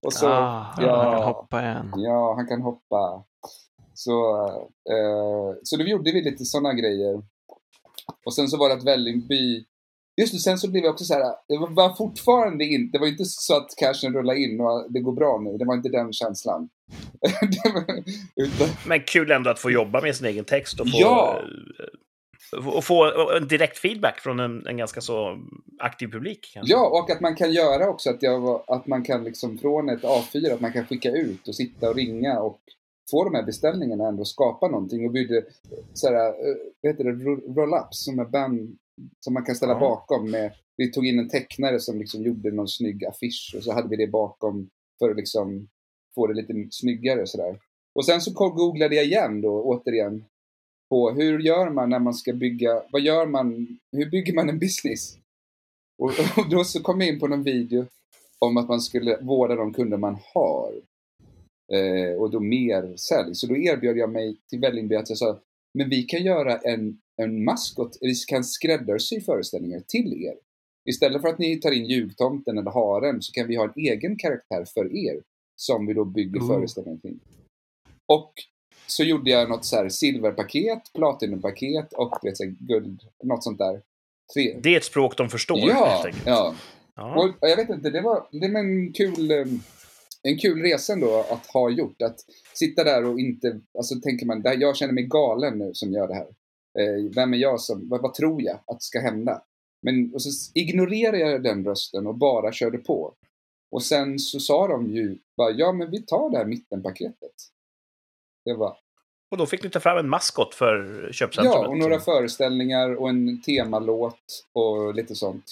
Och 0.05 0.13
så, 0.13 0.27
ah, 0.27 0.75
ja. 0.77 1.03
Han 1.03 1.17
kan 1.17 1.23
hoppa 1.23 1.61
igen. 1.61 1.91
Ja, 1.95 2.33
han 2.35 2.47
kan 2.47 2.61
hoppa. 2.61 3.23
Så, 3.93 4.45
eh, 4.89 5.55
så 5.63 5.77
då 5.77 5.83
gjorde 5.83 6.11
vi 6.11 6.21
lite 6.21 6.45
sådana 6.45 6.73
grejer. 6.73 7.21
Och 8.26 8.34
sen 8.36 8.47
så 8.47 8.57
var 8.57 8.70
det 8.70 8.76
att 8.76 8.84
Vällingby... 8.86 9.66
Just 10.22 10.34
det, 10.34 10.39
sen 10.39 10.57
så 10.57 10.72
blev 10.72 10.84
jag 10.84 10.91
också 10.91 11.05
så 11.05 11.14
här, 11.14 11.24
det 11.47 11.57
var 11.57 11.95
fortfarande 11.95 12.66
inte, 12.66 12.97
det 12.97 13.01
var 13.01 13.07
inte 13.07 13.26
så 13.26 13.57
att 13.57 13.76
cashen 13.78 14.14
rullade 14.14 14.39
in 14.39 14.62
och 14.62 14.91
det 14.93 14.99
går 14.99 15.14
bra 15.14 15.39
nu, 15.43 15.57
det 15.57 15.66
var 15.66 15.76
inte 15.76 15.89
den 15.89 16.14
känslan. 16.14 16.70
Utan, 18.36 18.68
Men 18.88 19.01
kul 19.03 19.32
ändå 19.32 19.49
att 19.49 19.59
få 19.59 19.72
jobba 19.72 20.01
med 20.01 20.16
sin 20.16 20.28
egen 20.28 20.45
text 20.45 20.80
och 20.80 20.89
få, 20.89 20.97
Ja. 20.99 21.41
eh, 22.57 22.68
och 22.68 22.84
få 22.84 23.12
en 23.38 23.47
direkt 23.47 23.78
feedback 23.78 24.20
från 24.20 24.39
en, 24.39 24.68
en 24.68 24.78
ganska 24.78 25.01
så 25.01 25.38
aktiv 25.80 26.07
publik. 26.07 26.51
kanske. 26.53 26.74
ja, 26.74 26.88
och 26.88 27.09
att 27.12 27.22
man 27.22 27.36
kan 27.36 27.51
göra 27.53 27.89
också 27.89 28.09
att, 28.09 28.24
jag, 28.24 28.64
att 28.68 28.88
man 28.88 29.03
kan 29.03 29.24
liksom 29.24 29.57
från 29.57 29.89
ett 29.89 30.01
A4, 30.01 30.53
att 30.53 30.62
man 30.62 30.74
kan 30.74 30.86
skicka 30.86 31.12
ut 31.12 31.47
och 31.47 31.55
sitta 31.55 31.89
och 31.89 31.95
ringa 31.95 32.39
och 32.39 32.59
få 33.12 33.24
de 33.24 33.36
här 33.36 33.43
beställningarna 33.43 34.07
ändå 34.07 34.26
skapa 34.26 34.68
någonting 34.68 35.05
och 35.05 35.12
bygga 35.12 35.41
så 35.93 36.07
här, 36.07 36.16
eh, 36.16 36.55
vad 36.82 36.91
heter 36.91 37.03
det, 37.03 37.12
Ro- 37.12 37.53
roll-ups 37.55 37.88
som 37.91 38.20
är 38.20 38.26
band 38.26 38.78
som 39.20 39.34
man 39.34 39.45
kan 39.45 39.55
ställa 39.55 39.74
Ja. 39.74 39.80
bakom 39.80 40.32
med, 40.32 40.51
vi 40.78 40.91
tog 40.91 41.05
in 41.07 41.20
en 41.20 41.30
tecknare 41.30 41.80
som 41.80 41.99
liksom 41.99 42.22
gjorde 42.24 42.51
någon 42.51 42.68
snygg 42.68 43.05
affisch 43.05 43.53
och 43.57 43.64
så 43.64 43.74
hade 43.74 43.88
vi 43.89 43.95
det 43.95 44.07
bakom 44.07 44.70
för 44.99 45.09
att 45.09 45.18
liksom 45.18 45.68
få 46.16 46.28
det 46.28 46.34
lite 46.34 46.53
snyggare 46.72 47.28
sådär. 47.28 47.59
Och 47.95 48.05
sen 48.05 48.22
så 48.22 48.49
googlade 48.49 48.95
jag 48.95 49.05
igen 49.05 49.41
då, 49.41 49.64
återigen, 49.64 50.24
på 50.89 51.12
hur 51.12 51.39
gör 51.39 51.70
man 51.70 51.89
när 51.89 51.99
man 51.99 52.14
ska 52.14 52.34
bygga, 52.34 52.84
vad 52.91 53.01
gör 53.01 53.26
man, 53.26 53.68
hur 53.91 54.09
bygger 54.09 54.34
man 54.34 54.49
en 54.49 54.59
business? 54.59 55.18
Och, 55.97 56.12
och 56.38 56.49
då 56.49 56.64
så 56.64 56.82
kom 56.84 57.01
jag 57.01 57.09
in 57.09 57.20
på 57.20 57.28
någon 57.28 57.43
video 57.43 57.86
om 58.39 58.57
att 58.57 58.68
man 58.68 58.82
skulle 58.82 59.18
vårda 59.22 59.55
de 59.55 59.74
kunder 59.74 59.97
man 59.97 60.18
har. 60.34 60.74
Eh, 61.74 62.13
och 62.22 62.32
då 62.32 62.39
mer 62.39 62.95
sälj. 62.97 63.36
Så 63.36 63.47
då 63.47 63.57
erbjöd 63.57 63.97
jag 63.97 64.09
mig 64.11 64.38
till 64.49 64.59
Vällingby 64.59 64.95
att 64.95 65.09
jag 65.09 65.17
sa, 65.17 65.39
men 65.74 65.89
vi 65.89 66.03
kan 66.03 66.24
göra 66.24 66.57
en, 66.57 66.97
en 67.22 67.43
maskot, 67.43 67.97
vi 68.01 68.13
kan 68.28 68.43
skräddarsy 68.43 69.22
föreställningar 69.22 69.80
till 69.88 70.24
er. 70.26 70.36
Istället 70.89 71.22
för 71.22 71.30
att 71.30 71.39
ni 71.39 71.59
tar 71.59 71.72
in 71.72 71.86
jultomten 71.86 72.57
eller 72.57 72.72
haren 72.72 73.22
så 73.22 73.32
kan 73.34 73.47
vi 73.47 73.55
ha 73.55 73.63
en 73.63 73.74
egen 73.76 74.17
karaktär 74.17 74.65
för 74.74 74.95
er 74.95 75.22
som 75.55 75.86
vi 75.86 75.93
då 75.93 76.05
bygger 76.05 76.39
Ooh. 76.41 76.47
föreställningen 76.47 76.99
kring. 77.01 77.19
Och 78.13 78.34
så 78.88 79.03
gjorde 79.03 79.32
jag 79.32 79.49
något 79.49 79.65
så 79.65 79.76
här 79.76 79.89
silverpaket, 79.89 80.82
platinumpaket 80.93 81.93
och 81.93 82.19
vet, 82.24 82.38
så 82.38 82.43
här, 82.43 82.55
guld, 82.59 83.01
något 83.24 83.43
sånt 83.43 83.57
där. 83.57 83.82
Tre, 84.34 84.59
Det 84.63 84.74
är 84.74 84.78
ett 84.78 84.84
språk 84.84 85.17
de 85.17 85.30
förstår, 85.30 85.57
helt 85.57 85.69
Ja, 85.72 86.03
enkelt. 86.05 86.24
ja. 86.26 86.55
Ja. 86.95 87.15
Och 87.24 87.49
jag 87.49 87.57
vet 87.57 87.69
inte, 87.69 87.89
det 87.89 88.01
var, 88.01 88.28
det 88.32 88.47
var 88.47 88.59
en 88.59 88.93
kul... 88.93 89.32
eh, 89.32 89.45
En 90.24 90.38
kul 90.38 90.61
resa 90.61 90.93
ändå 90.93 91.26
att 91.30 91.45
ha 91.45 91.69
gjort. 91.69 92.01
Att 92.01 92.15
sitta 92.53 92.84
där 92.84 93.05
och 93.05 93.19
inte... 93.19 93.59
Alltså 93.78 93.95
tänker 93.99 94.26
man, 94.26 94.41
"Det- 94.41 94.53
jag 94.53 94.76
känner 94.78 94.93
mig 94.93 95.03
galen 95.03 95.57
nu 95.57 95.72
som 95.74 95.91
gör 95.93 96.07
det 96.07 96.13
här. 96.13 96.28
Eh, 96.80 97.11
vem 97.15 97.34
är 97.34 97.38
jag 97.38 97.59
som... 97.61 97.89
Vad, 97.89 98.01
vad 98.01 98.13
tror 98.13 98.41
jag 98.41 98.59
att 98.67 98.84
ska 98.84 98.99
hända? 98.99 99.41
Men 99.82 100.13
och 100.13 100.22
så 100.22 100.51
ignorerade 100.55 101.17
jag 101.19 101.43
den 101.43 101.65
rösten 101.65 102.07
och 102.07 102.15
bara 102.15 102.51
körde 102.51 102.78
på. 102.78 103.13
Och 103.72 103.84
sen 103.84 104.19
så 104.19 104.39
sa 104.39 104.67
de 104.67 104.88
ju 104.95 105.17
bara, 105.38 105.51
ja 105.51 105.72
men 105.72 105.91
vi 105.91 106.01
tar 106.01 106.30
det 106.30 106.38
här 106.38 106.45
mittenpaketet. 106.45 107.32
Det 108.45 108.53
var, 108.53 108.78
Och 109.32 109.38
då 109.38 109.45
fick 109.45 109.63
ni 109.63 109.69
ta 109.69 109.80
fram 109.80 109.97
en 109.97 110.09
maskot 110.09 110.55
för 110.55 111.09
köpcentrumet. 111.11 111.61
ja, 111.61 111.67
och 111.67 111.78
några 111.78 111.99
föreställningar 111.99 112.95
och 112.95 113.09
en 113.09 113.41
temalåt 113.41 114.45
och 114.53 114.95
lite 114.95 115.15
sånt. 115.15 115.43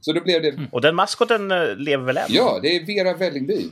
Så 0.00 0.12
då 0.12 0.20
blev 0.20 0.42
det, 0.42 0.68
Och 0.72 0.80
den 0.80 0.94
maskoten 0.94 1.50
eh, 1.50 1.76
lever 1.76 2.04
väl 2.04 2.16
än? 2.16 2.24
ja, 2.28 2.58
det 2.62 2.76
är 2.76 2.86
Vera 2.86 3.14
Vällingby. 3.16 3.68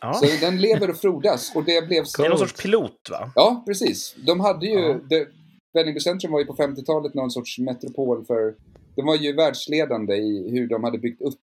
Ja. 0.00 0.12
Så 0.14 0.26
den 0.40 0.60
lever 0.60 0.90
och 0.90 0.96
frodas 0.96 1.52
och 1.54 1.64
det 1.64 1.88
blev 1.88 2.04
Det 2.18 2.24
är 2.24 2.28
någon 2.28 2.38
sorts 2.38 2.62
pilot, 2.62 3.08
va? 3.10 3.32
Ja, 3.34 3.62
precis. 3.66 4.14
De 4.26 4.40
hade 4.40 4.66
ju... 4.66 4.78
Ja. 4.78 4.98
Det, 5.10 5.28
Vällingby 5.74 6.00
Centrum 6.00 6.32
var 6.32 6.40
ju 6.40 6.46
på 6.46 6.54
50-talet 6.56 7.14
någon 7.14 7.30
sorts 7.30 7.58
metropol 7.58 8.24
för... 8.24 8.54
De 8.96 9.06
var 9.06 9.16
ju 9.16 9.32
världsledande 9.32 10.16
i 10.16 10.50
hur 10.50 10.68
de 10.68 10.84
hade 10.84 10.98
byggt 10.98 11.22
upp 11.22 11.40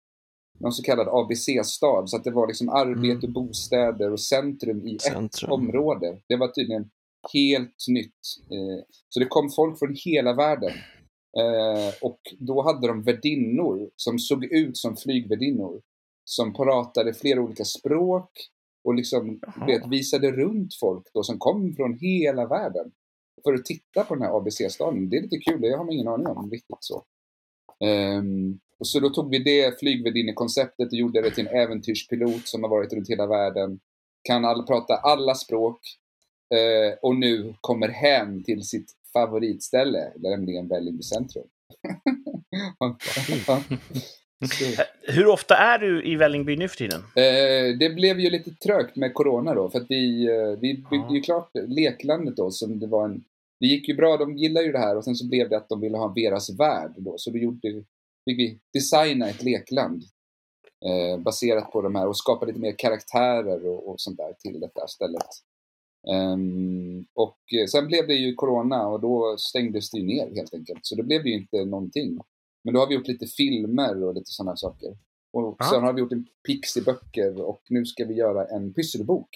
någon 0.58 0.72
så 0.72 0.82
kallad 0.82 1.08
ABC-stad. 1.08 2.10
Så 2.10 2.16
att 2.16 2.24
det 2.24 2.30
var 2.30 2.46
liksom 2.46 2.68
arbete, 2.68 3.28
bostäder 3.28 4.12
och 4.12 4.20
centrum 4.20 4.86
i 4.86 4.94
ett 4.94 5.02
Centrum. 5.02 5.52
område. 5.52 6.18
Det 6.28 6.36
var 6.36 6.48
tydligen 6.48 6.90
helt 7.32 7.84
nytt. 7.88 8.20
Eh, 8.50 8.84
så 9.08 9.20
det 9.20 9.26
kom 9.26 9.50
folk 9.50 9.78
från 9.78 9.96
hela 10.04 10.32
världen. 10.32 10.72
Eh, 11.38 11.94
och 12.02 12.20
då 12.38 12.62
hade 12.62 12.86
de 12.86 13.02
värdinnor 13.02 13.90
som 13.96 14.18
såg 14.18 14.44
ut 14.44 14.76
som 14.76 14.96
flygvärdinnor. 14.96 15.80
Som 16.36 16.52
pratade 16.52 17.14
flera 17.14 17.40
olika 17.40 17.64
språk 17.64 18.30
och 18.84 18.94
liksom 18.94 19.40
vet, 19.66 19.86
visade 19.86 20.32
runt 20.32 20.74
folk 20.80 21.06
då 21.14 21.22
som 21.22 21.38
kom 21.38 21.74
från 21.76 21.98
hela 22.00 22.46
världen. 22.46 22.92
För 23.44 23.54
att 23.54 23.64
titta 23.64 24.04
på 24.04 24.14
den 24.14 24.22
här 24.22 24.36
ABC-staden. 24.36 25.08
Det 25.10 25.16
är 25.16 25.22
lite 25.22 25.38
kul, 25.38 25.60
det 25.60 25.70
har 25.70 25.84
man 25.84 25.92
ingen 25.92 26.08
aning 26.08 26.26
om 26.26 26.50
riktigt 26.50 26.76
så. 26.80 27.04
Ehm, 27.84 28.58
och 28.78 28.86
så 28.86 29.00
då 29.00 29.10
tog 29.10 29.30
vi 29.30 29.38
det 29.38 29.78
flygvärdinnekonceptet 29.80 30.86
och 30.92 30.98
gjorde 30.98 31.22
det 31.22 31.30
till 31.30 31.46
en 31.46 31.56
äventyrspilot 31.56 32.48
som 32.48 32.62
har 32.62 32.70
varit 32.70 32.92
runt 32.92 33.10
hela 33.10 33.26
världen. 33.26 33.80
Kan 34.22 34.44
all, 34.44 34.66
prata 34.66 34.94
alla 34.94 35.34
språk. 35.34 35.80
eh, 36.54 36.98
och 37.02 37.16
nu 37.16 37.54
kommer 37.60 37.88
hem 37.88 38.42
till 38.42 38.62
sitt 38.62 38.92
favoritställe, 39.12 40.12
nämligen 40.16 40.68
Vällingby 40.68 41.02
centrum. 41.02 41.46
Så. 44.43 44.82
Hur 45.12 45.26
ofta 45.26 45.57
är 45.57 45.78
du 45.78 46.05
i 46.05 46.16
Vällingby 46.16 46.57
nu 46.57 46.68
för 46.68 46.76
tiden? 46.76 47.01
Eh, 47.01 47.78
det 47.78 47.95
blev 47.95 48.20
ju 48.20 48.30
lite 48.30 48.51
trögt 48.51 48.97
med 48.97 49.14
Corona 49.14 49.55
då, 49.55 49.70
för 49.70 49.80
att 49.80 49.86
vi, 49.88 50.26
eh, 50.26 50.59
vi 50.61 50.84
byggde 50.90 51.14
ju 51.14 51.20
klart 51.20 51.51
leklandet 51.55 52.36
då, 52.36 52.51
som 52.51 52.80
det 52.80 52.86
var 52.86 53.05
en... 53.05 53.24
Det 53.61 53.66
gick 53.66 53.88
ju 53.88 53.95
bra, 53.95 54.16
de 54.16 54.36
gillar 54.36 54.62
ju 54.62 54.72
det 54.72 54.78
här 54.78 54.97
och 54.97 55.05
sen 55.05 55.14
så 55.14 55.28
blev 55.28 55.49
det 55.49 55.57
att 55.57 55.68
de 55.68 55.80
ville 55.80 55.99
ha 55.99 56.12
Veras 56.16 56.59
värld 56.59 56.93
då, 56.97 57.14
så 57.18 57.30
då 57.30 57.38
gjorde, 57.38 57.84
fick 58.24 58.38
vi 58.38 58.59
designa 58.74 59.28
ett 59.28 59.43
lekland 59.43 60.03
eh, 60.84 61.20
baserat 61.20 61.72
på 61.72 61.82
de 61.82 61.95
här 61.95 62.09
och 62.09 62.16
skapa 62.16 62.47
lite 62.47 62.61
mer 62.61 62.74
karaktärer 62.78 63.66
och, 63.66 63.88
och 63.88 64.01
sånt 64.01 64.16
där 64.16 64.32
till 64.38 64.61
detta 64.61 64.86
stället. 64.86 65.28
Ehm, 66.12 67.05
och 67.14 67.38
eh, 67.61 67.66
sen 67.66 67.86
blev 67.86 68.07
det 68.07 68.14
ju 68.14 68.34
Corona 68.34 68.86
och 68.86 69.01
då 69.01 69.36
stängdes 69.38 69.90
det 69.90 69.99
ju 69.99 70.07
ner 70.07 70.34
helt 70.34 70.55
enkelt, 70.55 70.80
så 70.82 70.95
då 70.95 71.03
blev 71.03 71.22
det 71.22 71.28
ju 71.28 71.36
inte 71.36 71.64
någonting. 71.64 72.18
Men 72.64 72.74
då 72.74 72.80
har 72.80 72.86
vi 72.86 72.94
gjort 72.94 73.08
lite 73.08 73.26
filmer 73.26 74.04
och 74.04 74.14
lite 74.14 74.30
sådana 74.30 74.56
saker. 74.56 74.88
Och 75.32 75.56
Ja. 75.58 75.64
sen 75.70 75.82
har 75.82 75.92
vi 75.92 76.00
gjort 76.00 76.12
en 76.12 76.26
Pixie-böcker 76.48 77.40
och 77.40 77.62
nu 77.68 77.84
ska 77.84 78.04
vi 78.04 78.14
göra 78.14 78.46
en 78.46 78.74
pysselbok. 78.74 79.28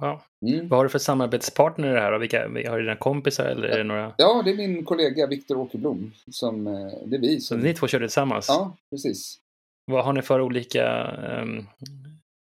Wow. 0.00 0.20
Mm. 0.46 0.68
Vad 0.68 0.78
har 0.78 0.84
du 0.84 0.88
för 0.88 0.98
samarbetspartner 0.98 1.90
i 1.90 1.94
det 1.94 2.00
här? 2.00 2.12
Och 2.12 2.22
vilka, 2.22 2.40
har 2.48 2.76
du 2.78 2.82
dina 2.82 2.96
kompisar 2.96 3.44
eller 3.44 3.68
är 3.68 3.78
det 3.78 3.84
några? 3.84 4.12
Ja, 4.18 4.42
det 4.44 4.50
är 4.50 4.56
min 4.56 4.84
kollega 4.84 5.26
Viktor 5.26 5.56
Åkerblom. 5.58 6.12
Som, 6.30 6.66
eh, 6.66 6.72
det 7.06 7.16
är 7.16 7.20
vi 7.20 7.40
Så 7.40 7.46
som... 7.46 7.60
ni 7.60 7.74
två 7.74 7.86
körde 7.86 8.04
tillsammans? 8.06 8.46
Ja, 8.48 8.76
precis. 8.90 9.38
Vad 9.86 10.04
har 10.04 10.12
ni 10.12 10.22
för 10.22 10.40
olika... 10.40 10.86
ehm, 11.06 11.58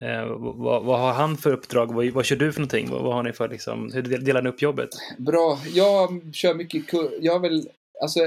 eh, 0.04 0.26
vad, 0.38 0.84
vad 0.84 0.98
har 1.00 1.12
han 1.12 1.36
för 1.36 1.52
uppdrag? 1.52 1.94
Vad, 1.94 2.06
vad 2.06 2.24
kör 2.24 2.36
du 2.36 2.52
för 2.52 2.60
någonting? 2.60 2.90
Vad, 2.90 3.02
vad 3.02 3.14
har 3.14 3.22
ni 3.22 3.32
för 3.32 3.48
liksom... 3.48 3.92
Hur 3.92 4.02
del- 4.02 4.24
delar 4.24 4.42
ni 4.42 4.48
upp 4.48 4.62
jobbet? 4.62 4.90
Bra. 5.18 5.58
Jag 5.74 6.34
kör 6.34 6.54
mycket... 6.54 6.84
Jag 7.20 7.32
har 7.32 7.40
väl... 7.40 7.68
Alltså, 8.02 8.20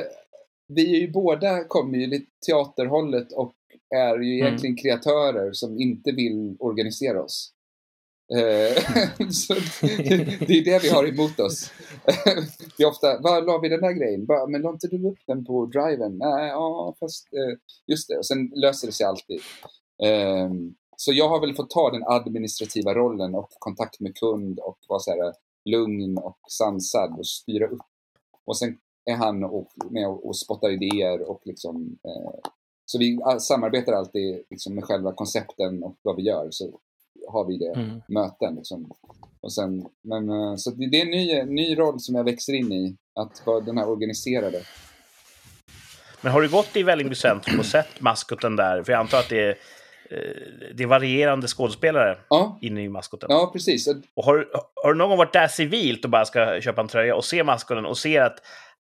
vi 0.69 0.95
är 0.95 0.99
ju 0.99 1.11
båda 1.11 1.63
kommer 1.63 1.97
ju 1.97 2.07
lite 2.07 2.31
teaterhållet 2.45 3.31
och 3.31 3.53
är 3.95 4.19
ju 4.19 4.33
Mm. 4.33 4.47
egentligen 4.47 4.75
kreatörer 4.75 5.53
som 5.53 5.81
inte 5.81 6.11
vill 6.11 6.57
organisera 6.59 7.23
oss. 7.23 7.53
Eh, 8.33 8.83
så 9.31 9.53
det 10.47 10.53
är 10.53 10.65
det 10.65 10.83
vi 10.83 10.89
har 10.89 11.07
emot 11.07 11.39
oss. 11.39 11.71
vi 12.77 12.85
ofta, 12.85 13.21
var 13.21 13.41
la 13.41 13.57
vi 13.57 13.69
den 13.69 13.81
där 13.81 13.91
grejen? 13.91 14.25
Bara, 14.25 14.47
men 14.47 14.61
la 14.61 14.69
inte 14.69 14.87
du 14.87 15.07
upp 15.09 15.19
den 15.27 15.45
på 15.45 15.65
driven? 15.65 16.17
Nej, 16.17 16.49
ja, 16.49 16.95
fast 16.99 17.33
eh, 17.33 17.57
just 17.87 18.07
det. 18.07 18.17
Och 18.17 18.25
sen 18.25 18.51
löser 18.55 18.87
det 18.87 18.93
sig 18.93 19.05
alltid. 19.05 19.41
Ehm, 20.03 20.75
så 20.97 21.13
jag 21.13 21.29
har 21.29 21.41
väl 21.41 21.55
fått 21.55 21.69
ta 21.69 21.91
den 21.91 22.03
administrativa 22.07 22.93
rollen 22.93 23.35
och 23.35 23.49
kontakt 23.49 23.99
med 23.99 24.15
kund 24.15 24.59
och 24.59 24.77
vara 24.87 24.99
så 24.99 25.11
här 25.11 25.33
lugn 25.65 26.17
och 26.17 26.39
sansad 26.51 27.19
och 27.19 27.27
styra 27.27 27.67
upp. 27.67 27.81
Och 28.45 28.57
sen 28.57 28.77
är 29.11 29.15
han 29.15 29.43
och, 29.43 29.67
med 29.91 30.07
och, 30.07 30.27
och 30.27 30.37
spottar 30.37 30.69
idéer 30.69 31.29
och 31.29 31.41
liksom 31.45 31.97
eh, 32.07 32.49
så 32.85 32.97
vi 32.99 33.19
a- 33.25 33.39
samarbetar 33.39 33.93
alltid 33.93 34.43
liksom 34.49 34.75
med 34.75 34.83
själva 34.83 35.13
koncepten 35.13 35.83
och 35.83 35.95
vad 36.01 36.15
vi 36.15 36.21
gör. 36.23 36.47
Så 36.51 36.79
har 37.27 37.45
vi 37.45 37.57
det 37.57 37.73
Mm. 37.79 38.01
möten. 38.07 38.55
Liksom. 38.55 38.91
Och 39.41 39.53
sen, 39.53 39.85
men, 40.03 40.29
eh, 40.29 40.55
så 40.55 40.71
det, 40.71 41.01
är 41.01 41.05
en 41.05 41.11
ny, 41.11 41.43
ny 41.43 41.77
roll 41.77 41.99
som 41.99 42.15
jag 42.15 42.23
växer 42.23 42.53
in 42.53 42.71
i. 42.71 42.95
Att 43.19 43.41
vara 43.45 43.59
den 43.59 43.77
här 43.77 43.89
organiserade. 43.89 44.61
Men 46.21 46.31
har 46.31 46.41
du 46.41 46.49
gått 46.49 46.75
i 46.75 46.83
Vällingby 46.83 47.15
centrum 47.15 47.59
och 47.59 47.65
sett 47.65 48.01
maskoten 48.01 48.55
där? 48.55 48.83
För 48.83 48.91
jag 48.91 48.99
antar 48.99 49.19
att 49.19 49.29
det 49.29 49.39
är, 49.43 49.49
eh, 50.09 50.73
det 50.75 50.83
är 50.83 50.87
varierande 50.87 51.47
skådespelare 51.47 52.17
Ja, 52.29 52.57
inne 52.61 52.81
i 52.83 52.89
maskoten. 52.89 53.27
ja 53.31 53.49
precis. 53.53 53.87
Och 54.13 54.23
har, 54.25 54.47
har 54.83 54.93
du 54.93 54.97
någon 54.97 55.09
gång 55.09 55.17
varit 55.17 55.33
där 55.33 55.47
civilt 55.47 56.03
och 56.05 56.11
bara 56.11 56.25
ska 56.25 56.61
köpa 56.61 56.81
en 56.81 56.87
tröja 56.87 57.15
och 57.15 57.25
se 57.25 57.43
maskoten 57.43 57.85
och 57.85 57.97
ser 57.97 58.21
att 58.21 58.37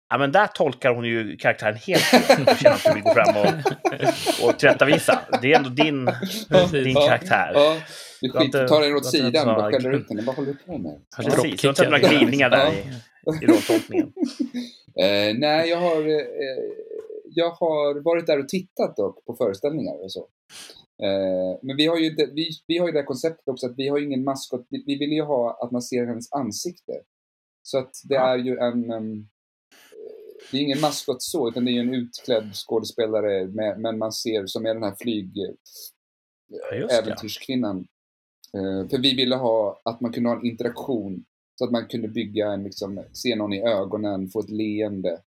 ja, 0.08 0.18
men 0.18 0.32
där 0.32 0.46
tolkar 0.46 0.94
hon 0.94 1.04
ju 1.04 1.36
karaktären 1.36 1.74
helt 1.76 2.00
fel 2.02 2.72
att 2.72 2.84
du 2.84 2.94
vill 2.94 3.02
gå 3.02 3.14
fram 3.14 3.36
och, 3.36 4.48
och 4.48 4.58
tillrättavisa. 4.58 5.20
Det 5.42 5.52
är 5.52 5.56
ändå 5.56 5.70
din, 5.70 6.04
din 6.84 6.92
Ja, 6.94 7.06
karaktär. 7.06 7.52
Ja, 7.54 7.76
du 8.20 8.26
inte- 8.26 8.58
skit, 8.58 8.68
tar 8.68 8.80
den 8.80 8.94
åt 8.96 9.06
sidan 9.06 9.48
och 9.48 9.62
skäller 9.62 9.80
några- 9.80 9.96
ut 9.96 10.08
henne. 10.08 10.22
Vad 10.26 10.36
håller 10.36 10.52
du 10.52 10.58
på 10.72 10.78
med? 10.78 11.00
Har 11.16 11.24
Precis, 11.24 11.60
du 11.60 11.68
har 11.68 11.72
inte 11.72 11.84
några 11.84 11.98
glidningar 11.98 12.50
där 12.50 12.72
i, 12.72 13.44
i 13.44 13.46
rolltolkningen. 13.46 14.12
Eh, 15.00 15.34
nej, 15.38 15.68
jag 15.70 15.76
har, 15.80 16.00
eh, 16.00 16.26
jag 17.30 17.50
har 17.50 18.00
varit 18.02 18.26
där 18.26 18.38
och 18.38 18.48
tittat 18.48 18.96
då 18.96 19.22
på 19.26 19.34
föreställningar 19.36 20.04
och 20.04 20.12
så. 20.12 20.20
Eh, 21.02 21.58
men 21.62 21.76
vi 21.76 21.86
har, 21.86 21.96
ju, 21.98 22.06
inte- 22.06 22.26
vi, 22.34 22.50
vi 22.66 22.78
har 22.78 22.86
ju 22.86 22.92
det 22.92 22.98
här 22.98 23.06
konceptet 23.06 23.48
också 23.48 23.66
att 23.66 23.74
vi 23.76 23.88
har 23.88 23.98
ingen 24.02 24.24
maskot. 24.24 24.66
Vi, 24.70 24.84
vi 24.86 24.98
vill 24.98 25.12
ju 25.12 25.22
ha 25.22 25.58
att 25.62 25.70
man 25.70 25.82
ser 25.82 26.06
hennes 26.06 26.32
ansikte. 26.32 26.92
Så 27.62 27.78
att 27.78 27.90
det 28.08 28.14
Ja. 28.14 28.32
är 28.32 28.38
ju 28.38 28.58
en... 28.58 28.90
em, 28.90 29.28
det 30.50 30.56
är 30.56 30.60
ingen 30.60 30.80
maskot 30.80 31.22
så, 31.22 31.48
utan 31.48 31.64
det 31.64 31.70
är 31.70 31.80
en 31.80 31.94
utklädd 31.94 32.54
skådespelare 32.54 33.46
med, 33.46 33.80
men 33.80 33.98
man 33.98 34.12
ser 34.12 34.46
som 34.46 34.66
är 34.66 34.74
den 34.74 34.82
här 34.82 34.94
flyg... 35.00 35.32
Ja, 36.48 36.76
just 36.76 36.88
det. 36.88 36.98
äventyrskvinnan. 36.98 37.86
Eh, 38.54 38.88
för 38.88 38.98
vi 38.98 39.14
ville 39.14 39.36
ha 39.36 39.80
att 39.84 40.00
man 40.00 40.12
kunde 40.12 40.28
ha 40.28 40.36
en 40.36 40.46
interaktion. 40.46 41.24
Så 41.54 41.64
att 41.64 41.70
man 41.70 41.86
kunde 41.86 42.08
bygga 42.08 42.52
en, 42.52 42.64
liksom, 42.64 43.04
se 43.12 43.36
någon 43.36 43.52
i 43.52 43.62
ögonen, 43.62 44.28
få 44.28 44.40
ett 44.40 44.50
leende. 44.50 45.20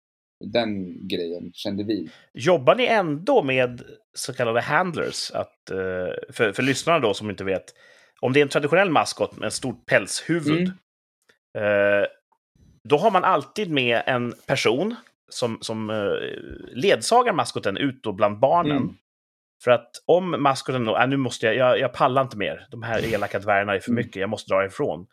Den 0.45 0.99
grejen 1.09 1.53
kände 1.53 1.85
vi. 1.85 2.11
Jobbar 2.35 2.75
ni 2.75 2.87
ändå 2.87 3.43
med 3.43 3.83
så 4.15 4.33
kallade 4.33 4.61
handlers? 4.61 5.31
Att, 5.31 5.71
eh, 5.71 6.33
för, 6.33 6.53
för 6.53 6.63
lyssnarna 6.63 6.99
då 6.99 7.15
som 7.15 7.31
inte 7.31 7.45
vet. 7.45 7.65
Om 8.21 8.33
det 8.33 8.41
är 8.41 8.43
en 8.43 8.49
traditionell 8.49 8.91
maskot 8.91 9.37
med 9.37 9.47
ett 9.47 9.53
stort 9.53 9.87
pälshuvud. 9.87 10.69
Eh, 11.59 12.07
då 12.89 12.97
har 12.97 13.11
man 13.11 13.25
alltid 13.25 13.71
med 13.71 14.03
en 14.07 14.35
person 14.47 14.95
som, 15.29 15.59
som 15.61 15.91
eh, 15.91 15.97
ledsagar 16.73 17.33
maskoten 17.33 17.77
ut 17.77 18.03
då 18.03 18.13
bland 18.13 18.39
barnen. 18.39 18.77
Mm. 18.77 18.95
För 19.65 19.71
att 19.71 19.91
om 20.07 20.43
maskoten 20.43 20.85
då, 20.85 20.99
äh, 20.99 21.09
nu 21.09 21.17
måste 21.17 21.47
jag, 21.47 21.57
jag, 21.57 21.81
jag 21.81 21.93
pallar 21.93 22.23
inte 22.23 22.37
mer, 22.37 22.67
de 22.71 22.83
här 22.83 23.15
elaka 23.15 23.39
dvärgarna 23.39 23.75
är 23.75 23.81
för 23.81 23.91
Mm. 23.91 24.05
mycket, 24.05 24.17
jag 24.17 24.31
måste 24.31 24.55
dra 24.55 24.67
ifrån. 24.67 25.07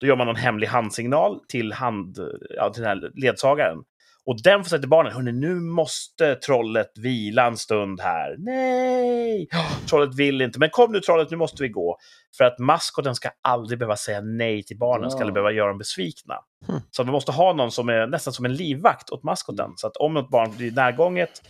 Då 0.00 0.06
gör 0.06 0.16
man 0.16 0.26
någon 0.26 0.36
hemlig 0.36 0.66
handsignal 0.66 1.40
till, 1.48 1.72
hand, 1.72 2.18
ja, 2.56 2.70
till 2.70 2.82
den 2.82 2.88
här 2.88 3.10
ledsagaren. 3.14 3.78
Och 4.26 4.42
den 4.42 4.62
får 4.64 4.68
säga 4.68 4.78
till 4.80 4.88
barnen, 4.88 5.12
hörni, 5.12 5.32
nu 5.32 5.54
måste 5.54 6.34
trollet 6.34 6.90
vila 6.98 7.46
en 7.46 7.56
stund 7.56 8.00
här. 8.00 8.34
Nej! 8.38 9.48
Trollet 9.90 10.14
vill 10.14 10.40
inte, 10.42 10.58
men 10.58 10.70
kom 10.70 10.92
nu 10.92 11.00
trollet, 11.00 11.30
nu 11.30 11.36
måste 11.36 11.62
vi 11.62 11.68
gå. 11.68 11.98
För 12.38 12.44
att 12.44 12.58
maskoten 12.58 13.14
ska 13.14 13.28
aldrig 13.42 13.78
behöva 13.78 13.96
säga 13.96 14.20
nej 14.20 14.62
till 14.62 14.78
barnen, 14.78 15.10
ska 15.10 15.18
Ja. 15.18 15.22
aldrig 15.22 15.34
behöva 15.34 15.52
göra 15.52 15.68
dem 15.68 15.78
besvikna. 15.78 16.34
Hmm. 16.66 16.80
Så 16.90 17.02
vi 17.04 17.10
måste 17.10 17.32
ha 17.32 17.52
någon 17.52 17.70
som 17.72 17.88
är 17.88 18.06
nästan 18.06 18.32
som 18.32 18.44
en 18.44 18.54
livvakt 18.54 19.10
åt 19.10 19.22
maskoten. 19.22 19.70
Så 19.76 19.86
att 19.86 19.96
om 19.96 20.14
något 20.14 20.30
barn 20.30 20.56
blir 20.56 20.70
närgånget, 20.72 21.42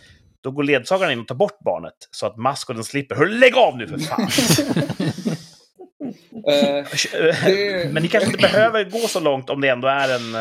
Då 0.43 0.51
går 0.51 0.63
ledsagaren 0.63 1.11
in 1.11 1.19
och 1.19 1.27
tar 1.27 1.35
bort 1.35 1.59
barnet 1.59 1.93
så 2.11 2.25
att 2.25 2.37
maskoten 2.37 2.83
slipper. 2.83 3.15
Hör, 3.15 3.27
lägg 3.27 3.55
av 3.57 3.77
nu 3.77 3.87
för 3.87 3.97
fan! 3.97 4.27
Eh, 6.47 6.85
det- 7.45 7.89
Men 7.93 8.03
ni 8.03 8.09
kanske 8.09 8.29
inte 8.29 8.41
behöver 8.51 8.83
gå 8.83 8.97
så 8.97 9.19
långt 9.19 9.49
om 9.49 9.61
det 9.61 9.67
ändå 9.69 9.87
är 9.87 10.15
en... 10.15 10.35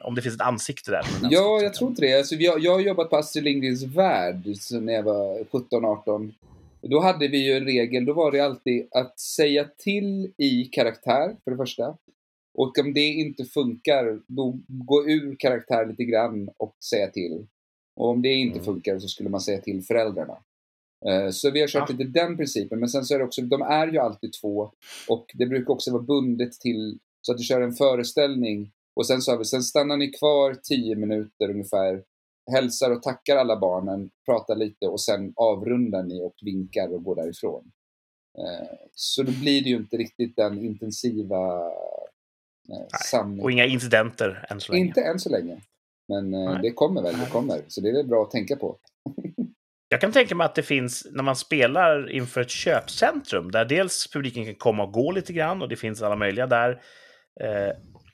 Om 0.00 0.14
det 0.14 0.22
finns 0.22 0.34
ett 0.34 0.40
ansikte 0.40 0.90
där. 0.90 1.02
Ja, 1.30 1.60
jag 1.62 1.74
tror 1.74 1.90
inte 1.90 2.02
det. 2.02 2.18
Alltså, 2.18 2.34
jag, 2.34 2.60
jag 2.60 2.72
har 2.72 2.80
jobbat 2.80 3.10
på 3.10 3.16
Astrid 3.16 3.44
Lindgrens 3.44 3.82
Värld 3.82 4.42
när 4.80 4.92
jag 4.92 5.02
var 5.02 5.38
17-18. 5.38 6.32
Då 6.82 7.00
hade 7.00 7.28
vi 7.28 7.38
ju 7.46 7.52
en 7.52 7.64
regel, 7.64 8.04
då 8.04 8.12
var 8.12 8.32
det 8.32 8.40
alltid 8.40 8.88
att 8.90 9.20
säga 9.20 9.64
till 9.78 10.32
i 10.36 10.64
karaktär, 10.64 11.36
för 11.44 11.50
det 11.50 11.56
första. 11.56 11.96
Och 12.54 12.78
om 12.78 12.92
det 12.94 13.00
inte 13.06 13.44
funkar, 13.44 14.20
då 14.26 14.58
gå 14.68 15.08
ur 15.08 15.36
karaktär 15.38 15.86
lite 15.86 16.04
grann 16.04 16.50
och 16.56 16.76
säga 16.90 17.06
till. 17.10 17.46
Och 17.96 18.08
om 18.08 18.22
det 18.22 18.28
inte 18.28 18.54
Mm. 18.58 18.64
funkar 18.64 18.98
så 18.98 19.08
skulle 19.08 19.28
man 19.28 19.40
säga 19.40 19.60
till 19.60 19.82
föräldrarna. 19.82 20.36
Eh, 21.06 21.30
Så 21.30 21.50
vi 21.50 21.60
har 21.60 21.68
kört 21.68 21.90
Ja. 21.90 21.96
lite 21.96 22.10
den 22.20 22.36
principen, 22.36 22.80
men 22.80 22.88
sen 22.88 23.04
så 23.04 23.14
är 23.14 23.18
det 23.18 23.24
också, 23.24 23.42
de 23.42 23.62
är 23.62 23.86
ju 23.88 23.98
alltid 23.98 24.32
två 24.32 24.70
och 25.08 25.26
det 25.34 25.46
brukar 25.46 25.72
också 25.72 25.92
vara 25.92 26.02
bundet 26.02 26.52
till 26.52 26.98
så 27.22 27.32
att 27.32 27.38
du 27.38 27.44
kör 27.44 27.60
en 27.60 27.72
föreställning 27.72 28.70
och 28.96 29.06
sen 29.06 29.20
sa 29.22 29.36
vi, 29.36 29.44
sen 29.44 29.62
stannar 29.62 29.96
ni 29.96 30.10
kvar 30.10 30.54
10 30.54 30.96
minuter 30.96 31.50
ungefär, 31.50 32.02
hälsar 32.52 32.90
och 32.90 33.02
tackar 33.02 33.36
alla 33.36 33.60
barnen, 33.60 34.10
pratar 34.26 34.56
lite 34.56 34.86
och 34.86 35.00
sen 35.00 35.32
avrundar 35.36 36.02
ni 36.02 36.22
och 36.22 36.34
vinkar 36.42 36.94
och 36.94 37.04
går 37.04 37.16
därifrån. 37.16 37.70
Eh, 38.38 38.68
Så 38.94 39.22
då 39.22 39.32
blir 39.32 39.62
det 39.62 39.68
ju 39.68 39.76
inte 39.76 39.96
riktigt 39.96 40.36
den 40.36 40.64
intensiva 40.64 41.66
eh, 42.70 42.86
samling. 43.10 43.44
Och 43.44 43.52
inga 43.52 43.66
incidenter 43.66 44.46
än 44.50 44.60
så 44.60 44.72
länge. 44.72 44.86
Inte 44.86 45.00
än 45.00 45.18
så 45.18 45.30
länge. 45.30 45.60
Men 46.08 46.34
eh, 46.34 46.52
Nej. 46.52 46.58
det 46.62 46.70
kommer 46.70 47.02
väl, 47.02 47.18
det 47.18 47.30
kommer. 47.30 47.60
Så 47.68 47.80
det 47.80 47.88
är 47.88 47.92
väl 47.92 48.06
bra 48.06 48.22
att 48.22 48.30
tänka 48.30 48.56
på. 48.56 48.76
Jag 49.88 50.00
kan 50.00 50.12
tänka 50.12 50.34
mig 50.34 50.44
att 50.44 50.54
det 50.54 50.62
finns, 50.62 51.06
när 51.12 51.22
man 51.22 51.36
spelar 51.36 52.10
inför 52.10 52.40
ett 52.40 52.50
köpcentrum, 52.50 53.50
där 53.50 53.64
dels 53.64 54.10
publiken 54.12 54.44
kan 54.44 54.54
komma 54.54 54.82
och 54.84 54.92
gå 54.92 55.12
lite 55.12 55.32
grann 55.32 55.62
och 55.62 55.68
det 55.68 55.76
finns 55.76 56.02
alla 56.02 56.16
möjliga 56.16 56.46
där. 56.46 56.82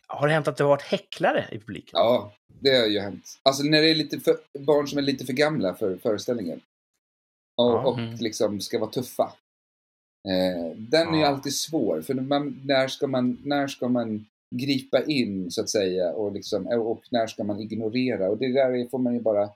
Har 0.07 0.27
det 0.29 0.33
hänt 0.35 0.49
att 0.49 0.57
det 0.57 0.65
har 0.65 0.69
varit 0.69 0.83
häcklare 0.83 1.45
i 1.53 1.59
publiken? 1.59 1.91
Ja, 1.93 2.33
det 2.61 2.77
har 2.79 2.87
ju 2.87 3.01
hänt. 3.01 3.25
Alltså 3.43 3.63
när 3.63 3.83
det 3.83 3.91
är 3.91 3.95
lite 3.95 4.21
för, 4.21 4.37
barn 4.59 4.89
som 4.89 4.99
är 4.99 5.03
lite 5.03 5.25
för 5.27 5.33
gamla 5.33 5.75
för 5.75 5.97
föreställningen. 5.97 6.61
Och, 7.57 7.65
Ja, 7.71 7.87
och 7.87 7.99
mm. 7.99 8.15
liksom 8.15 8.61
ska 8.61 8.79
vara 8.79 8.91
tuffa. 8.91 9.33
Eh, 10.29 10.77
den 10.77 11.09
är 11.09 11.17
ju 11.19 11.21
Ja. 11.23 11.29
alltid 11.29 11.55
svår, 11.55 12.03
för 12.03 12.15
man, 12.15 12.61
när, 12.65 12.89
ska 12.89 13.07
man, 13.07 13.39
när 13.45 13.67
ska 13.67 13.89
man 13.89 14.27
gripa 14.55 15.03
in 15.05 15.51
så 15.51 15.61
att 15.61 15.69
säga 15.71 16.13
och, 16.13 16.33
liksom, 16.33 16.67
och 16.67 17.03
när 17.11 17.27
ska 17.27 17.45
man 17.45 17.61
ignorera? 17.61 18.29
Och 18.31 18.39
det 18.39 18.53
där 18.53 18.71
är- 18.75 18.89
får 18.89 18.99
man 18.99 19.15
ju 19.15 19.21
bara 19.21 19.51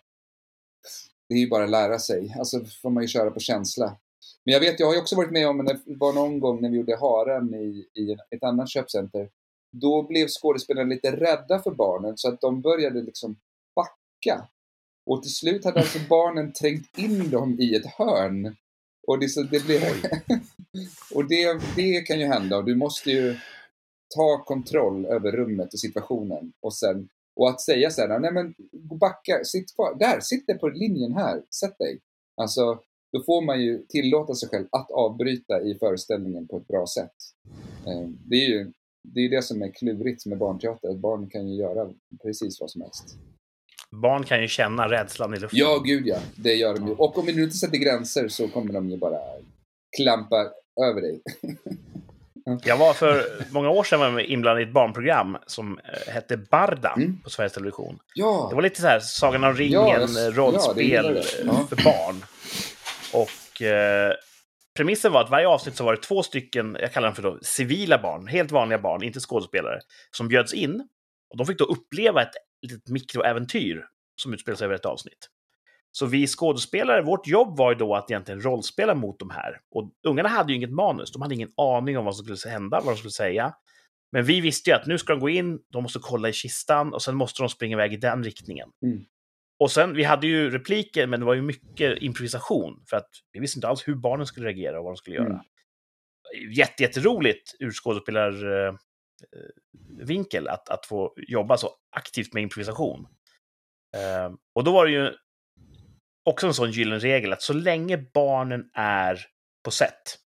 det 1.28 1.34
är 1.34 1.38
ju 1.38 1.48
bara 1.48 1.66
lära 1.66 1.98
sig. 1.98 2.34
Alltså 2.38 2.64
får 2.64 2.90
man 2.90 3.02
ju 3.02 3.08
köra 3.08 3.30
på 3.30 3.40
känsla. 3.40 3.96
Men 4.44 4.52
jag 4.52 4.60
vet, 4.60 4.80
jag 4.80 4.86
har 4.86 4.94
ju 4.94 5.00
också 5.00 5.16
varit 5.16 5.30
med 5.30 5.48
om, 5.48 5.64
det 5.64 5.80
var 5.86 6.12
någon 6.12 6.40
gång 6.40 6.62
när 6.62 6.70
vi 6.70 6.76
gjorde 6.76 6.96
Haren 6.96 7.54
i, 7.54 7.88
i 7.94 8.16
ett 8.30 8.42
annat 8.42 8.68
köpcenter. 8.70 9.28
Då 9.72 10.02
blev 10.02 10.28
skådespelarna 10.28 10.88
lite 10.88 11.16
rädda 11.16 11.62
för 11.62 11.70
barnen 11.70 12.18
så 12.18 12.28
att 12.28 12.40
de 12.40 12.60
började 12.60 13.02
liksom 13.02 13.36
backa. 13.76 14.48
Och 15.06 15.22
till 15.22 15.34
slut 15.34 15.64
hade 15.64 15.80
alltså 15.80 15.98
barnen 16.08 16.52
trängt 16.52 16.98
in 16.98 17.30
dem 17.30 17.60
i 17.60 17.74
ett 17.74 17.86
hörn. 17.86 18.56
Och 19.06 19.18
det, 19.18 19.28
så 19.28 19.42
det 19.42 19.66
blev... 19.66 19.82
och 21.14 21.28
det, 21.28 21.60
det 21.76 22.00
kan 22.00 22.20
ju 22.20 22.26
hända 22.26 22.56
och 22.56 22.64
du 22.64 22.74
måste 22.74 23.10
ju 23.10 23.36
ta 24.14 24.44
kontroll 24.44 25.06
över 25.06 25.32
rummet 25.32 25.72
och 25.72 25.80
situationen. 25.80 26.52
Och 26.60 26.74
sen 26.74 27.08
och 27.36 27.48
att 27.48 27.60
säga 27.60 27.90
så 27.90 28.00
här, 28.00 28.18
nej 28.18 28.32
men 28.32 28.54
backa, 29.00 29.44
sitt 29.44 29.74
kvar, 29.74 29.98
där, 29.98 30.20
sitt 30.20 30.46
där 30.46 30.54
på 30.54 30.68
linjen 30.68 31.14
här, 31.14 31.42
sätt 31.60 31.78
dig. 31.78 32.00
Alltså, 32.36 32.78
då 33.12 33.22
får 33.22 33.42
man 33.42 33.60
ju 33.60 33.86
tillåta 33.86 34.34
sig 34.34 34.48
själv 34.48 34.66
att 34.70 34.90
avbryta 34.90 35.62
i 35.62 35.78
föreställningen 35.78 36.48
på 36.48 36.56
ett 36.56 36.68
bra 36.68 36.86
sätt. 36.86 37.14
Eh, 37.86 38.08
Det 38.28 38.36
är 38.36 38.48
ju 38.48 38.72
det, 39.02 39.20
är 39.20 39.28
det 39.30 39.42
som 39.42 39.62
är 39.62 39.70
klurigt 39.72 40.26
med 40.26 40.38
barnteater, 40.38 40.88
att 40.88 40.96
barn 40.98 41.30
kan 41.30 41.48
ju 41.48 41.54
göra 41.56 41.88
precis 42.22 42.60
vad 42.60 42.70
som 42.70 42.80
helst. 42.80 43.16
Barn 43.90 44.24
kan 44.24 44.42
ju 44.42 44.48
känna 44.48 44.88
rädslan 44.90 45.34
i 45.34 45.38
luften. 45.38 45.58
Ja, 45.58 45.78
gud 45.78 46.06
ja, 46.06 46.18
det 46.36 46.54
gör 46.54 46.74
de 46.74 46.86
ju. 46.86 46.92
Och 46.94 47.18
om 47.18 47.26
vi 47.26 47.32
nu 47.32 47.42
inte 47.42 47.56
sätter 47.56 47.78
gränser 47.78 48.28
så 48.28 48.48
kommer 48.48 48.72
de 48.72 48.90
ju 48.90 48.96
bara 48.96 49.18
klampa 49.96 50.36
över 50.90 51.00
dig. 51.00 51.20
Jag 52.64 52.76
var 52.76 52.92
för 52.92 53.22
många 53.52 53.70
år 53.70 53.84
sedan 53.84 54.00
var 54.14 54.20
inblandad 54.20 54.60
i 54.60 54.66
ett 54.66 54.72
barnprogram 54.72 55.36
som 55.46 55.78
eh, 55.78 56.12
hette 56.12 56.36
Barda 56.36 56.92
Mm. 56.96 57.20
på 57.24 57.30
Sveriges 57.30 57.52
Television. 57.52 57.94
Det 57.96 58.02
Ja, 58.20 58.50
var 58.54 58.62
lite 58.62 58.80
så 58.80 58.86
här 58.86 59.00
Sagan 59.00 59.44
om 59.44 59.54
ringen, 59.54 59.72
Ja, 59.72 60.00
eh, 60.02 60.06
det 60.08 60.30
rollspel 60.30 61.04
det. 61.14 61.22
Ja. 61.44 61.66
för 61.68 61.76
barn. 61.84 62.24
Och 63.12 63.62
eh, 63.62 64.12
premissen 64.76 65.12
var 65.12 65.20
att 65.20 65.30
varje 65.30 65.48
avsnitt 65.48 65.76
så 65.76 65.84
var 65.84 65.92
det 65.92 66.02
två 66.02 66.22
stycken, 66.22 66.76
jag 66.80 66.92
kallar 66.92 67.08
dem 67.08 67.14
för 67.14 67.22
då, 67.22 67.38
civila 67.42 67.98
barn, 67.98 68.26
helt 68.26 68.50
vanliga 68.50 68.78
barn, 68.78 69.02
inte 69.02 69.20
skådespelare, 69.20 69.80
som 70.10 70.28
bjöds 70.28 70.54
in. 70.54 70.88
Och 71.30 71.36
de 71.36 71.46
fick 71.46 71.58
då 71.58 71.64
uppleva 71.64 72.22
ett 72.22 72.32
litet 72.62 72.88
mikroäventyr 72.88 73.86
som 74.16 74.34
utspelar 74.34 74.56
sig 74.56 74.64
över 74.64 74.74
ett 74.74 74.86
avsnitt. 74.86 75.28
Så 75.92 76.06
vi 76.06 76.26
skådespelare, 76.26 77.02
vårt 77.02 77.26
jobb 77.26 77.56
var 77.56 77.72
ju 77.72 77.78
då 77.78 77.94
att 77.94 78.10
egentligen 78.10 78.40
rollspela 78.40 78.94
mot 78.94 79.18
de 79.18 79.30
här. 79.30 79.60
Och 79.70 79.92
ungarna 80.06 80.28
hade 80.28 80.52
ju 80.52 80.56
inget 80.56 80.72
manus, 80.72 81.12
de 81.12 81.22
hade 81.22 81.34
ingen 81.34 81.50
aning 81.56 81.98
om 81.98 82.04
vad 82.04 82.16
som 82.16 82.24
skulle 82.24 82.52
hända, 82.52 82.80
vad 82.84 82.94
de 82.94 82.98
skulle 82.98 83.10
säga. 83.10 83.54
Men 84.12 84.24
vi 84.24 84.40
visste 84.40 84.70
ju 84.70 84.76
att 84.76 84.86
nu 84.86 84.98
ska 84.98 85.12
de 85.12 85.20
gå 85.20 85.28
in, 85.28 85.60
de 85.72 85.82
måste 85.82 85.98
kolla 86.02 86.28
i 86.28 86.32
kistan 86.32 86.94
och 86.94 87.02
sen 87.02 87.16
måste 87.16 87.42
de 87.42 87.48
springa 87.48 87.76
iväg 87.76 87.92
i 87.92 87.96
den 87.96 88.24
riktningen. 88.24 88.68
Mm. 88.82 89.04
Och 89.60 89.70
sen, 89.70 89.94
vi 89.94 90.04
hade 90.04 90.26
ju 90.26 90.50
repliker, 90.50 91.06
men 91.06 91.20
det 91.20 91.26
var 91.26 91.34
ju 91.34 91.42
mycket 91.42 92.02
improvisation. 92.02 92.84
För 92.90 92.96
att 92.96 93.08
vi 93.32 93.40
visste 93.40 93.58
inte 93.58 93.68
alls 93.68 93.88
hur 93.88 93.94
barnen 93.94 94.26
skulle 94.26 94.46
reagera 94.46 94.78
och 94.78 94.84
vad 94.84 94.92
de 94.92 94.96
skulle 94.96 95.16
göra. 95.16 95.26
Mm. 95.26 95.40
Jätte, 96.52 96.82
jätteroligt 96.82 97.54
ur 97.58 97.70
skådespelarvinkel 97.70 100.48
att, 100.48 100.68
att 100.68 100.86
få 100.86 101.14
jobba 101.16 101.56
så 101.56 101.70
aktivt 101.96 102.34
med 102.34 102.42
improvisation. 102.42 103.06
Eh, 103.96 104.32
och 104.54 104.64
då 104.64 104.72
var 104.72 104.86
det 104.86 104.92
ju 104.92 105.12
också 106.24 106.46
en 106.46 106.54
sån 106.54 106.70
gyllene 106.70 106.98
regel 106.98 107.32
att 107.32 107.42
så 107.42 107.52
länge 107.52 107.98
barnen 108.14 108.70
är 108.74 109.18
på 109.64 109.70
set, 109.70 110.18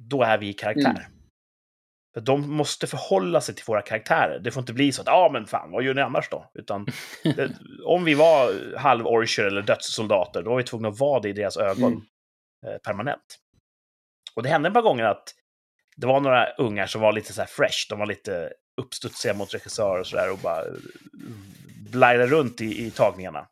då 0.00 0.22
är 0.22 0.38
vi 0.38 0.48
i 0.48 0.52
karaktär. 0.52 0.90
Mm. 0.90 1.19
För 2.14 2.20
de 2.20 2.50
måste 2.54 2.86
förhålla 2.86 3.40
sig 3.40 3.54
till 3.54 3.64
våra 3.66 3.82
karaktärer. 3.82 4.38
Det 4.38 4.50
får 4.50 4.60
inte 4.60 4.72
bli 4.72 4.92
så 4.92 5.00
att, 5.00 5.06
ja 5.06 5.12
ah, 5.12 5.30
men 5.32 5.46
fan, 5.46 5.70
vad 5.70 5.82
gör 5.82 5.94
ni 5.94 6.00
annars 6.00 6.28
då? 6.30 6.50
Utan 6.54 6.86
det, 7.22 7.50
om 7.84 8.04
vi 8.04 8.14
var 8.14 8.76
halvorcher 8.76 9.42
eller 9.44 9.62
dödssoldater, 9.62 10.42
då 10.42 10.50
var 10.50 10.56
vi 10.56 10.64
tvungna 10.64 10.88
att 10.88 11.00
vara 11.00 11.20
det 11.20 11.28
i 11.28 11.32
deras 11.32 11.56
ögon 11.56 11.92
Mm. 11.92 12.02
eh, 12.74 12.78
permanent. 12.78 13.38
Och 14.34 14.42
det 14.42 14.48
hände 14.48 14.68
ett 14.68 14.74
par 14.74 14.82
gånger 14.82 15.04
att 15.04 15.34
det 15.96 16.06
var 16.06 16.20
några 16.20 16.52
ungar 16.52 16.86
som 16.86 17.00
var 17.00 17.12
lite 17.12 17.32
så 17.32 17.40
här 17.40 17.48
fresh, 17.48 17.86
de 17.88 17.98
var 17.98 18.06
lite 18.06 18.52
uppstudsiga 18.80 19.34
mot 19.34 19.54
regissörer 19.54 20.00
och 20.00 20.06
sådär 20.06 20.32
och 20.32 20.38
bara 20.38 20.60
eh, 20.60 20.72
blajade 21.90 22.26
runt 22.26 22.60
i, 22.60 22.86
i 22.86 22.90
tagningarna. 22.90 23.46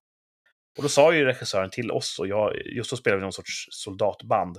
Och 0.76 0.82
då 0.82 0.88
sa 0.88 1.14
ju 1.14 1.24
regissören 1.24 1.70
till 1.70 1.90
oss, 1.90 2.18
och 2.18 2.26
jag, 2.26 2.56
just 2.66 2.90
då 2.90 2.97
spelade 2.97 3.18
vi 3.18 3.22
någon 3.22 3.32
sorts 3.32 3.66
soldatband, 3.70 4.59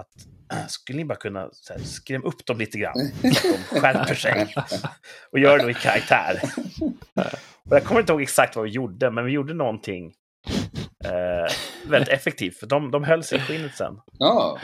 att 0.00 0.12
"Äh, 0.52 0.66
skulle 0.68 0.96
ni 0.98 1.04
bara 1.04 1.18
kunna 1.18 1.48
så 1.52 1.72
här, 1.72 1.80
skrämma 1.80 2.26
upp 2.26 2.46
dem 2.46 2.58
lite 2.58 2.78
grann, 2.78 2.94
så 3.22 3.28
att 3.28 3.70
de 3.70 3.80
skärper 3.80 4.14
sig 4.14 4.54
och 5.32 5.38
gör 5.38 5.58
det 5.58 5.70
i 5.70 5.74
karaktär. 5.74 6.40
Och 7.70 7.76
jag 7.76 7.84
kommer 7.84 8.00
inte 8.00 8.12
ihåg 8.12 8.22
exakt 8.22 8.56
vad 8.56 8.64
vi 8.64 8.70
gjorde, 8.70 9.10
men 9.10 9.24
vi 9.24 9.32
gjorde 9.32 9.54
någonting 9.54 10.12
eh, 11.04 11.52
väldigt 11.86 12.08
effektivt, 12.08 12.58
för 12.58 12.66
de, 12.66 12.90
de 12.90 13.04
höll 13.04 13.24
sig 13.24 13.38
i 13.38 13.40
skinnet 13.40 13.74
sen. 13.76 13.94
ja. 14.18 14.58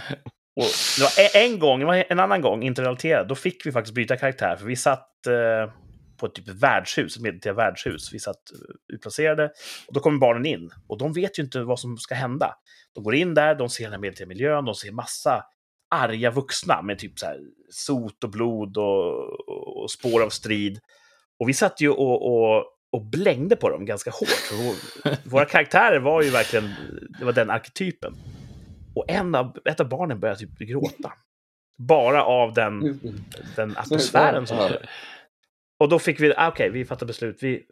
Och 0.61 0.67
det 0.99 1.03
var 1.03 1.41
en, 1.43 1.53
en 1.53 1.59
gång, 1.59 1.81
det 1.81 1.87
var 1.87 2.05
en 2.09 2.21
annan 2.21 2.41
gång, 2.41 2.63
inte 2.63 2.83
relaterad, 2.83 3.29
då 3.29 3.35
fick 3.35 3.67
vi 3.67 3.73
faktiskt 3.73 3.95
byta 3.95 4.17
karaktär, 4.17 4.57
för 4.57 4.67
vi 4.67 4.77
satt 4.77 5.27
eh, 5.27 5.73
på 6.19 6.27
ett 6.27 6.35
typ 6.35 6.49
värdshus, 6.49 7.17
ett 7.17 7.23
medeltida 7.23 7.55
värdshus. 7.55 8.13
Vi 8.13 8.19
satt 8.19 8.37
eh, 8.37 8.95
utplacerade, 8.95 9.51
och 9.89 9.95
då 9.95 10.01
kommer 10.01 10.19
barnen 10.19 10.47
in. 10.47 10.71
Och 10.87 10.99
de 10.99 11.13
vet 11.13 11.39
ju 11.39 11.43
inte 11.43 11.61
vad 11.61 11.81
som 11.81 11.97
ska 11.99 12.15
hända. 12.15 12.55
De 12.95 13.05
går 13.05 13.15
in 13.15 13.35
där, 13.35 13.55
de 13.55 13.69
ser 13.69 13.85
den 13.85 13.93
här 13.93 14.01
medeltida 14.01 14.29
miljön, 14.29 14.65
de 14.65 14.75
ser 14.75 14.93
massa 14.93 15.45
arga 15.91 16.31
vuxna 16.31 16.83
med 16.83 16.99
typ 16.99 17.19
så 17.19 17.27
här 17.27 17.41
sot 17.71 18.25
och 18.25 18.31
blod 18.31 18.77
och, 18.77 19.49
och, 19.49 19.83
och 19.83 19.91
spår 19.91 20.23
av 20.23 20.29
strid. 20.29 20.81
Och 21.39 21.49
vi 21.49 21.55
satt 21.55 21.81
ju 21.81 21.89
och, 21.91 22.27
och, 22.33 22.65
och 22.93 23.05
blängde 23.05 23.57
på 23.57 23.71
dem 23.71 23.85
ganska 23.85 24.11
hårt. 24.11 24.53
Vår, 24.53 25.15
våra 25.31 25.45
karaktärer 25.45 25.99
var 25.99 26.23
ju 26.23 26.31
verkligen, 26.31 26.75
det 27.19 27.25
var 27.25 27.33
den 27.33 27.51
arketypen. 27.51 28.15
Och 28.95 29.05
en 29.09 29.35
av, 29.35 29.57
ett 29.65 29.81
av 29.81 29.89
barnen 29.89 30.21
började 30.21 30.41
typ 30.41 30.59
gråta. 30.59 31.13
Bara 31.79 32.25
av 32.25 32.55
den, 32.55 33.01
den 33.57 33.77
atmosfären 33.77 34.47
som 34.47 34.57
var. 34.57 34.79
Och 35.79 35.89
då 35.89 35.99
fick 35.99 36.21
vi, 36.21 36.35
ah, 36.37 36.49
okej, 36.49 36.71
vi 36.71 36.85
fattar 36.85 37.07
beslut. 37.07 37.39
Vi, 37.41 37.63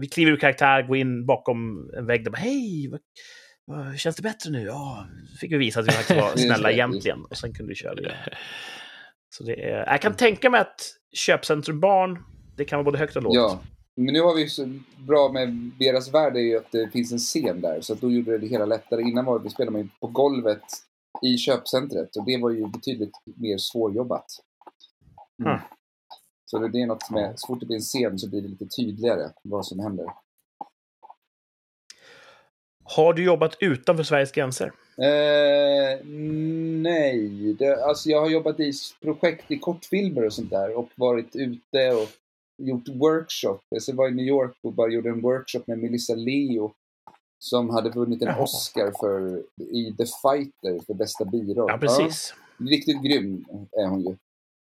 vi 0.00 0.08
kliver 0.08 0.32
ur 0.32 0.36
karaktär, 0.36 0.82
går 0.82 0.96
in 0.96 1.26
bakom 1.26 1.90
en 1.98 2.06
vägg. 2.06 2.24
Bara, 2.24 2.36
Hej, 2.36 2.90
vad, 3.66 3.98
känns 3.98 4.16
det 4.16 4.22
bättre 4.22 4.50
nu? 4.50 4.62
Ja, 4.62 5.06
fick 5.40 5.52
vi 5.52 5.56
visa 5.56 5.80
att 5.80 5.86
vi 5.86 5.92
faktiskt 5.92 6.20
var 6.20 6.36
snälla 6.36 6.72
egentligen. 6.72 7.24
Och 7.24 7.36
sen 7.36 7.54
kunde 7.54 7.68
vi 7.68 7.74
köra 7.74 7.94
vidare. 7.94 8.16
Så 9.28 9.44
det 9.44 9.62
är, 9.62 9.92
jag 9.92 10.02
kan 10.02 10.16
tänka 10.16 10.50
mig 10.50 10.60
att 10.60 10.80
köpcentrum 11.12 11.80
barn, 11.80 12.24
det 12.56 12.64
kan 12.64 12.76
vara 12.76 12.84
både 12.84 12.98
högt 12.98 13.16
och 13.16 13.22
lågt. 13.22 13.34
Ja, 13.34 13.60
Men 13.96 14.14
nu 14.14 14.20
har 14.20 14.34
vi 14.34 14.48
så 14.48 14.78
bra 14.98 15.32
med 15.32 15.70
deras 15.78 16.14
värld 16.14 16.36
är 16.36 16.40
ju 16.40 16.56
att 16.56 16.72
det 16.72 16.90
finns 16.92 17.12
en 17.12 17.18
scen 17.18 17.60
där. 17.60 17.80
Så 17.80 17.94
då 17.94 18.10
gjorde 18.10 18.30
det 18.30 18.38
det 18.38 18.46
hela 18.46 18.64
lättare. 18.66 19.02
Innan 19.02 19.24
var 19.24 19.38
det, 19.38 19.50
spelade 19.50 19.72
man 19.72 19.80
ju 19.80 19.88
på 20.00 20.06
golvet 20.06 20.62
i 21.22 21.36
köpcentret. 21.36 22.16
Och 22.16 22.24
det 22.26 22.38
var 22.42 22.50
ju 22.50 22.66
betydligt 22.66 23.12
mer 23.24 23.58
svårjobbat. 23.58 24.26
Mm. 25.42 25.52
Mm. 25.52 25.62
Så 26.46 26.58
det, 26.58 26.82
är 26.82 26.86
något 26.86 27.10
med, 27.10 27.38
så 27.38 27.46
fort 27.46 27.60
det 27.60 27.66
blir 27.66 27.76
en 27.76 27.82
scen 27.82 28.18
så 28.18 28.30
blir 28.30 28.42
det 28.42 28.48
lite 28.48 28.66
tydligare 28.66 29.30
vad 29.42 29.66
som 29.66 29.80
händer. 29.80 30.06
Har 32.84 33.14
du 33.14 33.24
jobbat 33.24 33.56
utanför 33.60 34.04
Sveriges 34.04 34.32
gränser? 34.32 34.72
Eh, 34.96 36.04
nej, 36.82 37.52
det, 37.58 37.84
alltså 37.84 38.10
jag 38.10 38.20
har 38.20 38.30
jobbat 38.30 38.60
i 38.60 38.72
projekt 39.02 39.50
i 39.50 39.58
kortfilmer 39.58 40.26
och 40.26 40.32
sånt 40.32 40.50
där 40.50 40.78
och 40.78 40.88
varit 40.94 41.36
ute 41.36 41.90
och 41.90 42.08
gjort 42.62 42.88
workshop. 42.88 43.58
Jag 43.68 43.94
var 43.94 44.08
i 44.08 44.14
New 44.14 44.26
York 44.26 44.56
och 44.62 44.72
bara 44.72 44.90
gjorde 44.90 45.08
en 45.08 45.20
workshop 45.20 45.62
med 45.66 45.78
Melissa 45.78 46.14
Leo 46.14 46.72
som 47.38 47.70
hade 47.70 47.90
vunnit 47.90 48.22
en. 48.22 48.38
Oscar 48.38 48.92
för, 49.00 49.42
i 49.62 49.94
The 49.98 50.04
Fighter 50.04 50.84
för 50.86 50.94
bästa 50.94 51.24
biroll. 51.24 51.70
Ja, 51.70 51.78
precis. 51.78 52.34
Ja, 52.58 52.66
riktigt 52.66 53.02
grym 53.02 53.44
är 53.72 53.86
hon 53.86 54.00
ju. 54.00 54.16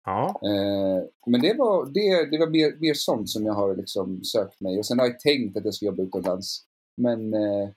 Ja. 0.04 0.40
Eh, 0.44 1.04
men 1.26 1.40
det 1.40 1.54
var, 1.54 1.86
det, 1.86 2.30
det 2.30 2.38
var 2.38 2.46
mer, 2.50 2.80
mer 2.80 2.94
sånt 2.94 3.28
som 3.28 3.46
jag 3.46 3.54
har 3.54 3.76
liksom 3.76 4.24
sökt 4.24 4.60
mig. 4.60 4.78
Och 4.78 4.86
sen 4.86 4.98
har 4.98 5.06
jag 5.06 5.20
tänkt 5.20 5.56
att 5.56 5.64
jag 5.64 5.74
ska 5.74 5.86
jobba 5.86 6.02
utomlands. 6.02 6.60
Men 6.96 7.34
eh, 7.34 7.68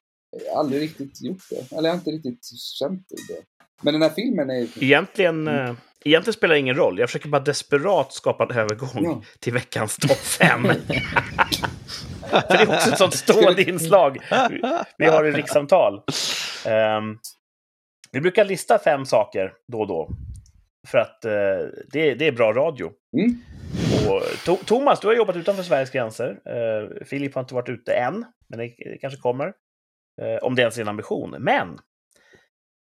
aldrig 0.56 0.82
riktigt 0.82 1.22
gjort 1.22 1.42
det. 1.50 1.76
Eller 1.76 1.90
jag 1.90 1.94
har 1.94 1.98
inte 1.98 2.12
riktigt 2.12 2.46
känt 2.80 3.08
det. 3.10 3.44
Men 3.82 3.94
den 3.94 4.02
här 4.02 4.10
filmen 4.10 4.50
är... 4.50 4.84
Egentligen, 4.84 5.48
Mm. 5.48 5.66
eh, 5.70 5.76
egentligen 6.06 6.34
spelar 6.34 6.54
det 6.54 6.60
ingen 6.60 6.76
roll. 6.76 7.00
Jag 7.00 7.10
försöker 7.10 7.30
bara 7.30 7.42
desperat 7.42 8.14
skapa 8.14 8.44
en 8.44 8.52
övergång 8.58 9.04
Ja. 9.04 9.22
till 9.40 9.54
veckans 9.54 9.98
topp 9.98 10.18
fem. 10.18 10.64
För 12.30 12.58
det 12.58 12.64
är 12.64 12.70
också 12.76 12.90
ett 12.92 12.98
sånt 12.98 13.14
stående 13.14 13.64
inslag 13.70 14.18
vi 14.98 15.06
har 15.06 15.26
i 15.26 15.32
rikssamtal. 15.32 16.02
Ehm, 16.66 17.18
vi 18.12 18.22
brukar 18.22 18.46
lista 18.46 18.80
fem 18.80 19.06
saker 19.06 19.54
då 19.68 19.80
och 19.80 19.88
då. 19.88 20.10
För 20.92 20.98
att 20.98 21.26
eh, 21.26 21.32
det, 21.92 22.14
det 22.16 22.28
är 22.28 22.32
bra 22.32 22.54
radio. 22.54 22.92
Mm. 23.18 23.42
Och, 24.10 24.22
to 24.46 24.56
Thomas, 24.66 25.00
du 25.00 25.08
har 25.08 25.16
jobbat 25.16 25.36
utanför 25.36 25.64
Sveriges 25.64 25.92
gränser. 25.92 26.40
Eh, 26.46 27.06
Filip 27.06 27.36
har 27.36 27.42
inte 27.42 27.56
varit 27.56 27.70
ute 27.70 27.94
än, 27.94 28.26
men 28.48 28.60
det, 28.60 28.76
det 28.78 28.98
kanske 29.02 29.20
kommer. 29.20 29.54
Eh, 30.22 30.38
om 30.42 30.56
det 30.56 30.62
ens 30.62 30.78
är 30.78 30.82
en 30.82 30.88
ambition. 30.88 31.36
Men 31.40 31.80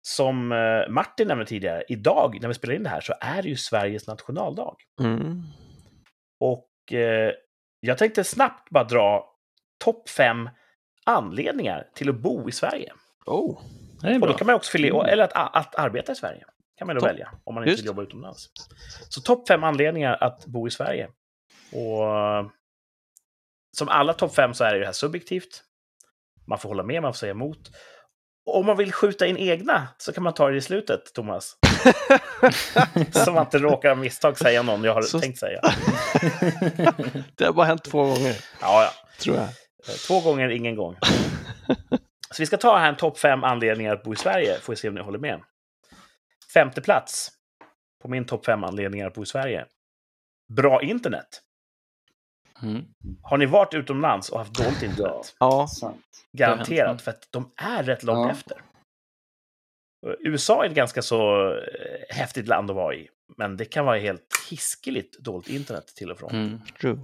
som 0.08 0.52
eh, 0.52 0.90
Martin 0.90 1.28
nämnde 1.28 1.46
tidigare, 1.46 1.84
idag 1.88 2.38
när 2.42 2.48
vi 2.48 2.54
spelar 2.54 2.76
in 2.76 2.84
det 2.84 2.90
här 2.90 3.02
så 3.02 3.14
är 3.22 3.42
det 3.42 3.50
ju 3.50 3.56
Sveriges 3.56 4.08
nationaldag. 4.08 4.76
Mm. 5.02 5.42
Och 6.40 6.94
eh, 6.94 7.32
jag 7.80 7.98
tänkte 7.98 8.24
snabbt 8.24 8.70
bara 8.70 8.84
dra 8.84 9.26
topp 9.84 10.10
fem 10.10 10.50
anledningar 11.06 11.88
till 11.96 12.10
att 12.10 12.16
bo 12.16 12.50
i 12.50 12.52
Sverige. 12.52 12.94
Oh. 13.26 13.62
Och 14.22 14.28
då 14.28 14.34
kan 14.34 14.48
man 14.48 14.56
också 14.56 14.72
fylla, 14.72 15.08
eller 15.08 15.24
att, 15.24 15.56
att 15.56 15.76
arbeta 15.76 16.12
i 16.12 16.16
Sverige. 16.16 16.46
Kan 16.78 16.88
man 16.88 16.96
då 16.96 17.00
Topp. 17.00 17.10
välja, 17.10 17.32
om 17.44 17.56
man 17.56 17.64
inte 17.64 17.70
Just. 17.72 17.82
vill 17.82 17.88
jobba 17.88 18.02
utomlands. 18.04 18.46
Så 19.10 19.22
topp 19.22 19.48
fem 19.48 19.64
anledningar 19.64 20.18
att 20.22 20.46
bo 20.46 20.68
i 20.68 20.72
Sverige. 20.72 21.08
Och 21.72 22.04
som 23.78 23.90
alla 23.90 24.14
topp 24.14 24.36
fem 24.36 24.54
så 24.54 24.64
är 24.64 24.80
det 24.80 24.86
här 24.86 24.94
subjektivt. 24.94 25.64
Man 26.48 26.60
får 26.60 26.70
hålla 26.70 26.84
med, 26.84 27.02
man 27.02 27.14
får 27.14 27.18
säga 27.18 27.32
emot. 27.32 27.60
Och 28.46 28.58
om 28.60 28.66
man 28.66 28.78
vill 28.78 28.94
skjuta 28.94 29.26
in 29.28 29.38
egna 29.38 29.88
så 29.98 30.14
kan 30.14 30.24
man 30.24 30.34
ta 30.34 30.50
det 30.50 30.58
i 30.58 30.62
slutet, 30.62 31.14
Thomas. 31.14 31.58
så 33.12 33.32
man 33.32 33.44
inte 33.46 33.58
råkar 33.58 33.92
av 33.92 33.98
misstag 33.98 34.38
säga 34.38 34.62
någon 34.64 34.84
jag 34.84 34.94
har 34.94 35.02
Så- 35.02 35.20
tänkt 35.20 35.40
säga. 35.40 35.62
Det 37.36 37.46
har 37.46 37.54
bara 37.54 37.66
hänt 37.66 37.84
två 37.84 38.04
gånger, 38.04 38.36
Ja, 38.62 38.84
ja. 38.84 38.92
tror 39.20 39.36
jag. 39.36 39.46
Eh, 39.46 39.94
Två 40.08 40.20
gånger, 40.22 40.50
ingen 40.50 40.76
gång. 40.76 40.96
Så 42.32 42.42
vi 42.42 42.46
ska 42.46 42.58
ta 42.58 42.78
här 42.78 42.90
en 42.90 42.96
topp 42.98 43.20
fem 43.20 43.44
anledningar 43.44 43.94
att 43.94 44.04
bo 44.04 44.14
i 44.14 44.16
Sverige, 44.16 44.60
får 44.60 44.74
vi 44.74 44.78
se 44.78 44.88
om 44.90 44.96
ni 44.96 45.02
håller 45.02 45.20
med. 45.20 45.42
Femte 46.54 46.82
plats 46.82 47.32
på 48.02 48.08
min 48.08 48.26
topp 48.26 48.46
fem 48.46 48.64
anledningar 48.64 49.08
att 49.08 49.14
bo 49.14 49.24
i 49.24 49.26
Sverige. 49.26 49.66
Bra 50.54 50.82
internet. 50.82 51.42
Mm. 52.64 52.86
Har 53.24 53.38
ni 53.38 53.46
varit 53.46 53.74
utomlands 53.74 54.30
och 54.30 54.40
haft 54.40 54.54
dåligt 54.54 54.84
internet? 54.84 55.36
Ja, 55.40 55.68
Sant. 55.68 56.04
Garanterat, 56.38 57.02
för 57.02 57.12
att 57.12 57.28
de 57.32 57.52
är 57.58 57.84
rätt 57.84 58.04
långt 58.04 58.26
Ja. 58.28 58.32
efter. 58.32 58.62
USA 60.20 60.64
är 60.66 60.70
ett 60.70 60.76
ganska 60.76 61.02
så 61.02 61.52
eh, 61.54 62.16
häftigt 62.16 62.48
land 62.48 62.70
att 62.70 62.76
vara 62.76 62.96
i, 62.96 63.10
men 63.38 63.58
det 63.58 63.66
kan 63.66 63.86
vara 63.86 63.98
helt 63.98 64.34
hiskeligt 64.50 65.20
dåligt 65.20 65.50
internet 65.50 65.88
till 65.88 66.12
och 66.12 66.20
från. 66.20 66.30
Mm. 66.32 66.60
true. 66.80 67.00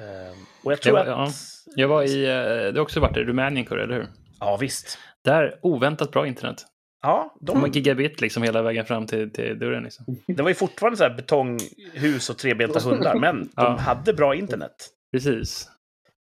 Eh, 0.00 0.36
Och 0.64 0.72
jag 0.72 0.82
tror 0.82 0.92
var- 0.92 1.00
att... 1.00 1.06
ja. 1.06 1.30
Jag 1.76 1.88
var 1.88 2.02
i, 2.02 2.24
eh, 2.24 2.72
du 2.72 2.78
har 2.78 2.80
också 2.80 3.00
varit 3.00 3.16
i 3.16 3.20
Rumänien, 3.24 3.66
eller 3.70 3.94
hur? 3.94 4.06
Ja, 4.40 4.56
visst. 4.56 4.98
Där, 5.24 5.58
oväntat 5.62 6.10
bra 6.10 6.26
internet. 6.26 6.66
Ja, 7.02 7.36
De 7.40 7.60
de, 7.60 7.70
gigabit 7.70 8.20
liksom 8.20 8.42
hela 8.42 8.62
vägen 8.62 8.84
fram 8.86 9.06
till, 9.06 9.32
till 9.32 9.58
dörren. 9.58 9.82
Liksom. 9.82 10.04
Det 10.26 10.42
var 10.42 10.48
ju 10.48 10.54
fortfarande 10.54 10.96
så 10.96 11.04
här 11.04 11.14
betonghus 11.14 12.30
och 12.30 12.38
trebenta 12.38 12.80
hundar, 12.80 13.14
men 13.14 13.40
de 13.44 13.50
Ja. 13.56 13.76
hade 13.76 14.12
bra 14.12 14.34
internet. 14.34 14.88
Precis. 15.12 15.68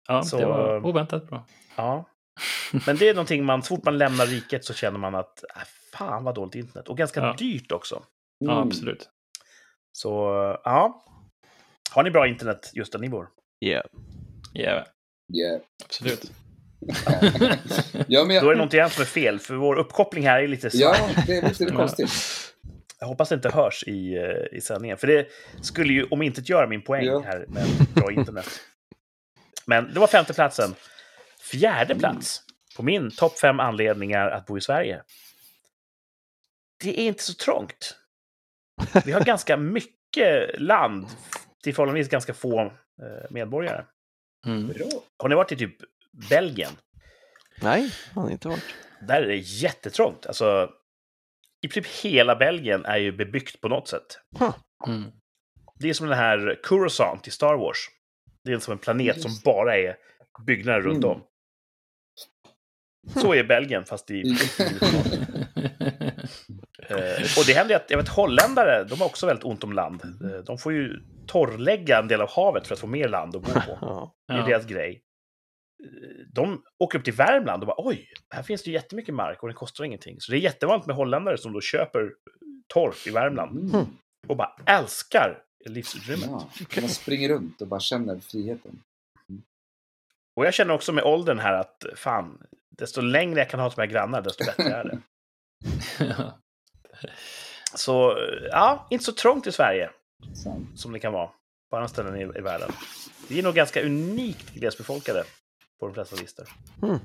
Ja, 0.08 0.24
Så- 0.24 0.38
det 0.38 0.46
var 0.46 0.86
oväntat 0.86 1.28
bra. 1.30 1.46
Ja. 1.76 2.10
Men 2.86 2.98
det 2.98 3.10
är 3.10 3.14
någonting 3.14 3.46
man, 3.46 3.64
så 3.64 3.76
fort 3.76 3.86
man 3.86 3.98
lämnar 3.98 4.26
riket 4.26 4.66
så 4.66 4.74
känner 4.74 5.00
man 5.00 5.16
att 5.16 5.44
äh, 5.56 5.62
fan 5.94 6.24
vad 6.24 6.36
dåligt 6.36 6.56
internet. 6.56 6.88
Och 6.90 6.98
ganska 6.98 7.20
Ja. 7.22 7.36
dyrt 7.38 7.72
också. 7.72 8.04
Ja, 8.40 8.52
Mm. 8.52 8.68
absolut. 8.68 9.10
Så 9.92 10.10
ja. 10.64 11.04
Har 11.92 12.04
ni 12.04 12.12
bra 12.12 12.28
internet 12.28 12.72
just 12.74 12.92
där 12.92 13.00
ni 13.00 13.10
bor? 13.10 13.28
Yeah. 13.66 13.86
Yeah, 14.56 14.84
Yeah. 15.38 15.62
absolut. 15.86 16.32
Ja, 18.08 18.26
men 18.26 18.28
Då 18.28 18.28
är 18.28 18.28
det 18.28 18.34
jag, 18.34 18.58
någonting 18.58 18.80
annat 18.80 18.94
som 18.94 19.02
är 19.02 19.06
fel, 19.06 19.40
för 19.40 19.56
vår 19.56 19.76
uppkoppling 19.76 20.28
här 20.28 20.42
är 20.44 20.48
lite 20.48 20.70
svag. 20.70 20.96
ja, 20.96 21.10
det 21.28 21.38
är 21.38 21.50
lite 21.50 21.66
konstigt. 21.66 22.10
Jag 23.00 23.08
hoppas 23.08 23.30
det 23.30 23.36
inte 23.36 23.50
hörs 23.50 23.84
i, 23.88 24.16
eh, 24.16 24.58
i 24.58 24.62
sändningen, 24.62 24.98
för 24.98 25.08
det 25.08 25.28
skulle 25.62 25.94
ju 25.94 26.04
omintetgöra 26.04 26.68
min 26.68 26.82
poäng 26.82 27.06
Ja. 27.06 27.24
här 27.26 27.46
med 27.48 27.66
bra 27.96 28.12
internet. 28.12 28.48
Men 29.66 29.94
det 29.94 30.00
var 30.00 30.08
femte 30.08 30.34
platsen. 30.34 30.76
Fjärde 31.52 31.96
plats 31.96 32.42
på 32.78 32.84
min 32.84 33.12
topp 33.12 33.40
fem 33.40 33.60
anledningar 33.60 34.28
att 34.30 34.46
bo 34.46 34.58
i 34.58 34.62
Sverige. 34.62 35.02
Det 36.84 37.00
är 37.02 37.08
inte 37.08 37.24
så 37.24 37.34
trångt. 37.34 37.96
Vi 39.06 39.12
har 39.12 39.22
ganska 39.22 39.58
mycket 39.58 40.62
land 40.62 41.08
till 41.64 41.76
förhållandevis 41.76 42.10
ganska 42.10 42.34
få 42.34 42.62
eh, 42.62 42.72
medborgare. 43.30 43.86
Mm. 44.46 44.74
Har 45.24 45.30
ni 45.30 45.36
varit 45.36 45.52
i 45.52 45.56
typ 45.56 45.76
Belgien? 46.30 46.72
Nej, 47.62 47.92
han 48.14 48.24
har 48.24 48.32
inte 48.32 48.48
varit. 48.48 48.64
Där 49.08 49.22
är 49.22 49.28
det 49.28 49.36
jättetrångt. 49.38 50.26
Alltså, 50.26 50.70
i 51.62 51.68
princip 51.68 52.04
hela 52.04 52.36
Belgien 52.36 52.86
är 52.86 52.98
ju 52.98 53.12
bebyggt 53.12 53.62
på 53.62 53.68
något 53.68 53.88
sätt. 53.88 54.20
Mm. 54.88 55.12
Det 55.80 55.90
är 55.90 55.94
som 55.94 56.08
den 56.08 56.18
här 56.18 56.60
Coruscant 56.64 57.28
i 57.28 57.32
Star 57.32 57.56
Wars. 57.56 57.78
Det 58.44 58.52
är 58.52 58.60
som 58.60 58.72
en 58.72 58.78
planet 58.78 59.22
som 59.22 59.32
bara 59.46 59.78
är 59.78 59.96
byggnader 60.48 60.82
runt 60.82 61.04
Mm. 61.04 61.10
om. 61.10 61.24
Så 63.22 63.34
är 63.34 63.44
Belgien, 63.44 63.86
fast 63.86 64.12
i... 64.12 64.24
Eh, 66.90 67.24
och 67.40 67.44
det 67.48 67.54
händer 67.54 67.70
ju 67.70 67.76
att, 67.76 67.90
jag 67.90 67.98
vet, 67.98 68.08
holländare, 68.08 68.84
de 68.84 69.00
har 69.00 69.06
också 69.06 69.26
väldigt 69.26 69.46
ont 69.46 69.64
om 69.64 69.74
land. 69.74 70.02
Eh, 70.04 70.38
de 70.46 70.58
får 70.58 70.74
ju 70.74 71.00
torrlägga 71.28 72.00
en 72.00 72.08
del 72.08 72.22
av 72.22 72.30
havet 72.30 72.68
för 72.68 72.74
att 72.76 72.80
få 72.80 72.88
mer 72.88 73.08
land 73.10 73.36
att 73.36 73.42
bo 73.42 73.52
på. 73.54 74.12
Det 74.28 74.34
är 74.34 74.38
Ja. 74.38 74.46
deras 74.46 74.66
grej. 74.66 75.02
De 76.34 76.64
åker 76.80 77.00
upp 77.00 77.06
till 77.06 77.14
Värmland 77.14 77.64
och 77.64 77.68
bara 77.68 77.88
oj, 77.88 78.14
här 78.30 78.44
finns 78.44 78.64
det 78.64 78.72
jättemycket 78.72 79.16
mark 79.16 79.44
och 79.44 79.48
det 79.50 79.54
kostar 79.54 79.84
ingenting. 79.84 80.22
Så 80.22 80.32
det 80.32 80.38
är 80.38 80.40
jättevanligt 80.40 80.88
med 80.88 80.96
holländare 80.96 81.38
som 81.38 81.54
då 81.54 81.62
köper 81.62 82.14
torp 82.74 83.08
i 83.08 83.12
Värmland 83.12 83.74
Mm. 83.74 83.86
och 84.28 84.38
bara 84.38 84.56
älskar 84.66 85.44
livsutrymmet. 85.66 86.30
Ja. 86.30 86.50
Man 86.82 86.90
springer 86.90 87.30
runt 87.30 87.62
och 87.62 87.68
bara 87.68 87.80
känner 87.80 88.20
friheten. 88.20 88.80
Och 90.36 90.46
jag 90.46 90.54
känner 90.54 90.74
också 90.74 90.92
med 90.94 91.04
åldern 91.04 91.40
här 91.40 91.54
att 91.54 91.86
fan, 91.96 92.44
desto 92.78 93.02
längre 93.02 93.40
jag 93.40 93.50
kan 93.50 93.60
ha 93.60 93.70
till 93.70 93.80
mina 93.80 93.94
grannar, 93.94 94.22
desto 94.22 94.46
bättre 94.46 94.64
är 94.74 94.84
det. 94.84 95.02
Så 97.76 98.18
ja, 98.52 98.88
inte 98.90 99.06
så 99.06 99.12
trångt 99.12 99.48
i 99.48 99.52
Sverige 99.52 99.90
som 100.76 100.92
det 100.94 101.00
kan 101.00 101.14
vara 101.14 101.30
på 101.70 101.76
andra 101.78 101.88
ställen 101.88 102.16
i, 102.16 102.22
i 102.22 102.42
världen. 102.42 102.72
Vi 103.30 103.40
är 103.40 103.44
nog 103.44 103.56
ganska 103.56 103.82
unikt 103.84 104.54
glesbefolkade 104.54 105.24
på 105.84 105.88
de 105.88 105.94
flesta 105.94 106.16
listor. 106.16 106.50
Mm. 106.84 107.00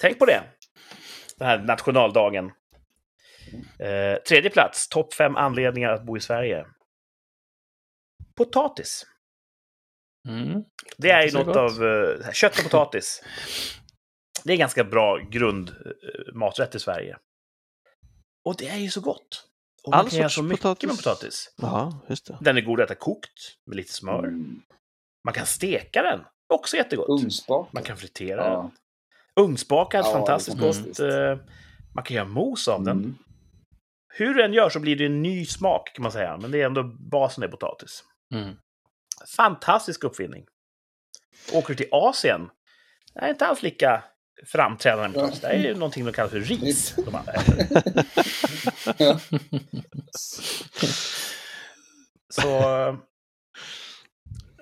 Tänk 0.00 0.18
på 0.18 0.26
det. 0.26 0.42
Den 1.38 1.48
här 1.48 1.58
nationaldagen. 1.58 2.52
Eh, 3.78 4.22
tredje 4.28 4.50
plats, 4.50 4.88
topp 4.88 5.14
fem 5.14 5.36
anledningar 5.36 5.90
att 5.90 6.06
bo 6.06 6.16
i 6.16 6.20
Sverige. 6.20 6.66
Potatis. 8.34 9.06
Mm. 10.28 10.64
Det 10.96 11.10
är 11.10 11.26
ju 11.26 11.32
något 11.32 11.46
gott. 11.46 11.56
av 11.56 11.84
eh, 11.84 12.32
kött 12.32 12.58
och 12.58 12.64
potatis. 12.64 13.22
Det 14.44 14.52
är 14.52 14.56
ganska 14.56 14.84
bra 14.84 15.18
grundmaträtt 15.30 16.74
i 16.74 16.78
Sverige. 16.78 17.18
Och 18.44 18.56
det 18.58 18.68
är 18.68 18.76
ju 18.76 18.90
så 18.90 19.00
gott. 19.00 19.48
Och 19.82 19.90
man 19.90 20.00
All 20.00 20.10
kan 20.10 20.18
göra 20.18 20.28
så 20.28 20.42
mycket 20.42 20.62
potatis. 20.62 20.88
med 20.88 20.96
potatis. 20.96 21.54
Ja, 21.56 22.06
just 22.08 22.26
det. 22.26 22.38
Den 22.40 22.56
är 22.56 22.60
god 22.60 22.80
att 22.80 22.90
äta 22.90 23.00
kokt 23.00 23.58
med 23.66 23.76
lite 23.76 23.92
smör. 23.92 24.18
Mm. 24.18 24.62
Man 25.24 25.34
kan 25.34 25.46
steka 25.46 26.02
den, 26.02 26.24
också 26.54 26.76
jättegott. 26.76 27.08
Ugnsbak. 27.22 27.68
Man 27.72 27.82
kan 27.82 27.96
fritera 27.96 28.44
Ja. 28.44 28.70
den. 29.36 29.44
Ugnsbakad, 29.44 30.04
Ja, 30.04 30.12
fantastiskt 30.12 30.58
gott. 30.58 31.00
Eh, 31.00 31.38
Man 31.94 32.04
kan 32.04 32.16
göra 32.16 32.24
mos 32.28 32.68
av 32.68 32.84
den. 32.84 32.98
Mm. 32.98 33.14
Hur 34.14 34.34
den 34.34 34.52
gör 34.52 34.68
så 34.70 34.80
blir 34.80 34.96
det 34.96 35.06
en 35.06 35.22
ny 35.22 35.46
smak 35.46 35.90
kan 35.94 36.02
man 36.02 36.12
säga, 36.12 36.36
men 36.36 36.50
det 36.50 36.62
är 36.62 36.66
ändå 36.66 36.82
basen 37.10 37.44
är 37.44 37.48
potatis. 37.48 38.04
Mm. 38.34 38.56
Fantastisk 39.36 40.04
uppfinning. 40.04 40.46
Åker 41.52 41.68
du 41.68 41.74
till 41.74 41.88
Asien, 41.92 42.50
det 43.14 43.20
är 43.20 43.28
inte 43.30 43.46
alls 43.46 43.62
lika 43.62 44.04
framträdande 44.46 45.08
med 45.08 45.14
potatis. 45.14 45.40
Det 45.40 45.46
är 45.48 45.62
ju 45.62 45.74
någonting 45.74 46.04
de 46.04 46.12
kallar 46.12 46.28
för 46.28 46.40
ris. 46.40 46.94
De 47.04 47.14
äter. 47.14 47.84
Ja. 48.98 49.20
Så... 52.28 52.48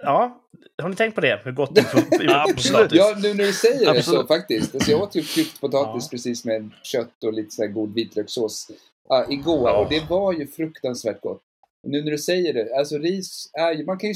Ja, 0.03 0.41
har 0.83 0.89
ni 0.89 0.97
tänkt 0.97 1.15
på 1.15 1.21
det? 1.21 1.41
Hur 1.45 1.53
gott 1.53 1.75
det 1.75 1.81
är 1.81 1.85
Absolut. 2.51 2.73
potatis? 2.73 2.99
Ja, 2.99 3.15
nu 3.23 3.35
när 3.35 3.45
du 3.45 3.53
säger 3.53 3.95
det 3.95 4.03
så 4.03 4.27
faktiskt. 4.27 4.75
Alltså, 4.75 4.91
jag 4.91 5.03
åt 5.03 5.15
ju 5.15 5.23
klyftpotatis 5.23 6.05
Ja. 6.05 6.09
precis 6.11 6.45
med 6.45 6.71
kött 6.83 7.25
och 7.25 7.33
lite 7.33 7.51
så 7.51 7.63
här 7.63 7.69
god 7.69 7.95
vitlökssås 7.95 8.71
ja, 9.09 9.27
igår 9.31 9.69
Ja. 9.69 9.77
och 9.85 9.91
det 9.91 10.11
var 10.11 10.33
ju 10.33 10.47
fruktansvärt 10.47 11.21
gott. 11.21 11.43
Nu 11.87 12.03
när 12.05 12.11
du 12.11 12.19
säger 12.19 12.53
det, 12.55 12.77
alltså 12.79 12.99
ris 12.99 13.51
är 13.53 13.73
ju, 13.73 13.85
man 13.85 13.99
kan 13.99 14.09
ju, 14.11 14.15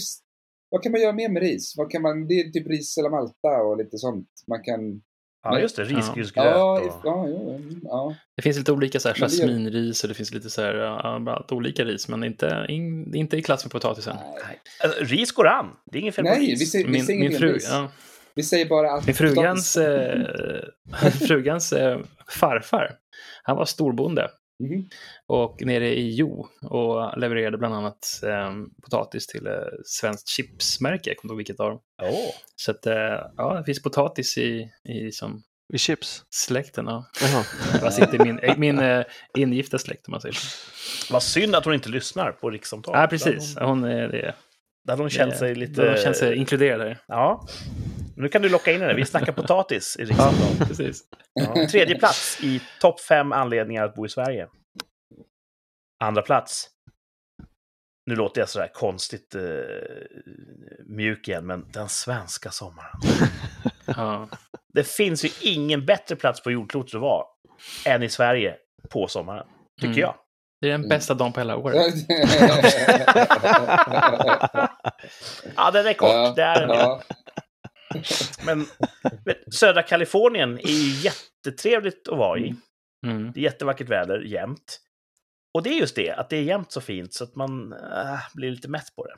vad 0.70 0.82
kan 0.82 0.92
man 0.92 1.00
göra 1.00 1.12
mer 1.12 1.28
med 1.28 1.42
ris? 1.42 1.74
Vad 1.76 1.90
kan 1.90 2.02
man, 2.02 2.26
det 2.28 2.34
är 2.40 2.50
typ 2.50 2.66
ris 2.66 2.98
eller 2.98 3.10
malta 3.10 3.48
och 3.62 3.76
lite 3.78 3.98
sånt. 3.98 4.28
Man 4.46 4.62
kan, 4.62 5.02
Ja, 5.42 5.60
just 5.60 5.76
det. 5.76 5.84
Risgrynsgröt. 5.84 6.44
ja, 6.44 6.72
och... 6.72 7.00
ja, 7.04 7.28
ja, 7.28 7.28
ja, 7.28 7.58
ja. 7.82 8.14
Det 8.36 8.42
finns 8.42 8.56
lite 8.58 8.72
olika 8.72 9.00
så 9.00 9.08
här, 9.08 9.16
jasminris 9.16 10.02
och 10.02 10.08
det 10.08 10.14
finns 10.14 10.34
lite 10.34 10.50
så 10.50 10.62
här, 10.62 10.74
ja, 10.74 11.46
olika 11.50 11.84
ris, 11.84 12.08
men 12.08 12.24
inte, 12.24 12.66
in, 12.68 13.14
inte 13.14 13.36
i 13.36 13.42
klass 13.42 13.64
med 13.64 13.72
potatisen. 13.72 14.16
Nej, 14.16 14.60
Alltså, 14.84 15.04
ris 15.04 15.32
går 15.32 15.46
an. 15.46 15.66
Det 15.92 15.98
är 15.98 16.02
inget 16.02 16.14
fel 16.14 16.24
på 16.24 16.30
Nej 16.30 16.40
vi 16.40 16.52
ris. 16.52 16.70
säger, 16.72 16.84
vi 16.84 16.90
Min, 16.92 17.04
säger 17.06 17.18
min, 17.18 17.28
ingenting 17.28 17.60
fru, 17.60 17.70
ja, 17.70 17.90
Vi 18.34 18.42
säger 18.42 18.68
bara 18.68 18.92
att 18.92 19.06
min 19.06 19.14
frugans, 19.14 19.76
eh, 19.76 20.20
frugans 21.28 21.72
eh, 21.72 21.98
farfar, 22.28 22.90
han 23.42 23.56
var 23.56 23.64
storbonde 23.64 24.30
Mhm. 24.60 24.88
och 25.26 25.62
nere 25.62 25.88
i 25.98 26.14
Jo 26.14 26.48
och 26.62 27.18
levererade 27.18 27.58
bland 27.58 27.74
annat 27.74 28.20
eh, 28.22 28.52
potatis 28.82 29.26
till 29.26 29.46
eh, 29.46 29.52
svenskt 29.84 30.28
chipsmärke, 30.28 31.10
jag 31.10 31.16
kommer 31.16 31.28
inte 31.28 31.32
ihåg 31.32 31.36
vilket 31.36 31.60
av 31.60 31.70
dem. 31.70 31.80
Åh. 32.02 32.34
Så 32.56 32.70
att, 32.70 32.86
eh, 32.86 33.20
ja, 33.36 33.54
det 33.58 33.64
finns 33.64 33.82
potatis 33.82 34.38
i, 34.38 34.70
i 34.88 35.12
som 35.12 35.42
Vid 35.68 35.80
chips. 35.80 36.24
släkten. 36.30 36.86
Ja. 36.86 37.04
Fast 37.80 37.98
inte 37.98 38.24
min, 38.24 38.38
eh, 38.38 38.56
min 38.58 38.78
eh, 38.78 39.04
ingifta 39.38 39.78
släkt 39.78 40.08
om 40.08 40.12
man 40.12 40.20
säger 40.20 40.34
så. 40.34 40.48
Vad 41.12 41.22
synd 41.22 41.54
att 41.54 41.64
hon 41.64 41.74
inte 41.74 41.88
lyssnar 41.88 42.32
på 42.32 42.50
rikssamtal. 42.50 42.94
Ja, 42.98 43.06
precis. 43.06 43.56
Hon 43.58 43.84
är 43.84 44.08
det. 44.08 44.34
Där 44.84 44.96
hon 44.96 45.10
känt 45.10 45.36
sig 45.36 45.54
lite... 45.54 45.84
De 45.92 45.96
känner 46.00 46.12
sig 46.14 46.36
inkluderade 46.36 46.84
här. 46.84 46.98
Ja. 47.08 47.46
Nu 48.20 48.28
kan 48.28 48.42
du 48.42 48.48
locka 48.48 48.72
in 48.72 48.80
henne. 48.80 48.94
Vi 48.94 49.04
snackar 49.04 49.32
potatis 49.32 49.96
i 49.96 50.04
rikssamtal. 50.04 50.66
Precis. 50.68 51.02
Ja. 51.32 51.66
Tredje 51.70 51.98
plats 51.98 52.38
i 52.42 52.60
topp 52.80 53.00
fem 53.00 53.32
anledningar 53.32 53.84
att 53.84 53.94
bo 53.94 54.06
i 54.06 54.08
Sverige. 54.08 54.48
Andra 56.04 56.22
plats. 56.22 56.68
Nu 58.06 58.16
låter 58.16 58.40
jag 58.40 58.48
sådär 58.48 58.70
konstigt 58.74 59.34
eh, 59.34 59.42
mjuk 60.86 61.28
igen, 61.28 61.46
men 61.46 61.66
den 61.72 61.88
svenska 61.88 62.50
sommaren. 62.50 63.00
Ja. 63.86 64.28
Det 64.74 64.84
finns 64.88 65.24
ju 65.24 65.30
ingen 65.42 65.86
bättre 65.86 66.16
plats 66.16 66.42
på 66.42 66.50
jordklotet 66.50 66.94
att 66.94 67.00
vara 67.00 67.24
än 67.86 68.02
i 68.02 68.08
Sverige 68.08 68.56
på 68.90 69.08
sommaren. 69.08 69.46
Tycker 69.80 69.88
Mm. 69.92 70.00
jag. 70.00 70.14
Det 70.60 70.66
är 70.68 70.72
den 70.72 70.88
bästa 70.88 71.14
dagen 71.14 71.32
på 71.32 71.40
hela 71.40 71.56
året. 71.56 71.94
Ja, 75.56 75.70
den 75.70 75.86
är 75.86 75.92
kort. 75.92 76.08
Ja, 76.12 76.32
det 76.36 76.42
är 76.42 76.60
den. 76.66 76.76
ja. 76.78 77.02
Men 78.46 78.66
södra 79.52 79.82
Kalifornien 79.82 80.58
är 80.58 80.68
ju 80.68 80.90
jättetrevligt 81.00 82.08
att 82.08 82.18
vara 82.18 82.38
i. 82.38 82.54
Mm. 83.06 83.32
Det 83.32 83.40
är 83.40 83.44
jättevackert 83.44 83.88
väder 83.88 84.20
jämt. 84.20 84.80
Och 85.54 85.62
det 85.62 85.70
är 85.70 85.74
just 85.80 85.96
det, 85.96 86.10
att 86.12 86.30
det 86.30 86.36
är 86.36 86.42
jämt 86.42 86.72
så 86.72 86.80
fint 86.80 87.14
så 87.14 87.24
att 87.24 87.34
man 87.36 87.72
äh, 87.72 88.18
blir 88.34 88.50
lite 88.50 88.68
mätt 88.68 88.96
på 88.96 89.04
det. 89.06 89.14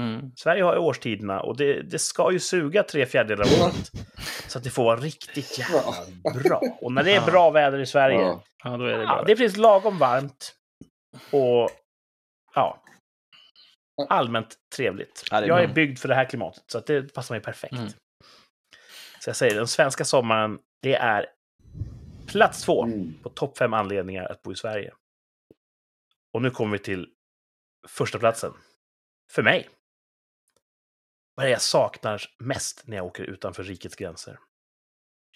Mm. 0.00 0.30
Sverige 0.36 0.62
har 0.62 0.72
ju 0.72 0.78
årstiderna 0.78 1.40
och 1.40 1.56
det, 1.56 1.82
det 1.82 1.98
ska 1.98 2.32
ju 2.32 2.40
suga 2.40 2.82
tre 2.82 3.06
fjärdedelar 3.06 3.44
av 3.44 3.50
Ja. 3.58 3.64
året. 3.64 3.90
Så 4.48 4.58
att 4.58 4.64
det 4.64 4.70
får 4.70 4.84
vara 4.84 4.96
riktigt 4.96 5.58
jävla 5.58 5.82
bra. 6.44 6.60
Och 6.80 6.92
när 6.92 7.02
det 7.02 7.14
är 7.14 7.26
bra 7.26 7.50
väder 7.50 7.78
i 7.78 7.86
Sverige, 7.86 8.16
Ja. 8.20 8.42
Ja, 8.64 8.76
då 8.76 8.84
är 8.84 8.98
det 8.98 9.02
ja, 9.02 9.14
bra. 9.14 9.22
det 9.26 9.32
är 9.32 9.36
precis 9.36 9.56
lagom 9.58 9.98
varmt. 9.98 10.52
Och 11.30 11.70
ja, 12.54 12.82
allmänt 14.08 14.58
trevligt. 14.76 15.24
Ja, 15.30 15.36
är 15.36 15.46
jag 15.48 15.62
är 15.62 15.68
byggd 15.74 15.98
för 15.98 16.08
det 16.08 16.14
här 16.14 16.24
klimatet, 16.24 16.64
så 16.66 16.78
att 16.78 16.86
det 16.86 17.14
passar 17.14 17.34
mig 17.34 17.42
perfekt. 17.42 17.72
Mm. 17.74 17.88
Så 19.20 19.28
jag 19.28 19.36
säger, 19.36 19.54
den 19.54 19.68
svenska 19.68 20.04
sommaren, 20.04 20.58
det 20.82 20.94
är 20.94 21.26
plats 22.26 22.62
två 22.64 22.84
Mm. 22.84 23.14
på 23.22 23.28
topp 23.28 23.58
fem 23.58 23.74
anledningar 23.74 24.24
att 24.24 24.42
bo 24.42 24.52
i 24.52 24.56
Sverige. 24.56 24.94
Och 26.34 26.42
nu 26.42 26.50
kommer 26.50 26.72
vi 26.72 26.84
till 26.84 27.12
första 27.88 28.18
platsen. 28.18 28.52
För 29.32 29.42
mig. 29.42 29.68
Vad 31.34 31.44
är 31.44 31.48
det 31.48 31.52
jag 31.52 31.62
saknar 31.62 32.22
mest 32.38 32.86
när 32.86 32.96
jag 32.96 33.06
åker 33.06 33.24
utanför 33.24 33.62
rikets 33.62 33.96
gränser? 33.96 34.38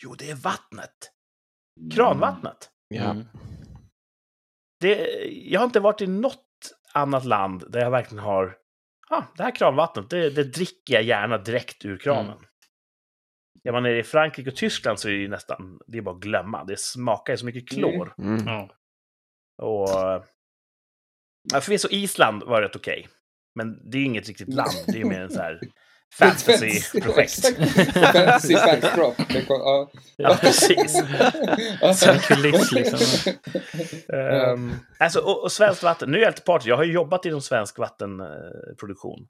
Jo, 0.02 0.14
det 0.14 0.30
är 0.30 0.34
vattnet. 0.34 1.12
Kranvattnet. 1.94 2.70
Ja. 2.88 3.10
Mm. 3.10 3.24
Det, 4.80 4.94
jag 5.28 5.60
har 5.60 5.64
inte 5.64 5.80
varit 5.80 6.00
i 6.00 6.06
något 6.06 6.44
annat 6.92 7.24
land 7.24 7.64
där 7.68 7.80
jag 7.80 7.90
verkligen 7.90 8.24
har... 8.24 8.56
Ah, 9.10 9.22
det 9.36 9.42
här 9.42 9.54
kranvattnet, 9.54 10.10
det, 10.10 10.30
det 10.30 10.44
dricker 10.44 10.94
jag 10.94 11.02
gärna 11.02 11.38
direkt 11.38 11.84
ur 11.84 11.98
kranen. 11.98 12.32
Mm. 12.32 12.44
Är 13.64 13.72
man 13.72 13.82
nere 13.82 13.98
i 13.98 14.02
Frankrike 14.02 14.50
och 14.50 14.56
Tyskland 14.56 15.00
så 15.00 15.08
är 15.08 15.12
det 15.12 15.18
ju 15.18 15.28
nästan... 15.28 15.80
Det 15.86 15.98
är 15.98 16.02
bara 16.02 16.14
att 16.14 16.22
glömma. 16.22 16.64
Det 16.64 16.78
smakar 16.78 17.32
ju 17.32 17.36
så 17.36 17.46
mycket 17.46 17.68
klor. 17.68 18.14
Mm. 18.18 18.46
Ja. 18.46 18.70
Och... 19.62 19.88
Ja, 21.52 21.60
förvisso 21.60 21.88
Island 21.90 22.42
var 22.42 22.62
rätt 22.62 22.76
okej. 22.76 23.08
Men 23.54 23.90
det 23.90 23.98
är 23.98 24.00
ju 24.00 24.06
inget 24.06 24.28
riktigt 24.28 24.54
land. 24.54 24.72
Det 24.86 24.92
är 24.92 24.98
ju 24.98 25.04
mer 25.04 25.20
en 25.20 25.30
så 25.30 25.40
här 25.40 25.60
fantasy-projekt. 26.12 27.46
Fantasy 28.12 28.54
kom- 29.46 29.60
ja. 29.60 29.90
Ja, 30.16 30.36
precis. 30.40 31.02
Som 31.94 32.18
kuliss 32.18 32.72
liksom. 32.72 33.32
Um, 34.08 34.72
alltså, 34.98 35.20
och, 35.20 35.42
och 35.42 35.52
svenskt 35.52 35.82
vatten. 35.82 36.10
Nu 36.10 36.18
är 36.18 36.22
jag 36.22 36.30
lite 36.30 36.42
partisk. 36.42 36.68
Jag 36.68 36.76
har 36.76 36.84
ju 36.84 36.92
jobbat 36.92 37.24
inom 37.24 37.40
svensk 37.40 37.78
vattenproduktion 37.78 39.26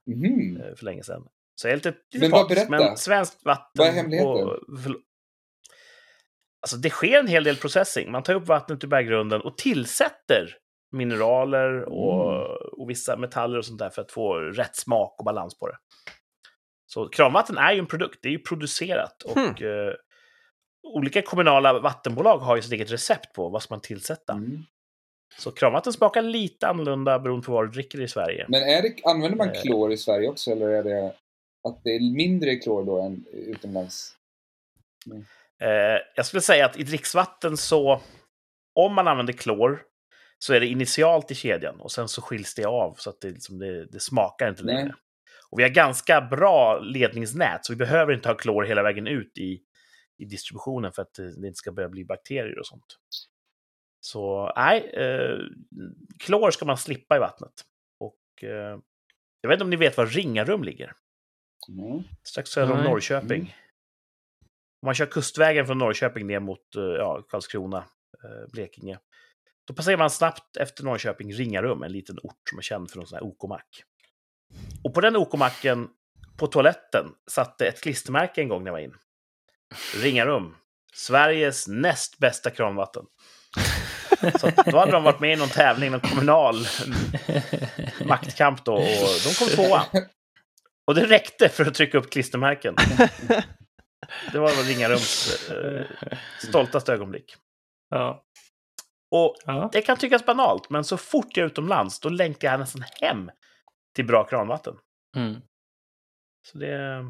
eh, 0.60 0.74
för 0.76 0.84
länge 0.84 1.02
sedan. 1.02 1.22
Så 1.54 1.66
jag 1.68 1.72
är 1.72 1.76
lite, 1.76 1.88
lite 2.12 2.18
Men 2.18 2.30
partisk. 2.30 2.68
berätta. 2.68 2.84
Men 2.86 2.96
svenskt 2.96 3.44
vatten... 3.44 3.66
Vad 3.74 3.88
är 3.88 3.92
hemligheten? 3.92 4.28
Och, 4.30 4.56
för, 4.82 4.94
alltså, 6.62 6.76
det 6.76 6.90
sker 6.90 7.18
en 7.18 7.26
hel 7.26 7.44
del 7.44 7.56
processing. 7.56 8.10
Man 8.12 8.22
tar 8.22 8.34
upp 8.34 8.46
vattnet 8.46 8.84
ur 8.84 8.88
berggrunden 8.88 9.40
och 9.40 9.58
tillsätter 9.58 10.56
mineraler 10.92 11.82
och, 11.82 12.20
Mm. 12.30 12.56
och 12.78 12.90
vissa 12.90 13.16
metaller 13.16 13.58
och 13.58 13.64
sånt 13.64 13.78
där 13.78 13.90
för 13.90 14.02
att 14.02 14.12
få 14.12 14.34
rätt 14.40 14.76
smak 14.76 15.14
och 15.18 15.24
balans 15.24 15.58
på 15.58 15.66
det. 15.68 15.76
Så 16.92 17.08
kranvatten 17.08 17.58
är 17.58 17.72
ju 17.72 17.78
en 17.78 17.86
produkt. 17.86 18.18
Det 18.22 18.28
är 18.28 18.32
ju 18.32 18.38
producerat. 18.38 19.22
Och 19.22 19.36
Hmm. 19.38 19.46
eh, 19.48 19.94
olika 20.82 21.22
kommunala 21.22 21.80
vattenbolag 21.80 22.38
har 22.38 22.56
ju 22.56 22.62
sitt 22.62 22.72
eget 22.72 22.90
recept 22.92 23.32
på 23.32 23.48
vad 23.48 23.62
ska 23.62 23.74
man 23.74 23.80
tillsätta. 23.80 24.32
Mm. 24.32 24.62
Så 25.38 25.50
kranvatten 25.50 25.92
smakar 25.92 26.22
lite 26.22 26.68
annorlunda 26.68 27.18
beroende 27.18 27.46
på 27.46 27.52
vad 27.52 27.66
du 27.66 27.70
dricker 27.70 28.00
i 28.00 28.08
Sverige. 28.08 28.46
Men 28.48 28.62
är 28.62 28.82
det, 28.82 28.94
använder 29.04 29.38
man 29.38 29.48
Eh. 29.48 29.62
klor 29.62 29.92
i 29.92 29.96
Sverige 29.96 30.28
också 30.28 30.50
eller 30.50 30.68
är 30.68 30.82
det 30.82 31.06
att 31.68 31.84
det 31.84 31.90
är 31.90 32.14
mindre 32.16 32.56
klor 32.56 32.84
då 32.84 33.00
än 33.00 33.24
utomlands? 33.32 34.16
Eh, 35.60 35.68
jag 36.16 36.26
skulle 36.26 36.40
säga 36.40 36.66
att 36.66 36.78
i 36.78 36.82
dricksvatten 36.82 37.56
så, 37.56 38.00
om 38.74 38.94
man 38.94 39.08
använder 39.08 39.32
klor, 39.32 39.82
så 40.38 40.54
är 40.54 40.60
det 40.60 40.66
initialt 40.66 41.30
i 41.30 41.34
kedjan 41.34 41.80
och 41.80 41.92
sen 41.92 42.08
så 42.08 42.22
skiljs 42.22 42.54
det 42.54 42.64
av 42.64 42.94
så 42.98 43.10
att 43.10 43.20
det, 43.20 43.28
liksom, 43.30 43.58
det, 43.58 43.86
det 43.86 44.00
smakar 44.00 44.48
inte 44.48 44.62
längre. 44.62 44.94
Och 45.50 45.58
vi 45.58 45.62
har 45.62 45.70
ganska 45.70 46.20
bra 46.20 46.78
ledningsnät, 46.78 47.64
så 47.64 47.72
vi 47.72 47.76
behöver 47.76 48.12
inte 48.12 48.28
ha 48.28 48.36
klor 48.36 48.64
hela 48.64 48.82
vägen 48.82 49.06
ut 49.06 49.38
i, 49.38 49.60
i 50.18 50.24
distributionen 50.24 50.92
för 50.92 51.02
att 51.02 51.14
det, 51.14 51.40
det 51.40 51.46
inte 51.46 51.58
ska 51.58 51.72
börja 51.72 51.88
bli 51.88 52.04
bakterier 52.04 52.58
och 52.58 52.66
sånt. 52.66 52.98
Så 54.00 54.52
nej, 54.56 54.90
eh, 54.94 55.38
klor 56.18 56.50
ska 56.50 56.64
man 56.64 56.76
slippa 56.76 57.16
i 57.16 57.18
vattnet. 57.18 57.52
Och 58.00 58.44
eh, 58.44 58.78
jag 59.40 59.48
vet 59.48 59.56
inte 59.56 59.64
om 59.64 59.70
ni 59.70 59.76
vet 59.76 59.96
var 59.96 60.06
Ringarum 60.06 60.64
ligger? 60.64 60.92
Mm. 61.68 62.02
Strax 62.22 62.50
söder 62.50 62.72
om 62.72 62.78
Nej. 62.78 62.88
Norrköping. 62.88 63.40
Mm. 63.40 63.52
Om 64.82 64.86
man 64.86 64.94
kör 64.94 65.06
kustvägen 65.06 65.66
från 65.66 65.78
Norrköping 65.78 66.26
ner 66.26 66.40
mot 66.40 66.76
eh, 66.76 66.82
ja, 66.82 67.22
Karlskrona, 67.28 67.84
eh, 68.24 68.52
Blekinge. 68.52 68.98
Då 69.66 69.74
passerar 69.74 69.96
man 69.96 70.10
snabbt 70.10 70.56
efter 70.56 70.84
Norrköping 70.84 71.32
Ringarum, 71.32 71.82
en 71.82 71.92
liten 71.92 72.18
ort 72.22 72.48
som 72.48 72.58
är 72.58 72.62
känd 72.62 72.90
för 72.90 73.00
en 73.00 73.06
sån 73.06 73.16
här 73.16 73.24
OK-mack. 73.24 73.84
Och 74.84 74.94
på 74.94 75.00
den 75.00 75.16
OK-macken, 75.16 75.88
på 76.38 76.46
toaletten, 76.46 77.06
satt 77.30 77.58
det 77.58 77.66
ett 77.68 77.80
klistermärke 77.80 78.40
en 78.40 78.48
gång 78.48 78.64
när 78.64 78.68
jag 78.68 78.72
var 78.72 78.80
in. 78.80 78.94
Ringarum. 80.02 80.56
Sveriges 80.94 81.68
näst 81.68 82.18
bästa 82.18 82.50
kranvatten. 82.50 83.04
Så 84.40 84.50
då 84.70 84.78
hade 84.78 84.92
de 84.92 85.02
varit 85.02 85.20
med 85.20 85.32
i 85.32 85.36
någon 85.36 85.48
tävling, 85.48 85.90
någon 85.90 86.00
kommunal 86.00 86.56
maktkamp 88.04 88.64
då, 88.64 88.74
och 88.74 89.18
de 89.24 89.34
kom 89.38 89.48
tvåa. 89.48 89.82
Och 90.86 90.94
det 90.94 91.06
räckte 91.06 91.48
för 91.48 91.66
att 91.66 91.74
trycka 91.74 91.98
upp 91.98 92.10
klistermärken. 92.10 92.74
Det 94.32 94.38
var 94.38 94.68
Ringarums 94.68 95.42
eh, 95.50 95.86
stoltaste 96.48 96.92
ögonblick. 96.92 97.36
Ja. 97.90 98.24
Och 99.10 99.36
Ja. 99.44 99.68
det 99.72 99.82
kan 99.82 99.96
tyckas 99.96 100.26
banalt, 100.26 100.70
men 100.70 100.84
så 100.84 100.96
fort 100.96 101.36
jag 101.36 101.44
är 101.44 101.46
utomlands, 101.50 102.00
då 102.00 102.08
längtar 102.08 102.48
jag 102.48 102.60
nästan 102.60 102.84
hem 103.00 103.30
till 104.00 104.06
bra 104.06 104.24
kranvatten. 104.24 104.74
Mm. 105.16 105.40
Så 106.48 106.58
det... 106.58 107.04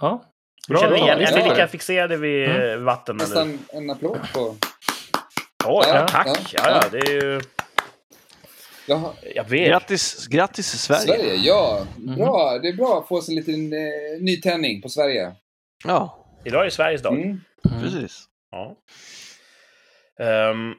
Ja. 0.00 0.24
Du 0.68 0.76
känner 0.76 0.96
igen, 0.96 1.18
är 1.20 1.36
ni 1.36 1.42
lika 1.42 1.54
det. 1.54 1.68
fixerade 1.68 2.16
vid 2.16 2.48
Mm. 2.50 2.84
vatten? 2.84 3.16
Eller? 3.16 3.24
Nästan 3.24 3.58
en 3.72 3.90
applåd 3.90 4.18
på... 4.34 4.56
Oj, 5.64 5.84
Ja, 5.88 6.06
tack! 6.08 6.26
ja, 6.26 6.36
Ja, 6.52 6.70
ja. 6.70 6.80
ja, 6.82 6.88
det 6.90 6.98
är 6.98 7.12
ju... 7.12 7.40
Jaha, 8.88 9.12
Jag 9.34 9.44
vet. 9.44 9.68
Grattis, 9.68 10.26
grattis 10.26 10.66
Sverige. 10.82 11.00
Sverige, 11.02 11.34
ja. 11.34 11.86
Mhm. 11.98 12.14
Bra, 12.14 12.58
det 12.58 12.68
är 12.68 12.72
bra 12.76 12.98
att 12.98 13.08
få 13.08 13.20
sig 13.22 13.34
en 13.38 13.44
liten 13.44 13.72
eh, 13.72 14.20
nytändning 14.20 14.82
på 14.82 14.88
Sverige. 14.88 15.34
Ja, 15.84 16.26
Idag 16.44 16.66
är 16.66 16.70
Sveriges 16.70 17.02
dag. 17.02 17.14
Mm. 17.14 17.40
Mm. 17.70 17.82
precis. 17.82 18.24
Ja. 18.50 18.76
Ehm, 20.24 20.74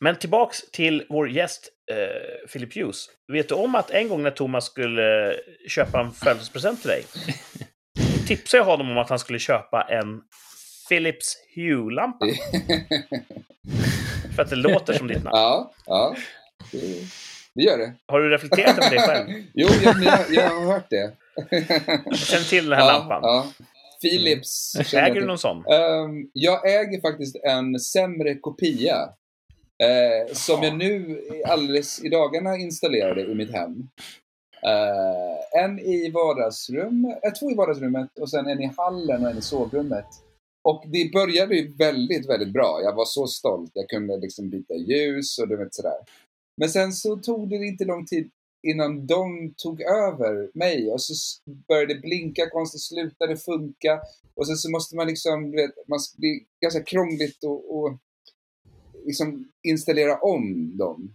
men 0.00 0.16
tillbaks 0.16 0.70
till 0.70 1.06
vår 1.08 1.30
gäst 1.30 1.68
uh, 1.90 2.48
Philip 2.52 2.76
Hughes. 2.76 3.06
Vet 3.32 3.48
du 3.48 3.54
om 3.54 3.74
att 3.74 3.90
en 3.90 4.08
gång 4.08 4.22
när 4.22 4.30
Thomas 4.30 4.64
skulle 4.64 5.36
köpa 5.68 6.00
en 6.00 6.12
födelsedagspresent 6.12 6.80
till 6.80 6.90
dig 6.90 7.04
tipsade 8.26 8.60
jag 8.60 8.64
honom 8.64 8.90
om 8.90 8.98
att 8.98 9.08
han 9.08 9.18
skulle 9.18 9.38
köpa 9.38 9.82
en 9.82 10.20
Philips 10.88 11.36
Hue-lampa. 11.54 12.26
För 14.36 14.42
att 14.42 14.50
det 14.50 14.56
låter 14.56 14.92
som 14.92 15.08
ditt 15.08 15.24
namn. 15.24 15.36
ja, 15.36 15.72
ja. 15.86 16.16
Det, 16.72 16.78
det 17.54 17.62
gör 17.62 17.78
det. 17.78 17.94
Har 18.06 18.20
du 18.20 18.30
reflekterat 18.30 18.78
över 18.78 18.90
det 18.90 19.00
själv? 19.00 19.28
Jo, 19.54 19.68
jag, 19.82 20.02
jag, 20.02 20.18
jag 20.30 20.50
har 20.50 20.72
hört 20.72 20.90
det. 20.90 21.12
Du 22.10 22.16
känner 22.16 22.48
till 22.48 22.68
den 22.70 22.78
här 22.78 22.86
ja, 22.86 22.92
lampan? 22.92 23.20
Ja. 23.22 23.46
Philips. 24.02 24.76
jag 24.92 25.08
Äger 25.08 25.20
du 25.20 25.26
någon 25.26 25.38
sån? 25.38 25.56
Ehm, 25.56 26.30
jag 26.32 26.70
äger 26.70 27.00
faktiskt 27.00 27.36
en 27.36 27.80
sämre 27.80 28.34
kopia. 28.34 28.96
Eh, 29.82 30.34
som 30.34 30.62
jag 30.62 30.76
nu 30.76 31.20
alldeles 31.46 32.04
i 32.04 32.08
dagarna 32.08 32.56
installerade 32.56 33.20
i 33.20 33.34
mitt 33.34 33.52
hem. 33.52 33.88
Eh, 34.62 35.62
en 35.64 35.78
i 35.78 36.10
vardagsrum, 36.10 37.14
eh, 37.22 37.32
två 37.32 37.50
i 37.50 37.54
vardagsrummet 37.54 38.18
och 38.18 38.30
sen 38.30 38.46
en 38.46 38.60
i 38.60 38.70
hallen 38.76 39.24
och 39.24 39.30
en 39.30 39.38
i 39.38 39.42
sovrummet. 39.42 40.06
Och 40.62 40.84
det 40.86 41.12
började 41.12 41.56
ju 41.56 41.76
väldigt, 41.76 42.28
väldigt 42.28 42.52
bra. 42.52 42.80
Jag 42.82 42.94
var 42.94 43.04
så 43.04 43.26
stolt. 43.26 43.70
Jag 43.74 43.88
kunde 43.88 44.16
liksom 44.16 44.50
byta 44.50 44.74
ljus 44.74 45.38
och 45.38 45.48
du 45.48 45.56
vet 45.56 45.74
sådär. 45.74 45.98
Men 46.56 46.68
sen 46.68 46.92
så 46.92 47.16
tog 47.16 47.48
det 47.48 47.56
inte 47.56 47.84
lång 47.84 48.06
tid 48.06 48.30
innan 48.66 49.06
de 49.06 49.54
tog 49.56 49.80
över 49.80 50.50
mig 50.54 50.90
och 50.90 51.02
så 51.02 51.14
började 51.68 51.94
det 51.94 52.00
blinka 52.00 52.50
konstigt, 52.50 52.80
slutade 52.80 53.36
funka. 53.36 54.00
Och 54.34 54.46
sen 54.46 54.56
så 54.56 54.70
måste 54.70 54.96
man 54.96 55.06
liksom, 55.06 55.50
du 55.50 55.56
vet, 55.56 55.88
man, 55.88 55.98
det 56.16 56.26
är 56.26 56.40
ganska 56.60 56.82
krångligt 56.82 57.44
att 57.44 57.64
och 57.68 57.98
liksom 59.10 59.48
installera 59.68 60.18
om 60.18 60.76
dem. 60.76 61.14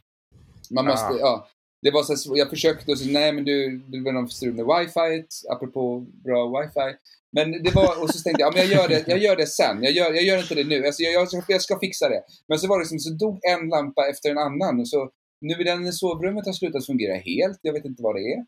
Man 0.72 0.86
måste, 0.86 1.06
Ah. 1.08 1.18
ja. 1.20 1.48
Det 1.82 1.92
var 1.92 2.04
så 2.04 2.14
här, 2.34 2.38
jag 2.38 2.50
försökte 2.50 2.92
och 2.92 2.98
så, 3.00 3.10
nej 3.10 3.32
men 3.34 3.44
du, 3.44 3.78
det 3.88 4.00
var 4.02 4.12
någon 4.12 4.30
strul 4.30 4.54
med 4.54 4.66
wifi, 4.66 5.26
apropå 5.50 6.06
bra 6.24 6.60
wifi. 6.60 6.98
Men 7.32 7.64
det 7.64 7.76
var, 7.76 8.02
och 8.04 8.10
så 8.10 8.20
tänkte 8.24 8.42
jag, 8.42 8.48
ja, 8.48 8.52
men 8.56 8.62
jag 8.70 8.72
gör 8.78 8.88
det, 8.88 9.08
jag 9.08 9.20
gör 9.20 9.36
det 9.36 9.48
sen. 9.48 9.84
Jag 9.84 9.92
gör, 9.92 10.14
jag 10.14 10.24
gör 10.24 10.38
inte 10.42 10.56
det 10.56 10.64
nu. 10.64 10.86
Alltså, 10.86 11.04
jag, 11.04 11.14
jag, 11.14 11.28
ska- 11.28 11.44
jag 11.48 11.62
ska 11.62 11.80
fixa 11.80 12.10
det. 12.10 12.22
Men 12.48 12.60
så 12.60 12.68
var 12.68 12.80
det 12.80 12.86
som, 12.86 13.00
så 13.00 13.14
dog 13.14 13.40
en 13.54 13.70
lampa 13.70 14.08
efter 14.10 14.30
en 14.32 14.38
annan. 14.38 14.80
Och 14.80 14.88
så, 14.90 15.10
nu 15.42 15.54
är 15.54 15.64
den 15.64 15.86
i 15.88 15.92
sovrummet 15.92 16.46
har 16.46 16.54
slutat 16.54 16.86
fungera 16.86 17.16
helt. 17.16 17.60
Jag 17.62 17.74
vet 17.74 17.86
inte 17.86 18.04
vad 18.04 18.16
det 18.16 18.34
är. 18.34 18.40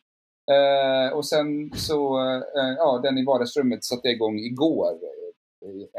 Eh, 0.55 1.09
och 1.13 1.25
sen 1.27 1.71
så, 1.75 2.19
eh, 2.59 2.73
ja, 2.77 2.99
den 3.03 3.17
i 3.17 3.25
vardagsrummet 3.25 3.83
satte 3.83 4.07
jag 4.07 4.15
igång 4.15 4.39
igår. 4.39 4.93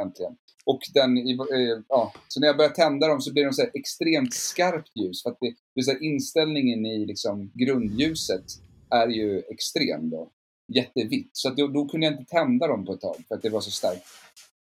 Äntligen. 0.01 0.37
Och 0.67 0.81
den 0.95 1.19
eh, 1.19 1.83
ja, 1.89 2.13
så 2.29 2.41
när 2.41 2.47
jag 2.47 2.57
börjar 2.57 2.71
tända 2.71 3.09
dem 3.09 3.21
så 3.21 3.33
blir 3.33 3.45
de 3.45 3.53
så 3.53 3.63
här 3.63 3.71
extremt 3.75 4.35
skarpt 4.35 4.91
ljus. 4.95 5.23
För 5.23 5.31
att 5.31 5.39
det, 5.41 5.55
det 5.75 5.83
så 5.83 5.91
här, 5.91 6.03
inställningen 6.03 6.87
i 6.87 7.07
liksom 7.07 7.53
grundljuset 7.55 8.45
är 8.91 9.09
ju 9.09 9.39
extrem 9.39 10.11
då. 10.11 10.31
Jättevitt. 10.75 11.31
Så 11.33 11.49
att 11.49 11.57
då, 11.57 11.67
då 11.67 11.89
kunde 11.89 12.07
jag 12.07 12.15
inte 12.15 12.31
tända 12.31 12.67
dem 12.67 12.85
på 12.85 12.93
ett 12.93 13.01
tag 13.01 13.17
för 13.29 13.35
att 13.35 13.43
det 13.43 13.51
var 13.51 13.61
så 13.61 13.71
starkt. 13.71 14.03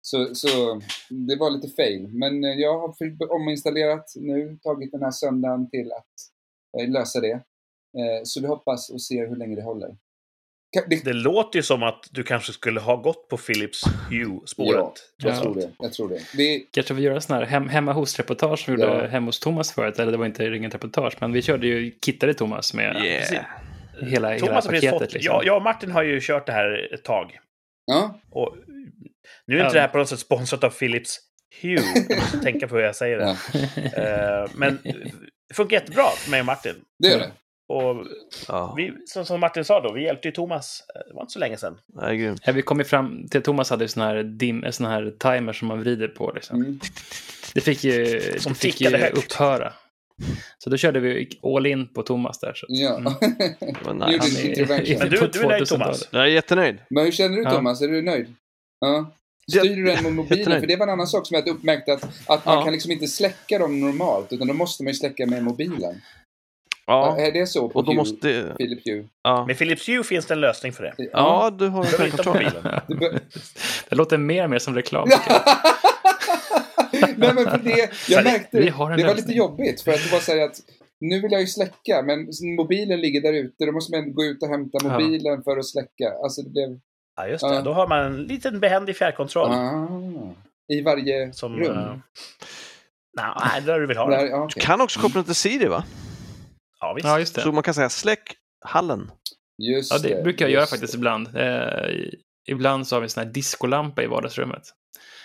Så, 0.01 0.35
så 0.35 0.81
det 1.09 1.35
var 1.35 1.49
lite 1.51 1.67
fail. 1.67 2.07
Men 2.07 2.43
eh, 2.43 2.53
jag 2.53 2.79
har 2.79 2.95
ominstallerat 3.31 4.05
nu, 4.15 4.57
tagit 4.63 4.91
den 4.91 5.03
här 5.03 5.11
söndagen 5.11 5.69
till 5.69 5.91
att 5.91 6.13
eh, 6.79 6.89
lösa 6.89 7.19
det. 7.19 7.43
Så 8.23 8.41
vi 8.41 8.47
hoppas 8.47 8.89
och 8.89 9.01
ser 9.01 9.27
hur 9.27 9.35
länge 9.35 9.55
det 9.55 9.61
håller. 9.61 9.97
Det, 10.87 11.05
Det 11.05 11.13
låter 11.13 11.59
ju 11.59 11.63
som 11.63 11.83
att 11.83 12.07
du 12.11 12.23
kanske 12.23 12.53
skulle 12.53 12.79
ha 12.79 12.95
gått 12.95 13.29
på 13.29 13.37
Philips 13.37 13.83
Hue-spåret. 14.09 14.75
Ja, 14.79 14.93
jag 15.17 15.35
Ja. 15.35 15.41
tror 15.41 15.55
det. 15.55 15.71
Jag 15.79 15.93
tror 15.93 16.09
det. 16.09 16.19
det 16.37 16.59
Kanske 16.71 16.93
vi 16.93 17.01
gör 17.01 17.15
en 17.15 17.21
sån 17.21 17.35
här 17.35 17.45
hem, 17.45 17.69
hemma 17.69 17.93
hos-reportage 17.93 18.59
som 18.65 18.75
vi 18.75 18.81
Ja. 18.81 18.93
gjorde 18.95 19.07
hemma 19.07 19.25
hos 19.25 19.39
Thomas 19.39 19.71
förut. 19.73 19.99
Eller 19.99 20.11
det 20.11 20.17
var 20.17 20.25
inte 20.25 20.45
inget 20.45 20.73
reportage, 20.73 21.13
men 21.19 21.31
vi 21.31 21.41
körde 21.41 21.67
ju, 21.67 21.91
kittade 22.05 22.33
Thomas 22.33 22.73
med. 22.73 22.95
Yeah. 23.05 23.45
hela, 24.01 24.29
hela 24.33 24.47
Thomas 24.47 24.67
paketet. 24.67 24.89
fått... 24.89 25.13
Liksom. 25.13 25.33
Jag, 25.35 25.45
jag 25.45 25.55
och 25.57 25.63
Martin 25.63 25.91
har 25.91 26.03
ju 26.03 26.19
kört 26.21 26.45
det 26.45 26.51
här 26.53 26.93
ett 26.93 27.03
tag. 27.03 27.39
ja, 27.85 28.19
Och 28.31 28.55
nu 29.47 29.55
är 29.55 29.59
inte 29.59 29.67
Ja. 29.67 29.73
det 29.73 29.79
här 29.81 29.87
på 29.87 29.97
något 29.97 30.09
sätt 30.09 30.19
sponsrat 30.19 30.63
av 30.63 30.69
Philips 30.69 31.19
Hue. 31.61 31.79
Jag 32.09 32.17
måste 32.19 32.37
tänka 32.39 32.67
på 32.67 32.75
hur 32.75 32.83
jag 32.83 32.95
säger 32.95 33.17
det. 33.17 33.37
ja, 33.95 34.01
Eh, 34.43 34.49
men 34.55 34.79
det 35.49 35.53
funkar 35.55 35.77
jättebra 35.77 36.03
för 36.17 36.31
mig 36.31 36.39
och 36.39 36.45
Martin. 36.45 36.75
det 36.99 37.07
gör 37.07 37.19
det. 37.19 37.31
Och 37.67 38.05
Ja, 38.47 38.73
vi, 38.77 38.93
som, 39.05 39.25
som 39.25 39.39
Martin 39.39 39.65
sa 39.65 39.81
då, 39.81 39.93
vi 39.93 40.03
hjälpte 40.03 40.27
ju 40.27 40.31
Thomas, 40.31 40.83
eh, 40.95 41.01
det 41.07 41.13
var 41.13 41.21
inte 41.21 41.33
så 41.33 41.39
länge 41.39 41.57
sedan. 41.57 41.77
är 42.01 42.13
grymt. 42.13 42.41
Ja, 42.45 42.53
vi 42.53 42.61
kom 42.61 42.77
ju 42.79 42.83
fram 42.85 43.27
till 43.27 43.41
Thomas 43.41 43.69
hade 43.69 43.83
ju 43.83 43.87
sån 43.87 44.03
här, 44.03 44.23
dim, 44.23 44.63
en 44.63 44.73
sån 44.73 44.85
här 44.85 45.13
timer 45.19 45.53
som 45.53 45.67
man 45.67 45.79
vrider 45.79 46.07
på. 46.07 46.31
Liksom. 46.35 46.61
Mm. 46.61 46.79
Det 47.53 47.61
fick 47.61 47.83
ju, 47.83 48.21
Som 48.39 48.53
det 48.53 48.59
fick 48.59 48.81
ju 48.81 48.97
högt. 48.97 49.17
upphöra. 49.17 49.73
Så 50.57 50.69
då 50.69 50.77
körde 50.77 50.99
vi 50.99 51.29
all 51.43 51.65
in 51.65 51.87
på 51.93 52.03
Thomas 52.03 52.39
där. 52.39 52.53
Så. 52.55 52.65
Ja. 52.69 52.97
Mm. 52.97 53.13
Det 53.59 53.85
var 53.85 53.93
Nu 53.93 54.13
gjorde 54.13 54.25
nice. 54.25 54.41
en 54.41 54.49
intervention. 54.49 54.97
Men 54.99 55.09
du, 55.09 55.17
du 55.27 55.39
är 55.43 55.47
nöjd 55.47 55.61
2000-talet. 55.63 55.69
Thomas? 55.69 56.07
Jag 56.11 56.21
är 56.21 56.27
jättenöjd. 56.27 56.77
Men 56.89 57.03
hur 57.05 57.11
känner 57.11 57.37
du 57.37 57.43
Ja. 57.43 57.51
Thomas? 57.51 57.81
Är 57.81 57.87
du 57.87 58.01
nöjd? 58.01 58.35
Ja. 58.79 59.11
Styr 59.51 59.75
du 59.75 59.83
den 59.83 60.03
med 60.03 60.13
mobilen? 60.13 60.59
För 60.59 60.67
det 60.67 60.75
var 60.75 60.87
en 60.87 60.93
annan 60.93 61.07
sak 61.07 61.27
som 61.27 61.35
jag 61.35 61.41
hade 61.41 61.51
uppmärkt 61.51 61.89
att, 61.89 62.03
att 62.27 62.45
man 62.45 62.55
Ja. 62.57 62.63
kan 62.63 62.73
liksom 62.73 62.91
inte 62.91 63.07
släcka 63.07 63.59
dem 63.59 63.79
normalt 63.79 64.33
utan 64.33 64.47
då 64.47 64.53
måste 64.53 64.83
man 64.83 64.87
ju 64.93 64.97
släcka 64.97 65.25
med 65.25 65.43
mobilen. 65.43 66.01
Ja, 66.87 67.17
Är 67.19 67.31
det 67.31 67.47
så 67.47 67.69
på 67.69 67.75
och 67.79 67.85
då 67.85 67.91
Hue, 67.91 67.97
måste... 67.97 68.53
Philip 68.57 68.85
Hue? 68.87 69.07
Ja, 69.23 69.45
Med 69.45 69.57
Philips 69.57 69.89
Hue 69.89 70.03
finns 70.03 70.25
det 70.25 70.33
en 70.33 70.41
lösning 70.41 70.73
för 70.73 70.83
det. 70.83 70.93
ja 71.13 71.49
du 71.59 71.67
har. 71.67 71.83
Det 72.87 72.95
bör- 72.95 73.19
Det 73.89 73.95
låter 73.95 74.17
mer 74.17 74.43
och 74.43 74.49
mer 74.49 74.59
som 74.59 74.75
reklam. 74.75 75.09
Nej 76.91 77.15
men 77.17 77.35
för 77.49 77.57
det, 77.57 77.89
jag 78.09 78.23
det- 78.23 78.31
märkte, 78.31 78.57
en 78.57 78.65
det 78.65 78.71
var 78.71 78.89
lösning. 78.97 79.15
lite 79.15 79.31
jobbigt 79.33 79.81
för 79.81 79.91
att 79.91 80.03
det 80.03 80.11
var 80.11 80.19
så 80.19 80.43
att 80.45 80.55
nu 80.99 81.21
vill 81.21 81.31
jag 81.31 81.41
ju 81.41 81.47
släcka 81.47 82.01
men 82.05 82.27
mobilen 82.57 83.01
ligger 83.01 83.21
där 83.21 83.33
ute. 83.33 83.65
Då 83.65 83.71
måste 83.71 83.95
man 83.97 84.13
gå 84.13 84.23
ut 84.23 84.43
och 84.43 84.49
hämta 84.49 84.77
Ja. 84.83 84.89
mobilen 84.89 85.43
för 85.43 85.57
att 85.57 85.65
släcka. 85.65 86.13
Alltså 86.23 86.41
det 86.41 86.49
blev... 86.49 86.79
Ja, 87.17 87.27
just 87.27 87.43
det. 87.49 87.55
Ja. 87.55 87.61
Då 87.61 87.73
har 87.73 87.87
man 87.87 87.99
en 88.05 88.23
liten 88.23 88.59
behändig 88.59 88.95
fjärrkontroll. 88.97 89.51
Ah, 89.51 90.33
I 90.73 90.81
varje 90.81 91.33
Som... 91.33 91.55
rum? 91.55 91.77
Uh, 91.77 91.95
nej, 93.17 93.61
där 93.65 93.79
du 93.79 93.87
vill 93.87 93.97
ha 93.97 94.09
den. 94.09 94.27
ja, 94.29 94.49
Du 94.55 94.61
kan 94.61 94.81
också 94.81 94.99
koppla 94.99 95.17
den 95.17 95.25
till 95.25 95.35
Siri 95.35 95.65
va? 95.67 95.83
Ja, 96.79 96.93
visst. 96.93 97.05
Ja, 97.07 97.19
just 97.19 97.35
det. 97.35 97.41
Så 97.41 97.51
man 97.51 97.63
kan 97.63 97.73
säga 97.73 97.89
släck 97.89 98.33
hallen. 98.65 99.11
Just 99.57 99.91
Ja, 99.91 99.99
det 99.99 100.23
brukar 100.23 100.45
jag 100.45 100.51
göra 100.51 100.65
faktiskt 100.65 100.93
det. 100.93 100.97
ibland. 100.97 101.27
Eh, 101.35 102.09
ibland 102.47 102.87
så 102.87 102.95
har 102.95 103.01
vi 103.01 103.05
en 103.05 103.09
sån 103.09 103.23
här 103.23 103.31
diskolampa 103.31 104.03
i 104.03 104.07
vardagsrummet. 104.07 104.63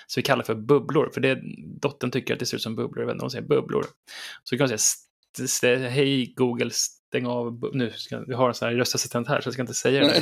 Så 0.07 0.21
vi 0.21 0.23
kallar 0.23 0.45
för 0.45 0.55
bubblor, 0.55 1.11
för 1.15 1.21
det, 1.21 1.41
dottern 1.81 2.11
tycker 2.11 2.35
att 2.35 2.41
det 2.41 2.47
ser 2.47 2.57
ut 2.57 2.63
som 2.63 2.77
bubblor. 2.77 3.03
Jag 3.03 3.07
vet 3.07 3.15
inte, 3.15 3.25
hon 3.25 3.31
säger 3.31 3.47
bubblor. 3.49 3.87
Så 4.45 4.59
kan 4.59 4.69
man 4.69 4.79
säga, 5.49 5.89
hej 5.89 6.35
Google, 6.37 6.71
stäng 7.11 7.27
av, 7.27 7.71
nu 7.73 7.91
ska, 7.91 8.19
vi 8.19 8.35
har 8.35 8.49
en 8.49 8.55
sån 8.55 8.69
här 8.69 8.75
röstassistent 8.75 9.29
här 9.29 9.41
så 9.41 9.47
jag 9.47 9.53
ska 9.55 9.63
inte 9.63 9.75
säga 9.75 10.01
det. 10.01 10.17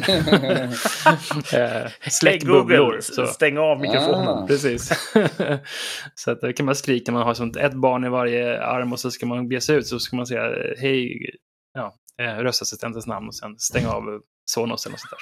eh, 1.84 1.90
släck 2.10 2.44
bubblor. 2.44 3.00
Så. 3.00 3.26
stäng 3.26 3.58
av 3.58 3.80
mikrofonen. 3.80 4.28
Ah. 4.28 4.46
Precis. 4.46 4.88
så 6.14 6.30
att, 6.30 6.40
då 6.40 6.52
kan 6.52 6.66
man 6.66 6.74
skrika 6.74 7.12
man 7.12 7.22
har 7.22 7.34
sånt 7.34 7.56
ett 7.56 7.74
barn 7.74 8.04
i 8.04 8.08
varje 8.08 8.62
arm 8.62 8.92
och 8.92 9.00
så 9.00 9.10
ska 9.10 9.26
man 9.26 9.48
bege 9.48 9.60
sig 9.60 9.76
ut 9.76 9.86
så 9.86 9.98
ska 9.98 10.16
man 10.16 10.26
säga 10.26 10.42
hej, 10.78 11.30
ja, 11.74 11.94
eh, 12.18 12.36
röstassistentens 12.36 13.06
namn 13.06 13.28
och 13.28 13.34
sen 13.34 13.58
stänga 13.58 13.90
av 13.90 14.20
Sonos 14.50 14.86
eller 14.86 14.92
något 14.92 15.00
sånt 15.00 15.10
där. 15.10 15.18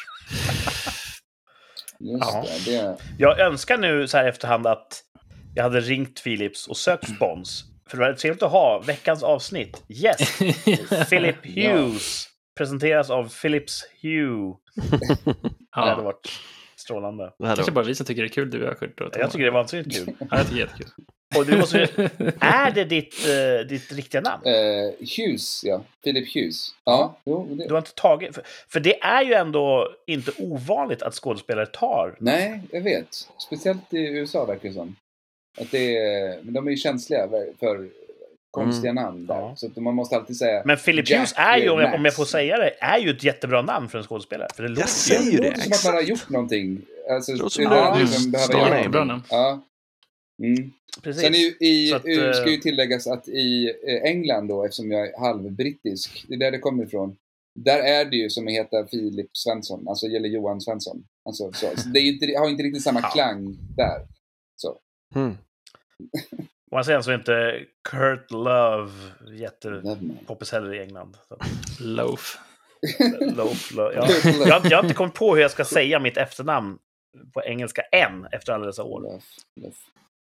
Just 2.13 2.25
Ja. 2.25 2.45
det, 2.65 2.73
det. 2.73 2.97
Jag 3.19 3.41
önskar 3.41 3.79
nu 3.79 4.09
så 4.09 4.17
här 4.17 4.29
efterhand 4.29 4.67
att 4.67 5.03
jag 5.55 5.63
hade 5.63 5.81
ringt 5.81 6.25
Philips 6.25 6.67
och 6.67 6.77
sökt 6.77 7.09
spons. 7.17 7.65
För 7.91 7.97
det 7.97 8.05
var 8.05 8.13
trevligt 8.13 8.43
att 8.43 8.51
ha 8.51 8.79
veckans 8.79 9.23
avsnitt. 9.23 9.83
Yes! 9.89 10.39
Philip 11.09 11.47
Hughes 11.47 12.29
presenteras 12.57 13.11
av 13.11 13.33
Philips 13.43 13.85
Hue. 14.03 14.55
Det 15.77 15.81
hade 15.81 15.91
ja. 15.91 16.03
varit 16.03 16.31
strålande. 16.77 17.33
Det 17.39 17.47
Kanske 17.47 17.73
bara 17.73 17.85
vi 17.85 17.95
som 17.95 18.07
tycker 18.07 18.23
det 18.23 18.29
är 18.29 18.33
kul, 18.33 18.51
du 18.51 18.69
och 18.69 18.79
Kurt. 18.79 19.01
Jag 19.01 19.31
tycker 19.31 19.45
det 19.45 19.51
är 19.51 19.53
vansinnigt 19.53 19.97
kul. 19.97 20.15
Ja, 20.19 20.27
jag 20.31 20.41
tycker 20.41 20.55
det 20.55 20.63
är 20.63 20.67
jättekul. 20.67 20.91
Och 21.37 21.47
du 21.47 21.59
måste, 21.59 21.79
är 22.41 22.71
det 22.71 22.85
ditt, 22.85 23.15
eh, 23.29 23.67
ditt 23.69 23.93
riktiga 23.93 24.21
namn? 24.21 24.43
Eh, 24.47 25.07
Hughes, 25.17 25.65
ja. 25.65 25.83
Philip 26.05 26.35
Hughes. 26.35 26.69
Ja, 26.85 27.19
jo, 27.25 27.55
det, 27.55 27.67
Du 27.67 27.75
har 27.75 27.79
inte 27.79 27.95
tagit... 27.95 28.35
För, 28.35 28.45
för 28.69 28.81
det 28.81 29.03
är 29.03 29.23
ju 29.23 29.35
ändå 29.35 29.89
inte 30.07 30.33
ovanligt 30.39 31.03
att 31.03 31.15
skådespelare 31.15 31.67
tar... 31.67 32.17
Nej, 32.21 32.61
jag 32.73 32.81
vet. 32.81 33.09
Speciellt 33.39 33.95
i 33.95 33.99
USA 33.99 34.45
verkar 34.45 34.69
det 34.69 34.75
som. 34.75 34.97
Att 35.61 35.71
det 35.71 35.97
är, 35.97 36.43
men 36.43 36.55
de 36.55 36.67
är 36.67 36.71
ju 36.71 36.77
känsliga 36.77 37.29
för 37.61 37.89
konstiga 38.51 38.93
namn 38.93 39.27
där. 39.27 39.35
Ja. 39.35 39.55
Så 39.57 39.67
att 39.67 39.77
man 39.77 39.95
måste 39.95 40.17
alltid 40.17 40.37
säga... 40.37 40.63
Men 40.65 40.77
Philip 40.77 41.11
Hughes 41.11 41.35
är 41.37 41.57
ju, 41.59 41.69
om 41.69 41.81
jag, 41.81 41.87
om 41.87 41.93
jag 41.93 42.03
Max. 42.03 42.17
får 42.17 42.25
säga 42.25 42.57
det, 42.59 42.75
är 42.81 42.99
ju 42.99 43.11
ett 43.11 43.25
jättebra 43.25 43.63
namn 43.63 43.89
för 43.89 43.99
en 43.99 44.05
skådespelare. 44.05 44.49
För 44.55 44.63
det 44.63 44.69
låter 44.69 44.87
säger 44.89 45.33
ju... 45.33 45.37
det 45.37 45.43
det, 45.43 45.49
låter 45.49 45.63
som 45.63 45.73
att 45.73 45.85
man 45.85 45.95
har 45.95 46.03
gjort 46.03 46.29
någonting. 46.31 46.83
Alltså, 47.11 47.33
Det 47.33 47.39
låter 47.39 47.51
som 47.51 47.67
att 47.67 47.71
bra 47.71 47.99
liksom 47.99 48.31
behöva 48.31 48.53
story. 48.53 48.83
göra 48.83 49.05
namn. 49.05 49.23
Ja. 49.31 49.63
Mm. 50.43 50.73
Precis. 51.03 51.23
Sen 51.23 51.35
i, 51.35 51.89
Så 51.91 51.97
att, 51.97 52.07
eh, 52.07 52.33
ska 52.33 52.51
ju 52.51 52.57
tilläggas 52.57 53.07
att 53.07 53.29
i 53.29 53.73
eh, 53.89 54.11
England 54.11 54.49
då, 54.49 54.65
eftersom 54.65 54.91
jag 54.91 55.07
är 55.09 55.19
halvbrittisk, 55.19 56.25
det 56.29 56.35
är 56.35 56.39
där 56.39 56.51
det 56.51 56.59
kommer 56.59 56.85
ifrån. 56.85 57.17
Där 57.55 57.79
är 57.79 58.05
det 58.05 58.17
ju 58.17 58.31
som 58.31 58.47
heta 58.47 58.87
Filip 58.87 59.37
Svensson, 59.37 59.89
alltså 59.89 60.07
eller 60.07 60.29
Johan 60.29 60.61
Svensson. 60.61 61.05
Alltså, 61.25 61.53
så. 61.53 61.67
så 61.77 61.89
det 61.89 62.01
inte, 62.01 62.27
har 62.39 62.49
inte 62.49 62.63
riktigt 62.63 62.83
samma 62.83 63.03
klang 63.03 63.57
där. 63.77 64.07
Mm. 65.15 65.37
Och 66.71 66.87
sen 66.87 67.03
så 67.03 67.11
är 67.11 67.15
inte 67.15 67.65
Kurt 67.89 68.31
Love 68.31 68.93
jättepoppis 69.31 70.53
heller 70.53 70.75
i 70.75 70.83
England. 70.83 71.17
Loaf. 71.81 72.39
Loaf, 73.21 73.71
lo, 73.75 73.93
ja. 73.93 74.09
Jag, 74.25 74.61
har- 74.61 74.71
jag 74.71 74.79
har 74.79 74.83
inte 74.85 74.95
kommit 74.95 75.15
på 75.15 75.35
hur 75.35 75.43
jag 75.43 75.51
ska 75.51 75.65
säga 75.65 75.99
mitt 75.99 76.17
efternamn 76.17 76.79
på 77.35 77.43
engelska 77.45 77.83
än, 77.83 78.27
efter 78.33 78.53
alla 78.53 78.67
dessa 78.67 78.83
år. 78.83 79.01
Love. 79.01 79.21
Love. 79.61 79.75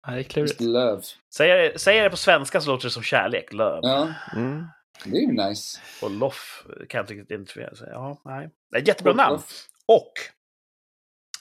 Ja, 0.07 0.13
det 0.13 0.19
är 0.19 0.23
klurigt. 0.23 0.61
love. 0.61 1.03
Säger 1.35 1.79
säger 1.79 2.03
det 2.03 2.11
på 2.11 2.17
svenska 2.17 2.61
så 2.61 2.71
låter 2.71 2.85
det 2.87 2.91
som 2.91 3.03
kärlek, 3.03 3.53
love. 3.53 3.79
Ja, 3.83 4.15
Mm. 4.37 4.67
det 5.05 5.17
är 5.17 5.21
ju 5.21 5.33
nice. 5.49 5.81
Och 6.03 6.11
loff 6.11 6.67
kan 6.89 6.99
jag 6.99 7.03
inte 7.03 7.15
riktigt 7.15 7.31
identifiera. 7.31 7.71
Ja, 7.91 8.21
nej. 8.25 8.51
Det 8.71 8.77
är 8.77 8.83
ett 8.83 8.89
jättebra 8.89 9.13
namn. 9.13 9.39
Och 9.87 10.13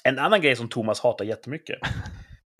en 0.03 0.19
annan 0.19 0.41
grej 0.41 0.55
som 0.55 0.69
Thomas 0.69 0.99
hatar 0.99 1.25
jättemycket. 1.25 1.79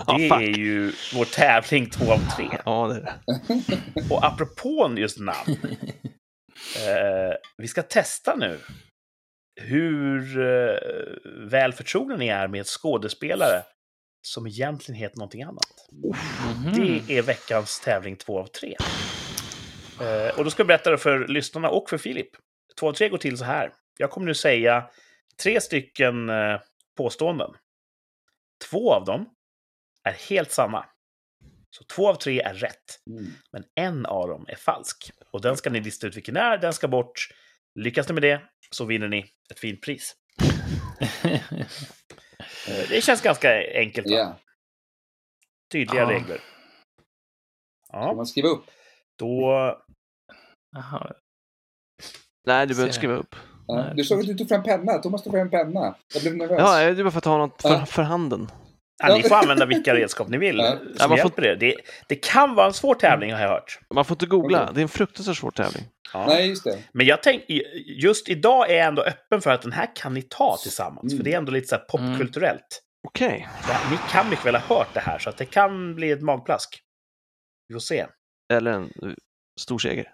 Ja, 0.07 0.17
Det 0.17 0.29
fuck. 0.29 0.41
är 0.41 0.57
ju 0.57 0.91
vår 1.15 1.25
tävling 1.25 1.89
två 1.89 2.11
av 2.13 2.19
tre. 2.35 2.47
Ja, 2.65 2.87
det 2.87 2.95
är 2.95 3.01
det. 3.01 4.09
Och 4.13 4.25
apropå 4.25 4.93
just 4.97 5.19
namn. 5.19 5.57
eh, 6.87 7.35
vi 7.57 7.67
ska 7.67 7.81
testa 7.83 8.35
nu 8.35 8.59
hur 9.61 10.39
eh, 10.39 10.77
väl 11.49 11.73
förtrogen 11.73 12.19
ni 12.19 12.27
är 12.27 12.47
med 12.47 12.65
skådespelare 12.67 13.63
som 14.27 14.47
egentligen 14.47 14.99
heter 15.01 15.17
någonting 15.17 15.43
annat. 15.43 15.87
Mhm. 16.55 16.73
Det 17.07 17.17
är 17.17 17.21
veckans 17.21 17.79
tävling 17.79 18.15
två 18.15 18.39
av 18.39 18.45
tre. 18.47 18.75
Eh, 20.01 20.37
och 20.37 20.43
då 20.43 20.49
ska 20.49 20.59
jag 20.61 20.67
berätta 20.67 20.91
det 20.91 20.97
för 20.97 21.27
lyssnarna 21.27 21.69
och 21.69 21.89
för 21.89 21.97
Filip. 21.97 22.29
Två 22.79 22.89
av 22.89 22.93
tre 22.93 23.09
går 23.09 23.17
till 23.17 23.37
så 23.37 23.45
här. 23.45 23.73
Jag 23.97 24.09
kommer 24.11 24.27
nu 24.27 24.33
säga 24.33 24.89
tre 25.43 25.61
stycken 25.61 26.29
eh, 26.29 26.59
påståenden. 26.97 27.51
Två 28.69 28.93
av 28.93 29.05
dem 29.05 29.25
är 30.03 30.13
helt 30.29 30.51
sanna. 30.51 30.85
Så 31.69 31.83
två 31.83 32.09
av 32.09 32.15
tre 32.15 32.41
är 32.41 32.53
rätt. 32.53 32.99
Mm. 33.09 33.25
Men 33.51 33.63
en 33.75 34.05
av 34.05 34.27
dem 34.27 34.45
är 34.47 34.55
falsk. 34.55 35.11
Och 35.31 35.41
den 35.41 35.57
ska 35.57 35.69
ni 35.69 35.79
lista 35.79 36.07
ut 36.07 36.15
vilken 36.17 36.37
är, 36.37 36.57
den 36.57 36.73
ska 36.73 36.87
bort. 36.87 37.27
Lyckas 37.79 38.07
ni 38.07 38.13
med 38.13 38.23
det 38.23 38.41
så 38.71 38.85
vinner 38.85 39.07
ni 39.07 39.25
ett 39.51 39.59
fint 39.59 39.81
pris. 39.81 40.15
Eh, 42.67 42.89
Det 42.89 43.03
känns 43.03 43.21
ganska 43.21 43.49
enkelt. 43.79 44.07
Va? 44.07 44.13
Ja. 44.15 44.39
Tydliga 45.71 46.01
Ja. 46.01 46.09
regler. 46.09 46.41
Ja, 47.91 48.13
man 48.13 48.25
skriva 48.25 48.47
upp? 48.47 48.65
då... 49.19 49.51
Jaha. 50.75 51.13
Nej, 52.47 52.67
du 52.67 52.73
behöver 52.73 52.87
inte 52.87 52.97
skriva 52.97 53.13
upp. 53.13 53.35
Ja. 53.67 53.75
Nej. 53.75 53.93
Du 53.95 54.03
såg 54.03 54.19
att 54.19 54.25
du 54.27 54.33
tog 54.37 54.47
fram 54.47 54.63
penna. 54.63 54.97
Thomas 54.97 55.23
tog 55.23 55.33
fram 55.33 55.49
penna. 55.49 55.95
Jag 56.13 56.21
blev 56.21 56.35
nervös. 56.35 56.57
Ja, 56.59 56.79
det 56.79 56.99
är 56.99 57.03
bara 57.03 57.11
för 57.11 57.17
att 57.17 57.25
ha 57.25 57.37
något 57.37 57.61
för, 57.61 57.69
Ja. 57.69 57.85
för 57.85 58.01
handen. 58.03 58.51
Ja, 58.97 59.15
ni 59.17 59.23
får 59.23 59.35
använda 59.35 59.65
vilka 59.65 59.95
redskap 59.95 60.27
ni 60.27 60.37
vill 60.37 60.57
Ja. 60.57 60.71
som 60.77 60.87
Ja, 60.99 61.07
man 61.07 61.09
får- 61.09 61.17
hjälper 61.17 61.45
er. 61.45 61.55
Det, 61.55 61.75
det 62.09 62.15
kan 62.15 62.55
vara 62.55 62.67
en 62.67 62.73
svår 62.73 62.95
tävling 62.95 63.33
har 63.33 63.41
jag 63.41 63.49
hört. 63.49 63.79
Man 63.93 64.05
får 64.05 64.15
inte 64.15 64.25
googla. 64.25 64.61
Okej. 64.63 64.75
Det 64.75 64.81
är 64.81 64.83
en 64.83 64.89
fruktansvärt 64.89 65.37
svår 65.37 65.51
tävling. 65.51 65.83
Ja. 66.13 66.25
Nej, 66.27 66.47
just 66.47 66.63
det. 66.63 66.79
Men 66.93 67.05
jag 67.05 67.23
tänk, 67.23 67.43
just 68.01 68.29
idag 68.29 68.69
är 68.71 68.75
jag 68.75 68.87
ändå 68.87 69.01
öppen 69.01 69.41
för 69.41 69.51
att 69.51 69.61
den 69.61 69.71
här 69.71 69.95
kan 69.95 70.13
ni 70.13 70.21
ta 70.21 70.57
tillsammans. 70.63 71.13
Mm. 71.13 71.17
För 71.17 71.23
det 71.23 71.33
är 71.33 71.37
ändå 71.37 71.51
lite 71.51 71.67
så 71.67 71.75
här 71.75 71.83
popkulturellt. 71.83 72.81
Okej. 73.07 73.47
Det 73.67 73.73
här- 73.73 73.91
Ni 73.91 73.97
kan 74.11 74.29
mycket 74.29 74.45
väl 74.45 74.55
ha 74.55 74.75
hört 74.77 74.93
det 74.93 74.99
här, 74.99 75.19
så 75.19 75.29
att 75.29 75.37
det 75.37 75.45
kan 75.45 75.95
bli 75.95 76.11
ett 76.11 76.21
magplask. 76.21 76.79
Vi 77.67 77.73
får 77.73 77.79
se. 77.79 78.05
Eller 78.53 78.71
en 78.71 78.83
eh, 78.83 79.11
stor 79.61 79.79
seger. 79.79 80.11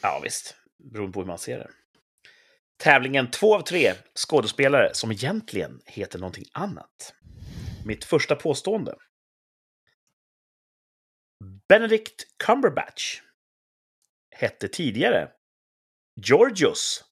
Ja, 0.00 0.20
visst. 0.24 0.54
Beroende 0.92 1.12
på 1.12 1.20
hur 1.20 1.26
man 1.26 1.38
ser 1.38 1.58
det. 1.58 1.68
Tävlingen 2.82 3.30
två 3.30 3.54
av 3.56 3.60
tre 3.60 3.92
skådespelare 4.28 4.90
som 4.92 5.12
egentligen 5.12 5.80
heter 5.86 6.18
någonting 6.18 6.44
annat. 6.52 7.14
Mitt 7.84 8.04
första 8.04 8.36
påstående. 8.36 8.94
Benedict 11.68 12.14
Cumberbatch 12.44 13.20
hette 14.36 14.68
tidigare 14.68 15.28
Georgios 16.20 17.04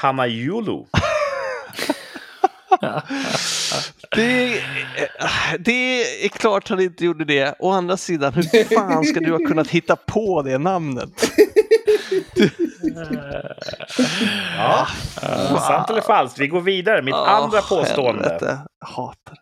Panayoulou. 0.00 0.86
Det, 4.14 4.58
är- 4.58 5.58
det 5.58 6.24
är 6.24 6.28
klart 6.28 6.68
han 6.68 6.80
inte 6.80 7.04
gjorde 7.04 7.24
det. 7.24 7.54
Å 7.58 7.70
andra 7.70 7.96
sidan, 7.96 8.32
hur 8.34 8.64
fan 8.74 9.04
ska 9.04 9.20
du 9.20 9.32
ha 9.32 9.38
kunnat 9.38 9.68
hitta 9.68 9.96
på 9.96 10.42
det 10.42 10.58
namnet? 10.58 11.10
Ja, 14.56 14.86
sant 15.68 15.90
eller 15.90 16.00
falskt? 16.00 16.38
Vi 16.38 16.48
går 16.48 16.60
vidare. 16.60 17.02
Mitt 17.02 17.14
andra 17.14 17.58
Åh, 17.58 17.68
påstående. 17.68 18.22
helvete. 18.22 18.58
Hatar 18.80 19.36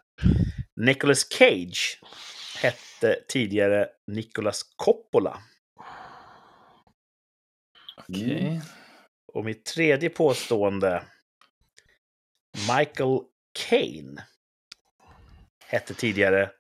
Nicolas 0.77 1.33
Cage 1.33 1.99
hette 2.63 3.21
tidigare 3.29 3.89
Nicolas 4.07 4.63
Coppola. 4.77 5.39
Okej. 7.97 8.63
Och 9.33 9.45
mitt 9.45 9.65
tredje 9.65 10.09
påstående. 10.09 11.03
Michael 12.79 13.21
Caine 13.69 14.23
hette 15.67 15.95
tidigare 15.95 16.51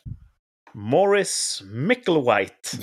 Morris 0.74 1.62
Micklewhite. 1.64 2.68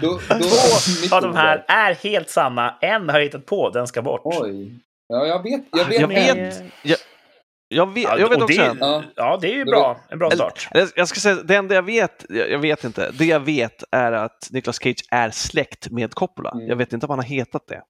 Två 0.00 1.16
av 1.16 1.22
de 1.22 1.36
här 1.36 1.64
är 1.68 1.94
helt 1.94 2.30
sanna. 2.30 2.78
En 2.80 3.08
har 3.08 3.18
jag 3.18 3.24
hittat 3.24 3.46
på, 3.46 3.70
den 3.70 3.86
ska 3.86 4.02
bort. 4.02 4.20
Oj. 4.24 4.80
Ja, 5.14 5.26
jag 5.26 5.42
vet. 5.42 5.64
Jag 5.72 5.84
vet. 5.84 6.00
Jag 6.00 6.08
vet. 6.08 6.62
Jag, 6.82 6.98
jag 7.68 7.94
vet, 7.94 8.04
Ja, 8.04 8.18
jag 8.18 8.28
vet 8.28 8.42
också 8.42 8.60
det. 8.60 8.76
Ja. 8.80 9.02
ja, 9.16 9.38
det 9.40 9.48
är 9.52 9.56
ju 9.56 9.64
bra. 9.64 10.00
En 10.10 10.18
bra 10.18 10.30
start. 10.30 10.68
Jag 10.96 11.08
ska 11.08 11.20
säga, 11.20 11.34
det 11.42 11.54
enda 11.56 11.74
jag 11.74 11.82
vet, 11.82 12.24
jag 12.28 12.58
vet 12.58 12.84
inte, 12.84 13.10
det 13.18 13.24
jag 13.24 13.40
vet 13.40 13.84
är 13.90 14.12
att 14.12 14.48
Nicolas 14.50 14.78
Cage 14.82 15.04
är 15.10 15.30
släkt 15.30 15.90
med 15.90 16.14
Coppola. 16.14 16.50
Mm. 16.50 16.66
Jag 16.68 16.76
vet 16.76 16.92
inte 16.92 17.06
om 17.06 17.10
han 17.10 17.18
har 17.18 17.26
hetat 17.26 17.66
det. 17.68 17.82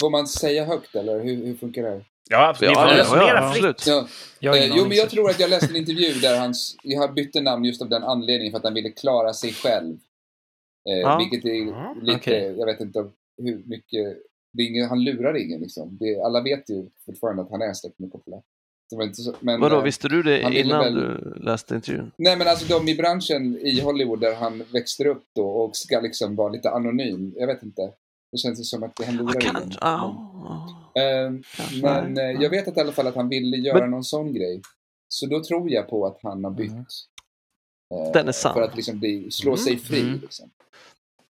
Får 0.00 0.10
man 0.10 0.26
säga 0.26 0.64
högt 0.64 0.94
eller 0.94 1.20
hur, 1.20 1.46
hur 1.46 1.54
funkar 1.56 1.82
det? 1.82 2.04
Ja, 2.30 2.48
absolut. 2.48 2.70
Ni 2.70 2.74
Ja, 2.76 2.82
får 2.86 2.92
ja, 2.92 3.00
resonera 3.00 3.26
ja, 3.42 3.52
fritt. 3.52 3.64
absolut. 3.64 3.86
Ja. 3.86 4.06
Jag 4.38 4.52
har 4.52 4.58
Eh, 4.58 4.72
jo, 4.76 4.84
men 4.88 4.96
jag 4.96 5.10
tror 5.10 5.30
att 5.30 5.40
jag 5.40 5.50
läste 5.50 5.66
en 5.72 5.76
intervju 5.82 6.12
där 6.12 6.38
hans, 6.38 6.76
han 6.98 7.14
bytte 7.14 7.40
namn 7.40 7.64
just 7.64 7.82
av 7.82 7.88
den 7.88 8.02
anledningen 8.04 8.50
för 8.52 8.58
att 8.58 8.64
han 8.64 8.74
ville 8.74 8.90
klara 8.90 9.32
sig 9.32 9.52
själv. 9.52 9.94
Eh, 10.88 10.98
Ja. 10.98 11.16
Vilket 11.18 11.44
är 11.50 11.54
Ja, 11.54 11.94
lite, 12.02 12.16
okej. 12.18 12.54
jag 12.58 12.66
vet 12.66 12.80
inte 12.80 12.98
hur 13.42 13.62
mycket, 13.68 14.16
ingen, 14.62 14.88
han 14.88 15.04
lurar 15.04 15.36
ingen 15.36 15.60
liksom. 15.60 15.96
Det, 16.00 16.20
alla 16.20 16.40
vet 16.42 16.70
ju 16.70 16.86
fortfarande 17.06 17.42
att 17.42 17.50
han 17.50 17.62
är 17.62 17.72
släkt 17.72 17.98
med 17.98 18.12
Coppola. 18.12 18.42
Så, 19.12 19.34
men, 19.40 19.60
Vadå, 19.60 19.76
eh, 19.76 19.82
visste 19.82 20.08
du 20.08 20.22
det 20.22 20.58
innan 20.60 20.80
väl- 20.84 20.94
du 20.94 21.34
läste 21.44 21.74
intervjun? 21.74 22.12
Nej 22.16 22.36
men 22.38 22.48
alltså 22.48 22.78
de 22.78 22.88
i 22.88 22.94
branschen 22.96 23.58
i 23.58 23.80
Hollywood 23.80 24.20
där 24.20 24.34
han 24.34 24.62
växer 24.72 25.06
upp 25.06 25.24
då 25.34 25.46
och 25.48 25.76
ska 25.76 26.00
liksom 26.00 26.36
vara 26.36 26.48
lite 26.48 26.70
anonym. 26.70 27.34
Jag 27.36 27.46
vet 27.46 27.62
inte. 27.62 27.92
Det 28.32 28.38
känns 28.38 28.60
ju 28.60 28.64
som 28.64 28.82
att 28.82 29.04
han 29.06 29.16
lurar 29.16 29.36
Ah, 29.36 29.58
ingen. 29.58 29.72
ah, 29.80 30.10
Eh, 31.00 31.30
kanske. 31.56 31.82
Men 31.82 32.18
eh, 32.18 32.42
jag 32.42 32.50
vet 32.50 32.68
att 32.68 32.76
i 32.76 32.80
alla 32.80 32.92
fall 32.92 33.06
att 33.06 33.14
han 33.14 33.28
ville 33.28 33.56
göra 33.56 33.86
någon 33.86 34.04
sån 34.04 34.32
grej. 34.34 34.60
Så 35.08 35.26
då 35.26 35.44
tror 35.44 35.70
jag 35.70 35.88
på 35.88 36.06
att 36.06 36.18
han 36.22 36.44
har 36.44 36.50
bytt. 36.50 36.70
Mm. 36.70 36.84
eh, 38.06 38.12
Den 38.12 38.28
är 38.28 38.32
sann. 38.32 38.54
För 38.54 38.62
att 38.62 38.76
liksom 38.76 38.98
bli, 38.98 39.30
slå 39.30 39.50
Mm. 39.50 39.58
sig 39.64 39.76
fri. 39.78 40.00
Mm. 40.00 40.20
Liksom. 40.20 40.50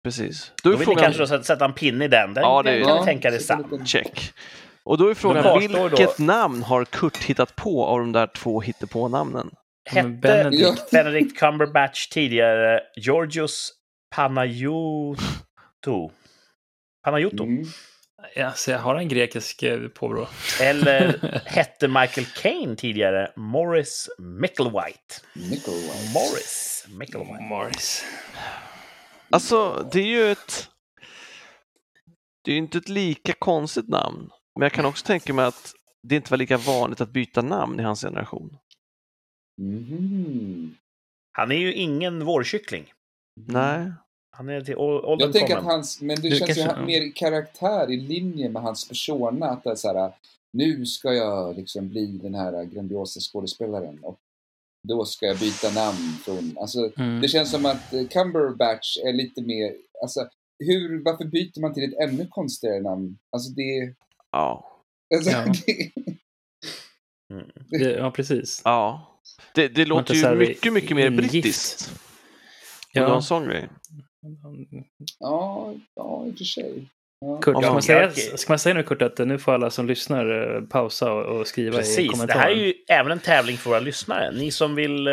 Precis. 0.04 0.52
Då 0.62 0.70
Då 0.70 0.70
vill 0.70 0.78
ni 0.78 0.84
frågan, 0.84 1.04
kanske 1.04 1.36
då 1.36 1.42
sätta- 1.44 1.64
en 1.64 1.72
pinne 1.72 2.04
i 2.04 2.08
den. 2.08 2.34
Den, 2.34 2.42
Ja, 2.44 2.62
det- 2.62 2.80
kan 2.80 2.88
Ja, 2.88 3.00
ni 3.00 3.04
tänka 3.06 3.30
dig 3.30 3.38
lite- 3.40 3.84
check. 3.86 4.32
Och 4.84 4.98
då 4.98 5.08
är 5.08 5.14
frågan, 5.14 5.42
kvarstår 5.42 5.90
då- 5.90 5.96
vilket 5.96 6.18
namn 6.18 6.62
har 6.62 6.84
Kurt 6.84 7.16
hittat 7.24 7.56
på 7.56 7.84
av 7.86 7.98
de 7.98 8.12
där 8.12 8.26
två 8.26 8.60
hittepå-namnen? 8.60 9.50
Hette 9.90 10.08
Benedict. 10.08 10.62
Ja. 10.62 10.74
Benedict 10.92 11.38
Cumberbatch 11.38 12.06
tidigare 12.06 12.80
Georgios 12.96 13.72
Panayotou. 14.16 16.10
Panayotou. 17.04 17.44
Mm. 17.44 17.64
Ja, 18.36 18.52
så 18.52 18.70
jag 18.70 18.78
har 18.78 18.94
en 18.96 19.08
grekisk 19.08 19.62
eh, 19.62 19.88
påbrå. 19.88 20.28
Eller 20.60 21.18
hette 21.44 21.88
Michael 21.88 22.26
Caine 22.42 22.76
tidigare 22.76 23.30
Morris 23.36 24.08
Micklewhite? 24.18 25.14
Nickelwhite. 25.34 26.12
Morris 26.14 26.86
Micklewhite. 26.98 27.42
Morris. 27.42 28.04
Alltså, 29.30 29.88
det 29.92 30.00
är 30.00 30.06
ju 30.06 30.30
ett... 30.32 30.70
Det 32.44 32.50
är 32.50 32.52
ju 32.52 32.58
inte 32.58 32.78
ett 32.78 32.88
lika 32.88 33.32
konstigt 33.32 33.88
namn. 33.88 34.30
Men 34.54 34.62
jag 34.62 34.72
kan 34.72 34.84
också 34.84 35.06
tänka 35.06 35.34
mig 35.34 35.44
att 35.44 35.72
det 36.02 36.16
inte 36.16 36.30
var 36.30 36.38
lika 36.38 36.56
vanligt 36.56 37.00
att 37.00 37.10
byta 37.10 37.42
namn 37.42 37.80
i 37.80 37.82
hans 37.82 38.00
generation. 38.02 38.56
Mhm. 39.60 40.74
Han 41.32 41.52
är 41.52 41.56
ju 41.56 41.74
ingen 41.74 42.24
vårkyckling. 42.24 42.92
Nej. 43.46 43.92
Han 44.36 44.48
är 44.48 44.60
till 44.60 44.76
åldern 44.76 45.20
Jag 45.20 45.32
tänker 45.32 45.56
att 45.56 45.64
hans, 45.64 46.00
men 46.00 46.16
det, 46.20 46.28
Det 46.30 46.36
känns 46.36 46.50
ju 46.50 46.54
kanske- 46.54 46.78
ha- 46.80 46.86
mer 46.86 47.00
i 47.02 47.10
karaktär 47.12 47.90
i 47.90 47.96
linje 47.96 48.48
med 48.48 48.62
hans 48.62 48.88
persona. 48.88 49.46
Att 49.46 49.64
det 49.64 49.70
är 49.70 49.74
så 49.74 49.88
här, 49.98 50.12
nu 50.52 50.86
ska 50.86 51.12
jag 51.14 51.56
liksom 51.56 51.88
bli 51.88 52.06
den 52.06 52.34
här 52.34 52.64
grandiosa 52.64 53.20
skådespelaren 53.20 53.98
och 54.04 54.18
då 54.88 55.04
ska 55.04 55.26
jag 55.26 55.38
byta 55.38 55.70
namn 55.70 56.12
från, 56.24 56.58
alltså 56.60 56.92
Mm. 56.98 57.20
det 57.20 57.28
känns 57.28 57.50
som 57.50 57.66
att 57.66 57.92
eh, 57.92 58.06
Cumberbatch 58.08 58.96
är 58.98 59.12
lite 59.12 59.42
mer, 59.42 59.72
alltså 60.02 60.28
hur, 60.58 61.04
varför 61.04 61.24
byter 61.24 61.60
man 61.60 61.74
till 61.74 61.84
ett 61.84 62.08
ännu 62.08 62.26
konstigare 62.30 62.80
namn? 62.80 63.18
Alltså 63.32 63.50
det, 63.50 63.94
Ja. 64.32 64.80
alltså, 65.14 65.30
Ja. 65.30 65.44
det 65.66 65.90
Mm. 67.34 67.46
Det, 67.70 67.90
ja, 67.92 68.10
precis. 68.10 68.62
Ja. 68.64 69.10
Det, 69.54 69.68
det 69.68 69.84
låter 69.84 70.14
ju 70.14 70.34
mycket, 70.36 70.72
mycket 70.72 70.96
mer 70.96 71.10
brittiskt. 71.10 71.90
Och 71.90 72.90
det 72.94 73.00
var 73.00 73.08
Ja. 73.08 73.16
en 73.16 73.22
sån 73.22 73.44
grej. 73.44 73.68
ja, 75.18 75.74
ja, 75.94 76.26
i 76.26 76.30
och 76.32 76.38
för 76.38 76.44
sig. 76.44 76.90
Kurt, 77.42 77.56
Om 77.56 77.62
ska 77.62 77.72
man- 77.72 77.82
säga, 77.82 78.02
jag- 78.02 78.38
ska 78.38 78.52
man 78.52 78.58
säga 78.58 78.74
nu 78.74 78.82
Kurt 78.82 79.02
att 79.02 79.18
nu 79.18 79.38
får 79.38 79.52
alla 79.54 79.70
som 79.70 79.86
lyssnar 79.86 80.54
eh, 80.56 80.62
pausa 80.62 81.12
och, 81.12 81.40
och 81.40 81.46
skriva 81.46 81.74
i 81.74 81.78
Precis, 81.78 81.96
det 81.96 82.08
kommentaren? 82.08 82.40
här 82.40 82.50
är 82.50 82.54
ju 82.54 82.74
även 82.88 83.12
en 83.12 83.18
tävling 83.20 83.56
för 83.56 83.70
våra 83.70 83.80
lyssnare. 83.80 84.30
Ni 84.32 84.50
som 84.50 84.74
vill 84.74 85.06
eh, 85.06 85.12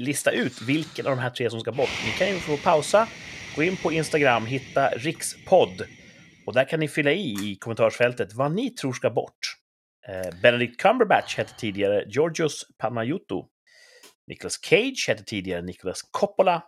lista 0.00 0.30
ut 0.30 0.62
vilken 0.62 1.06
av 1.06 1.16
de 1.16 1.22
här 1.22 1.30
tre 1.30 1.50
som 1.50 1.60
ska 1.60 1.72
bort. 1.72 1.90
Ni 2.06 2.10
kan 2.18 2.28
ju 2.28 2.38
få 2.40 2.56
pausa, 2.56 3.08
gå 3.56 3.62
in 3.62 3.76
på 3.76 3.92
Instagram, 3.92 4.46
hitta 4.46 4.88
rikspodd 4.88 5.82
och 6.46 6.52
där 6.54 6.64
kan 6.68 6.80
ni 6.80 6.88
fylla 6.88 7.12
i 7.12 7.20
i 7.32 7.56
kommentarsfältet 7.60 8.32
vad 8.34 8.52
ni 8.54 8.70
tror 8.70 8.92
ska 8.92 9.10
bort. 9.10 9.38
Eh, 10.08 10.40
Benedict 10.42 10.80
Cumberbatch 10.80 11.36
hette 11.36 11.54
tidigare 11.58 12.04
Georgios 12.08 12.66
Panayotou. 12.78 13.48
Nicolas 14.26 14.58
Cage 14.62 15.04
hette 15.08 15.24
tidigare 15.24 15.62
Nicolas 15.62 16.02
Coppola 16.10 16.62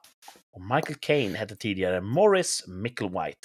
och 0.57 0.63
Michael 0.75 0.95
Caine 1.01 1.35
hette 1.39 1.57
tidigare 1.57 2.01
Morris 2.01 2.65
Micklewhite. 2.83 3.39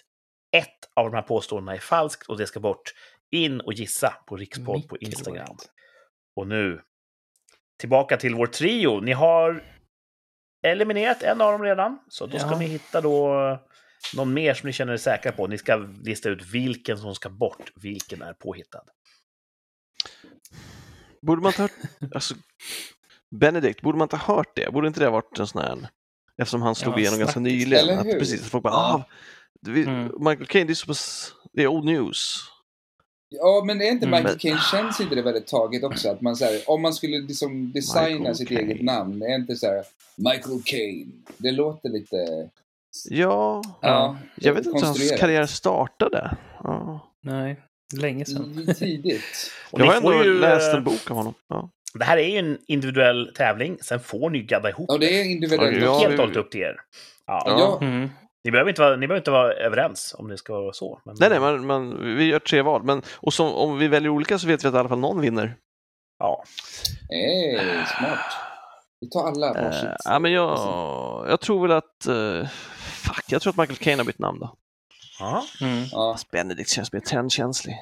Ett 0.51 0.89
av 0.93 1.05
de 1.11 1.15
här 1.15 1.21
påståendena 1.21 1.76
är 1.76 1.80
falskt 1.80 2.27
och 2.30 2.38
det 2.38 2.47
ska 2.47 2.59
bort. 2.59 2.93
In 3.31 3.61
och 3.61 3.73
gissa 3.73 4.13
på 4.27 4.35
Rikspodd 4.38 4.88
på. 4.88 4.97
Instagram. 4.97 5.57
Och 6.35 6.47
nu, 6.47 6.81
tillbaka 7.80 8.17
till 8.17 8.35
vår 8.35 8.47
trio. 8.47 8.99
Ni 9.01 9.11
har 9.11 9.63
eliminerat 10.67 11.23
en 11.23 11.41
av 11.41 11.51
dem 11.51 11.63
redan, 11.63 11.99
så 12.09 12.26
då 12.26 12.39
ska 12.39 12.49
Ja. 12.51 12.59
ni 12.59 12.65
hitta 12.65 13.01
då 13.01 13.35
någon 14.15 14.34
mer 14.34 14.53
som 14.53 14.67
ni 14.67 14.73
känner 14.73 14.93
er 14.93 14.97
säkra 14.97 15.31
på. 15.31 15.47
Ni 15.47 15.57
ska 15.57 15.76
lista 16.03 16.30
ut 16.30 16.45
vilken 16.53 16.97
som 16.97 17.15
ska 17.15 17.30
bort, 17.30 17.71
vilken 17.76 18.21
är 18.21 18.34
påhittad. 18.34 18.84
Borde 21.21 21.41
man 21.41 21.49
inte 21.49 21.61
ha 21.61 21.69
hört... 21.69 22.11
Alltså, 22.15 22.35
Benedict, 23.35 23.81
borde 23.81 23.97
man 23.97 24.05
inte 24.05 24.15
ha 24.17 24.35
hört 24.35 24.55
det? 24.55 24.71
Borde 24.73 24.88
inte 24.88 24.99
det 24.99 25.05
ha 25.05 25.11
varit 25.11 25.39
en 25.39 25.47
sån 25.47 25.61
här... 25.61 25.89
Eftersom 26.38 26.61
han 26.61 26.76
slog 26.76 26.93
Ja, 26.95 26.99
igenom 26.99 27.19
ganska 27.19 27.39
nyligen. 27.39 27.84
Eller 27.89 27.97
Att 27.97 28.19
precis, 28.19 28.49
folk 28.49 28.63
bara, 28.63 28.73
Ja. 28.73 28.93
ah, 28.93 29.03
Mm. 29.68 30.11
Michael 30.19 30.45
Caine, 30.45 30.68
det 30.68 30.73
är 30.73 30.76
så 30.76 30.86
pass... 30.88 31.34
Det 31.53 31.64
är 31.64 31.68
old 31.68 31.86
news. 31.86 32.40
Ja, 33.30 33.64
men 33.65 33.81
är 33.81 33.86
inte 33.86 34.06
Mm. 34.06 34.19
Michael 34.19 34.40
Caine, 34.40 34.57
känns 34.72 34.99
inte 35.02 35.15
det 35.15 35.22
väldigt 35.22 35.48
taget 35.48 35.84
också? 35.84 36.10
Att 36.10 36.22
man 36.22 36.36
så 36.36 36.45
här, 36.45 36.60
om 36.68 36.81
man 36.81 36.94
skulle 36.94 37.18
liksom 37.19 37.72
designa 37.72 38.18
Michael 38.18 38.36
sitt 38.36 38.48
Caine. 38.49 38.69
eget 38.72 38.81
namn, 38.84 39.22
är 39.22 39.36
inte 39.36 39.56
så 39.56 39.68
här 39.68 39.84
Michael 40.15 40.61
Caine. 40.65 41.11
Det 41.38 41.52
låter 41.52 41.90
lite... 41.90 42.49
Ja, 43.10 43.61
Ja. 43.81 44.18
jag 44.36 44.53
vet 44.53 44.65
inte 44.65 44.69
hur 44.69 44.73
hans 44.73 44.84
konstruerat. 44.84 45.19
karriär 45.19 45.45
startade. 45.45 46.38
Ja. 46.64 46.99
Nej, 47.22 47.60
länge 47.98 48.26
sedan. 48.26 48.44
Mm, 48.57 48.76
Tidigt. 48.76 49.52
Jag 49.72 49.86
har 49.86 49.95
ändå 49.95 50.23
ju, 50.23 50.40
läst 50.40 50.72
eh, 50.73 50.77
en 50.77 50.84
bok 50.84 51.11
av 51.11 51.18
honom. 51.18 51.34
Ja. 51.48 51.69
Det 51.94 52.03
här 52.06 52.18
är 52.18 52.27
ju 52.30 52.38
en 52.38 52.57
individuell 52.68 53.31
tävling, 53.36 53.77
sen 53.81 53.99
får 53.99 54.30
ni 54.30 54.41
gadda 54.41 54.69
ihop 54.69 54.86
Ja, 54.90 54.98
det 54.98 55.19
är 55.22 55.23
individuellt. 55.23 55.84
Ja, 55.84 55.99
helt 55.99 56.14
och 56.14 56.19
hållet 56.19 56.38
upp 56.38 56.52
till 56.52 56.61
er. 56.61 56.76
Ja. 57.26 57.44
Ja. 57.45 57.77
Ja. 57.81 57.86
Mm. 57.88 58.10
Ni, 58.44 58.52
behöver 58.52 58.70
inte 58.70 58.82
vara, 58.82 58.95
ni 58.95 59.07
behöver 59.07 59.22
inte 59.22 59.32
vara 59.32 59.53
överens 59.53 60.16
om 60.18 60.28
det 60.28 60.38
ska 60.38 60.53
vara 60.53 60.74
så. 60.74 61.02
Men, 61.06 61.16
Nej, 61.20 61.30
nej, 61.30 61.40
man, 61.40 61.66
man, 61.66 62.16
vi 62.18 62.24
gör 62.26 62.40
tre 62.40 62.61
val. 62.61 62.84
Men, 62.84 63.02
och 63.16 63.34
som, 63.34 63.53
om 63.53 63.78
vi 63.78 63.88
väljer 63.88 64.10
olika 64.10 64.40
så 64.40 64.48
vet 64.48 64.64
vi 64.64 64.68
att 64.68 64.74
i 64.74 64.78
alla 64.78 64.90
fall 64.90 64.99
någon 64.99 65.22
vinner. 65.22 65.56
Ja. 66.20 66.44
Eh, 67.14 67.86
smart. 67.86 68.34
Vi 69.02 69.10
tar 69.10 69.28
alla 69.28 69.53
varsitt. 69.53 69.84
Uh, 69.84 69.95
ja, 70.03 70.20
men 70.20 70.32
jag, 70.32 70.49
jag 71.30 71.40
tror 71.41 71.61
väl 71.68 71.72
att... 71.78 72.06
eh, 72.07 72.48
fuck, 73.06 73.26
jag 73.28 73.41
tror 73.41 73.52
att 73.53 73.57
Michael 73.57 73.78
Caine 73.80 73.99
har 73.99 74.06
bytt 74.06 74.20
namn 74.20 74.40
då. 74.40 74.56
Ja. 75.20 75.44
Mm. 75.61 75.86
Ja, 75.91 76.18
Benedict 76.32 76.70
känns 76.70 76.94
mer 76.94 76.99
trendkänslig. 76.99 77.76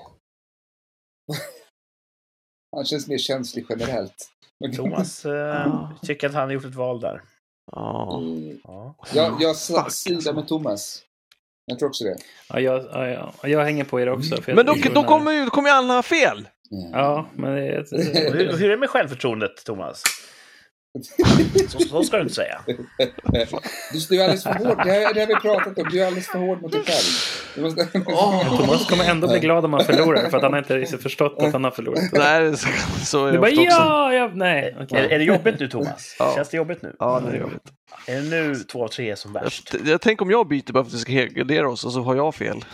han 2.76 2.86
känns 2.86 3.08
mer 3.08 3.18
känslig 3.18 3.66
generellt. 3.70 4.30
Thomas 4.76 5.26
eh, 5.26 5.32
Ja. 5.34 5.92
tycker 6.02 6.28
att 6.28 6.34
han 6.34 6.44
har 6.44 6.52
gjort 6.52 6.66
ett 6.66 6.76
val 6.76 7.00
där. 7.00 7.22
Ja. 7.72 8.18
Mm. 8.18 8.60
Ja. 8.64 8.96
Jag, 9.14 9.38
jag 9.40 9.56
sida 9.56 10.16
alltså. 10.16 10.34
med 10.34 10.48
Thomas. 10.48 11.04
Jag 11.66 11.80
tror 11.80 11.90
också 11.90 12.04
det. 12.04 12.18
Ja, 12.50 12.60
jag, 12.60 12.84
ja, 12.84 13.08
ja, 13.08 13.48
jag 13.48 13.64
hänger 13.64 13.84
på 13.84 14.00
er 14.02 14.10
också. 14.10 14.36
Men 14.48 14.66
då, 14.66 14.76
då, 14.94 15.04
kommer 15.04 15.32
ju, 15.32 15.50
kommer 15.50 15.70
ju 15.70 15.76
alla 15.76 16.04
fel! 16.04 16.48
Ja, 16.94 17.30
men 17.36 17.56
det 17.56 17.92
Hur, 17.92 18.58
hur 18.58 18.66
är 18.66 18.70
det 18.70 18.78
med 18.78 18.90
självförtroendet, 18.90 19.66
Thomas? 19.66 20.04
Så, 21.70 21.80
så 21.80 22.04
ska 22.04 22.18
du 22.18 22.24
inte 22.24 22.36
säga. 22.36 22.62
Du, 22.68 22.78
du 24.10 24.16
är 24.20 24.24
alldeles 24.24 24.44
för 24.44 24.54
hård. 24.54 24.78
Det 24.86 24.92
här, 24.92 25.14
det 25.14 25.20
har 25.20 25.28
vi 25.28 25.36
pratat 25.36 25.78
om. 25.78 25.90
Du 25.92 26.02
är 26.02 26.06
alldeles 26.08 26.28
för 26.28 26.40
hård 26.40 26.62
mot 26.62 26.72
dig 26.72 26.82
själv. 26.86 27.04
Du 27.56 27.62
måste... 27.62 27.86
Thomas 28.58 28.90
kommer 28.90 29.04
ändå 29.10 29.28
bli 29.28 29.40
glad 29.40 29.66
om 29.66 29.74
han 29.74 29.86
förlorar, 29.86 30.30
för 30.30 30.38
att 30.38 30.44
han 30.44 30.54
har 30.54 30.60
inte 30.60 30.78
riktigt 30.78 31.04
förstått 31.04 31.36
att 31.42 31.54
han 31.54 31.64
har 31.64 31.72
förlorat. 31.72 32.04
Nej, 32.14 32.58
så, 32.58 32.68
så 33.06 33.26
är 33.26 33.32
Du 33.32 33.32
det 33.32 33.40
bara 33.40 33.52
ofta 33.52 33.62
också. 33.62 33.78
ja, 33.78 34.14
ja, 34.14 34.32
nej. 34.34 34.76
okej. 34.82 35.00
Är, 35.00 35.10
är 35.10 35.20
det 35.20 35.26
jobbigt 35.26 35.60
nu, 35.60 35.68
Thomas? 35.68 36.16
Ja. 36.20 36.32
Känns 36.36 36.50
det 36.50 36.58
jobbigt 36.58 36.82
nu? 36.82 36.96
Ja, 37.00 37.20
det 37.20 37.38
är 37.38 37.42
jobbigt. 37.42 37.62
Är 38.08 38.16
det 38.16 38.30
nu 38.30 38.56
två 38.56 38.84
av 38.84 38.88
tre 38.88 39.12
är 39.12 39.16
som 39.16 39.34
värst? 39.34 39.74
Jag, 39.74 39.88
jag 39.88 40.02
tänker 40.02 40.26
om 40.26 40.32
jag 40.32 40.48
byter 40.48 40.72
bara 40.74 40.84
för 40.84 40.90
att 40.90 40.94
vi 40.96 41.00
ska 41.00 41.12
helgardera 41.12 41.70
oss 41.70 41.86
och 41.86 41.92
så 41.92 42.02
har 42.02 42.16
jag 42.16 42.36
fel. 42.36 42.66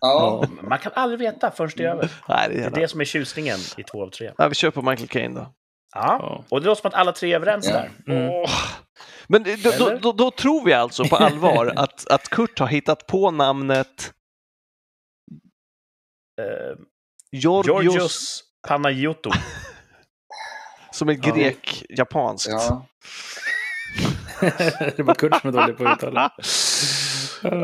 Ja, 0.00 0.44
Man 0.62 0.78
kan 0.78 0.92
aldrig 0.94 1.18
veta 1.20 1.50
förrän 1.50 1.70
det 1.76 1.84
är 1.84 1.88
över. 1.88 2.10
Nej, 2.28 2.48
det 2.48 2.54
är 2.54 2.70
Det 2.70 2.76
är 2.76 2.80
det 2.80 2.88
som 2.88 3.00
är 3.00 3.04
tjusningen 3.04 3.58
i 3.76 3.82
två 3.82 4.02
av 4.02 4.10
tre. 4.10 4.30
Nej, 4.38 4.48
vi 4.48 4.54
kör 4.54 4.70
på 4.70 4.82
Michael 4.82 5.08
Caine 5.08 5.34
då. 5.34 5.52
Ja, 5.94 6.44
och 6.48 6.60
det 6.60 6.66
låter 6.66 6.80
som 6.80 6.88
att 6.88 6.94
alla 6.94 7.12
tre 7.12 7.32
är 7.32 7.36
överens 7.36 7.66
Ja. 7.68 7.72
där. 7.72 7.90
Mm. 8.06 8.30
Åh. 8.30 8.50
Men 9.28 9.42
då, 9.42 9.70
då, 9.78 9.98
då, 10.02 10.12
då 10.12 10.30
tror 10.30 10.64
vi 10.64 10.72
alltså 10.72 11.04
på 11.04 11.16
allvar 11.16 11.66
att, 11.76 12.06
att 12.10 12.28
Kurt 12.28 12.58
har 12.58 12.66
hittat 12.66 13.06
på 13.06 13.30
namnet 13.30 14.12
Eh, 16.40 16.76
Georgios, 17.32 17.82
Georgios 17.84 18.44
Panayotou. 18.68 19.30
som 20.92 21.08
är 21.08 21.12
Ja. 21.22 21.34
grek-japanskt. 21.34 22.48
ja. 22.50 22.86
det 24.96 25.02
var 25.02 25.14
Kurt 25.14 25.40
som 25.40 25.48
är 25.48 25.52
dålig 25.60 25.76
på 25.78 25.88
att 25.88 25.98
uttala. 25.98 26.32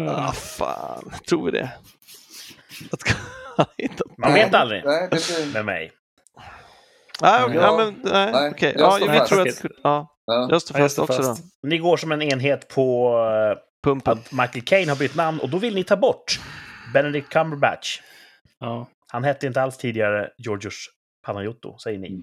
Ah, 0.09 0.33
fan, 0.33 1.13
tror 1.29 1.45
vi 1.45 1.51
det? 1.51 1.71
Att 2.93 3.17
Man 4.19 4.35
vet 4.35 4.55
aldrig 4.55 4.85
Nej, 4.85 5.09
det 5.11 5.27
blir... 5.27 5.53
med 5.53 5.65
mig. 5.65 5.93
Nej, 7.23 7.45
okej, 7.45 7.57
Ja. 7.57 7.63
ja, 7.63 7.77
men 7.77 8.01
nej, 8.13 8.33
Nej, 8.33 8.55
jag 8.61 8.73
Ja, 8.81 8.99
vi 9.01 9.19
fast. 9.19 9.29
tror 9.29 9.49
att 9.49 9.65
ja, 9.83 10.17
Ja. 10.27 10.49
jag 10.51 10.63
står 10.63 10.77
Ja, 10.77 10.83
jag 10.83 10.91
fast 10.91 10.99
också 10.99 11.23
fast. 11.23 11.43
då. 11.63 11.69
Ni 11.69 11.79
går 11.79 11.97
som 11.97 12.13
en 12.13 12.23
enhet 12.23 12.69
på 12.69 13.13
Pumpen. 13.85 14.13
att 14.19 14.33
Michael 14.33 14.65
Caine 14.65 14.89
har 14.89 14.97
bytt 14.97 15.15
namn 15.15 15.41
och 15.41 15.49
då 15.51 15.59
vill 15.59 15.75
ni 15.75 15.85
ta 15.85 15.97
bort 15.97 16.41
Benedict 16.95 17.29
Cumberbatch. 17.29 18.01
Ja. 18.61 18.89
Han 19.09 19.25
hette 19.25 19.47
inte 19.47 19.63
alls 19.63 19.77
tidigare 19.79 20.31
Georgios 20.39 20.87
Panayotou, 21.27 21.79
säger 21.79 21.99
ni. 21.99 22.09
Mm. 22.09 22.23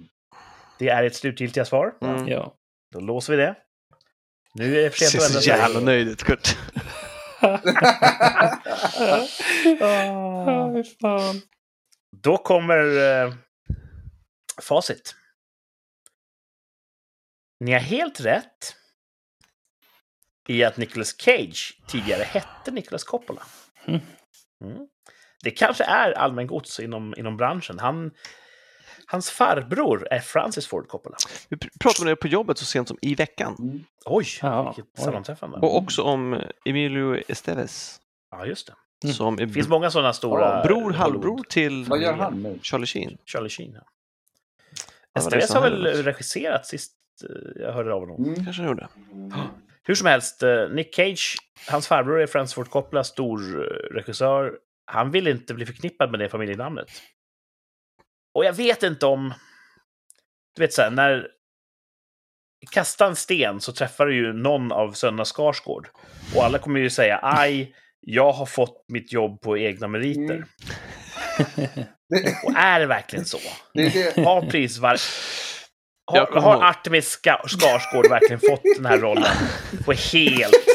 Det 0.80 0.90
är 0.90 1.04
ett 1.04 1.16
slutgiltiga 1.16 1.66
svar. 1.66 1.94
Mm. 2.02 2.28
ja. 2.28 2.54
Då 2.94 3.00
låser 3.00 3.34
vi 3.38 3.44
det. 3.44 3.56
Nu 4.54 4.78
är 4.80 4.84
det 4.84 4.90
för 4.90 4.98
Ser 4.98 5.06
sent 5.06 5.24
att 5.24 5.30
ändra 5.30 5.42
så 5.42 5.50
jävla 5.50 5.76
sig. 5.76 5.84
nöjd 5.86 6.08
ut, 6.08 6.24
Kurt. 6.24 6.58
Fy 9.64 9.78
fan. 11.02 11.42
Då 12.24 12.38
kommer 12.38 12.78
eh, 13.26 13.34
facit. 14.62 15.16
Ni 17.60 17.72
har 17.72 17.80
helt 17.80 18.20
rätt 18.20 18.76
i 20.48 20.64
att 20.64 20.78
Nicolas 20.78 21.16
Cage 21.22 21.78
tidigare 21.88 22.24
hette 22.24 22.72
Nicolas 22.72 23.04
Coppola. 23.04 23.44
Mm. 23.86 24.00
Mm. 24.64 24.88
Det 25.44 25.52
kanske 25.52 25.84
är 25.84 26.12
allmängods 26.12 26.80
inom, 26.80 27.14
inom 27.18 27.38
branschen. 27.38 27.80
Han, 27.80 28.12
hans 29.08 29.30
farbror 29.32 30.08
är 30.12 30.20
Francis 30.20 30.68
Ford 30.68 30.88
Coppola. 30.88 31.18
Vi 31.50 31.58
pr- 31.58 31.70
pratade 31.80 32.02
om 32.02 32.10
det 32.10 32.16
på 32.16 32.28
jobbet 32.28 32.58
så 32.58 32.66
sent 32.66 32.88
som 32.88 32.98
i 33.02 33.16
veckan. 33.16 33.56
Mm. 33.60 33.84
Oj, 34.06 34.26
Ja, 34.42 34.64
vilket 34.76 35.00
oj. 35.00 35.04
sammanträffande. 35.04 35.58
Och 35.58 35.78
också 35.78 36.02
om 36.02 36.42
Emilio 36.66 37.22
Estevez. 37.28 38.00
Ja, 38.32 38.46
just 38.46 38.68
det. 38.68 38.74
Mm. 39.04 39.14
Som 39.16 39.34
är 39.40 39.46
Det 39.46 39.54
finns 39.54 39.68
många 39.68 39.92
sådana 39.92 40.14
stora... 40.14 40.64
bror, 40.64 40.82
Hollywood- 40.82 40.96
halvbror 40.96 41.44
till 41.50 41.86
Vad 41.86 42.02
gör 42.02 42.14
han 42.14 42.42
nu? 42.44 42.60
Charlie 42.62 42.86
Sheen. 42.86 43.18
Charlie 43.26 43.50
Sheen. 43.50 43.74
Ja. 43.74 43.82
Ja, 45.14 45.22
men 45.22 45.30
det 45.30 45.36
är 45.36 45.40
STVS 45.40 45.52
så 45.52 45.60
har 45.60 45.70
väl 45.70 46.04
regisserat 46.04 46.66
sist 46.66 46.94
eh, 47.30 47.62
jag 47.64 47.74
hörde 47.74 47.94
av 47.94 48.00
honom. 48.00 48.24
Mm. 48.26 48.46
Kanske 48.46 48.62
han 48.62 48.70
gjorde. 48.70 48.88
Hur 49.84 49.96
som 49.96 50.08
helst, 50.08 50.44
eh, 50.44 50.70
Nick 50.70 50.96
Cage, 50.96 51.38
hans 51.70 51.88
farbror 51.88 52.22
är 52.22 52.28
Francis 52.28 52.56
Ford 52.56 52.70
Coppola, 52.70 53.04
stor 53.04 53.42
eh, 53.42 53.96
regissör. 53.96 54.58
Han 54.86 55.12
vill 55.12 55.28
inte 55.28 55.54
bli 55.54 55.66
förknippad 55.66 56.12
med 56.12 56.20
det 56.20 56.30
familjenamnet. 56.30 56.88
Och 58.34 58.46
jag 58.46 58.54
vet 58.54 58.84
inte 58.84 59.06
om... 59.06 59.34
Du 60.56 60.62
vet 60.62 60.74
så 60.74 60.82
här, 60.82 60.92
när... 60.92 61.28
Kasta 62.72 63.06
en 63.06 63.16
sten 63.16 63.62
så 63.62 63.74
träffar 63.74 64.06
du 64.06 64.16
ju 64.16 64.34
någon 64.34 64.72
av 64.72 64.92
sönerna 64.92 65.26
Skarsgård. 65.26 65.88
Och 66.36 66.44
alla 66.44 66.60
kommer 66.60 66.80
ju 66.80 66.90
säga 66.90 67.20
aj, 67.24 67.76
jag 68.00 68.32
har 68.32 68.46
fått 68.46 68.86
mitt 68.88 69.14
jobb 69.14 69.42
på 69.42 69.58
egna 69.58 69.88
meriter. 69.88 70.36
Mm. 70.36 70.48
Och 72.46 72.52
är 72.56 72.80
det 72.80 72.86
verkligen 72.86 73.26
så? 73.26 73.38
det 73.74 73.82
är 73.86 74.16
det. 74.16 74.24
Har 74.24 74.42
prisvar... 74.42 74.98
Har, 76.12 76.42
har 76.42 76.64
Artemis 76.64 77.10
Ska- 77.10 77.42
Skarsgård 77.48 78.10
verkligen 78.10 78.40
fått 78.40 78.62
den 78.78 78.86
här 78.86 78.98
rollen 78.98 79.32
på 79.86 79.92
helt 79.92 80.66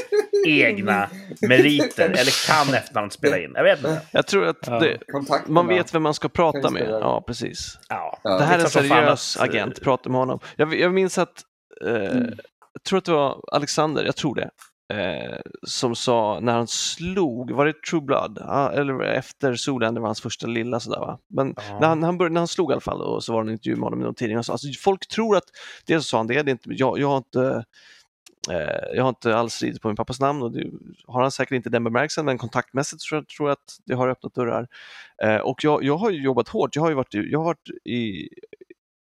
egna 0.46 1.08
meriter? 1.48 2.04
Eller 2.10 2.46
kan 2.46 2.74
efternamnet 2.74 3.12
spela 3.12 3.38
in? 3.38 3.52
Jag 3.54 3.64
vet 3.64 3.78
inte. 3.78 4.00
Jag 4.10 4.26
tror 4.26 4.46
att 4.46 4.56
Ja. 4.66 4.78
det, 4.78 4.98
Kontakterna. 5.12 5.54
man 5.54 5.66
vet 5.68 5.94
vem 5.94 6.02
man 6.02 6.14
ska 6.14 6.28
prata 6.28 6.70
med. 6.70 6.88
Ja, 6.88 7.24
precis. 7.26 7.78
Ja. 7.88 8.18
Ja. 8.24 8.38
Det 8.38 8.44
här 8.44 8.50
är 8.50 8.54
en 8.54 8.60
klart 8.60 8.72
som 8.72 8.82
fan 8.88 8.98
seriös 8.98 9.36
att, 9.36 9.42
eh, 9.42 9.48
agent, 9.50 9.80
prata 9.82 10.08
med 10.10 10.18
honom. 10.18 10.40
Jag, 10.56 10.74
jag 10.80 10.92
minns 10.94 11.18
att, 11.18 11.42
eh, 11.86 11.94
Mm. 11.94 12.32
jag 12.72 12.82
tror 12.88 12.98
att 12.98 13.04
det 13.04 13.12
var 13.12 13.40
Alexander, 13.52 14.04
jag 14.04 14.16
tror 14.16 14.34
det, 14.34 14.50
eh, 14.92 15.38
som 15.62 15.94
sa 15.96 16.38
när 16.42 16.52
han 16.52 16.66
slog, 16.66 17.50
var 17.50 17.66
det 17.66 17.82
True 17.90 18.00
Blood? 18.00 18.38
Eller 18.74 19.02
efter 19.02 19.54
Zoolander 19.54 20.00
var 20.00 20.08
hans 20.08 20.20
första 20.20 20.46
lilla 20.46 20.80
sådär 20.80 20.98
va? 21.00 21.18
Men 21.28 21.54
Ja. 21.56 21.78
när, 21.80 21.88
han, 21.88 22.00
när, 22.00 22.06
han 22.06 22.18
började, 22.18 22.34
när 22.34 22.40
han 22.40 22.48
slog 22.48 22.70
i 22.70 22.72
alla 22.72 22.80
fall 22.80 23.02
och 23.02 23.24
så 23.24 23.32
var 23.32 23.44
det 23.44 23.50
en 23.50 23.52
intervju 23.52 23.76
med 23.76 23.84
honom 23.84 24.00
i 24.00 24.04
någon 24.04 24.14
tidning 24.14 24.36
alltså, 24.36 24.58
folk 24.84 25.08
tror 25.08 25.36
att, 25.36 25.44
dels 25.86 26.06
sa 26.06 26.16
han 26.16 26.26
det, 26.26 26.42
det 26.42 26.50
är 26.50 26.52
inte, 26.52 26.70
jag, 26.72 26.98
jag 26.98 27.08
har 27.08 27.16
inte 27.16 27.64
Eh, 28.50 28.94
jag 28.94 29.02
har 29.02 29.08
inte 29.08 29.36
alls 29.36 29.62
ridit 29.62 29.82
på 29.82 29.88
min 29.88 29.96
pappas 29.96 30.20
namn 30.20 30.42
och 30.42 30.52
det 30.52 30.70
har 31.06 31.22
han 31.22 31.30
säkert 31.30 31.52
inte 31.56 31.70
den 31.70 31.84
bemärkelsen 31.84 32.24
men 32.24 32.38
kontaktmässigt 32.38 33.02
tror 33.02 33.18
jag, 33.18 33.28
tror 33.28 33.48
jag 33.48 33.52
att 33.52 33.78
det 33.84 33.94
har 33.94 34.08
öppnat 34.08 34.34
dörrar. 34.34 34.68
Eh, 35.22 35.36
och 35.36 35.64
jag, 35.64 35.84
jag 35.84 35.96
har 35.96 36.10
ju 36.10 36.22
jobbat 36.22 36.48
hårt, 36.48 36.76
jag 36.76 36.82
har 36.82 36.88
ju 36.88 36.94
varit, 36.94 37.14
jag 37.14 37.38
har 37.38 37.44
varit 37.44 37.68
i 37.84 38.28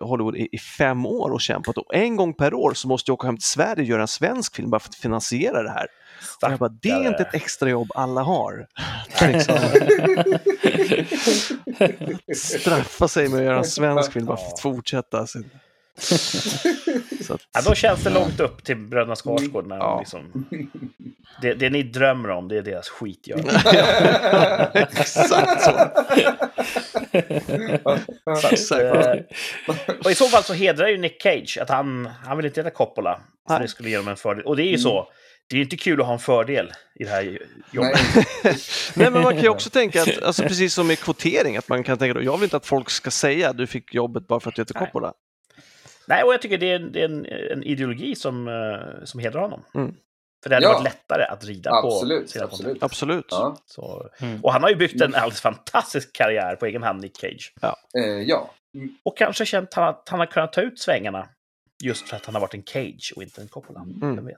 Hollywood 0.05 0.37
i, 0.37 0.49
i 0.53 0.59
fem 0.59 1.07
år 1.07 1.31
och 1.31 1.41
kämpat 1.41 1.79
och 1.79 1.95
en 1.95 2.17
gång 2.17 2.35
per 2.35 2.55
år 2.55 2.75
så 2.75 2.89
måste 2.89 3.11
jag 3.11 3.15
åka 3.15 3.27
hem 3.27 3.37
till 3.37 3.47
Sverige 3.47 3.83
och 3.83 3.89
göra 3.89 4.03
en 4.03 4.09
svensk 4.09 4.57
film 4.57 4.71
bara 4.71 4.81
för 4.81 4.89
att 4.89 4.95
finansiera 4.95 5.63
det 5.63 5.71
här. 5.71 5.87
Och 6.43 6.53
jag 6.53 6.59
bara, 6.59 6.69
det 6.69 6.91
är 6.91 7.09
inte 7.09 7.23
ett 7.23 7.35
extrajobb 7.35 7.93
alla 7.95 8.23
har. 8.23 8.67
liksom, 9.33 9.59
straffa 12.35 13.09
sig 13.09 13.29
med 13.29 13.39
att 13.39 13.45
göra 13.45 13.59
en 13.59 13.65
svensk 13.65 14.13
film 14.13 14.27
bara 14.27 14.37
för 14.37 14.47
att 14.47 14.61
fortsätta. 14.61 15.27
Sin... 15.27 15.51
Så 17.23 17.35
att, 17.35 17.41
Ja, 17.53 17.61
då 17.65 17.75
känns 17.75 18.05
det 18.05 18.11
långt 18.11 18.41
upp 18.41 18.65
till 18.65 18.77
bröderna 18.77 19.17
Skarsgård. 19.17 19.67
När 19.67 19.79
de 19.79 19.85
Ja. 19.85 19.99
liksom, 19.99 20.47
det, 21.43 21.55
det 21.55 21.71
ni 21.71 21.83
drömmer 21.83 22.29
om, 22.31 22.49
det 22.49 22.57
är 22.59 22.63
deras 22.63 22.89
skitgöra. 22.89 23.41
Exakt 24.75 25.61
så. 25.63 25.71
Exakt. 28.51 28.73
Eh, 28.73 29.15
och 30.05 30.11
i 30.11 30.15
så 30.15 30.29
fall 30.29 30.43
så 30.45 30.53
hedrar 30.55 30.89
ju 30.89 30.99
Nick 30.99 31.23
Cage 31.23 31.59
att 31.63 31.69
han, 31.69 32.07
han 32.25 32.37
vill 32.37 32.47
inte 32.47 32.61
heta 32.61 32.71
Coppola. 32.71 33.21
Nej. 33.49 33.61
det 33.61 33.69
skulle 33.69 33.91
ge 33.91 33.97
dem 33.97 34.09
en 34.09 34.17
fördel. 34.17 34.45
Och 34.45 34.57
det 34.57 34.63
är 34.63 34.71
ju 34.71 34.79
så. 34.79 35.09
Det 35.51 35.57
är 35.57 35.61
inte 35.61 35.77
kul 35.77 36.01
att 36.01 36.07
ha 36.07 36.13
en 36.13 36.19
fördel 36.19 36.73
i 36.95 37.05
det 37.05 37.11
här 37.11 37.39
jobbet. 37.73 38.01
Nej. 38.15 38.25
Nej, 38.95 39.11
men 39.11 39.23
man 39.23 39.33
kan 39.33 39.43
ju 39.43 39.49
också 39.49 39.71
tänka 39.71 40.03
att, 40.03 40.23
alltså, 40.23 40.43
precis 40.43 40.75
som 40.75 40.87
med 40.87 40.99
kvotering, 40.99 41.57
att 41.57 41.69
man 41.69 41.85
kan 41.85 41.99
tänka 41.99 42.15
då, 42.15 42.23
jag 42.23 42.37
vill 42.37 42.45
inte 42.45 42.57
att 42.57 42.67
folk 42.67 42.91
ska 42.91 43.11
säga 43.11 43.51
att 43.51 43.57
du 43.57 43.67
fick 43.67 43.95
jobbet 43.95 44.27
bara 44.27 44.41
för 44.41 44.49
att 44.49 44.55
du 44.57 44.63
heter. 44.63 44.75
Coppola. 44.75 45.13
Nej, 46.13 46.23
och 46.25 46.33
jag 46.33 46.43
tycker 46.43 46.59
det 46.59 46.71
är, 46.73 46.77
en- 46.77 46.93
det 46.93 47.01
är 47.01 47.05
en, 47.05 47.27
en 47.27 47.63
ideologi 47.63 48.15
som, 48.15 48.49
eh, 48.49 49.05
som 49.05 49.21
hedrar 49.21 49.41
honom. 49.41 49.65
Mm. 49.75 49.95
För 50.43 50.51
det 50.51 50.57
hade 50.57 50.67
Ja. 50.67 50.73
varit 50.73 50.85
lättare 50.85 51.25
att 51.25 51.45
rida 51.45 51.71
på 51.71 51.87
Absolut, 51.87 52.31
sina 52.31 52.45
absolut. 52.45 52.83
Absolut. 52.83 53.27
Ja. 53.31 53.57
Så, 53.67 54.09
Mm. 54.21 54.45
och 54.45 54.53
han 54.53 54.63
har 54.63 54.71
ju 54.71 54.77
byggt 54.77 55.01
en 55.03 55.15
alldeles 55.15 55.41
fantastisk 55.41 56.13
karriär 56.17 56.57
på 56.57 56.67
egen 56.67 56.83
hand, 56.83 57.01
Nick 57.03 57.17
Cage. 57.21 57.53
Eh, 57.99 58.05
ja. 58.05 58.51
Och 59.05 59.17
kanske 59.19 59.47
känt 59.47 59.75
han 59.75 59.89
att 59.89 60.09
han 60.09 60.19
har 60.21 60.27
kunnat 60.27 60.53
ta 60.53 60.61
ut 60.61 60.79
svängarna 60.81 61.29
just 61.85 62.09
för 62.09 62.17
att 62.17 62.27
han 62.27 62.35
har 62.35 62.41
varit 62.41 62.55
en 62.55 62.63
Cage 62.65 63.13
och 63.17 63.23
inte 63.23 63.41
en 63.41 63.49
Coppola. 63.49 63.81
Mm. 63.81 64.17
Vem 64.17 64.27
vet. 64.27 64.37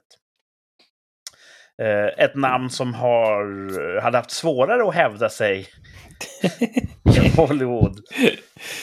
Eh, 1.81 2.23
ett 2.25 2.35
namn 2.35 2.69
som 2.69 2.93
har, 2.93 4.01
hade 4.01 4.17
haft 4.17 4.31
svårare 4.31 4.87
att 4.89 4.95
hävda 4.95 5.29
sig 5.29 5.67
i 7.25 7.29
Hollywood. 7.37 7.99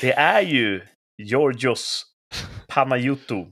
Det 0.00 0.12
är 0.12 0.40
ju 0.42 0.80
Georgios 1.22 2.06
Panayotou. 2.68 3.46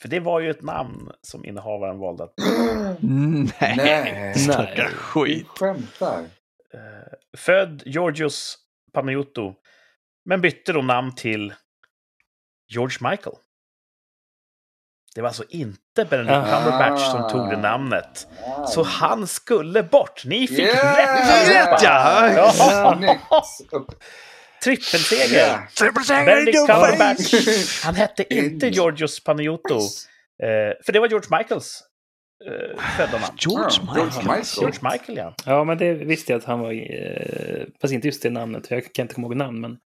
För 0.00 0.08
det 0.08 0.20
var 0.20 0.40
ju 0.40 0.50
ett 0.50 0.62
namn 0.62 1.10
som 1.22 1.44
innehavaren 1.44 1.98
valde 1.98 2.24
att... 2.24 2.34
Nej, 3.00 3.74
Nej. 3.76 4.72
Du 4.76 4.82
skit. 4.96 5.48
skämtar. 5.48 6.18
Eh, 6.74 7.38
född 7.38 7.82
Georgios 7.86 8.58
Panayotou, 8.92 9.54
men 10.24 10.40
bytte 10.40 10.72
då 10.72 10.82
namn 10.82 11.14
till 11.14 11.54
George 12.72 13.10
Michael. 13.10 13.36
Det 15.14 15.20
var 15.22 15.28
alltså 15.28 15.44
inte 15.48 16.04
Benedict 16.04 16.32
Ah. 16.36 16.62
Cumberbatch 16.62 17.10
som 17.10 17.28
tog 17.30 17.50
det 17.50 17.56
namnet. 17.56 18.28
Ah. 18.46 18.66
Så 18.66 18.82
han 18.82 19.26
skulle 19.26 19.82
bort. 19.82 20.24
Ni 20.24 20.46
fick 20.48 20.58
Yeah! 20.58 20.96
rätt 20.96 21.30
allihopa! 21.30 21.78
Ja! 21.82 23.16
Ja. 23.30 23.44
Trippelseger! 24.66 25.36
Yeah. 25.36 26.24
Benedict 26.26 26.66
Cumberbatch. 26.66 27.34
Han 27.84 27.94
hette 27.94 28.34
inte 28.34 28.66
In. 28.66 28.72
Georgios 28.72 29.24
Panayotou. 29.24 29.78
Eh, 30.42 30.74
för 30.86 30.92
det 30.92 31.00
var 31.00 31.08
George 31.08 31.38
Michaels 31.38 31.82
eh, 32.46 32.80
födda 32.96 33.18
namn. 33.18 33.36
George 33.38 33.68
Ja, 33.70 33.82
Michael. 33.82 33.96
George 33.96 34.22
Michael. 34.22 34.44
George 34.60 34.78
Michael, 34.92 35.18
ja. 35.18 35.34
Ja, 35.46 35.64
men 35.64 35.78
det 35.78 35.94
visste 35.94 36.32
jag 36.32 36.38
att 36.38 36.44
han 36.44 36.60
var... 36.60 36.72
Eh, 36.72 37.66
fast 37.80 37.92
inte 37.94 38.08
just 38.08 38.22
det 38.22 38.30
namnet, 38.30 38.70
jag 38.70 38.92
kan 38.92 39.02
inte 39.02 39.14
komma 39.14 39.26
ihåg 39.26 39.36
namn, 39.36 39.60
men... 39.60 39.78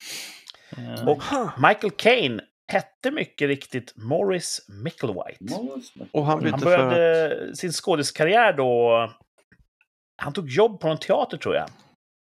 Eh, 0.77 1.09
Och 1.09 1.23
Michael 1.69 1.91
Caine 1.97 2.41
hette 2.73 3.11
mycket 3.11 3.49
riktigt 3.49 3.93
Morris 3.97 4.61
Micklewhite. 4.85 5.55
Och 6.13 6.27
han 6.27 6.47
Han 6.47 6.61
för 6.61 6.67
började 6.67 7.57
sin 7.57 7.73
skådiskarriär 7.73 8.53
då... 8.53 9.11
Han 10.23 10.33
tog 10.33 10.49
jobb 10.49 10.81
på 10.81 10.89
någon 10.89 10.99
teater, 10.99 11.37
tror 11.37 11.55
jag. 11.55 11.69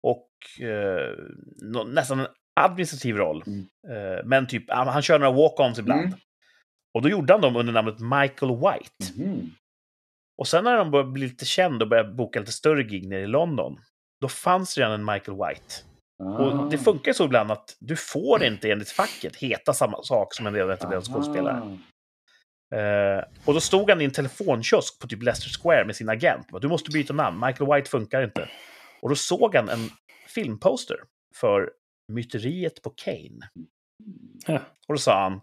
Och 0.02 0.64
eh, 0.66 1.14
nästan 1.86 2.20
en 2.20 2.26
administrativ 2.64 3.16
roll. 3.16 3.44
Mm. 3.46 3.60
Eh, 3.88 4.24
men 4.24 4.46
typ, 4.46 4.64
han, 4.70 5.02
kör 5.02 5.18
några 5.18 5.32
walk-ons 5.32 5.80
ibland. 5.80 6.06
Mm. 6.06 6.18
Och 6.94 7.02
då 7.02 7.08
gjorde 7.08 7.32
han 7.32 7.40
dem 7.40 7.56
under 7.56 7.72
namnet 7.72 8.00
Michael 8.00 8.52
White. 8.52 9.22
Mhm. 9.22 9.50
Och 10.38 10.48
sen 10.48 10.64
när 10.64 10.76
de 10.76 10.90
började 10.90 11.10
bli 11.10 11.26
lite 11.28 11.44
känd 11.44 11.82
och 11.82 11.88
började 11.88 12.12
boka 12.14 12.40
lite 12.40 12.52
större 12.52 12.82
gig 12.82 13.08
nere 13.08 13.20
i 13.20 13.26
London, 13.26 13.80
då 14.20 14.28
fanns 14.28 14.78
redan 14.78 14.92
en 14.92 15.04
Michael 15.04 15.38
White. 15.38 15.74
Och 16.38 16.70
det 16.70 16.76
Ah. 16.76 16.80
funkar 16.84 17.12
så 17.12 17.24
ibland 17.24 17.50
att 17.52 17.76
du 17.80 17.96
får 17.96 18.44
inte 18.44 18.70
enligt 18.70 18.90
facket 18.90 19.36
heta 19.36 19.72
samma 19.72 20.02
sak 20.02 20.34
som 20.34 20.46
en 20.46 20.54
redan 20.54 20.70
etablerad 20.70 21.04
skådespelare. 21.04 21.78
Ah. 22.72 22.76
Eh, 22.76 23.24
och 23.44 23.54
då 23.54 23.60
stod 23.60 23.90
han 23.90 24.00
i 24.00 24.04
en 24.04 24.10
telefonkiosk 24.10 25.00
på 25.00 25.06
typ 25.06 25.22
Leicester 25.22 25.50
Square 25.62 25.84
med 25.84 25.96
sin 25.96 26.08
agent. 26.08 26.46
Du 26.60 26.68
måste 26.68 26.90
byta 26.90 27.12
namn, 27.12 27.46
Michael 27.46 27.72
White 27.74 27.90
funkar 27.90 28.24
inte. 28.24 28.48
Och 29.02 29.08
då 29.08 29.14
såg 29.14 29.54
han 29.54 29.68
en 29.68 29.90
filmposter 30.34 30.96
för 31.34 31.70
Myteriet 32.08 32.82
på 32.82 32.90
Kane. 32.90 33.48
Ja. 34.46 34.60
Och 34.88 34.94
då 34.94 34.98
sa 34.98 35.22
han 35.22 35.40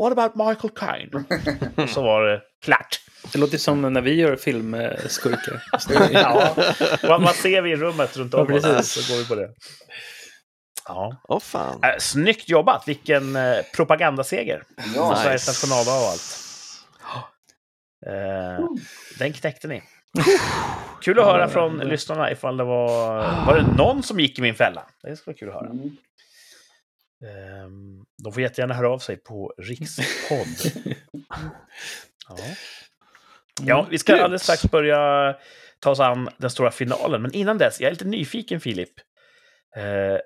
What 0.00 0.12
about 0.18 0.34
Michael 0.48 0.70
Caine? 0.74 1.24
och 1.76 1.88
så 1.90 2.02
var 2.02 2.22
det 2.26 2.42
klart. 2.64 3.00
Det 3.32 3.38
låter 3.38 3.58
som 3.58 3.92
när 3.92 4.00
vi 4.00 4.14
gör 4.14 4.36
filmskurkar. 4.36 5.62
ja, 6.12 6.54
vad, 7.02 7.22
vad 7.22 7.34
ser 7.34 7.62
vi 7.62 7.70
i 7.70 7.76
rummet 7.76 8.16
runt 8.16 8.34
om 8.34 8.46
Ja, 8.48 8.56
oss? 8.56 8.62
precis. 8.62 9.06
Så 9.06 9.12
går 9.12 9.18
vi 9.22 9.28
på 9.28 9.34
det. 9.34 9.54
Ja. 10.88 11.16
Åh 11.28 11.40
fan. 11.40 11.80
Äh, 11.82 11.98
snyggt 11.98 12.48
jobbat! 12.48 12.88
Vilken 12.88 13.36
eh, 13.36 13.56
propagandaseger. 13.76 14.62
Ja. 14.94 15.14
För 15.14 15.22
Sveriges 15.22 15.46
nationaldag 15.46 15.92
och 16.02 16.08
allt. 16.08 16.42
Eh, 18.06 18.64
den 19.18 19.32
knäckte 19.32 19.68
ni. 19.68 19.82
Kul 21.02 21.18
att 21.18 21.24
höra 21.24 21.48
från 21.48 21.78
lyssnarna 21.78 22.30
ifall 22.30 22.56
det 22.56 22.64
var... 22.64 23.16
Var 23.46 23.56
det 23.56 23.76
någon 23.76 24.02
som 24.02 24.20
gick 24.20 24.38
i 24.38 24.42
min 24.42 24.54
fälla? 24.54 24.86
Det 25.02 25.16
skulle 25.16 25.32
vara 25.32 25.38
kul 25.38 25.48
att 25.48 25.54
höra. 25.54 25.70
Mm. 25.70 25.96
Ehm, 27.24 28.04
de 28.22 28.32
får 28.32 28.42
jättegärna 28.42 28.74
höra 28.74 28.90
av 28.90 28.98
sig 28.98 29.16
på 29.16 29.54
rikspodd. 29.58 30.72
ja. 32.28 32.36
ja, 33.62 33.86
vi 33.90 33.98
ska 33.98 34.12
alldeles 34.12 34.42
strax 34.42 34.62
börja 34.70 35.34
ta 35.80 35.90
oss 35.90 36.00
an 36.00 36.28
den 36.38 36.50
stora 36.50 36.70
finalen. 36.70 37.22
Men 37.22 37.32
innan 37.32 37.58
dess, 37.58 37.80
jag 37.80 37.86
är 37.86 37.92
lite 37.92 38.04
nyfiken 38.04 38.60
Filip. 38.60 38.98
Eh, 39.76 40.18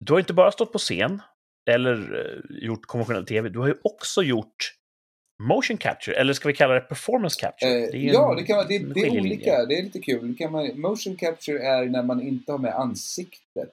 du 0.00 0.12
har 0.12 0.20
inte 0.20 0.34
bara 0.34 0.52
stått 0.52 0.72
på 0.72 0.78
scen 0.78 1.22
eller 1.70 1.92
eh, 1.92 2.66
gjort 2.66 2.86
konventionell 2.86 3.26
tv, 3.26 3.48
du 3.48 3.58
har 3.58 3.66
ju 3.66 3.76
också 3.82 4.22
gjort 4.22 4.74
motion 5.42 5.76
capture, 5.76 6.16
eller 6.16 6.32
ska 6.32 6.48
vi 6.48 6.54
kalla 6.54 6.74
det 6.74 6.80
performance 6.80 7.40
capture? 7.40 7.70
Eh, 7.84 7.90
Det 7.90 7.98
ja, 7.98 8.30
en- 8.30 8.36
det, 8.36 8.42
kan 8.42 8.56
vara, 8.56 8.66
det, 8.66 8.78
det 8.78 9.00
är 9.00 9.10
olika. 9.20 9.64
Det 9.64 9.78
är 9.78 9.82
lite 9.82 10.00
kul. 10.00 10.36
Man, 10.50 10.80
motion 10.80 11.16
capture 11.16 11.58
är 11.66 11.84
när 11.86 12.02
man 12.02 12.22
inte 12.22 12.52
har 12.52 12.58
med 12.58 12.74
ansiktet. 12.74 13.70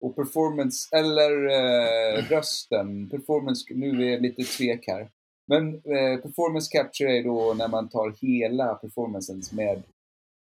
Och 0.00 0.16
performance, 0.16 0.96
eller 0.96 1.30
eh, 1.46 2.22
rösten. 2.30 3.08
Performance, 3.10 3.64
nu 3.74 4.06
är 4.06 4.10
jag 4.10 4.22
lite 4.22 4.42
tvek 4.42 4.84
här. 4.86 5.08
Men 5.48 5.74
eh, 5.74 6.20
performance 6.22 6.78
capture 6.78 7.18
är 7.18 7.22
då 7.22 7.54
när 7.54 7.68
man 7.68 7.88
tar 7.88 8.14
hela 8.20 8.74
performancen 8.74 9.42
med, 9.52 9.82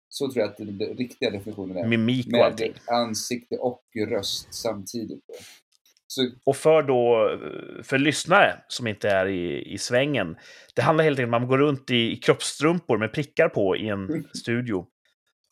så 0.08 0.32
tror 0.32 0.40
jag 0.44 0.50
att 0.50 0.56
den 0.56 0.78
riktiga 0.96 1.30
definitionen 1.30 1.76
är. 1.76 1.86
Mimik 1.88 2.26
och 2.26 2.32
Med 2.32 2.40
allting. 2.40 2.72
ansikte 2.86 3.56
och 3.56 3.82
röst 4.08 4.54
samtidigt. 4.54 5.22
Då. 5.28 5.34
Så, 6.14 6.30
Och 6.44 6.56
för, 6.56 6.82
då, 6.82 7.30
för 7.82 7.98
lyssnare 7.98 8.58
som 8.68 8.86
inte 8.86 9.08
är 9.10 9.26
i, 9.26 9.72
i 9.74 9.78
svängen, 9.78 10.36
det 10.74 10.82
handlar 10.82 11.04
helt 11.04 11.18
enkelt 11.18 11.28
om 11.28 11.34
att 11.34 11.40
man 11.40 11.48
går 11.48 11.58
runt 11.58 11.90
i, 11.90 12.12
i 12.12 12.16
kroppsstrumpor 12.16 12.98
med 12.98 13.12
prickar 13.12 13.48
på 13.48 13.76
i 13.76 13.88
en 13.88 14.24
studio. 14.38 14.86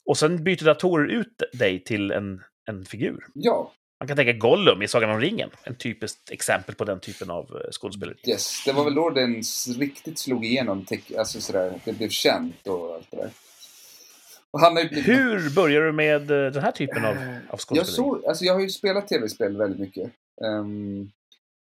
Och 0.06 0.18
sen 0.18 0.44
byter 0.44 0.64
datorer 0.64 1.08
ut 1.08 1.42
dig 1.52 1.84
till 1.84 2.10
en, 2.10 2.42
en 2.70 2.84
figur. 2.84 3.24
ja, 3.34 3.72
Man 4.00 4.08
kan 4.08 4.16
tänka 4.16 4.32
Gollum 4.32 4.82
i 4.82 4.88
Sagan 4.88 5.10
om 5.10 5.20
ringen, 5.20 5.50
en 5.64 5.74
typiskt 5.74 6.30
exempel 6.30 6.74
på 6.74 6.84
den 6.84 7.00
typen 7.00 7.30
av 7.30 7.44
eh, 7.44 7.70
skådespeleri. 7.70 8.16
yes. 8.28 8.62
Det 8.66 8.72
var 8.72 8.84
väl 8.84 8.94
då 8.94 9.10
den 9.10 9.42
riktigt 9.78 10.18
slog 10.18 10.44
igenom, 10.44 10.86
alltså 11.18 11.40
sådär, 11.40 11.80
det 11.84 11.92
blev 11.92 12.08
känt 12.08 12.66
och 12.66 12.94
allt 12.94 13.10
det 13.10 13.16
där. 13.16 13.30
Och 13.30 13.30
han 13.30 14.30
har 14.30 14.36
ju 14.36 14.41
blivit... 14.74 15.08
Hur 15.08 15.54
börjar 15.54 15.82
du 15.82 15.92
med 15.92 16.30
eh, 16.30 16.52
den 16.52 16.62
här 16.62 16.72
typen 16.72 17.04
av, 17.04 17.16
av 17.48 17.60
Jag, 17.70 17.86
såg, 17.86 18.24
alltså 18.26 18.44
jag 18.44 18.54
har 18.54 18.60
ju 18.60 18.68
spelat 18.68 19.08
tv-spel 19.08 19.56
väldigt 19.56 19.80
mycket. 19.80 20.10
Ehm, 20.44 21.10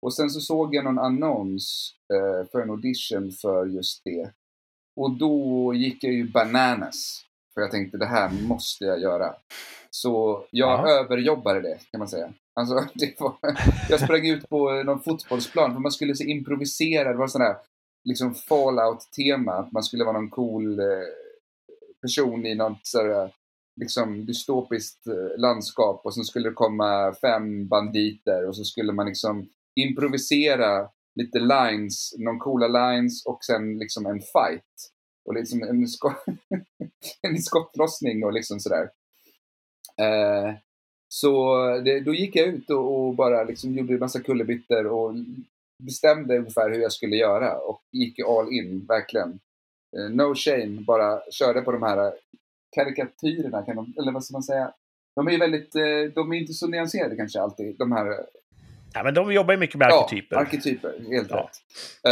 och 0.02 0.14
sen 0.14 0.30
så 0.30 0.40
såg 0.40 0.76
jag 0.76 0.84
någon 0.84 1.00
annons 1.00 1.94
eh, 2.14 2.50
för 2.52 2.62
en 2.62 2.70
audition 2.70 3.32
för 3.32 3.66
just 3.66 4.04
det. 4.04 4.32
Och 4.96 5.12
då 5.12 5.74
gick 5.74 6.04
jag 6.04 6.14
ju 6.14 6.30
bananas. 6.32 7.24
För 7.54 7.62
jag 7.62 7.72
tänkte 7.72 7.98
det 7.98 8.06
här 8.06 8.30
måste 8.30 8.86
jag 8.86 9.02
göra. 9.02 9.36
Så 9.90 10.44
jag 10.52 10.80
Ja. 10.80 10.90
överjobbade 10.90 11.62
det 11.62 11.78
kan 11.92 12.00
man 12.00 12.08
säga. 12.08 12.34
Alltså, 12.54 12.76
det 12.94 13.20
var, 13.20 13.34
jag 13.90 14.00
sprang 14.00 14.28
ut 14.28 14.50
på 14.50 14.84
någon 14.84 15.04
fotbollsplan 15.04 15.74
för 15.74 15.80
man 15.80 15.92
skulle 15.92 16.16
så 16.16 16.24
improvisera. 16.24 17.12
Det 17.12 17.18
var 17.18 17.28
sån 17.28 17.42
där 17.42 17.56
liksom 18.04 18.36
fallout-tema. 18.36 19.54
Att 19.54 19.72
man 19.72 19.84
skulle 19.84 20.04
vara 20.04 20.14
någon 20.14 20.30
cool 20.30 20.80
eh, 20.80 20.86
person 22.08 22.46
i 22.46 22.56
något 22.56 22.80
sådär 22.84 23.34
liksom 23.82 24.26
dystopiskt 24.26 25.08
eh, 25.08 25.40
landskap 25.40 26.02
och 26.06 26.14
sen 26.14 26.24
skulle 26.24 26.50
det 26.50 26.54
komma 26.54 27.14
fem 27.22 27.68
banditer 27.68 28.48
och 28.48 28.56
så 28.56 28.64
skulle 28.64 28.94
man 28.94 29.06
liksom 29.06 29.50
improvisera 29.76 30.90
lite 31.16 31.40
lines, 31.40 32.16
någon 32.18 32.40
coola 32.40 32.68
lines 32.68 33.26
och 33.26 33.44
sen 33.44 33.80
liksom 33.80 34.06
en 34.06 34.20
fight. 34.20 34.92
Och 35.26 35.34
liksom 35.34 35.64
en, 35.64 35.88
sko 35.88 36.10
en 37.22 37.38
skottlossning 37.38 38.24
och 38.24 38.34
liksom 38.34 38.60
sådär. 38.60 38.90
Eh, 40.02 40.54
så 41.08 41.58
det, 41.86 42.00
då 42.00 42.14
gick 42.14 42.36
jag 42.36 42.48
ut 42.48 42.70
och, 42.70 43.08
och 43.08 43.16
bara 43.16 43.44
liksom 43.44 43.74
gjorde 43.74 43.94
en 43.94 44.00
massa 44.00 44.20
kullerbyttor 44.20 44.86
och 44.86 45.14
bestämde 45.84 46.38
ungefär 46.38 46.70
hur 46.70 46.82
jag 46.82 46.92
skulle 46.92 47.16
göra 47.16 47.58
och 47.58 47.82
gick 47.92 48.20
all 48.20 48.54
in, 48.54 48.86
verkligen. 48.86 49.40
Eh, 49.98 50.10
no 50.10 50.36
shame, 50.36 50.82
bara 50.82 51.22
körde 51.32 51.62
på 51.62 51.72
de 51.72 51.84
här 51.84 52.14
karikatyrerna, 52.76 53.62
kan 53.66 53.76
de, 53.76 53.94
eller 54.00 54.12
vad 54.12 54.24
ska 54.24 54.32
man 54.34 54.44
säga? 54.44 54.74
De 55.16 55.28
är 55.28 55.32
ju 55.32 55.38
väldigt, 55.38 55.76
eh, 55.76 56.14
de 56.16 56.34
är 56.34 56.38
inte 56.38 56.54
så 56.54 56.68
nyanserade 56.68 57.16
kanske 57.16 57.42
alltid, 57.42 57.76
de 57.78 57.92
här 57.92 58.26
Ja, 58.94 59.04
men 59.04 59.14
de 59.14 59.34
jobbar 59.34 59.54
ju 59.54 59.60
mycket 59.60 59.76
med 59.76 59.88
arketyper. 59.88 60.36
Ja, 60.36 60.42
arketyper, 60.42 60.94
helt 61.10 61.30
Ja. 61.30 61.38
rätt. 61.38 61.58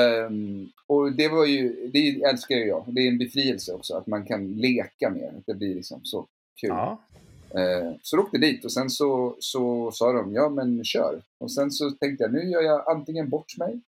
Ehm, 0.01 0.69
och 0.87 1.11
det 1.11 1.27
var 1.27 1.45
ju, 1.45 1.89
det 1.93 2.21
älskar 2.23 2.55
ju 2.55 2.65
jag. 2.65 2.83
Det 2.87 3.01
är 3.01 3.07
en 3.07 3.17
befrielse 3.17 3.73
också, 3.73 3.95
att 3.97 4.07
man 4.07 4.25
kan 4.25 4.53
leka 4.53 5.09
mer. 5.09 5.27
Att 5.37 5.45
det 5.45 5.53
blir 5.53 5.75
liksom 5.75 5.99
så 6.03 6.27
kul. 6.61 6.69
Ja. 6.69 7.01
Eh, 7.55 7.91
så 8.01 8.19
åkte 8.19 8.37
dit 8.37 8.65
och 8.65 8.71
sen 8.71 8.89
så, 8.89 9.35
så 9.39 9.91
sa 9.91 10.11
de, 10.13 10.33
ja 10.33 10.49
men 10.49 10.83
kör. 10.83 11.21
Och 11.37 11.51
sen 11.51 11.71
så 11.71 11.91
tänkte 11.91 12.23
jag, 12.23 12.33
nu 12.33 12.43
gör 12.49 12.61
jag 12.61 12.89
antingen 12.89 13.29
bort 13.29 13.57
mig 13.57 13.79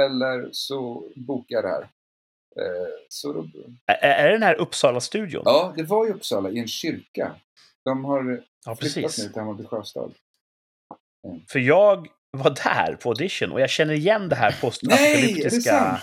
eller 0.00 0.48
så 0.52 1.04
bokar 1.16 1.56
jag 1.56 1.64
det 1.64 1.68
här. 1.68 1.88
Eh, 2.56 3.94
Är, 4.08 4.26
det 4.26 4.32
den 4.32 4.42
här 4.42 4.54
Uppsala-studion? 4.60 5.42
ja, 5.44 5.72
det 5.76 5.82
var 5.82 6.06
i 6.06 6.10
Uppsala, 6.10 6.50
i 6.50 6.58
en 6.58 6.68
kyrka. 6.68 7.34
De 7.84 8.04
har 8.04 8.42
Ja, 8.66 8.76
flyttat 8.76 8.94
precis. 9.04 9.24
nu 9.26 9.32
till 9.32 9.40
Hammarby 9.40 9.64
sjöstad. 9.64 10.12
För 11.48 11.58
jag 11.58 12.06
var 12.30 12.50
där 12.50 12.94
på 12.96 13.08
audition 13.08 13.52
och 13.52 13.60
jag 13.60 13.70
känner 13.70 13.94
igen 13.94 14.28
det 14.28 14.36
här 14.36 14.56
postapokalyptiska 14.60 16.00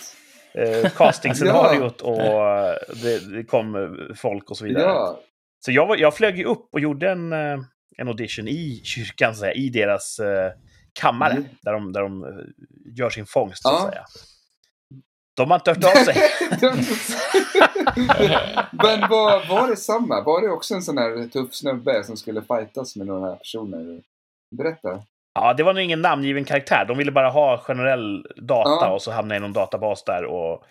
eh, 0.54 0.90
castingscenariot 0.92 2.02
och 2.02 2.22
eh, 2.22 2.76
det, 3.04 3.36
det 3.36 3.44
kom 3.44 3.76
eh, 3.76 4.16
folk 4.16 4.50
och 4.52 4.58
så 4.58 4.66
vidare. 4.66 4.84
Ja, 4.84 5.20
Så 5.66 5.72
jag, 5.72 5.86
var, 5.88 5.98
jag 5.98 6.16
flög 6.16 6.38
ju 6.38 6.46
upp 6.46 6.68
och 6.72 6.80
gjorde 6.80 7.10
en, 7.12 7.34
eh, 7.34 7.60
en 7.98 8.08
audition 8.08 8.48
i 8.48 8.82
kyrkan, 8.84 9.34
så 9.36 9.40
säga, 9.40 9.54
i 9.54 9.70
deras 9.70 10.20
eh, 10.20 10.52
kammare, 10.94 11.32
Mm. 11.32 11.44
där, 11.62 11.74
de, 11.74 11.94
där 11.94 12.02
de 12.02 12.44
gör 12.96 13.10
sin 13.10 13.26
fångst, 13.26 13.62
så 13.64 13.70
att 13.70 13.84
Ja. 13.84 13.90
säga. 13.92 14.06
De 15.40 15.52
har 15.52 15.58
inte 15.58 15.72
hört 15.72 15.84
av 15.84 16.04
sig. 16.04 16.16
Men 18.72 19.10
var, 19.10 19.50
var 19.50 19.68
det 19.68 19.76
samma? 19.76 20.24
Var 20.24 20.42
det 20.42 20.50
också 20.50 20.74
en 20.74 20.82
sån 20.82 20.98
här 20.98 21.28
tuff 21.28 21.54
snubbe 21.54 22.04
som 22.04 22.18
skulle 22.18 22.42
fightas 22.42 22.96
med 22.96 23.08
några 23.08 23.36
personer? 23.36 24.02
Berätta. 24.58 25.02
Ja, 25.34 25.54
det 25.54 25.64
var 25.64 25.74
nog 25.74 25.84
ingen 25.84 26.02
namngiven 26.02 26.46
karaktär. 26.46 26.86
De 26.88 26.98
ville 26.98 27.12
bara 27.12 27.30
ha 27.30 27.58
generell 27.58 28.26
data 28.36 28.70
Ja. 28.70 28.94
och 28.94 29.02
så 29.02 29.12
hamna 29.12 29.36
i 29.36 29.40
någon 29.40 29.54
databas 29.54 30.04
där 30.04 30.26
och 30.26 30.64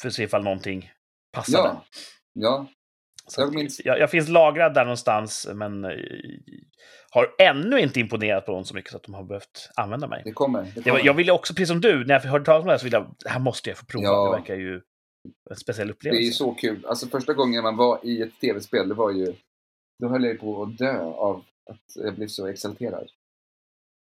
för 0.00 0.08
att 0.08 0.14
se 0.14 0.22
ifall 0.22 0.44
någonting 0.44 0.90
passade. 1.32 1.68
Ja. 1.68 1.84
Ja. 2.32 2.66
Så 3.32 3.40
jag 3.40 3.54
minns- 3.54 3.80
jag, 3.84 3.98
jag 3.98 4.10
finns 4.10 4.28
lagrad 4.28 4.74
där 4.74 4.84
någonstans, 4.84 5.48
men 5.54 5.84
eh, 5.84 5.90
har 7.10 7.34
ännu 7.38 7.80
inte 7.80 8.00
imponerat 8.00 8.46
på 8.46 8.52
dem 8.52 8.64
så 8.64 8.74
mycket 8.74 8.90
så 8.90 8.96
att 8.96 9.02
de 9.02 9.14
har 9.14 9.24
behövt 9.24 9.70
använda 9.76 10.06
mig. 10.06 10.22
Det 10.24 10.32
kommer. 10.32 10.62
Det 10.62 10.70
Det 10.74 10.82
kommer. 10.90 11.04
jag 11.06 11.14
ville 11.14 11.32
också, 11.32 11.54
precis 11.54 11.68
som 11.68 11.80
du, 11.80 12.04
när 12.04 12.14
jag 12.14 12.20
hörde 12.20 12.44
talas 12.44 12.60
om 12.60 12.66
det 12.66 12.72
här 12.72 12.78
så 12.78 12.84
ville 12.84 12.96
jag, 12.96 13.14
det 13.24 13.30
här 13.30 13.38
måste 13.40 13.70
jag 13.70 13.78
få 13.78 13.86
prova. 13.86 14.04
Ja. 14.06 14.24
Det 14.32 14.38
verkar 14.38 14.54
ju 14.54 14.80
en 15.50 15.56
speciell 15.56 15.88
Det 15.88 15.92
upplevelse. 15.94 16.22
är 16.22 16.26
ju 16.26 16.32
så 16.32 16.52
kul. 16.54 16.86
Alltså 16.86 17.06
första 17.06 17.32
gången 17.32 17.62
man 17.62 17.76
var 17.76 18.00
i 18.02 18.22
ett 18.22 18.40
tv-spel, 18.40 18.88
det 18.88 18.94
var 18.94 19.10
ju... 19.12 19.34
Då 20.02 20.08
höll 20.08 20.24
jag 20.24 20.40
på 20.40 20.62
att 20.62 20.78
dö 20.78 20.98
av 21.00 21.44
att 21.70 22.04
jag 22.04 22.14
blev 22.14 22.26
så 22.28 22.46
exalterad. 22.46 23.08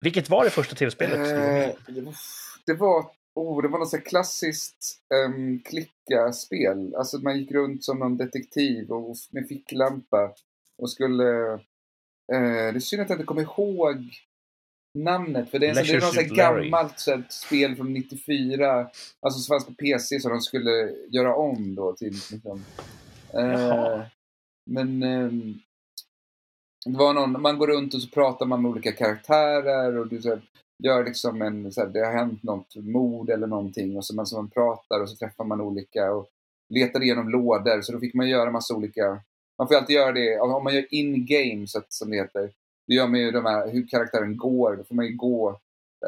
Vilket 0.00 0.28
var 0.30 0.44
det 0.44 0.50
första 0.50 0.74
tv-spelet? 0.74 1.18
Eh, 1.18 1.74
det 1.94 2.12
det 2.66 2.74
var, 2.74 3.10
oh, 3.36 3.62
det 3.62 3.68
var 3.68 3.78
något 3.78 3.88
så 3.88 4.00
klassiskt 4.00 5.02
um, 5.26 5.60
klicka-spel. 5.62 6.94
Alltså 6.94 7.18
man 7.18 7.38
gick 7.38 7.52
runt 7.52 7.84
som 7.84 7.98
någon 7.98 8.16
detektiv 8.16 8.90
och 8.90 9.16
med 9.30 9.48
ficklampa 9.48 10.32
och 10.78 10.90
skulle... 10.90 11.52
Eh, 12.32 12.72
det 12.72 12.78
är 12.78 12.80
synd 12.80 13.02
att 13.02 13.10
jag 13.10 13.16
inte 13.16 13.26
kommer 13.26 13.42
ihåg 13.42 14.10
namnet. 14.98 15.50
För 15.50 15.58
det 15.58 15.66
är, 15.66 15.74
sån- 15.74 15.84
det 15.86 15.92
är 15.92 16.00
något 16.00 16.28
så 16.28 16.34
gammalt 16.34 16.98
så 16.98 17.22
spel 17.28 17.76
från 17.76 17.92
94. 17.92 18.90
Alltså 19.20 19.40
som 19.40 19.54
fanns 19.54 19.66
på 19.66 19.74
PC 19.74 20.20
som 20.20 20.30
de 20.30 20.40
skulle 20.40 20.94
göra 21.08 21.36
om 21.36 21.74
då 21.74 21.92
till 21.92 22.12
liksom... 22.32 22.64
Jaha. 23.32 24.06
men... 24.70 25.02
ehm, 25.02 25.54
det 26.86 26.98
var 26.98 27.14
någon, 27.14 27.42
man 27.42 27.58
går 27.58 27.66
runt 27.66 27.94
och 27.94 28.02
så 28.02 28.08
pratar 28.08 28.46
man 28.46 28.62
med 28.62 28.70
olika 28.70 28.92
karaktärer 28.92 29.98
och 29.98 30.08
du 30.08 30.22
så 30.22 30.28
här, 30.28 30.42
gör 30.84 31.04
liksom 31.04 31.42
en, 31.42 31.72
så 31.72 31.80
här, 31.80 31.88
det 31.88 32.06
har 32.06 32.12
hänt 32.12 32.42
något 32.42 32.76
mord 32.76 33.30
eller 33.30 33.46
någonting 33.46 33.96
och 33.96 34.04
så 34.04 34.14
man, 34.14 34.26
så 34.26 34.36
man 34.36 34.50
pratar 34.50 35.00
och 35.00 35.10
så 35.10 35.16
träffar 35.16 35.44
man 35.44 35.60
olika 35.60 36.12
och 36.12 36.28
letar 36.68 37.02
igenom 37.02 37.28
lådor 37.28 37.80
så 37.80 37.92
då 37.92 37.98
fick 37.98 38.14
man 38.14 38.28
göra 38.28 38.50
massa 38.50 38.74
olika, 38.74 39.20
man 39.58 39.68
får 39.68 39.74
ju 39.74 39.80
alltid 39.80 39.96
göra 39.96 40.12
det, 40.12 40.38
om 40.40 40.64
man 40.64 40.74
gör 40.74 40.94
in-game 40.94 41.66
så 41.66 41.78
att, 41.78 41.92
som 41.92 42.10
det 42.10 42.16
heter, 42.16 42.50
då 42.88 42.94
gör 42.94 43.08
man 43.08 43.20
ju 43.20 43.30
de 43.30 43.44
här, 43.44 43.68
hur 43.70 43.86
karaktären 43.88 44.36
går, 44.36 44.76
då 44.76 44.84
får 44.84 44.94
man 44.94 45.06
ju 45.06 45.16
gå, 45.16 45.60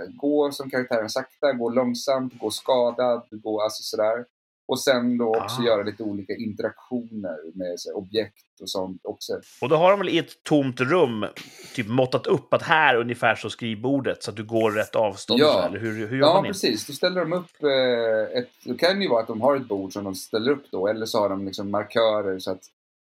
gå 0.08 0.52
som 0.52 0.70
karaktären 0.70 1.10
sakta, 1.10 1.52
gå 1.52 1.70
långsamt, 1.70 2.38
gå 2.38 2.50
skadad, 2.50 3.22
gå 3.30 3.60
alltså 3.60 3.82
sådär. 3.82 4.24
Och 4.68 4.80
sen 4.80 5.18
då 5.18 5.28
också 5.28 5.60
Ah. 5.62 5.64
göra 5.64 5.82
lite 5.82 6.02
olika 6.02 6.32
interaktioner 6.36 7.38
med 7.54 7.80
så 7.80 7.94
objekt 7.94 8.60
och 8.60 8.70
sånt 8.70 9.00
också. 9.04 9.40
Och 9.60 9.68
då 9.68 9.76
har 9.76 9.90
de 9.90 9.98
väl 10.00 10.08
i 10.08 10.18
ett 10.18 10.42
tomt 10.42 10.80
rum 10.80 11.26
typ 11.74 11.88
måttat 11.88 12.26
upp 12.26 12.54
att 12.54 12.62
här 12.62 12.96
ungefär 12.96 13.34
så 13.34 13.50
skrivbordet 13.50 14.22
så 14.22 14.30
att 14.30 14.36
du 14.36 14.44
går 14.44 14.70
rätt 14.70 14.94
avstånd? 14.96 15.40
Ja. 15.40 15.52
så 15.52 15.68
Eller 15.68 15.78
hur, 15.78 16.06
hur 16.06 16.16
gör 16.18 16.26
Ja, 16.26 16.34
man 16.34 16.44
precis. 16.44 16.86
Då 16.86 16.92
ställer 16.92 17.20
de 17.20 17.32
upp 17.32 17.62
eh, 17.62 18.38
ett... 18.38 18.48
Det 18.64 18.74
kan 18.74 19.02
ju 19.02 19.08
vara 19.08 19.20
att 19.22 19.26
de 19.28 19.40
har 19.40 19.56
ett 19.56 19.68
bord 19.68 19.92
som 19.92 20.04
de 20.04 20.14
ställer 20.14 20.50
upp 20.50 20.70
då, 20.70 20.88
eller 20.88 21.06
så 21.06 21.18
har 21.18 21.28
de 21.28 21.46
liksom 21.46 21.70
markörer 21.70 22.38
så 22.38 22.50
att 22.50 22.62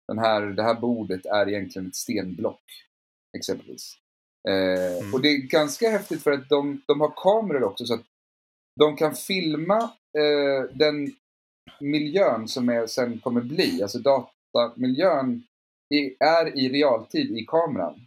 den 0.09 0.19
här, 0.19 0.41
det 0.43 0.63
här 0.63 0.75
bordet 0.75 1.27
är 1.27 1.49
egentligen 1.49 1.89
ett 1.89 1.97
stenblock, 1.97 2.63
exempelvis. 3.39 3.95
Eh, 4.49 4.99
Mm. 5.03 5.15
Och 5.15 5.21
det 5.21 5.29
är 5.29 5.37
ganska 5.39 5.91
häftigt 5.91 6.23
för 6.23 6.33
att 6.33 6.49
de, 6.49 6.83
de 6.87 7.01
har 7.01 7.13
kameror 7.17 7.63
också 7.65 7.85
så 7.85 7.95
att 7.95 8.03
de 8.81 8.97
kan 8.97 9.15
filma 9.15 9.77
eh, 10.19 10.71
den 10.75 11.13
miljön 11.81 12.49
som 12.49 12.69
är, 12.69 12.87
sen 12.87 13.19
kommer 13.19 13.41
bli, 13.41 13.83
alltså 13.83 13.99
datamiljön 13.99 15.43
är 16.19 16.59
i 16.59 16.69
realtid 16.69 17.39
i 17.39 17.45
kameran. 17.47 18.07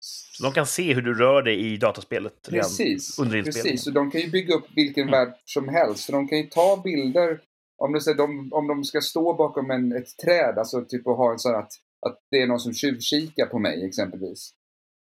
Så 0.00 0.42
de 0.42 0.52
kan 0.52 0.66
se 0.66 0.94
hur 0.94 1.02
du 1.02 1.14
rör 1.14 1.42
dig 1.42 1.72
i 1.72 1.76
dataspelet 1.76 2.42
Precis, 2.50 3.18
under 3.18 3.36
inspelningen. 3.36 3.72
precis. 3.72 3.86
Och 3.86 3.92
de 3.92 4.10
kan 4.10 4.20
ju 4.20 4.30
bygga 4.30 4.54
upp 4.54 4.66
vilken 4.76 5.02
Mm. 5.08 5.12
värld 5.12 5.34
som 5.44 5.68
helst. 5.68 6.04
Så 6.04 6.12
de 6.12 6.28
kan 6.28 6.38
ju 6.38 6.46
ta 6.46 6.80
bilder, 6.84 7.40
om, 7.78 8.00
säger, 8.00 8.16
de, 8.16 8.52
om 8.52 8.66
de 8.66 8.84
ska 8.84 9.00
stå 9.00 9.34
bakom 9.34 9.70
en, 9.70 9.92
ett 9.92 10.16
träd, 10.24 10.58
alltså 10.58 10.84
typ 10.84 11.06
och 11.06 11.16
ha 11.16 11.32
en 11.32 11.38
sån 11.38 11.54
att, 11.54 11.72
att 12.06 12.18
det 12.30 12.42
är 12.42 12.46
någon 12.46 12.60
som 12.60 12.72
tjuvkikar 12.74 13.46
på 13.46 13.58
mig 13.58 13.84
exempelvis. 13.86 14.50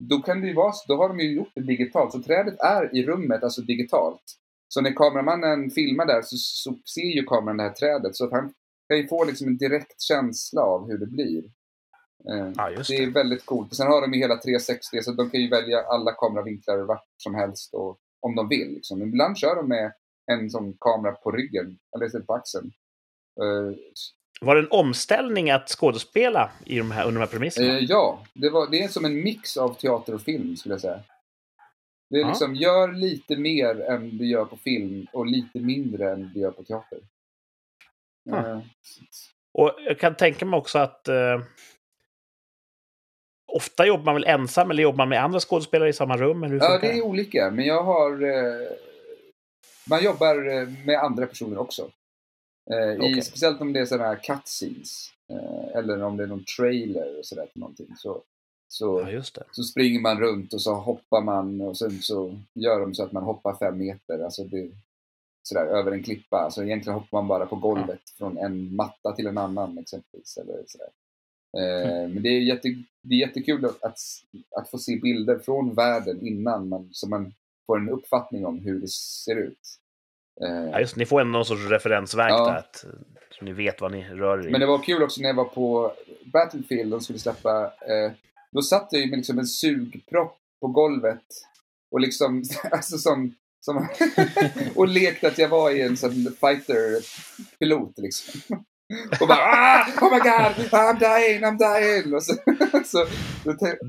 Då 0.05 0.19
kan 0.19 0.41
det 0.41 0.47
ju 0.47 0.55
vara 0.55 0.73
då 0.89 0.97
har 0.97 1.09
de 1.09 1.21
ju 1.21 1.33
gjort 1.35 1.53
det 1.55 1.63
digitalt. 1.63 2.13
Så 2.13 2.23
trädet 2.23 2.61
är 2.61 2.97
i 2.97 3.07
rummet, 3.07 3.43
alltså 3.43 3.61
digitalt. 3.61 4.23
Så 4.69 4.81
när 4.81 4.93
kameramannen 4.93 5.71
filmar 5.71 6.07
där 6.07 6.23
så, 6.23 6.37
så 6.37 6.79
ser 6.95 7.17
ju 7.17 7.25
kameran 7.25 7.57
det 7.57 7.63
här 7.63 7.71
trädet. 7.73 8.17
Så 8.17 8.25
att 8.25 8.33
han 8.33 8.53
kan 8.89 8.97
ju 8.99 9.09
få 9.09 9.25
liksom 9.25 9.49
en 9.49 9.57
direkt 9.57 10.01
känsla 10.01 10.63
av 10.63 10.89
hur 10.91 10.99
det 10.99 11.07
blir. 11.07 11.43
Eh, 12.31 12.53
Ja, 12.57 12.71
just 12.71 12.91
det 12.91 12.97
är 12.97 13.07
det. 13.07 13.13
väldigt 13.13 13.47
coolt. 13.47 13.75
Sen 13.77 13.87
har 13.87 14.01
de 14.01 14.13
ju 14.13 14.19
hela 14.21 14.37
360 14.37 15.03
så 15.03 15.13
de 15.13 15.31
kan 15.31 15.41
ju 15.41 15.49
välja 15.49 15.81
alla 15.83 16.13
kameravinklar 16.13 16.79
vart 16.79 17.05
som 17.17 17.35
helst 17.35 17.75
och, 17.75 17.99
om 18.21 18.35
de 18.35 18.49
vill. 18.49 18.69
Liksom. 18.75 19.03
Ibland 19.03 19.39
kör 19.39 19.57
de 19.57 19.69
med 19.69 19.93
en 20.33 20.51
sån 20.51 20.77
kamera 20.81 21.13
på 21.13 21.31
ryggen, 21.31 21.79
eller 21.97 22.21
på 22.21 22.35
axeln. 22.35 22.71
Eh, 23.43 23.77
Var 24.41 24.55
det 24.55 24.61
en 24.61 24.69
omställning 24.71 25.51
att 25.51 25.69
skådespela 25.69 26.51
i 26.65 26.79
de 26.79 26.91
här, 26.91 27.03
under 27.07 27.21
de 27.21 27.27
här 27.27 27.33
premisserna? 27.33 27.79
eh, 27.79 27.85
ja, 27.85 28.23
det, 28.35 28.51
var, 28.51 28.71
det 28.71 28.83
är 28.83 28.89
som 28.89 29.05
en 29.05 29.23
mix 29.23 29.57
av 29.57 29.75
teater 29.75 30.15
och 30.15 30.21
film 30.23 30.57
skulle 30.57 30.75
jag 30.75 30.81
säga. 30.81 31.01
Det 32.11 32.17
är 32.17 32.21
Ja. 32.21 32.29
liksom, 32.29 32.55
gör 32.55 32.93
lite 32.93 33.37
mer 33.37 33.81
än 33.81 34.19
du 34.19 34.27
gör 34.27 34.45
på 34.45 34.57
film 34.57 35.07
och 35.13 35.27
lite 35.27 35.59
mindre 35.59 36.13
än 36.13 36.31
du 36.35 36.41
gör 36.41 36.51
på 36.51 36.63
teater. 36.65 36.99
Ja. 38.25 38.49
Eh, 38.51 38.61
Och 39.53 39.75
jag 39.87 39.99
kan 39.99 40.15
tänka 40.17 40.45
mig 40.47 40.59
också 40.59 40.79
att 40.79 41.09
eh, 41.09 41.43
ofta 43.53 43.87
jobbar 43.87 44.05
man 44.05 44.15
väl 44.15 44.25
ensam 44.25 44.71
eller 44.71 44.83
jobbar 44.83 44.97
man 44.97 45.09
med 45.09 45.25
andra 45.25 45.41
skådespelare 45.41 45.89
i 45.89 45.93
samma 45.93 46.17
rum? 46.17 46.43
Eller 46.43 46.53
hur 46.55 46.61
Ja, 46.61 46.79
det 46.79 46.93
är 46.99 47.03
olika. 47.03 47.51
Men 47.51 47.65
jag 47.65 47.83
har... 47.83 48.23
Eh, 48.23 48.69
man 49.91 50.05
jobbar 50.05 50.49
eh, 50.49 50.69
med 50.87 50.99
andra 50.99 51.27
personer 51.27 51.59
också. 51.59 51.91
Eh, 52.71 52.93
i, 52.93 52.99
Okej. 52.99 53.23
speciellt 53.23 53.61
om 53.61 53.73
det 53.73 53.81
är 53.81 53.85
sådana 53.87 54.09
här 54.09 54.17
cutscenes. 54.23 55.13
Eh, 55.31 55.77
eller 55.79 56.03
om 56.03 56.17
det 56.17 56.23
är 56.23 56.27
någon 56.29 56.45
trailer 56.45 57.19
och 57.19 57.27
sådär 57.27 57.47
till 57.47 57.61
någonting. 57.61 57.95
Så, 57.97 58.23
så, 58.69 59.01
Ja, 59.01 59.11
just 59.11 59.35
det. 59.35 59.43
så 59.53 59.63
springer 59.63 60.01
man 60.01 60.21
runt 60.21 60.53
och 60.55 60.63
så 60.63 60.75
hoppar 60.75 61.21
man 61.23 61.61
och 61.61 61.77
sen 61.79 61.91
så 62.03 62.35
gör 62.55 62.81
de 62.81 62.95
så 62.95 63.05
att 63.05 63.13
man 63.13 63.23
hoppar 63.23 63.55
fem 63.55 63.79
meter. 63.79 64.25
Alltså 64.25 64.45
det, 64.45 64.71
sådär, 65.43 65.67
över 65.67 65.93
en 65.93 66.03
klippa. 66.03 66.37
Alltså 66.39 66.65
egentligen 66.65 66.99
hoppar 66.99 67.19
man 67.19 67.29
bara 67.29 67.47
på 67.47 67.57
golvet 67.57 68.01
från 68.19 68.39
en 68.39 68.77
matta 68.77 69.13
till 69.13 69.27
en 69.27 69.39
annan 69.39 69.79
exempelvis. 69.79 70.37
Eller 70.37 70.65
sådär. 70.67 70.89
Eh, 71.59 72.09
Men 72.09 72.23
det 72.23 72.29
är, 72.29 72.41
jätte, 72.41 72.69
det 73.03 73.15
är 73.15 73.19
jättekul 73.19 73.65
att, 73.65 73.83
att, 74.57 74.71
få 74.71 74.79
se 74.79 74.97
bilder 74.97 75.39
från 75.39 75.75
världen 75.75 76.27
innan 76.27 76.69
man, 76.69 76.89
så 76.93 77.09
man 77.09 77.33
får 77.67 77.79
en 77.79 77.89
uppfattning 77.89 78.47
om 78.47 78.59
hur 78.59 78.81
det 78.81 78.89
ser 78.89 79.37
ut. 79.37 79.61
Eh, 80.43 80.71
Ja, 80.71 80.81
just. 80.81 80.97
Ni 80.97 81.07
får 81.07 81.21
ändå 81.21 81.33
någon 81.33 81.45
sorts 81.45 81.69
referensverk 81.71 82.31
Ja. 82.33 82.45
där, 82.51 82.57
att, 82.59 82.85
så 83.39 83.45
ni 83.45 83.53
vet 83.53 83.81
vad 83.81 83.93
ni 83.93 84.05
rör 84.09 84.39
er 84.39 84.49
i. 84.49 84.51
Men 84.51 84.61
det 84.61 84.67
var 84.67 84.79
kul 84.79 85.03
också 85.03 85.21
när 85.21 85.29
jag 85.29 85.35
var 85.37 85.45
på 85.45 85.93
Battlefield, 86.33 86.91
de 86.91 87.01
skulle 87.01 87.19
släppa, 87.19 87.65
eh, 87.65 88.13
då 88.53 88.63
satt 88.63 88.89
jag 88.91 89.03
ju 89.03 89.11
med 89.11 89.17
liksom 89.17 89.39
en 89.39 89.47
sugpropp 89.47 90.37
på 90.61 90.69
golvet 90.69 91.25
och 91.91 92.01
liksom, 92.01 92.45
alltså 92.71 92.99
som, 92.99 93.35
som 93.61 93.89
och 94.75 94.89
lekte 94.89 95.29
att 95.29 95.39
jag 95.39 95.49
var 95.49 95.71
i 95.71 95.83
en 95.83 95.97
sån 95.97 96.37
fighter-pilot 96.41 97.93
liksom. 97.97 98.41
Och 99.21 99.29
bara 99.29 99.39
ah, 99.39 99.87
oh 100.01 100.13
my 100.13 100.19
god, 100.19 100.71
I'm 100.73 100.99
dying, 100.99 101.45
I'm 101.45 101.59
dying! 101.59 102.15
Och 102.15 102.23
så, 102.23 102.35
så, 102.85 103.07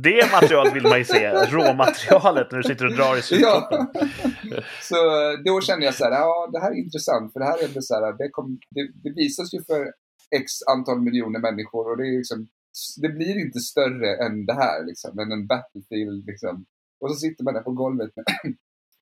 Det 0.03 0.31
materialet 0.31 0.75
vill 0.75 0.83
man 0.83 0.97
ju 0.97 1.05
se, 1.05 1.29
råmaterialet, 1.29 2.51
när 2.51 2.57
du 2.57 2.63
sitter 2.63 2.85
och 2.85 2.95
drar 2.95 3.17
i 3.17 3.21
sugproppen. 3.21 3.87
Ja. 4.43 4.61
Så 4.81 4.95
eh, 4.95 5.39
då 5.45 5.61
kände 5.61 5.85
jag 5.85 5.95
så 5.95 6.03
här, 6.03 6.11
ja 6.11 6.49
det 6.53 6.59
här 6.59 6.71
är 6.71 6.75
intressant 6.75 7.33
för 7.33 7.39
det 7.39 7.45
här 7.45 7.63
är 7.63 7.81
så 7.81 7.95
här, 7.95 8.17
det, 8.17 8.29
kom, 8.29 8.59
det, 8.69 8.87
det 9.03 9.13
visas 9.15 9.53
ju 9.53 9.63
för 9.63 9.81
x 10.35 10.51
antal 10.71 11.01
miljoner 11.01 11.39
människor 11.39 11.91
och 11.91 11.97
det 11.97 12.03
är 12.03 12.17
liksom, 12.17 12.47
det 13.01 13.09
blir 13.09 13.39
inte 13.45 13.59
större 13.59 14.25
än 14.25 14.45
det 14.45 14.53
här 14.53 14.85
liksom, 14.85 15.19
än 15.19 15.31
en 15.31 15.47
Battlefield 15.47 16.25
liksom. 16.25 16.65
Och 16.99 17.11
så 17.11 17.15
sitter 17.15 17.43
man 17.43 17.53
där 17.53 17.61
på 17.61 17.71
golvet 17.71 18.09
med, 18.15 18.25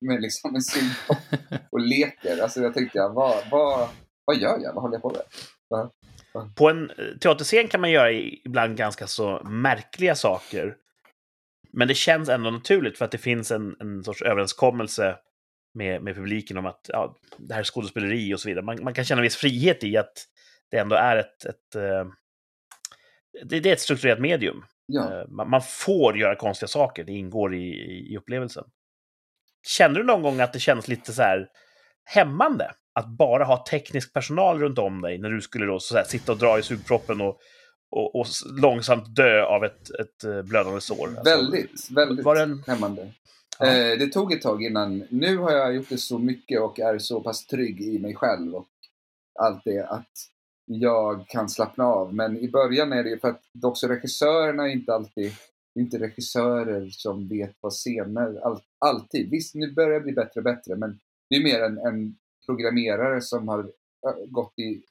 med 0.00 0.22
liksom 0.22 0.54
en 0.54 0.62
sugkopp 0.62 1.40
och 1.70 1.80
leker. 1.80 2.42
Alltså 2.42 2.60
jag 2.60 2.74
tänkte, 2.74 2.98
ja, 2.98 3.08
vad, 3.08 3.50
vad, 3.50 3.88
vad 4.24 4.36
gör 4.36 4.58
jag? 4.62 4.74
Vad 4.74 4.82
håller 4.82 4.94
jag 4.94 5.02
på 5.02 5.10
med? 5.10 5.90
På 6.56 6.70
en 6.70 6.90
eh, 6.90 7.18
teaterscen 7.20 7.68
kan 7.68 7.80
man 7.80 7.90
göra 7.90 8.12
ibland 8.12 8.76
ganska 8.76 9.06
så 9.06 9.42
märkliga 9.44 10.14
saker. 10.14 10.76
Men 11.72 11.88
det 11.88 11.94
känns 11.94 12.28
ändå 12.28 12.50
naturligt 12.50 12.98
för 12.98 13.04
att 13.04 13.10
det 13.10 13.18
finns 13.18 13.50
en, 13.50 13.76
en 13.80 14.04
sorts 14.04 14.22
överenskommelse 14.22 15.16
med, 15.74 16.02
med 16.02 16.14
publiken 16.14 16.56
om 16.56 16.66
att 16.66 16.86
ja, 16.88 17.16
det 17.38 17.54
här 17.54 17.60
är 17.60 17.64
skådespeleri 17.64 18.34
och 18.34 18.40
så 18.40 18.48
vidare. 18.48 18.64
Man, 18.64 18.84
man 18.84 18.94
kan 18.94 19.04
känna 19.04 19.18
en 19.18 19.22
viss 19.22 19.36
frihet 19.36 19.84
i 19.84 19.96
att 19.96 20.12
det 20.70 20.78
ändå 20.78 20.96
är 20.96 21.16
ett... 21.16 21.44
ett 21.44 21.74
eh, 21.74 22.06
det, 23.44 23.60
det 23.60 23.68
är 23.68 23.72
ett 23.72 23.80
strukturerat 23.80 24.20
medium. 24.20 24.64
Ja. 24.86 25.20
Eh, 25.20 25.28
Man, 25.28 25.50
man 25.50 25.62
får 25.62 26.18
göra 26.18 26.36
konstiga 26.36 26.68
saker, 26.68 27.04
det 27.04 27.12
ingår 27.12 27.54
i, 27.54 27.68
i, 28.12 28.16
upplevelsen. 28.16 28.64
Kände 29.66 30.00
du 30.00 30.04
någon 30.06 30.22
gång 30.22 30.40
att 30.40 30.52
det 30.52 30.58
kändes 30.60 30.88
lite 30.88 31.12
så 31.12 31.22
här 31.22 31.48
hämmande? 32.04 32.72
Att 32.94 33.08
bara 33.08 33.44
ha 33.44 33.64
teknisk 33.70 34.12
personal 34.12 34.58
runt 34.60 34.78
om 34.78 35.00
dig 35.00 35.18
när 35.18 35.30
du 35.30 35.40
skulle 35.40 35.66
då 35.66 35.80
så 35.80 35.96
här, 35.96 36.04
sitta 36.04 36.32
och 36.32 36.38
dra 36.38 36.58
i 36.58 36.62
sugproppen 36.62 37.20
och, 37.20 37.38
och, 37.90 38.16
och 38.20 38.26
långsamt 38.62 39.16
dö 39.16 39.42
av 39.42 39.64
ett, 39.64 39.90
ett 40.00 40.24
eh, 40.24 40.42
blödande 40.42 40.80
sår? 40.80 41.06
Alltså, 41.08 41.22
väldigt, 41.24 41.90
väldigt 41.90 42.24
var 42.24 42.36
en- 42.36 42.62
hämmande. 42.66 43.12
Ja. 43.58 43.66
Eh, 43.66 43.98
det 43.98 44.06
tog 44.12 44.32
ett 44.32 44.42
tag 44.42 44.62
innan. 44.64 45.04
Nu 45.10 45.36
har 45.36 45.52
jag 45.52 45.74
gjort 45.74 45.88
det 45.88 45.98
så 45.98 46.18
mycket 46.18 46.60
och 46.60 46.78
är 46.80 46.98
så 46.98 47.20
pass 47.20 47.46
trygg 47.46 47.80
i 47.80 47.98
mig 47.98 48.14
själv 48.14 48.54
och 48.54 48.68
allt 49.40 49.62
det 49.64 49.86
att 49.86 50.10
jag 50.68 51.28
kan 51.28 51.48
slappna 51.48 51.84
av. 51.84 52.14
Men 52.14 52.38
i 52.38 52.48
början 52.48 52.92
är 52.92 53.04
det 53.04 53.10
ju 53.10 53.18
för 53.18 53.28
att 53.28 53.42
också 53.62 53.88
regissörerna 53.88 54.68
är 54.68 54.72
inte 54.72 54.94
alltid 54.94 55.32
det 55.74 55.80
är 55.80 55.84
inte 55.84 55.98
regissörer 55.98 56.90
som 56.90 57.28
vet 57.28 57.56
vad 57.60 57.72
scener, 57.72 58.40
all, 58.40 58.60
alltid. 58.78 59.30
Visst, 59.30 59.54
nu 59.54 59.72
börjar 59.72 59.90
det 59.90 60.00
bli 60.00 60.12
bättre 60.12 60.40
och 60.40 60.44
bättre, 60.44 60.76
men 60.76 60.98
det 61.30 61.36
är 61.36 61.42
mer 61.42 61.62
en, 61.62 61.78
en 61.78 62.16
programmerare 62.46 63.20
som 63.20 63.48
har 63.48 63.58
eh, 64.06 64.26
gått 64.26 64.58
i, 64.58 64.82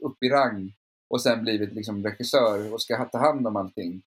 upp 0.00 0.22
i 0.22 0.28
rang 0.28 0.72
och 1.08 1.22
sen 1.22 1.42
blivit 1.42 1.72
liksom 1.72 2.04
regissör 2.04 2.72
och 2.72 2.82
ska 2.82 3.04
ta 3.04 3.18
hand 3.18 3.46
om 3.46 3.56
allting. 3.56 4.02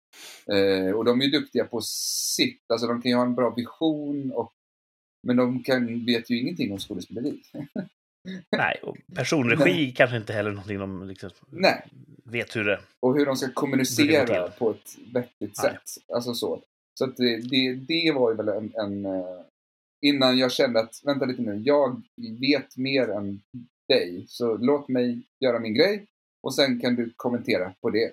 Eh, 0.52 0.92
och 0.92 1.06
de 1.06 1.22
är 1.22 1.26
ju 1.26 1.32
duktiga 1.32 1.66
på 1.66 1.82
sitt, 1.82 2.72
alltså 2.72 2.88
de 2.88 3.02
kan 3.02 3.12
ju 3.12 3.18
ha 3.18 3.26
en 3.26 3.36
bra 3.36 3.50
vision 3.50 4.32
och 4.32 4.54
men 5.28 5.36
de 5.36 5.64
kan, 5.64 6.06
vet 6.06 6.30
ju 6.30 6.40
ingenting 6.40 6.72
om 6.72 6.80
skådespeleri. 6.80 7.42
Nej, 8.58 8.80
och 8.84 8.98
personregi 9.16 9.92
kanske 9.92 10.18
inte 10.18 10.34
heller 10.34 10.52
någonting 10.52 10.80
de 10.80 11.08
liksom 11.08 11.30
Nej. 11.50 11.86
vet 12.26 12.56
hur 12.56 12.64
det... 12.64 12.80
Och 13.00 13.16
hur 13.16 13.26
de 13.26 13.36
ska 13.36 13.52
kommunicera 13.54 14.50
på 14.50 14.72
ett 14.72 14.98
vettigt 15.14 15.58
Nej. 15.64 15.72
sätt. 15.72 16.04
Alltså 16.14 16.34
så. 16.34 16.64
Så 17.00 17.06
att 17.06 17.18
det, 17.18 17.38
det, 17.38 17.74
det 17.74 18.12
var 18.16 18.32
ju 18.32 18.38
väl 18.38 18.48
en, 18.50 18.74
en... 18.76 19.06
eh, 19.06 19.42
Innan 20.02 20.38
jag 20.38 20.52
kände 20.52 20.80
att, 20.80 21.02
vänta 21.04 21.26
lite 21.26 21.42
nu, 21.42 21.62
jag 21.66 22.02
vet 22.40 22.78
mer 22.78 23.10
än 23.10 23.42
dig. 23.88 24.26
Så 24.28 24.58
låt 24.58 24.88
mig 24.88 25.22
göra 25.40 25.60
min 25.60 25.74
grej 25.74 26.06
och 26.44 26.56
sen 26.56 26.80
kan 26.80 26.96
du 26.96 27.14
kommentera 27.16 27.74
på 27.82 27.90
det. 27.90 28.04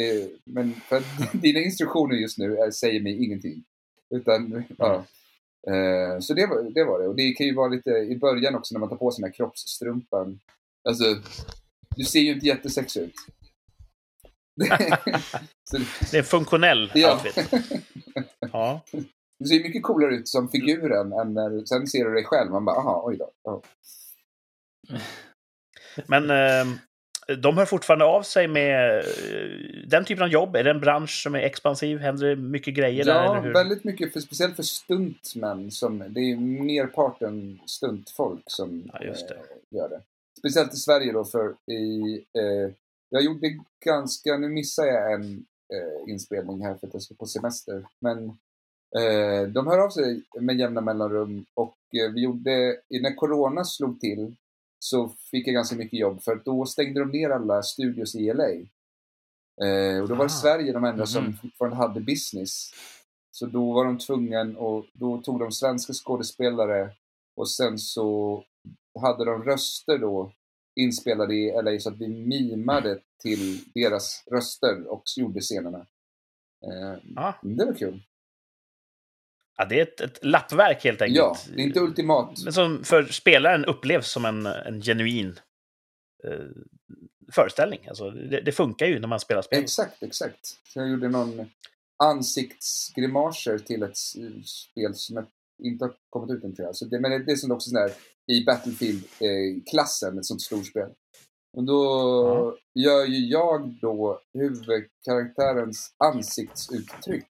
Eh, 0.00 0.28
Men 0.44 0.74
för 0.74 0.96
att 0.96 1.32
dina 1.32 1.60
instruktioner 1.60 2.14
just 2.16 2.38
nu 2.38 2.56
är, 2.56 2.70
säger 2.70 3.00
mig 3.00 3.24
ingenting. 3.24 3.64
Utan, 4.14 4.64
ja. 4.78 5.04
Eh, 5.70 6.18
Så 6.20 6.34
det 6.34 6.46
var, 6.46 6.74
det 6.74 6.84
var 6.84 7.00
det. 7.00 7.08
Och 7.08 7.16
det 7.16 7.32
kan 7.32 7.46
ju 7.46 7.54
vara 7.54 7.68
lite 7.68 7.90
i 7.90 8.18
början 8.18 8.54
också 8.54 8.74
när 8.74 8.80
man 8.80 8.88
tar 8.88 8.96
på 8.96 9.10
sig 9.10 9.22
den 9.22 9.30
här 9.30 9.36
kroppsstrumpan. 9.36 10.40
Alltså, 10.88 11.04
du 11.96 12.04
ser 12.04 12.20
ju 12.20 12.32
inte 12.32 12.46
jättesexig 12.46 13.00
ut. 13.02 13.14
så, 15.70 15.76
Det 16.10 16.14
är 16.14 16.18
en 16.18 16.24
funktionell 16.24 16.90
Ja. 16.94 17.12
outfit. 17.14 17.50
Ja. 18.52 18.80
du 19.38 19.46
ser 19.46 19.62
mycket 19.62 19.82
coolare 19.82 20.14
ut 20.14 20.28
som 20.28 20.48
figuren 20.48 21.12
än 21.12 21.34
när 21.34 21.50
du, 21.50 21.66
sen 21.66 21.86
ser 21.86 22.04
du 22.04 22.14
dig 22.14 22.24
själv. 22.24 22.50
Man 22.50 22.64
bara, 22.64 22.76
aha, 22.76 23.02
oj 23.06 23.16
då. 23.16 23.30
Ja. 23.44 23.62
Men 26.06 26.30
eh, 26.30 26.74
de 27.38 27.56
hör 27.58 27.64
fortfarande 27.64 28.04
av 28.04 28.22
sig 28.22 28.48
med 28.48 28.98
eh, 28.98 29.04
den 29.86 30.04
typen 30.04 30.22
av 30.24 30.28
jobb. 30.30 30.56
Är 30.56 30.64
det 30.64 30.70
en 30.70 30.80
bransch 30.80 31.22
som 31.22 31.34
är 31.34 31.38
expansiv? 31.38 31.98
Händer 31.98 32.26
det 32.26 32.36
mycket 32.36 32.74
grejer 32.74 33.04
där? 33.04 33.14
Ja, 33.24 33.32
Eller 33.36 33.42
hur? 33.46 33.52
väldigt 33.54 33.84
mycket, 33.84 34.12
för, 34.12 34.20
speciellt 34.20 34.56
för 34.56 34.62
stuntmän. 34.62 35.70
Som, 35.70 35.98
det 36.08 36.20
är 36.20 36.36
merparten 36.36 37.60
stuntfolk 37.66 38.42
som 38.46 38.90
Ja, 38.92 38.98
det. 38.98 39.06
eh, 39.06 39.40
gör 39.70 39.88
det. 39.88 40.00
Speciellt 40.38 40.74
i 40.74 40.76
Sverige 40.76 41.12
då, 41.12 41.24
för 41.24 41.54
i, 41.72 42.14
eh, 42.38 42.72
jag 43.08 43.22
gjorde 43.22 43.56
ganska, 43.84 44.36
nu 44.38 44.48
missar 44.48 44.84
jag 44.86 45.12
en 45.12 45.44
eh, 45.74 46.12
inspelning 46.12 46.64
här 46.64 46.74
för 46.74 46.86
att 46.86 46.92
jag 46.92 47.02
ska 47.02 47.14
på 47.14 47.26
semester. 47.26 47.86
Men 48.00 48.24
eh, 48.98 49.48
de 49.48 49.66
hör 49.66 49.78
av 49.78 49.90
sig 49.90 50.22
med 50.40 50.56
jämna 50.58 50.80
mellanrum 50.80 51.44
och 51.54 51.76
eh, 52.02 52.12
vi 52.14 52.22
gjorde, 52.22 52.76
när 52.90 53.14
Corona 53.14 53.64
slog 53.64 54.00
till 54.00 54.34
så 54.84 55.08
fick 55.30 55.46
jag 55.46 55.54
ganska 55.54 55.76
mycket 55.76 55.98
jobb 55.98 56.22
för 56.22 56.42
då 56.44 56.66
stängde 56.66 57.00
de 57.00 57.10
ner 57.10 57.30
alla 57.30 57.62
studios 57.62 58.14
i 58.14 58.32
LA. 58.34 58.48
Eh, 59.66 60.02
och 60.02 60.08
då 60.08 60.14
var 60.14 60.24
det 60.24 60.32
Ah. 60.32 60.42
Sverige 60.42 60.72
de 60.72 60.84
enda 60.84 60.96
Mhm. 60.96 61.06
som 61.06 61.36
fortfarande 61.36 61.76
hade 61.76 62.00
business. 62.00 62.70
Så 63.30 63.46
då 63.46 63.72
var 63.72 63.84
de 63.84 63.98
tvungen 63.98 64.56
och 64.56 64.86
då 64.92 65.22
tog 65.22 65.38
de 65.40 65.52
svenska 65.52 65.92
skådespelare 65.92 66.90
och 67.36 67.50
sen 67.50 67.78
så 67.78 68.42
hade 69.00 69.24
de 69.24 69.42
röster 69.44 69.98
då 69.98 70.32
inspelade 70.80 71.34
i 71.34 71.50
LA 71.62 71.78
så 71.80 71.88
att 71.88 71.96
vi 72.00 72.08
mimade 72.08 73.00
till 73.22 73.64
deras 73.74 74.24
röster 74.30 74.86
och 74.86 75.02
gjorde 75.16 75.40
scenerna. 75.40 75.86
Eh, 76.66 76.98
Ja. 77.16 77.34
Det 77.42 77.64
var 77.64 77.74
kul. 77.74 78.02
Ja, 79.56 79.64
det 79.64 79.78
är 79.78 79.82
ett, 79.82 80.00
ett 80.00 80.24
lappverk 80.24 80.84
helt 80.84 81.02
enkelt. 81.02 81.16
Ja, 81.16 81.36
det 81.54 81.62
är 81.62 81.66
inte 81.66 81.80
ultimat. 81.80 82.40
Men 82.44 82.52
som 82.52 82.84
för 82.84 83.04
spelaren 83.04 83.64
upplevs 83.64 84.10
som 84.10 84.24
en, 84.24 84.46
en 84.46 84.82
genuin 84.82 85.40
eh, 86.24 86.46
föreställning. 87.32 87.80
Alltså, 87.88 88.10
det, 88.10 88.40
det 88.40 88.52
funkar 88.52 88.86
ju 88.86 88.98
när 88.98 89.08
man 89.08 89.20
spelar 89.20 89.42
spel. 89.42 89.62
Exakt, 89.62 90.02
exakt. 90.02 90.46
Så 90.68 90.78
jag 90.78 90.88
gjorde 90.88 91.08
någon 91.08 91.50
ansiktsgrimaser 92.02 93.58
till 93.58 93.82
ett 93.82 93.96
spel 93.96 94.94
som 94.94 95.16
jag 95.16 95.26
inte 95.62 95.84
har 95.84 95.94
kommit 96.10 96.30
ut 96.30 96.44
än 96.44 96.54
tror 96.54 96.66
jag. 96.66 96.76
Så 96.76 96.84
det, 96.84 97.00
men 97.00 97.26
det, 97.26 97.32
är 97.32 97.36
som 97.36 97.52
också 97.52 97.70
sån 97.70 97.80
där 97.80 97.92
i 98.26 98.44
Battlefield-klassen, 98.44 100.18
ett 100.18 100.24
sånt 100.24 100.42
storspel. 100.42 100.90
Och 101.56 101.64
då 101.64 102.56
gör 102.74 103.04
ju 103.04 103.26
jag 103.26 103.78
då 103.80 104.20
huvudkaraktärens 104.34 105.94
ansiktsuttryck. 105.98 107.26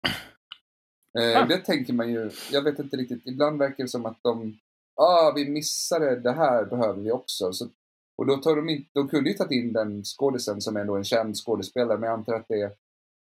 Eh, 1.18 1.42
Ah. 1.42 1.46
Det 1.46 1.58
tänker 1.58 1.92
man 1.92 2.10
ju, 2.10 2.30
jag 2.52 2.62
vet 2.62 2.78
inte 2.78 2.96
riktigt, 2.96 3.26
ibland 3.26 3.58
verkar 3.58 3.84
det 3.84 3.88
som 3.88 4.06
att 4.06 4.22
de, 4.22 4.58
ah 4.96 5.32
vi 5.36 5.50
missade 5.50 6.20
det 6.20 6.32
här 6.32 6.64
behöver 6.64 7.02
vi 7.02 7.12
också. 7.12 7.52
Så, 7.52 7.68
och 8.18 8.26
då 8.26 8.36
tar 8.36 8.56
de 8.56 8.68
inte, 8.68 8.90
de 8.92 9.08
kunde 9.08 9.30
ju 9.30 9.36
tagit 9.36 9.64
in 9.64 9.72
den 9.72 10.04
skådisen 10.04 10.60
som 10.60 10.76
är 10.76 10.80
ändå 10.80 10.96
en 10.96 11.04
känd 11.04 11.36
skådespelare, 11.36 11.98
men 11.98 12.08
jag 12.08 12.18
antar 12.18 12.34
att 12.34 12.48
det, 12.48 12.76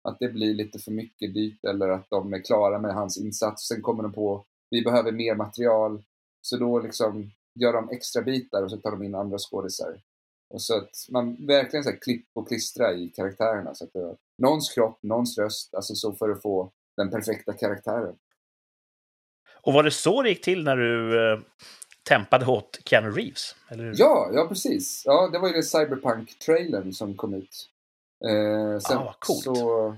att 0.09 0.19
det 0.19 0.29
blir 0.29 0.55
lite 0.55 0.79
för 0.79 0.91
mycket 0.91 1.35
dyrt 1.35 1.65
eller 1.65 1.89
att 1.89 2.11
de 2.11 2.33
är 2.35 2.39
klara 2.45 2.79
med 2.79 2.95
hans 2.95 3.19
insats. 3.19 3.69
Sen 3.69 3.83
kommer 3.83 4.03
de 4.03 4.13
på, 4.13 4.45
vi 4.71 4.83
behöver 4.83 5.13
mer 5.13 5.35
material. 5.35 6.03
Så 6.41 6.57
då 6.57 6.79
liksom 6.79 7.31
gör 7.61 7.73
de 7.73 7.91
extra 7.91 8.23
bitar 8.23 8.63
och 8.63 8.71
så 8.71 8.77
tar 8.77 8.91
de 8.91 9.03
in 9.03 9.15
andra 9.15 9.39
skådisar. 9.39 10.01
Och 10.55 10.63
så 10.63 10.77
att 10.77 10.91
man 11.11 11.47
verkligen 11.47 11.85
så 11.85 11.91
här 11.91 11.97
klipp 11.97 12.27
och 12.33 12.49
klistra 12.49 12.95
i 12.95 13.09
karaktärerna. 13.09 13.75
Så 13.75 13.85
att 13.85 13.93
det 13.93 14.17
någons 14.39 14.71
kropp, 14.75 14.99
någons 15.03 15.39
röst, 15.39 15.75
alltså 15.75 15.95
så 15.95 16.13
för 16.13 16.31
att 16.31 16.43
få 16.43 16.71
den 16.97 17.11
perfekta 17.11 17.53
karaktären. 17.53 18.17
Och 19.63 19.73
var 19.73 19.83
det 19.83 19.91
så 19.91 20.23
det 20.23 20.29
gick 20.29 20.45
till 20.45 20.65
när 20.65 20.77
du 20.77 21.21
eh, 21.33 21.41
tempade 22.09 22.47
åt 22.47 22.81
Keanu 22.85 23.11
Reeves? 23.11 23.57
Eller? 23.69 23.93
Ja, 23.97 24.31
ja 24.33 24.47
precis. 24.49 25.03
Ja, 25.05 25.29
det 25.33 25.39
var 25.39 25.49
ju 25.49 25.55
den 25.55 25.63
Cyberpunk-trailern 25.63 26.93
som 26.93 27.17
kom 27.17 27.35
ut. 27.35 27.69
Eh, 28.25 28.79
sen, 28.79 28.99
Ah, 28.99 29.15
coolt. 29.19 29.43
Så, 29.45 29.97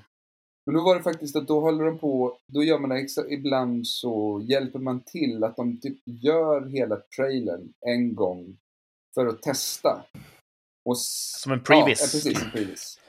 men 0.66 0.74
då 0.74 0.82
var 0.84 0.96
det 0.96 1.02
faktiskt 1.02 1.36
att 1.36 1.48
då 1.48 1.60
håller 1.60 1.84
de 1.84 1.98
på, 1.98 2.38
då 2.46 2.62
gör 2.62 2.78
man 2.78 2.90
det 2.90 3.08
ibland 3.28 3.86
så 3.86 4.42
hjälper 4.44 4.78
man 4.78 5.00
till 5.00 5.44
att 5.44 5.56
de 5.56 5.80
typ 5.80 5.98
gör 6.04 6.66
hela 6.66 6.96
trailern 7.16 7.72
en 7.86 8.14
gång 8.14 8.58
för 9.14 9.26
att 9.26 9.42
testa. 9.42 10.02
Och 10.84 10.98
Som 10.98 11.52
en 11.52 11.62
previs. 11.62 12.00
Ja, 12.00 12.06
precis, 12.12 12.42
en 12.42 12.50
previs. 12.50 13.00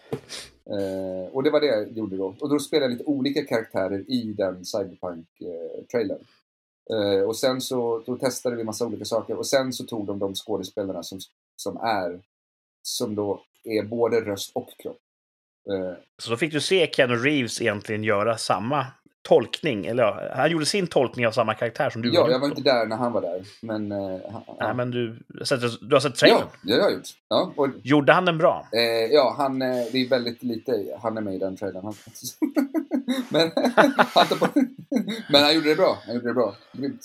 Eh, 0.70 1.34
och 1.34 1.44
det 1.44 1.50
var 1.50 1.60
det 1.62 1.68
jag 1.68 1.98
gjorde 1.98 2.18
då. 2.18 2.36
Och 2.40 2.50
då 2.50 2.60
spelade 2.60 2.86
jag 2.86 2.92
lite 2.92 3.04
olika 3.04 3.46
karaktärer 3.46 4.04
i 4.08 4.34
den 4.38 4.66
Cyberpunk-trailern. 4.66 6.20
Eh, 6.90 7.22
och 7.28 7.36
sen 7.36 7.62
så 7.62 8.04
då 8.06 8.18
testade 8.18 8.56
vi 8.56 8.64
massa 8.64 8.86
olika 8.86 9.06
saker 9.06 9.38
och 9.38 9.48
sen 9.48 9.74
så 9.74 9.84
tog 9.84 10.06
de 10.06 10.20
de 10.20 10.36
skådespelarna 10.36 11.04
som, 11.04 11.20
som 11.56 11.78
är 11.78 12.20
som 12.82 13.16
då 13.16 13.42
är 13.64 13.84
både 13.84 14.22
röst 14.22 14.52
och 14.54 14.70
kropp. 14.78 15.00
Eh, 15.70 15.94
Så 16.18 16.30
då 16.30 16.38
fick 16.38 16.52
du 16.52 16.62
se 16.62 16.88
Ken 16.88 17.24
Reeves 17.24 17.62
egentligen 17.62 18.04
göra 18.04 18.38
samma 18.38 18.86
tolkning. 19.28 19.86
Eller 19.86 20.04
ja, 20.04 20.22
han 20.36 20.52
gjorde 20.52 20.66
sin 20.66 20.88
tolkning 20.88 21.28
av 21.28 21.32
samma 21.32 21.54
karaktär 21.54 21.90
som 21.90 22.02
du 22.02 22.14
ja, 22.14 22.30
jag 22.32 22.40
var 22.40 22.48
inte 22.48 22.62
där 22.62 22.86
när 22.86 22.96
han 22.96 23.12
var 23.12 23.22
där. 23.22 23.42
Men... 23.62 23.92
Eh, 23.92 24.20
han, 24.32 24.44
Nej, 24.60 24.74
men 24.74 24.92
du, 24.92 25.20
du 25.82 25.96
har 25.96 26.00
sett, 26.00 26.16
trailern. 26.16 26.40
ja, 26.42 26.48
det 26.62 26.74
har 26.74 26.80
jag 26.80 26.92
gjort. 26.92 27.08
Ja, 27.30 27.54
och, 27.56 27.68
Gjorde 27.84 28.14
han 28.14 28.26
den 28.26 28.38
bra? 28.38 28.68
eh, 28.74 28.82
ja, 29.14 29.36
han, 29.38 29.62
eh, 29.62 29.86
det 29.92 29.98
är 29.98 30.10
väldigt 30.10 30.44
lite 30.44 30.98
han 31.02 31.18
är 31.18 31.22
med 31.22 31.36
i 31.36 31.40
den 31.40 31.58
trailern. 31.58 31.84
Men, 33.30 33.52
han 34.14 34.28
på, 34.28 34.48
men 35.32 35.44
han 35.44 35.56
gjorde 35.56 35.70
det 35.70 35.76
bra. 35.76 35.98
Han 36.06 36.16
gjorde 36.16 36.28
det 36.28 36.34
bra. 36.34 36.56
Grymt. 36.72 37.02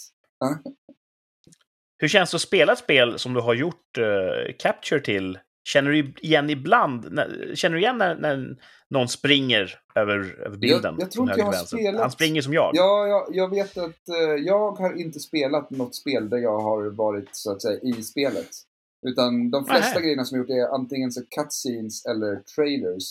Hur 1.99 2.09
känns 2.09 2.31
det 2.31 2.35
att 2.35 2.41
spela 2.41 2.73
ett 2.73 2.79
spel 2.79 3.19
som 3.19 3.35
du 3.35 3.41
har 3.41 3.55
gjort 3.55 3.99
eh, 3.99 4.55
Capture 4.59 5.01
till? 5.01 5.39
Känner 5.65 5.91
du 5.91 6.13
igen 6.21 6.51
ibland, 6.51 7.13
när, 7.13 7.53
känner 7.55 7.77
du 7.77 7.83
igen 7.83 7.99
när, 7.99 8.15
när 8.15 8.57
någon 8.89 9.09
springer 9.09 9.79
över, 9.95 10.41
över 10.47 10.57
bilden? 10.57 10.97
jag 10.99 11.11
tror 11.11 11.27
från 11.27 11.29
inte 11.29 11.41
jag 11.41 11.47
har 11.47 11.53
vänster? 11.53 11.77
spelat- 11.77 12.01
Han 12.01 12.11
springer 12.11 12.43
som 12.43 12.53
jag. 12.53 12.71
Ja, 12.75 13.07
jag, 13.07 13.27
jag 13.37 13.51
vet 13.51 13.79
att 13.79 14.09
eh, 14.09 14.35
jag 14.45 14.73
har 14.73 15.01
inte 15.01 15.21
spelat 15.21 15.71
något 15.71 15.95
spel 15.95 16.31
där 16.31 16.39
jag 16.39 16.59
har 16.59 16.85
varit 16.91 17.29
så 17.33 17.53
att 17.53 17.63
säga 17.63 17.81
i 17.83 17.93
spelet. 17.93 18.49
Utan 19.07 19.51
de 19.51 19.65
flesta 19.65 19.89
Nähä. 19.95 20.01
grejerna 20.01 20.25
som 20.25 20.39
jag 20.39 20.43
gjort 20.51 20.57
är 20.57 20.75
antingen 20.75 21.13
så 21.13 21.21
cutscenes 21.37 22.07
eller 22.07 22.37
trailers. 22.57 23.05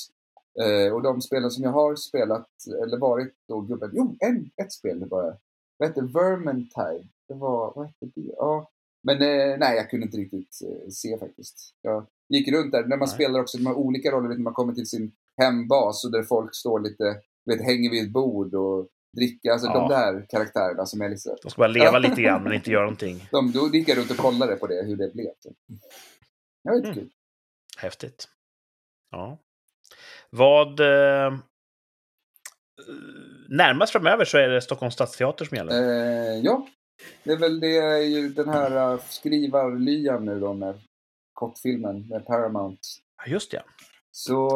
Eh, 0.62 0.94
och 0.94 1.02
de 1.02 1.22
spelen 1.22 1.52
som 1.52 1.64
jag 1.64 1.72
har 1.72 1.96
spelat, 1.96 2.48
eller 2.84 2.98
varit 2.98 3.34
då 3.48 3.62
gubben, 3.62 3.92
jo, 3.94 4.16
en, 4.20 4.50
ett 4.64 4.72
spel 4.72 5.00
det 5.00 5.06
bara. 5.06 5.38
Vad 5.78 5.90
hette 5.90 6.02
Vermintide? 6.02 7.08
Det 7.28 7.34
var, 7.34 7.74
vad 7.76 7.86
hette 7.86 8.06
det? 8.16 8.32
Ja. 8.38 8.70
Men 9.04 9.16
eh, 9.22 9.58
nej, 9.60 9.76
jag 9.78 9.90
kunde 9.90 10.06
inte 10.06 10.18
riktigt 10.18 10.60
eh, 10.66 10.90
se 10.90 11.18
faktiskt. 11.20 11.76
Jag 11.82 12.06
gick 12.38 12.48
runt 12.54 12.72
där, 12.72 12.82
när 12.82 12.98
man 12.98 13.00
Nej. 13.00 13.08
spelar 13.16 13.40
också, 13.40 13.58
de 13.58 13.66
har 13.66 13.74
olika 13.74 14.12
roller, 14.12 14.30
vet, 14.30 14.38
när 14.38 14.44
man 14.44 14.54
kommer 14.54 14.74
till 14.74 14.86
sin 14.88 15.12
hembas 15.42 16.06
och 16.06 16.12
där 16.12 16.24
folk 16.24 16.56
står 16.56 16.80
lite, 16.80 17.22
vet, 17.46 17.62
hänger 17.62 17.92
vid 17.92 18.04
ett 18.04 18.12
bord 18.12 18.56
och 18.56 18.88
dricker, 19.18 19.52
alltså 19.52 19.68
Ja. 19.68 19.74
de 19.74 19.90
där 19.90 20.26
karaktärerna 20.30 20.86
som 20.86 21.02
är 21.02 21.10
lite 21.10 21.36
De 21.44 21.50
ska 21.50 21.60
bara 21.60 21.68
leva 21.68 22.00
lite 22.00 22.22
grann, 22.22 22.44
men 22.44 22.54
inte 22.54 22.72
göra 22.72 22.84
någonting. 22.84 23.28
de, 23.32 23.52
då 23.52 23.70
gick 23.74 23.90
jag 23.90 23.98
runt 23.98 24.12
och 24.12 24.18
kollade 24.18 24.56
på 24.56 24.68
det, 24.68 24.84
hur 24.86 24.96
det 24.96 25.14
blev. 25.14 25.32
Det 26.64 26.70
var 26.70 26.76
lite 26.76 26.90
Mm. 26.90 27.10
Häftigt. 27.78 28.28
Ja. 29.12 29.38
Vad... 30.30 30.80
Eh, 30.80 31.38
närmast 33.50 33.92
framöver 33.92 34.26
så 34.26 34.38
är 34.38 34.50
det 34.50 34.62
Stockholms 34.62 34.94
stadsteater 34.94 35.46
som 35.46 35.58
gäller. 35.58 35.72
Eh, 35.72 36.40
ja, 36.40 36.68
det 37.24 37.32
är 37.32 37.38
väl 37.38 37.60
det, 37.60 37.78
är 37.78 37.98
ju 37.98 38.30
den 38.30 38.50
här 38.50 38.94
uh, 38.94 39.00
skrivarlyan 39.10 40.26
nu 40.26 40.40
då 40.40 40.54
med 40.54 40.80
kortfilmen 41.46 42.08
med 42.08 42.26
Paramount. 42.26 42.80
Ja, 43.18 43.32
just 43.32 43.52
det. 43.52 43.64
Så 44.12 44.50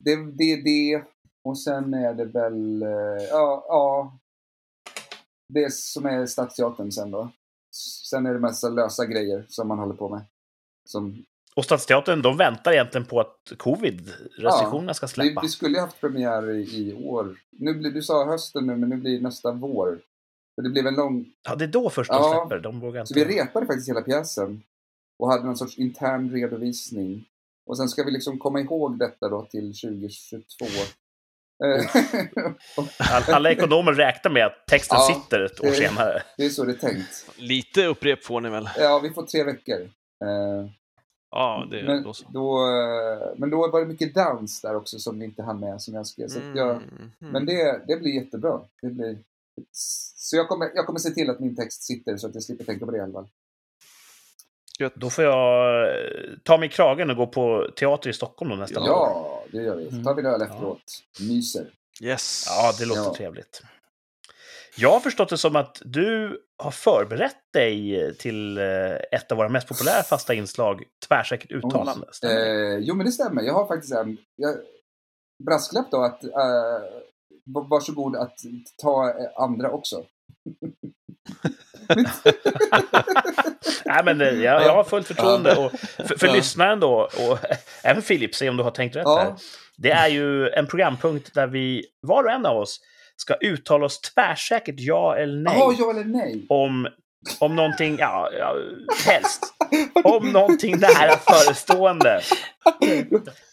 det, 0.00 0.16
det 0.16 0.44
är 0.52 0.62
det. 0.64 1.04
Och 1.44 1.58
sen 1.58 1.94
är 1.94 2.14
det 2.14 2.24
väl, 2.24 2.82
eh, 2.82 3.24
ja, 3.30 3.64
ja, 3.68 4.18
det 5.48 5.72
som 5.72 6.06
är 6.06 6.26
Stadsteatern 6.26 6.92
sen 6.92 7.10
då. 7.10 7.30
Sen 8.10 8.26
är 8.26 8.32
det 8.34 8.40
massa 8.40 8.68
lösa 8.68 9.06
grejer 9.06 9.44
som 9.48 9.68
man 9.68 9.78
håller 9.78 9.94
på 9.94 10.08
med. 10.08 10.24
Som, 10.88 11.24
Och 11.56 11.64
Stadsteatern, 11.64 12.22
de 12.22 12.36
väntar 12.36 12.72
egentligen 12.72 13.06
på 13.06 13.20
att 13.20 13.52
covid-restriktionerna 13.58 14.94
ska 14.94 15.06
vi, 15.06 15.10
släppa. 15.12 15.40
vi 15.40 15.48
skulle 15.48 15.74
ju 15.74 15.80
haft 15.80 16.00
premiär 16.00 16.50
i, 16.50 16.62
i 16.88 16.94
år. 17.04 17.36
Nu 17.50 17.74
blir, 17.74 17.90
du 17.90 18.02
sa 18.02 18.24
hösten 18.24 18.66
nu, 18.66 18.76
men 18.76 18.88
nu 18.88 18.96
blir 18.96 19.16
det 19.16 19.22
nästa 19.22 19.52
vår. 19.52 20.00
För 20.54 20.62
det 20.62 20.70
blev 20.70 20.86
en 20.86 20.94
lång, 20.94 21.24
Ja, 21.48 21.54
det 21.54 21.64
är 21.64 21.68
då 21.68 21.90
först 21.90 22.10
de 22.10 22.16
Ja. 22.16 22.30
släpper. 22.48 22.62
De 22.62 22.80
vågar 22.80 23.04
Så 23.04 23.14
vi 23.14 23.20
inte... 23.22 23.32
repade 23.34 23.66
faktiskt 23.66 23.88
hela 23.88 24.00
pjäsen 24.02 24.62
och 25.18 25.28
hade 25.30 25.44
någon 25.46 25.56
sorts 25.56 25.78
intern 25.78 26.30
redovisning. 26.32 27.24
Och 27.66 27.76
sen 27.76 27.88
ska 27.88 28.02
vi 28.04 28.10
liksom 28.10 28.38
komma 28.38 28.60
ihåg 28.60 28.98
detta 28.98 29.28
då 29.28 29.42
till 29.44 29.74
2022. 29.74 30.64
Eh, 31.64 31.86
All- 33.14 33.34
Alla 33.34 33.50
ekonomer 33.50 33.92
räknar 33.92 34.30
med 34.32 34.46
att 34.46 34.66
texten 34.66 34.96
Ja, 35.00 35.14
sitter 35.14 35.40
ett 35.40 35.60
år 35.60 35.64
det- 35.66 35.72
senare. 35.74 36.22
det 36.36 36.44
är 36.44 36.50
så 36.50 36.64
det 36.64 36.72
är 36.72 36.76
tänkt. 36.76 37.26
Lite 37.36 37.86
upprep 37.86 38.24
får 38.24 38.40
ni 38.40 38.48
väl? 38.50 38.68
Ja, 38.78 38.98
vi 39.02 39.10
får 39.10 39.22
tre 39.22 39.44
veckor. 39.44 39.80
Eh, 40.24 40.70
Ja, 41.30 41.66
det 41.70 41.82
men, 41.82 42.02
då 42.02 42.12
så. 42.14 42.24
då, 42.28 42.58
eh, 42.68 43.34
men 43.36 43.50
då 43.50 43.68
var 43.70 43.80
det 43.80 43.86
mycket 43.86 44.14
dans 44.14 44.60
där 44.60 44.76
också 44.76 44.98
som 44.98 45.18
vi 45.18 45.24
inte 45.24 45.42
hann 45.42 45.60
med 45.60 45.82
som 45.82 45.94
jag 45.94 46.06
skrev. 46.06 46.28
Så 46.28 46.38
jag, 46.54 46.70
Mm. 46.70 47.10
Men 47.18 47.46
det, 47.46 47.80
det 47.86 47.96
blir 47.96 48.12
jättebra. 48.12 48.60
Det 48.82 48.88
blir, 48.90 49.18
så 49.72 50.36
jag 50.36 50.48
kommer, 50.48 50.70
jag 50.74 50.86
kommer 50.86 50.98
se 50.98 51.10
till 51.10 51.30
att 51.30 51.40
min 51.40 51.56
text 51.56 51.82
sitter 51.82 52.16
så 52.16 52.26
att 52.26 52.34
jag 52.34 52.42
slipper 52.42 52.64
tänka 52.64 52.84
på 52.86 52.90
det 52.92 52.98
i 52.98 53.00
alla 53.00 53.12
fall. 53.12 53.28
Gött. 54.80 54.94
Då 54.96 55.10
får 55.10 55.24
jag 55.24 55.82
eh, 55.88 55.94
ta 56.42 56.58
mig 56.58 56.68
i 56.68 56.72
kragen 56.72 57.10
och 57.10 57.16
gå 57.16 57.26
på 57.26 57.68
teater 57.76 58.10
i 58.10 58.12
Stockholm 58.12 58.50
då 58.50 58.56
nästa 58.56 58.80
år. 58.80 58.86
Ja, 58.86 59.42
det 59.52 59.62
gör 59.62 59.76
vi. 59.76 59.90
Så 59.90 60.02
tar 60.04 60.14
vi 60.14 60.20
en 60.20 60.26
öl 60.26 60.42
efteråt. 60.42 60.82
Myser. 61.20 61.66
Yes. 62.02 62.44
Ja, 62.48 62.72
det 62.78 62.84
låter 62.86 63.02
Ja. 63.02 63.14
trevligt. 63.16 63.62
Jag 64.78 64.90
har 64.90 65.00
förstått 65.00 65.28
det 65.28 65.38
som 65.38 65.56
att 65.56 65.82
du 65.84 66.40
har 66.58 66.70
förberett 66.70 67.36
dig 67.52 68.14
till 68.18 68.58
eh, 68.58 68.64
ett 69.12 69.32
av 69.32 69.38
våra 69.38 69.48
mest 69.48 69.68
populära 69.68 70.02
fasta 70.02 70.34
inslag, 70.34 70.82
tvärsäkert 71.08 71.50
uttalande. 71.52 72.06
Det? 72.22 72.46
Eh, 72.72 72.78
jo, 72.78 72.94
men 72.94 73.06
det 73.06 73.12
stämmer. 73.12 73.42
Jag 73.42 73.54
har 73.54 73.66
faktiskt 73.66 73.94
en 73.94 74.16
jag, 74.36 74.54
brasklapp 75.44 75.90
då 75.90 76.02
att 76.04 76.24
eh, 76.24 76.30
var- 77.44 77.68
varsågod 77.70 78.16
att 78.16 78.38
ta 78.82 79.08
eh, 79.10 79.42
andra 79.42 79.70
också. 79.70 80.04
Nej, 83.84 84.04
men 84.04 84.20
eh, 84.20 84.28
jag, 84.28 84.62
jag 84.62 84.74
har 84.74 84.84
fullt 84.84 85.06
förtroende. 85.06 85.56
Och 85.56 85.72
för 86.08 86.18
för 86.18 86.28
lyssnaren 86.28 86.80
då, 86.80 86.92
och 86.92 87.38
även 87.82 88.02
Filip, 88.02 88.34
se 88.34 88.48
om 88.48 88.56
du 88.56 88.62
har 88.62 88.70
tänkt 88.70 88.96
rätt 88.96 89.06
här. 89.06 89.34
Det 89.76 89.90
är 89.90 90.08
ju 90.08 90.48
en 90.48 90.66
programpunkt 90.66 91.34
där 91.34 91.46
vi, 91.46 91.84
var 92.00 92.24
och 92.24 92.30
en 92.30 92.46
av 92.46 92.56
oss, 92.56 92.80
ska 93.16 93.34
uttala 93.34 93.86
oss 93.86 94.00
tvärsäkert 94.00 94.74
ja 94.78 95.16
eller 95.16 95.42
nej 95.42 95.58
Jaha, 95.58 95.74
ja 95.78 95.90
eller 95.90 96.04
nej? 96.04 96.46
om, 96.48 96.88
om 97.38 97.56
någonting, 97.56 97.96
ja, 97.98 98.30
ja, 98.38 98.54
helst. 99.06 99.42
Om 100.04 100.32
någonting 100.32 100.78
nära 100.78 101.16
förestående. 101.16 102.20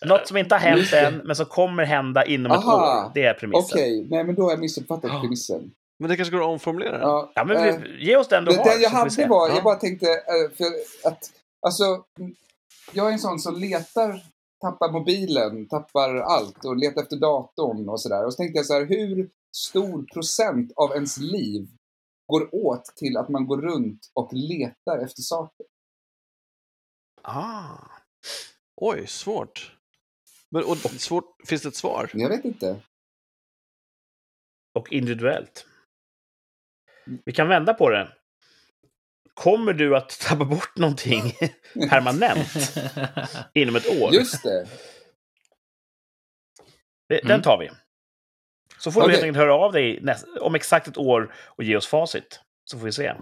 Något 0.05 0.27
som 0.27 0.37
inte 0.37 0.55
har 0.55 0.59
hänt 0.59 0.93
än, 0.93 1.17
men 1.17 1.35
som 1.35 1.45
kommer 1.45 1.83
hända 1.83 2.25
inom 2.25 2.51
ett 2.51 2.57
Aha. 2.57 3.05
år. 3.05 3.11
Det 3.13 3.23
är 3.23 3.33
premissen. 3.33 3.77
Okej, 3.79 4.07
nej 4.09 4.23
men 4.23 4.35
då 4.35 4.43
har 4.43 4.49
jag 4.49 4.59
missuppfattat 4.59 5.21
premissen. 5.21 5.71
Men 5.99 6.09
det 6.09 6.15
kanske 6.15 6.31
går 6.35 6.41
att 6.41 6.47
omformulera? 6.49 6.99
Ja, 6.99 7.31
Ja, 7.35 7.43
men 7.45 7.81
vi, 7.83 8.05
ge 8.05 8.15
oss 8.17 8.27
den 8.27 8.45
du 8.45 8.51
det, 8.51 8.57
har. 8.57 8.65
den 8.71 8.81
jag 8.81 8.89
hade 8.89 9.27
var, 9.27 9.49
Ja. 9.49 9.55
jag 9.55 9.63
bara 9.63 9.75
tänkte, 9.75 10.07
eh, 10.07 10.55
för 10.57 10.65
att, 11.09 11.31
alltså, 11.67 12.05
jag 12.93 13.07
är 13.07 13.11
en 13.11 13.19
sån 13.19 13.39
som 13.39 13.55
letar, 13.55 14.23
tappar 14.61 14.91
mobilen, 14.91 15.67
tappar 15.67 16.15
allt 16.15 16.65
och 16.65 16.77
letar 16.77 17.01
efter 17.01 17.15
datorn 17.17 17.89
och 17.89 18.01
sådär. 18.01 18.25
Och 18.25 18.33
så 18.33 18.37
tänkte 18.37 18.57
jag 18.57 18.65
så 18.65 18.73
här, 18.73 18.85
hur 18.85 19.29
stor 19.57 20.03
procent 20.13 20.71
av 20.75 20.91
ens 20.93 21.17
liv 21.17 21.67
går 22.27 22.55
åt 22.55 22.85
till 22.85 23.17
att 23.17 23.29
man 23.29 23.47
går 23.47 23.61
runt 23.61 24.11
och 24.13 24.29
letar 24.33 24.97
efter 25.03 25.21
saker? 25.21 25.65
Ah. 27.21 27.77
Oj, 28.75 29.07
svårt. 29.07 29.77
Men, 30.49 30.63
och, 30.63 30.77
svårt. 30.77 31.35
Finns 31.47 31.61
det 31.61 31.67
ett 31.69 31.75
svar? 31.75 32.11
Jag 32.13 32.29
vet 32.29 32.45
inte. 32.45 32.79
Och 34.79 34.91
individuellt. 34.91 35.65
Vi 37.25 37.31
kan 37.31 37.47
vända 37.47 37.73
på 37.73 37.89
det. 37.89 38.07
Kommer 39.33 39.73
du 39.73 39.97
att 39.97 40.09
tappa 40.19 40.45
bort 40.45 40.77
någonting 40.77 41.21
permanent 41.89 42.47
inom 43.53 43.75
ett 43.75 44.01
år? 44.01 44.13
Just 44.13 44.43
det. 44.43 44.67
Den 47.09 47.25
Mm. 47.31 47.41
tar 47.41 47.57
vi. 47.59 47.69
Så 48.77 48.91
får 48.91 48.99
du 49.01 49.05
Okej. 49.05 49.13
helt 49.15 49.23
enkelt 49.23 49.37
höra 49.37 49.53
av 49.55 49.71
dig 49.71 49.99
näst, 50.01 50.25
om 50.41 50.55
exakt 50.55 50.87
ett 50.87 50.97
år 50.97 51.33
och 51.35 51.63
ge 51.63 51.75
oss 51.77 51.87
facit. 51.87 52.39
Så 52.65 52.77
får 52.79 52.85
vi 52.85 52.91
se. 52.91 53.13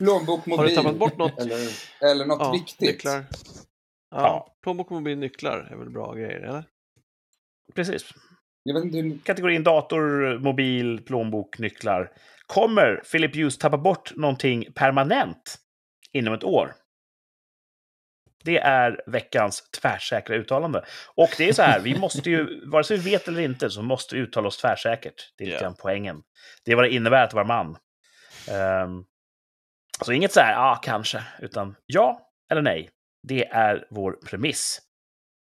Plånbok, 0.00 0.46
mobil. 0.46 0.58
Har 0.58 0.66
du 0.66 0.74
tappat 0.74 0.96
bort 0.96 1.16
något? 1.18 1.38
Eller, 1.40 1.58
eller 2.00 2.26
något 2.26 2.40
Ja, 2.40 2.52
viktigt. 2.52 2.80
Nycklar. 2.80 3.24
Ja, 4.10 4.22
Ja. 4.22 4.56
Plånbok, 4.62 4.90
mobil, 4.90 5.18
nycklar 5.18 5.68
är 5.72 5.76
väl 5.76 5.90
bra 5.90 6.14
grejer, 6.14 6.40
eller? 6.40 6.64
Precis. 7.74 8.04
Jag 8.62 8.74
vet 8.74 8.84
inte 8.84 8.96
hur... 8.98 9.18
Kategorin 9.24 9.62
dator, 9.62 10.38
mobil, 10.38 11.02
plånbok, 11.06 11.58
nycklar. 11.58 12.12
Kommer 12.52 13.02
Philip 13.12 13.36
Hughes 13.36 13.58
tappa 13.58 13.78
bort 13.78 14.16
någonting 14.16 14.72
permanent 14.74 15.58
inom 16.12 16.34
ett 16.34 16.44
år? 16.44 16.74
Det 18.44 18.58
är 18.58 19.00
veckans 19.06 19.70
tvärsäkra 19.80 20.36
uttalande. 20.36 20.84
Och 21.14 21.28
det 21.38 21.48
är 21.48 21.52
så 21.52 21.62
här, 21.62 21.80
vi 21.80 21.98
måste 21.98 22.30
ju, 22.30 22.66
vare 22.70 22.84
sig 22.84 22.96
vi 22.96 23.10
vet 23.10 23.28
eller 23.28 23.40
inte, 23.40 23.70
så 23.70 23.82
måste 23.82 24.14
vi 24.14 24.20
uttala 24.20 24.48
oss 24.48 24.58
tvärsäkert. 24.58 25.32
Det 25.38 25.44
är 25.44 25.60
grann 25.60 25.74
poängen. 25.78 26.22
Det 26.64 26.72
är 26.72 26.76
vad 26.76 26.84
det 26.84 26.94
innebär 26.94 27.24
att 27.24 27.34
vara 27.34 27.44
man. 27.44 27.76
Ehm, 28.48 29.04
så 30.04 30.12
inget 30.12 30.32
så 30.32 30.40
här, 30.40 30.52
ja, 30.52 30.80
kanske, 30.82 31.22
utan 31.38 31.76
ja 31.86 32.30
eller 32.50 32.62
nej. 32.62 32.90
Det 33.28 33.48
är 33.48 33.86
vår 33.90 34.12
premiss. 34.12 34.80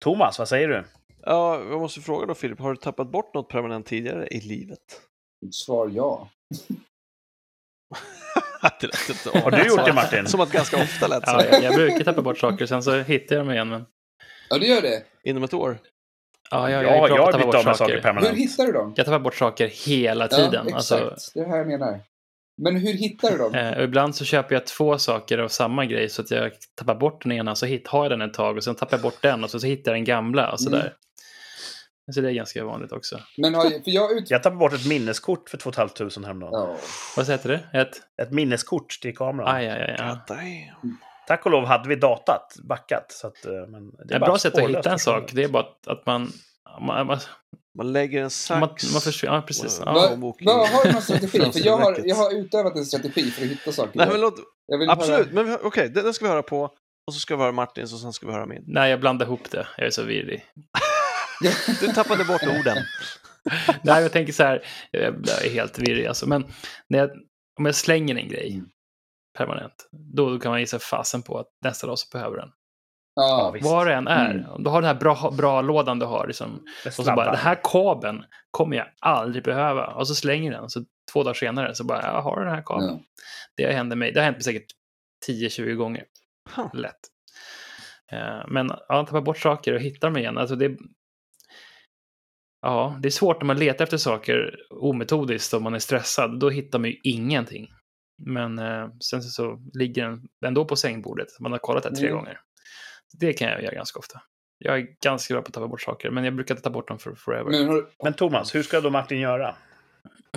Thomas, 0.05 0.39
vad 0.39 0.49
säger 0.49 0.69
du? 0.69 0.85
Ja, 1.23 1.59
jag 1.59 1.81
måste 1.81 2.01
fråga 2.01 2.27
då 2.27 2.35
Filip, 2.35 2.59
har 2.59 2.70
du 2.70 2.77
tappat 2.77 3.11
bort 3.11 3.35
något 3.35 3.49
permanent 3.49 3.87
tidigare 3.87 4.27
i 4.27 4.41
livet? 4.41 5.03
Svar 5.53 5.91
ja. 5.95 6.29
det 8.80 8.86
lät 8.86 9.09
inte 9.09 9.39
Har 9.39 9.51
du 9.51 9.66
gjort 9.66 9.84
det, 9.86 9.93
Martin? 9.93 10.26
Som 10.26 10.40
att 10.40 10.52
ganska 10.52 10.76
ofta 10.82 11.06
lät 11.09 11.28
så. 11.28 11.34
Ja, 11.34 11.44
jag, 11.52 11.62
jag 11.62 11.74
brukar 11.74 12.05
tappa 12.05 12.22
bort 12.22 12.39
saker, 12.39 12.66
sen 12.66 12.82
så 12.82 12.98
hittar 13.01 13.36
jag 13.36 13.44
dem 13.44 13.52
igen. 13.52 13.68
Men... 13.68 13.84
Ja, 14.51 14.59
det 14.59 14.66
gör 14.66 14.82
det. 14.82 15.02
Inom 15.24 15.43
ett 15.43 15.55
år? 15.55 15.78
Ja, 16.51 16.70
jag, 16.70 16.84
Ja, 16.84 16.86
jag, 16.86 17.09
bra 17.09 17.16
jag 17.16 17.24
har 17.24 17.32
blivit 17.32 17.55
av 17.55 17.62
saker 17.62 17.74
saker. 17.74 18.01
permanent. 18.01 18.32
Hur 18.32 18.36
hittar 18.36 18.66
du 18.66 18.72
dem? 18.72 18.94
Jag 18.97 19.06
tappar 19.06 19.18
bort 19.18 19.34
saker 19.34 19.66
hela 19.86 20.28
tiden. 20.28 20.66
Ja, 20.68 20.76
exakt. 20.78 21.02
alltså, 21.02 21.30
Det 21.34 21.40
är 21.40 21.48
här 21.48 21.56
jag 21.59 21.66
menar. 21.66 22.01
Men 22.62 22.76
hur 22.76 22.93
hittar 22.93 23.30
du 23.30 23.36
dem? 23.39 23.55
eh, 23.55 23.82
ibland 23.84 24.14
så 24.16 24.24
köper 24.24 24.55
jag 24.55 24.66
två 24.66 24.98
saker 24.98 25.39
av 25.39 25.48
samma 25.48 25.84
grej 25.86 26.09
så 26.09 26.22
att 26.22 26.30
jag 26.30 26.52
tappar 26.74 26.94
bort 26.94 27.22
den 27.22 27.32
ena 27.32 27.55
så 27.55 27.66
hit, 27.66 27.89
har 27.89 28.05
jag 28.05 28.10
den 28.10 28.22
ett 28.22 28.34
tag 28.34 28.56
och 28.56 28.64
sen 28.64 28.74
tappar 28.74 28.97
jag 28.97 29.02
bort 29.02 29.22
den 29.22 29.44
och 29.44 29.51
så, 29.51 29.60
så 29.60 29.66
hittar 29.66 29.90
jag 29.93 29.97
den 29.97 30.05
gamla 30.05 30.52
och 30.52 30.60
sådär. 30.60 30.80
Mm. 30.80 30.93
Så 32.15 32.20
det 32.20 32.29
är 32.29 32.33
ganska 32.33 32.65
vanligt 32.65 32.93
också. 32.93 33.20
Men 33.37 33.55
har, 33.55 33.62
för 33.62 33.91
jag 33.91 34.12
ut... 34.12 34.31
Jag 34.31 34.43
tappade 34.43 34.59
bort 34.59 34.73
ett 34.73 34.87
minneskort 34.87 35.49
för 35.51 35.59
2 35.59 35.73
500 35.73 36.11
häromdagen. 36.24 36.53
Ja. 36.53 36.77
Vad 37.16 37.29
heter 37.29 37.49
det? 37.49 37.81
Ett? 37.81 38.01
Ett 38.23 38.33
minneskort 38.33 38.99
till 39.03 39.16
kameran. 39.16 39.57
Aj, 39.57 39.69
aj, 39.69 39.97
aj, 39.99 40.16
aj. 40.29 40.74
Tack 41.27 41.47
och 41.47 41.53
lov 41.53 41.65
hade 41.65 41.89
vi 41.89 41.97
datat, 41.97 42.57
backat. 42.69 43.12
Så 43.12 43.27
att, 43.27 43.47
eh, 43.47 43.53
men 43.69 43.91
det 43.91 44.15
Ett 44.15 44.20
bara 44.20 44.27
bra 44.27 44.39
sätt 44.39 44.59
att 44.59 44.69
hitta 44.70 44.93
en 44.93 44.99
sak, 44.99 45.31
det 45.33 45.45
är 45.45 45.49
bara 45.49 45.62
att, 45.62 45.89
att 45.89 46.07
man... 46.07 46.33
Man, 46.81 47.07
man, 47.07 47.19
Man 47.79 47.93
lägger 47.93 48.19
en 48.19 48.23
man, 48.23 48.31
sax. 48.31 48.93
man 48.93 49.01
försvinner, 49.01 49.35
ja 49.35 49.43
precis. 49.43 49.81
Wow. 49.81 49.87
Ja. 49.87 50.16
Vad 50.16 50.59
vad 50.59 50.69
har 50.69 50.85
du 50.85 50.93
någon 50.93 51.03
strategi? 51.09 51.53
För 51.53 51.66
jag 51.66 51.77
har, 51.77 52.01
jag 52.05 52.16
har 52.16 52.35
utövat 52.35 52.77
en 52.77 52.85
strategi 52.85 53.31
för 53.31 53.43
att 53.43 53.49
hitta 53.51 53.73
saker. 53.73 53.99
Nej, 53.99 54.09
men 54.11 54.20
låt, 54.20 54.35
jag 54.66 54.79
vill 54.79 54.91
absolut, 54.91 55.33
Höra... 55.33 55.45
men 55.45 55.59
okej, 55.62 55.89
den, 55.89 56.05
den 56.05 56.15
ska 56.15 56.24
vi 56.24 56.31
höra 56.31 56.43
på. 56.43 56.70
Och 57.07 57.15
så 57.15 57.20
ska 57.20 57.37
vi 57.37 57.43
höra 57.43 57.53
Martins 57.53 57.93
och 57.93 57.99
sen 57.99 58.12
ska 58.12 58.27
vi 58.27 58.33
höra 58.33 58.47
min. 58.47 58.65
Nej, 58.66 58.91
jag 58.91 59.01
blandar 59.01 59.27
ihop 59.27 59.51
det. 59.51 59.66
Jag 59.77 59.87
är 59.87 59.91
så 59.91 60.03
virrig. 60.03 60.45
Du 61.81 61.87
tappade 61.87 62.25
bort 62.25 62.43
orden. 62.43 62.77
Nej, 63.83 64.03
jag 64.03 64.13
tänker 64.13 64.33
så 64.33 64.43
här, 64.43 64.63
jag 64.91 65.03
är 65.45 65.51
helt 65.51 65.79
virrig 65.79 66.07
alltså. 66.07 66.29
Men 66.29 66.45
när 66.89 66.99
jag, 66.99 67.11
om 67.59 67.67
jag 67.67 67.75
slänger 67.75 68.17
en 68.17 68.29
grej 68.29 68.53
Mm. 68.55 68.67
permanent, 69.39 69.89
då, 70.15 70.39
kan 70.39 70.51
man 70.51 70.61
gissa 70.61 70.79
fasen 70.79 71.23
på 71.23 71.39
att 71.39 71.47
nästa 71.65 71.87
dag 71.87 71.99
så 71.99 72.09
behöver 72.13 72.37
den. 72.37 72.49
Ja, 73.15 73.29
Ja, 73.45 73.51
visst. 73.51 73.65
Var 73.67 73.87
det 73.87 73.95
än 73.95 74.07
är. 74.09 74.31
Mm. 74.35 74.51
Om 74.51 74.65
du 74.65 74.71
har 74.71 74.83
den 74.83 74.89
här 74.95 75.01
bra, 75.01 75.31
bra 75.39 75.61
lådan 75.63 75.99
du 75.99 76.07
har, 76.07 76.27
liksom, 76.27 76.65
och 76.87 76.93
så 76.93 77.03
bara, 77.03 77.27
den 77.31 77.37
här 77.41 77.61
kabeln 77.63 78.25
kommer 78.51 78.77
jag 78.77 78.87
aldrig 79.01 79.45
behöva. 79.45 79.87
Och 79.87 80.09
så 80.09 80.15
slänger 80.15 80.53
den, 80.53 80.71
så 80.71 80.85
två 81.13 81.23
dagar 81.23 81.35
senare 81.35 81.75
så 81.75 81.85
bara, 81.85 82.03
jag 82.03 82.23
har 82.23 82.45
den 82.45 82.55
här 82.55 82.63
kabeln. 82.67 82.89
Ja. 82.91 83.01
Det 83.57 83.73
händer 83.73 83.97
mig, 83.97 84.13
det 84.13 84.21
har 84.21 84.25
hänt 84.25 84.37
mig 84.37 84.45
säkert 84.45 84.67
10-20 85.29 85.75
gånger. 85.75 86.05
Huh. 86.57 86.75
Lätt. 86.75 87.01
Eh, 88.13 88.43
Men 88.49 88.71
ja, 88.89 89.07
tappa 89.07 89.21
bort 89.21 89.39
saker 89.39 89.75
och 89.75 89.81
hitta 89.81 90.07
dem 90.07 90.17
igen. 90.17 90.39
Alltså 90.39 90.57
det, 90.57 90.77
ja, 92.62 92.98
det 93.02 93.09
är 93.09 93.10
svårt 93.10 93.40
när 93.40 93.47
man 93.47 93.59
letar 93.59 93.84
efter 93.84 93.97
saker 93.97 94.56
ometodiskt 94.70 95.55
och 95.55 95.62
man 95.62 95.74
är 95.74 95.78
stressad. 95.78 96.40
Då 96.40 96.51
hittar 96.51 96.78
man 96.78 96.90
ju 96.90 96.97
ingenting. 97.02 97.68
Men 98.22 98.59
eh, 98.59 98.89
sen 99.01 99.22
så, 99.22 99.59
ligger 99.74 100.02
den 100.09 100.22
ändå 100.47 100.64
på 100.64 100.76
sängbordet. 100.76 101.28
Man 101.40 101.52
har 101.52 101.59
kollat 101.59 101.82
det 101.82 101.94
tre 101.97 102.06
Mm. 102.09 102.18
gånger. 102.18 102.40
Det 103.20 103.32
kan 103.32 103.48
jag 103.48 103.62
göra 103.62 103.74
ganska 103.74 103.98
ofta. 103.98 104.22
Jag 104.59 104.78
är 104.78 104.86
ganska 105.05 105.34
bra 105.34 105.43
på 105.43 105.47
att 105.48 105.55
tappa 105.55 105.68
bort 105.68 105.80
saker, 105.82 106.10
men 106.10 106.24
jag 106.24 106.34
brukar 106.34 106.55
inte 106.55 106.62
ta 106.64 106.70
bort 106.70 106.89
dem 106.89 106.98
för 106.98 107.14
forever. 107.14 107.51
Men, 107.51 107.86
Men 108.02 108.12
Thomas, 108.14 108.55
hur 108.55 108.62
ska 108.62 108.80
då 108.80 108.90
Martin 108.90 109.20
göra? 109.20 109.55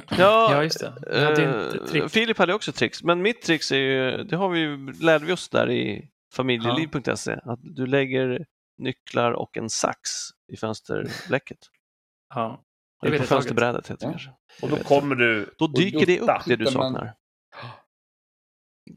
Ja, 0.10 0.52
Ja, 0.52 0.64
just 0.64 0.80
det. 0.80 1.20
Hade 1.26 1.44
eh, 1.44 1.86
trick. 1.86 2.12
Filip 2.12 2.38
hade 2.38 2.54
också 2.54 2.72
tricks, 2.72 3.04
men 3.04 3.22
mitt 3.22 3.42
tricks 3.42 3.72
är 3.72 3.76
ju, 3.78 4.24
det 4.24 4.36
har 4.36 4.50
vi 4.50 4.60
ju, 4.60 4.94
lärde 5.02 5.26
vi 5.26 5.34
oss 5.34 5.50
där 5.50 5.72
i 5.72 6.10
familjeliv.se, 6.36 7.32
att 7.44 7.60
du 7.62 7.86
lägger 7.86 8.46
nycklar 8.78 9.32
och 9.32 9.58
en 9.58 9.70
sax 9.70 10.00
i 10.54 10.58
fönsterblecket. 10.58 11.58
Ja, 12.36 12.64
det 13.02 13.08
Eller 13.08 13.20
på 13.20 13.24
fönsterbrädet 13.26 13.88
heter 13.92 13.98
det 13.98 14.06
Ja. 14.06 14.12
kanske. 14.12 14.32
Och 14.62 14.70
då 14.70 14.78
kommer 14.84 15.16
du... 15.16 15.56
Då 15.58 15.68
dyker 15.68 16.06
det 16.06 16.20
upp 16.20 16.46
det 16.46 16.56
du 16.56 16.66
saknar. 16.66 17.14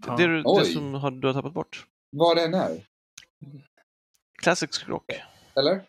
Ja. 0.06 0.16
Det, 0.16 0.27
du, 0.27 0.36
det 0.36 0.43
Oj. 0.47 0.65
som 0.65 0.94
har, 0.94 1.10
du 1.10 1.27
har 1.27 1.35
tappat 1.35 1.52
bort. 1.52 1.86
vad 2.10 2.36
det 2.36 2.44
än 2.44 2.55
är. 2.55 2.85
Classic 4.43 4.74
skrock. 4.74 5.10
Eller? 5.56 5.82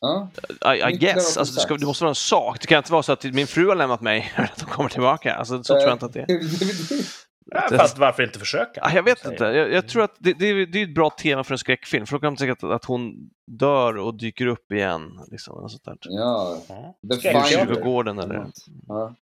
Ja. 0.00 0.28
I, 0.74 0.94
I 0.94 0.96
guess. 0.98 1.36
Alltså, 1.36 1.54
det, 1.54 1.60
ska, 1.60 1.76
det 1.76 1.86
måste 1.86 2.04
vara 2.04 2.10
en 2.10 2.14
sak. 2.14 2.60
Det 2.60 2.66
kan 2.66 2.78
inte 2.78 2.92
vara 2.92 3.02
så 3.02 3.12
att 3.12 3.24
min 3.24 3.46
fru 3.46 3.68
har 3.68 3.74
lämnat 3.76 4.00
mig 4.00 4.32
och 4.38 4.44
att 4.44 4.58
de 4.58 4.64
kommer 4.64 4.88
tillbaka. 4.88 5.34
Alltså, 5.34 5.64
så 5.64 5.74
tror 5.74 5.80
jag 5.88 5.92
inte 5.92 6.06
att 6.06 6.12
det 6.12 6.20
är. 6.20 6.26
Ja, 7.54 7.76
fast 7.76 7.98
varför 7.98 8.22
inte 8.22 8.38
försöka? 8.38 8.80
Ja, 8.84 8.92
jag 8.94 9.02
vet 9.02 9.24
inte. 9.24 9.44
Jag, 9.44 9.72
jag 9.72 9.88
tror 9.88 10.02
att 10.02 10.16
det, 10.18 10.32
det, 10.32 10.46
är, 10.46 10.66
det 10.66 10.78
är 10.78 10.82
ett 10.84 10.94
bra 10.94 11.10
tema 11.10 11.44
för 11.44 11.54
en 11.54 11.58
skräckfilm. 11.58 12.06
För 12.06 12.16
då 12.16 12.20
kan 12.20 12.26
man 12.32 12.36
tänka 12.36 12.52
att, 12.52 12.64
att 12.64 12.84
hon 12.84 13.30
dör 13.46 13.96
och 13.98 14.14
dyker 14.14 14.46
upp 14.46 14.72
igen. 14.72 15.20
Liksom, 15.30 15.68
sånt 15.68 15.84
där. 15.84 15.96
ja. 16.02 16.58
Ja. 16.68 17.44
Kyrkogården 17.48 18.18
eller... 18.18 18.46
Ja. 18.88 19.14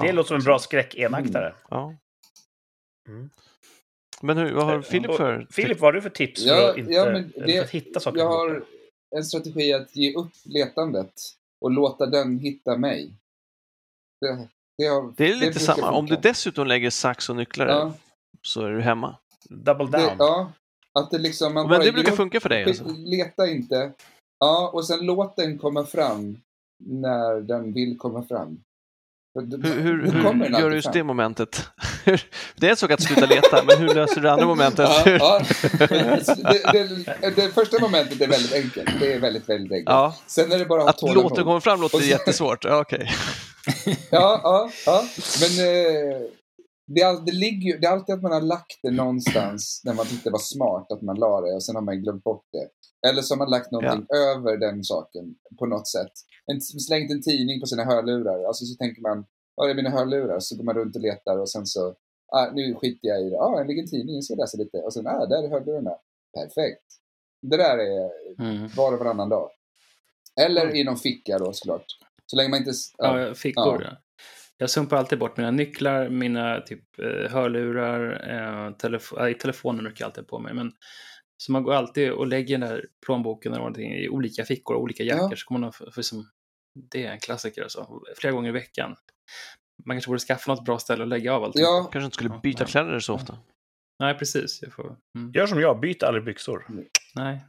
Det 0.00 0.06
Ja, 0.06 0.12
låter 0.12 0.28
som 0.28 0.36
en 0.36 0.42
bra 0.42 0.58
skräckenaktare. 0.58 1.54
Ja. 1.70 1.94
Mm. 3.08 3.30
Men 4.22 4.36
hur, 4.38 4.52
vad 4.54 4.64
har 4.66 4.82
Filip 4.82 5.10
Och- 5.10 5.16
för... 5.16 5.46
Filip, 5.50 5.80
vad 5.80 5.88
har 5.88 5.92
du 5.92 6.02
för 6.02 6.10
tips 6.10 6.42
för, 6.44 6.50
Ja, 6.50 6.70
att, 6.70 6.76
inte, 6.76 6.92
ja, 6.92 7.04
men 7.04 7.32
det- 7.36 7.52
för 7.56 7.64
att 7.64 7.70
hitta 7.70 8.00
saker? 8.00 8.18
Jag 8.18 8.28
har 8.28 8.62
en 9.16 9.24
strategi 9.24 9.72
att 9.72 9.96
ge 9.96 10.14
upp 10.14 10.32
letandet 10.44 11.12
och 11.60 11.70
låta 11.70 12.06
den 12.06 12.38
hitta 12.38 12.76
mig. 12.76 13.12
Det, 14.20 14.48
det, 14.78 15.12
Det 15.16 15.24
är 15.24 15.34
lite 15.34 15.40
brukar 15.40 15.60
samma. 15.60 15.90
Om 15.90 16.06
du 16.06 16.14
funka. 16.14 16.28
dessutom 16.28 16.66
lägger 16.66 16.90
sax 16.90 17.28
och 17.28 17.36
nycklar 17.36 17.66
Ja, 17.66 17.92
så 18.42 18.62
är 18.62 18.70
du 18.70 18.80
hemma. 18.80 19.16
Double 19.48 19.86
det, 19.86 20.06
down. 20.06 20.16
ja, 20.18 20.52
att 20.98 21.10
det 21.10 21.18
liksom... 21.18 21.54
Man 21.54 21.62
Men 21.62 21.70
bara 21.78 21.84
det 21.84 21.92
brukar 21.92 22.12
funka 22.12 22.40
för 22.40 22.48
dig 22.48 22.64
alltså. 22.64 22.84
Leta 22.88 23.46
inte. 23.46 23.92
Ja, 24.38 24.70
och 24.74 24.86
sen 24.86 25.06
låt 25.06 25.36
den 25.36 25.58
komma 25.58 25.84
fram 25.84 26.40
när 26.84 27.40
den 27.40 27.72
vill 27.72 27.98
komma 27.98 28.22
fram. 28.22 28.62
Hur, 29.34 29.82
hur, 29.82 30.12
hur 30.12 30.22
kommer 30.22 30.60
gör 30.60 30.70
du 30.70 30.76
just 30.76 30.92
det 30.92 31.04
momentet? 31.04 31.68
det 32.56 32.66
är 32.66 32.70
en 32.70 32.76
sak 32.76 32.90
att 32.90 33.02
sluta 33.02 33.26
leta, 33.26 33.62
men 33.66 33.78
hur 33.78 33.94
löser 33.94 34.14
du 34.14 34.20
det 34.20 34.32
andra 34.32 34.46
momentet? 34.46 34.88
Ja, 35.06 35.10
ja. 35.10 35.40
Det, 36.72 37.04
det, 37.20 37.30
det 37.36 37.48
första 37.54 37.80
momentet 37.80 38.20
är 38.20 38.28
väldigt 38.28 38.52
enkelt. 38.52 39.00
Det 39.00 39.14
är 39.14 39.20
väldigt, 39.20 39.48
väldigt 39.48 39.72
enkelt. 39.72 39.88
Ja, 39.88 40.16
Sen 40.26 40.52
är 40.52 40.58
det 40.58 40.64
bara 40.64 40.82
att 40.82 41.02
att 41.02 41.14
låta 41.14 41.42
komma 41.42 41.60
fram 41.60 41.80
låter 41.80 41.98
så- 41.98 42.04
jättesvårt. 42.04 42.64
Ja, 42.64 42.80
okej. 42.80 43.10
Ja, 44.10 44.40
ja, 44.42 44.70
ja. 44.86 45.04
Men 45.40 45.66
eh, 45.66 46.20
det, 46.86 47.24
det, 47.26 47.32
ligger, 47.32 47.78
det 47.80 47.86
är 47.86 47.90
alltid 47.90 48.14
att 48.14 48.22
man 48.22 48.32
har 48.32 48.40
lagt 48.40 48.78
det 48.82 48.90
någonstans 48.90 49.80
när 49.84 49.94
man 49.94 50.06
tyckte 50.06 50.28
det 50.28 50.32
var 50.32 50.38
smart 50.38 50.92
att 50.92 51.02
man 51.02 51.16
la 51.16 51.40
det 51.40 51.52
och 51.54 51.64
sen 51.64 51.74
har 51.74 51.82
man 51.82 52.02
glömt 52.02 52.24
bort 52.24 52.44
det. 52.52 52.68
Eller 53.08 53.22
så 53.22 53.34
har 53.34 53.38
man 53.38 53.50
lagt 53.50 53.70
någonting 53.72 54.06
över 54.16 54.56
den 54.56 54.84
saken 54.84 55.24
på 55.58 55.66
något 55.66 55.88
sätt. 55.88 56.12
En, 56.52 56.60
slängt 56.60 57.10
en 57.10 57.22
tidning 57.22 57.60
på 57.60 57.66
sina 57.66 57.84
hörlurar. 57.84 58.44
Alltså 58.44 58.64
så 58.64 58.76
tänker 58.76 59.02
man, 59.02 59.26
ja 59.56 59.64
det 59.64 59.70
är 59.70 59.74
mina 59.74 59.90
hörlurar. 59.90 60.40
Så 60.40 60.56
går 60.56 60.64
man 60.64 60.74
runt 60.74 60.96
och 60.96 61.02
letar 61.02 61.38
och 61.38 61.50
sen 61.50 61.66
så, 61.66 61.94
ah, 62.32 62.50
nu 62.54 62.74
skiter 62.74 63.08
jag 63.08 63.20
i 63.20 63.30
det. 63.30 63.36
Ja, 63.36 63.44
ah, 63.44 63.60
det 63.60 63.68
ligger 63.68 63.82
en 63.82 63.88
tidning, 63.88 64.14
jag 64.14 64.24
ska 64.24 64.34
läsa 64.34 64.58
lite. 64.58 64.78
Och 64.78 64.92
sen, 64.92 65.06
ah, 65.06 65.26
där 65.26 65.42
är 65.42 65.48
hörlurarna. 65.48 65.96
Perfekt. 66.34 66.84
Det 67.42 67.56
där 67.56 67.78
är 67.78 68.10
Mm. 68.38 68.68
var 68.76 68.92
och 68.92 68.98
varannan 68.98 69.28
dag. 69.28 69.50
Eller 70.40 70.76
i 70.76 70.84
någon 70.84 70.96
ficka 70.96 71.38
då 71.38 71.52
såklart. 71.52 71.84
Så 72.26 72.36
länge 72.36 72.48
man 72.48 72.58
inte... 72.58 72.72
Ja. 72.98 73.20
Ja, 73.20 73.34
fickor. 73.34 73.82
Ja. 73.84 73.96
Jag 74.56 74.70
sumpar 74.70 74.96
alltid 74.96 75.18
bort 75.18 75.36
mina 75.36 75.50
nycklar, 75.50 76.08
mina 76.08 76.60
typ 76.60 76.98
eh, 76.98 77.32
hörlurar, 77.32 78.30
eh, 78.30 78.72
telefo 78.76 79.26
äh, 79.26 79.36
telefonen 79.36 79.84
brukar 79.84 80.02
jag 80.02 80.08
alltid 80.08 80.26
på 80.26 80.38
mig. 80.38 80.54
Men, 80.54 80.72
så 81.42 81.52
man 81.52 81.62
går 81.62 81.74
alltid 81.74 82.12
och 82.12 82.26
lägger 82.26 82.58
den 82.58 82.68
där 82.68 82.86
plånboken 83.06 83.52
eller 83.52 83.60
någonting 83.60 83.92
i 83.94 84.08
olika 84.08 84.44
fickor 84.44 84.76
och 84.76 84.82
olika 84.82 85.02
jackor. 85.02 85.28
Ja. 85.30 85.36
Så 85.36 85.46
kommer 85.46 85.60
man 85.60 85.72
för, 85.72 85.90
för 85.90 86.02
som, 86.02 86.30
det 86.90 87.06
är 87.06 87.12
en 87.12 87.20
klassiker 87.20 87.62
alltså. 87.62 88.02
Flera 88.16 88.32
gånger 88.32 88.48
i 88.48 88.52
veckan. 88.52 88.96
Man 89.84 89.96
kanske 89.96 90.08
borde 90.08 90.20
skaffa 90.20 90.54
något 90.54 90.64
bra 90.64 90.78
ställe 90.78 91.02
att 91.02 91.08
lägga 91.08 91.34
av 91.34 91.44
allting. 91.44 91.62
Ja, 91.62 91.88
Kanske 91.92 92.04
inte 92.04 92.14
skulle 92.14 92.30
Ja. 92.30 92.40
byta 92.42 92.64
kläder 92.64 92.98
så 92.98 93.14
ofta. 93.14 93.38
Nej, 94.00 94.18
precis. 94.18 94.62
Jag 94.62 94.72
får, 94.72 94.96
mm. 95.18 95.32
Gör 95.34 95.46
som 95.46 95.60
jag, 95.60 95.80
byt 95.80 96.02
aldrig 96.02 96.24
byxor. 96.24 96.66
Nej. 97.14 97.40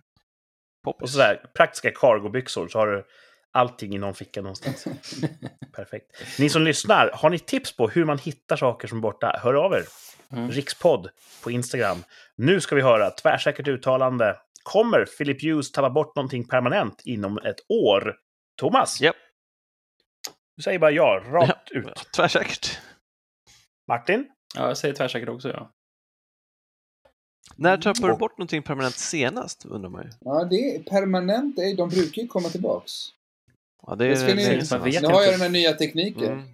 Och 0.88 1.10
sådär, 1.10 1.46
praktiska 1.54 1.92
cargobyxor 1.92 2.68
så 2.68 2.80
har 2.80 2.88
du 2.88 3.06
allting 3.52 3.96
i 3.96 3.98
någon 3.98 4.14
ficka 4.14 4.42
någonstans. 4.42 4.88
Perfekt. 5.76 6.40
Ni 6.40 6.50
som 6.50 6.62
lyssnar, 6.62 7.12
har 7.14 7.30
ni 7.30 7.40
tips 7.40 7.76
på 7.76 7.88
hur 7.88 8.06
man 8.06 8.18
hittar 8.18 8.56
saker 8.56 8.88
som 8.88 8.98
är 8.98 9.02
borta? 9.02 9.40
Hör 9.44 9.54
av 9.54 9.74
er. 9.74 9.84
Mm. 10.32 10.52
Rikspodd 10.52 11.10
på 11.44 11.52
Instagram. 11.52 12.04
Nu 12.38 12.62
ska 12.62 12.76
vi 12.76 12.82
höra 12.82 13.10
tvärsäkert 13.12 13.68
uttalande. 13.68 14.40
Kommer 14.64 15.06
Philip 15.18 15.44
Hughes 15.44 15.72
tappa 15.72 15.90
bort 15.90 16.16
någonting 16.16 16.48
permanent 16.48 17.02
inom 17.06 17.38
ett 17.38 17.60
år? 17.70 18.16
Thomas? 18.62 19.02
Japp. 19.02 19.16
Du 20.58 20.64
säger 20.64 20.80
bara 20.80 20.92
ja, 20.92 21.24
rakt 21.26 21.70
Ja. 21.72 21.80
ut. 21.80 22.10
Tvärsäkert. 22.16 22.80
Martin? 23.88 24.28
Ja, 24.56 24.68
jag 24.68 24.78
säger 24.78 24.94
tvärsäkert 24.96 25.30
också, 25.30 25.50
ja. 25.50 25.70
När 27.56 27.78
tappade 27.78 28.14
du 28.14 28.18
bort 28.18 28.38
någonting 28.38 28.64
permanent 28.64 28.96
senast, 28.96 29.66
undrar 29.66 29.90
man 29.90 30.04
ju. 30.04 30.10
ja, 30.20 30.44
det 30.44 30.76
är 30.76 30.84
permanent. 30.84 31.56
det 31.56 31.62
är- 31.62 31.76
De 31.76 31.90
brukar 31.90 32.22
ju 32.22 32.28
komma 32.28 32.50
tillbaks. 32.50 32.92
Ja, 33.88 33.96
det 33.96 34.08
Det 34.08 34.16
ska 34.18 34.28
är 34.32 34.36
ni- 34.36 34.92
vet 34.92 35.02
Nu 35.02 35.08
har 35.08 35.22
jag 35.24 35.34
den 35.34 35.42
här 35.42 35.50
nya 35.50 35.74
tekniken. 35.74 36.34
Mm. 36.34 36.46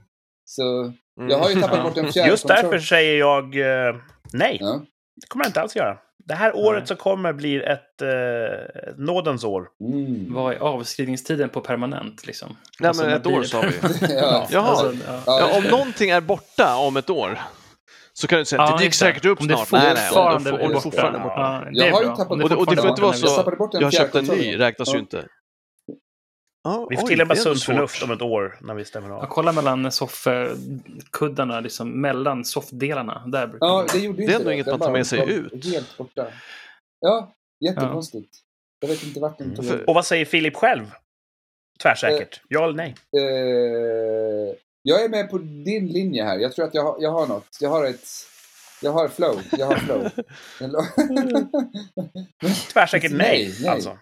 Så 0.46 0.82
Mm. 0.84 1.30
jag 1.30 1.38
har 1.40 1.50
ju 1.50 1.56
tappat 1.62 1.78
Ja. 1.78 1.84
bort 1.84 1.98
en 1.98 2.12
fjärde 2.14 2.30
Just 2.30 2.48
därför 2.48 2.80
säger 2.80 3.20
jag 3.20 3.56
eh, 3.56 3.96
nej. 4.34 4.58
Ja. 4.60 4.82
Det 5.22 5.28
kommer 5.28 5.46
jag 5.46 5.50
inte 5.50 5.62
alls 5.62 5.76
göra. 5.76 5.98
Det 6.26 6.34
här 6.36 6.56
året 6.56 6.80
Nej. 6.82 6.88
som 6.88 6.98
kommer 6.98 7.34
blir 7.34 7.62
ett 7.68 8.02
eh, 8.02 8.94
nådens 8.98 9.44
år. 9.44 9.68
Mm. 9.82 10.34
Vad 10.34 10.54
är 10.54 10.58
avskrivningstiden 10.60 11.50
på 11.50 11.62
permanent 11.62 12.28
liksom? 12.28 12.58
Nej, 12.80 12.88
Alltså, 12.88 13.04
men 13.06 13.14
ett 13.14 13.28
år 13.28 13.44
sa 13.44 13.62
vi. 13.62 13.68
Ja. 14.16 14.48
Jaha. 14.52 14.68
Alltså, 14.70 14.94
ja. 15.08 15.22
Ja, 15.26 15.58
om 15.58 15.64
någonting 15.64 16.10
är 16.10 16.22
borta 16.22 16.76
om 16.76 16.98
ett 16.98 17.10
år 17.10 17.40
så 18.14 18.28
kan 18.28 18.40
du 18.40 18.46
säga 18.46 18.62
att 18.62 18.70
Ja, 18.70 18.78
det 18.78 18.84
dyker 18.84 18.94
säkert 18.96 19.26
upp 19.26 19.42
Om 19.42 19.46
snart. 19.48 19.72
Nej, 19.72 19.94
nej, 19.96 20.12
om 20.12 20.44
det, 20.44 20.52
borta. 20.52 20.80
fortfarande 20.80 21.20
är 21.20 21.24
borta. 21.24 21.62
Ja, 21.66 21.72
det 21.72 21.88
Jag 21.88 21.94
har 21.94 22.02
ju 22.02 22.08
tappat 22.08 22.28
bort- 22.28 22.52
Och 22.52 22.58
och 22.58 22.66
det 22.76 22.82
får 22.82 22.90
inte 22.90 23.02
vara 23.02 23.14
så, 23.14 23.54
jag 23.74 23.82
har 23.82 23.92
köpt 23.92 24.16
en 24.16 24.26
ny, 24.26 24.60
räknas 24.60 24.94
ju 24.94 25.00
inte. 25.00 25.26
Ja, 26.64 26.88
Vi 26.90 26.98
får 26.98 27.08
tillämpa 27.08 27.36
sunt 27.36 27.64
förnuft 27.64 28.04
om 28.04 28.12
ett 28.12 28.22
år 28.22 28.58
när 28.62 28.74
vi 28.74 28.86
stämmer 28.86 29.10
Ja, 29.10 29.16
av. 29.16 29.26
kolla 29.26 29.52
mellan 29.52 29.92
soffkuddarna, 29.92 31.60
liksom 31.60 32.02
mellan 32.02 32.46
soffdelarna. 32.46 33.24
Där 33.28 33.48
brukar 33.48 33.68
Ja, 33.68 33.86
det 33.94 34.00
gjorde 34.00 34.18
Det 34.18 34.22
är 34.22 34.24
inte 34.24 34.36
ändå 34.36 34.52
inget 34.52 34.68
man 34.68 34.80
tar 34.80 34.92
med 34.92 35.08
sig 35.08 35.32
ut. 35.34 35.66
Helt 35.66 35.98
borta. 35.98 36.28
Ja, 37.00 37.34
jättekonstigt. 37.66 38.38
Jag 38.80 38.88
vet 38.90 39.04
inte 39.04 39.20
vart 39.20 39.38
den 39.38 39.48
Mm. 39.48 39.56
tog 39.56 39.66
vägen. 39.66 39.86
Och 39.88 39.96
vad 39.96 40.06
säger 40.06 40.26
Filip 40.26 40.56
själv? 40.56 40.92
Tvärsäkert. 41.84 42.42
Ja 42.48 42.64
eller 42.64 42.74
nej? 42.76 42.96
Eh, 43.18 44.56
jag 44.82 45.04
är 45.04 45.10
med 45.10 45.30
på 45.30 45.38
din 45.38 45.88
linje 45.88 46.24
här. 46.24 46.38
Jag 46.40 46.54
tror 46.54 46.66
att 46.66 46.74
jag 46.74 46.84
har, 46.84 46.96
jag 47.00 47.12
har 47.12 47.28
något. 47.28 47.58
Jag 47.62 47.70
har 47.70 47.86
ett... 47.86 48.08
Jag 48.82 48.92
har 48.92 49.08
flow. 49.08 49.42
Jag 49.52 49.66
har 49.66 49.76
flow. 49.76 50.10
Tvärsäkert 52.74 53.12
nej. 53.12 53.46
Nej, 53.48 53.56
nej. 53.62 53.70
Alltså. 53.70 53.98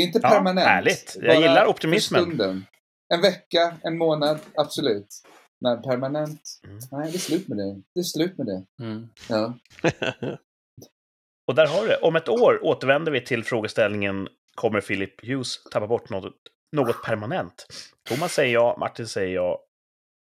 Inte 0.00 0.20
Ja, 0.22 0.28
permanent. 0.28 0.68
härligt. 0.68 1.16
Jag 1.22 1.36
gillar 1.40 1.66
optimismen. 1.66 2.22
stunden. 2.24 2.66
En 3.14 3.20
vecka, 3.20 3.76
en 3.82 3.98
månad, 3.98 4.38
absolut. 4.54 5.06
Men 5.60 5.82
permanent? 5.82 6.40
Mm. 6.64 6.78
Nej, 6.92 7.10
det 7.10 7.16
är 7.16 7.20
slut 7.20 7.48
med 7.48 7.58
det. 7.58 7.82
Det 7.94 8.00
är 8.00 8.04
slut 8.04 8.38
med 8.38 8.46
det. 8.46 8.84
Mm. 8.84 9.08
Ja. 9.28 9.54
Och 11.48 11.54
där 11.54 11.66
har 11.66 11.82
du 11.82 11.88
det. 11.88 11.96
Om 11.96 12.16
ett 12.16 12.28
år 12.28 12.64
återvänder 12.64 13.12
vi 13.12 13.20
till 13.24 13.44
frågeställningen 13.44 14.28
Kommer 14.54 14.80
Philip 14.80 15.26
Hughes 15.26 15.64
tappa 15.70 15.86
bort 15.86 16.10
något, 16.10 16.34
något 16.76 17.04
permanent? 17.04 17.66
Thomas 18.08 18.32
säger 18.34 18.54
ja, 18.54 18.76
Martin 18.80 19.06
säger 19.08 19.34
ja. 19.34 19.64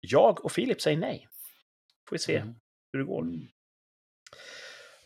Jag 0.01 0.45
och 0.45 0.53
Filip 0.53 0.81
säger 0.81 0.99
nej. 0.99 1.29
Får 2.09 2.15
vi 2.15 2.19
se 2.19 2.37
Mm. 2.37 2.55
hur 2.93 2.99
det 3.01 3.07
går. 3.07 3.27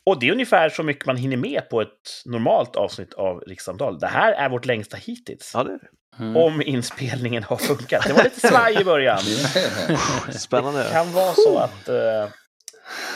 Och 0.07 0.21
det 0.21 0.29
är 0.29 0.33
ungefär 0.33 0.69
så 0.69 0.83
mycket 0.83 1.07
man 1.07 1.17
hinner 1.17 1.37
med 1.37 1.69
på 1.71 1.81
ett 1.81 2.23
normalt 2.25 2.77
avsnitt 2.77 3.15
av 3.15 3.41
Rikssamtal. 3.41 3.99
Det 3.99 4.07
här 4.07 4.33
är 4.33 4.49
vårt 4.49 4.65
längsta 4.65 4.97
hittills. 4.97 5.51
Ja, 5.55 5.65
det 5.65 5.73
är 5.73 5.79
Mm. 6.19 6.37
Om 6.37 6.63
inspelningen 6.63 7.43
har 7.43 7.57
funkat. 7.57 8.05
Det 8.07 8.13
var 8.13 8.25
lite 8.25 8.49
svaj 8.49 8.81
i 8.81 8.85
början. 8.85 9.19
det. 9.55 9.99
Det 10.27 10.39
Spännande. 10.39 10.89
kan 10.93 11.13
vara 11.13 11.33
så 11.33 11.59
att 11.59 11.89
eh, 11.89 12.29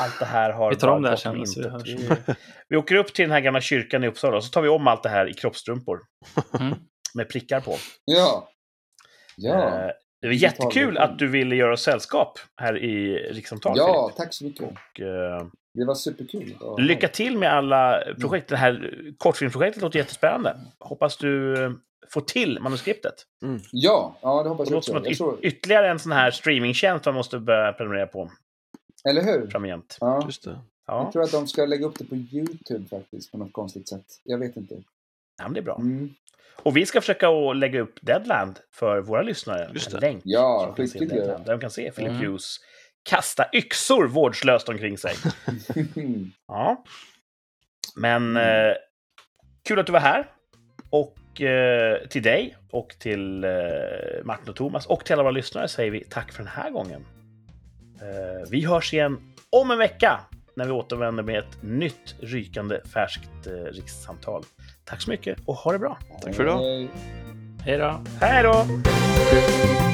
allt 0.00 0.18
det 0.18 0.24
här 0.24 0.50
har 0.52 0.70
Vi 0.70 0.76
tar 0.76 0.88
om 0.88 1.02
det 1.02 1.08
här 1.08 1.16
sen, 1.16 1.44
vi. 1.84 1.94
Vi, 1.94 2.08
vi 2.68 2.76
åker 2.76 2.94
upp 2.94 3.14
till 3.14 3.22
den 3.22 3.32
här 3.32 3.40
gamla 3.40 3.60
kyrkan 3.60 4.04
i 4.04 4.08
Uppsala 4.08 4.36
och 4.36 4.44
så 4.44 4.50
tar 4.50 4.62
vi 4.62 4.68
om 4.68 4.86
allt 4.86 5.02
det 5.02 5.08
här 5.08 5.30
i 5.30 5.34
kroppstrumpor. 5.34 6.00
Mm. 6.60 6.74
Med 7.14 7.28
prickar 7.28 7.60
på. 7.60 7.76
Ja. 8.04 8.48
Ja. 9.36 9.66
Eh, 9.68 9.90
det 10.20 10.26
var 10.26 10.34
jättekul 10.34 10.98
att 10.98 11.18
du 11.18 11.26
ville 11.28 11.56
göra 11.56 11.76
sällskap 11.76 12.38
här 12.60 12.78
i 12.78 13.14
Rikssamtal, 13.32 13.72
Ja, 13.76 14.06
Filip. 14.08 14.16
tack 14.16 14.34
så 14.34 14.44
mycket. 14.44 14.62
Och, 14.62 15.00
eh, 15.00 15.46
Det 15.74 15.84
var 15.84 15.94
superkul. 15.94 16.54
Lycka 16.78 17.08
till 17.08 17.38
med 17.38 17.52
alla 17.52 18.02
projekt. 18.20 18.48
Det 18.48 18.56
här 18.56 18.92
kortfilmsprojektet 19.18 19.82
låter 19.82 19.98
jättespännande. 19.98 20.56
Hoppas 20.78 21.16
du 21.16 21.64
eh, 21.64 21.72
får 22.12 22.20
till 22.20 22.58
manuskriptet. 22.60 23.14
Ja, 23.72 24.16
ja, 24.22 24.42
det 24.42 24.48
hoppas 24.48 24.68
Det 24.68 24.72
jag 24.72 24.76
låter 24.76 24.86
som 24.86 24.96
också. 24.96 25.04
att 25.04 25.08
Jag 25.08 25.16
tror, 25.18 25.36
yt- 25.36 25.40
ytterligare 25.42 25.90
en 25.90 25.98
sån 25.98 26.12
här 26.12 26.30
streamingtjänst 26.30 27.04
man 27.04 27.14
måste 27.14 27.38
börja 27.38 27.72
prenumerera 27.72 28.06
på 28.06 28.30
eller 29.08 29.22
hur? 29.22 29.46
framgent. 29.50 29.96
Ja. 30.00 30.22
Just 30.26 30.44
det. 30.44 30.58
Ja, 30.86 31.02
Jag 31.02 31.12
tror 31.12 31.22
att 31.22 31.32
de 31.32 31.46
ska 31.48 31.66
lägga 31.66 31.86
upp 31.86 31.98
det 31.98 32.04
på 32.04 32.14
YouTube 32.14 32.88
faktiskt, 32.90 33.32
på 33.32 33.38
något 33.38 33.52
konstigt 33.52 33.88
sätt. 33.88 34.04
Jag 34.24 34.38
vet 34.38 34.56
inte. 34.56 34.74
ja 35.38 35.44
men 35.44 35.52
det 35.52 35.60
är 35.60 35.64
bra. 35.64 35.76
Mm. 35.76 36.14
Och 36.62 36.76
vi 36.76 36.86
ska 36.86 37.00
försöka 37.00 37.28
att 37.28 37.56
lägga 37.56 37.80
upp 37.80 37.98
Deadland 38.02 38.58
för 38.74 39.00
våra 39.00 39.22
lyssnare. 39.22 39.70
Just 39.74 39.94
En 39.94 40.00
det. 40.00 40.06
länk. 40.06 40.22
Ja. 40.24 40.74
Deadland, 40.76 41.44
Där 41.44 41.52
de 41.52 41.60
kan 41.60 41.70
se 41.70 41.90
Philip 41.90 42.10
Mm. 42.10 42.22
Hughes 42.26 42.56
kasta 43.02 43.46
yxor 43.52 44.06
vårdslöst 44.06 44.68
omkring 44.68 44.98
sig. 44.98 45.14
Ja. 46.48 46.84
Men 47.96 48.36
eh, 48.36 48.72
kul 49.68 49.78
att 49.78 49.86
du 49.86 49.92
var 49.92 50.00
här. 50.00 50.26
Och 50.90 51.40
eh, 51.42 51.98
till 52.08 52.22
dig 52.22 52.56
och 52.70 52.88
till 52.98 53.44
eh, 53.44 53.50
Martin 54.24 54.48
och 54.48 54.56
Thomas 54.56 54.86
och 54.86 55.04
till 55.04 55.12
alla 55.12 55.22
våra 55.22 55.30
lyssnare 55.32 55.68
säger 55.68 55.90
vi 55.90 56.04
tack 56.04 56.32
för 56.32 56.38
den 56.42 56.52
här 56.52 56.70
gången. 56.70 57.06
Eh, 58.00 58.50
vi 58.50 58.64
hörs 58.66 58.92
igen 58.94 59.34
om 59.50 59.70
en 59.70 59.78
vecka 59.78 60.20
när 60.56 60.64
vi 60.64 60.70
återvänder 60.70 61.22
med 61.22 61.38
ett 61.38 61.62
nytt 61.62 62.14
rykande 62.20 62.80
färskt 62.94 63.46
eh, 63.46 63.52
rikssamtal. 63.52 64.42
Tack 64.88 65.02
så 65.02 65.10
mycket 65.10 65.38
och 65.44 65.54
ha 65.54 65.72
det 65.72 65.78
bra. 65.78 65.98
Tack 66.22 66.34
för 66.34 66.44
idag. 66.44 66.58
Hej. 66.58 66.88
Hej 67.64 67.78
då! 67.78 68.00
Hej 68.20 68.42
då! 68.42 69.87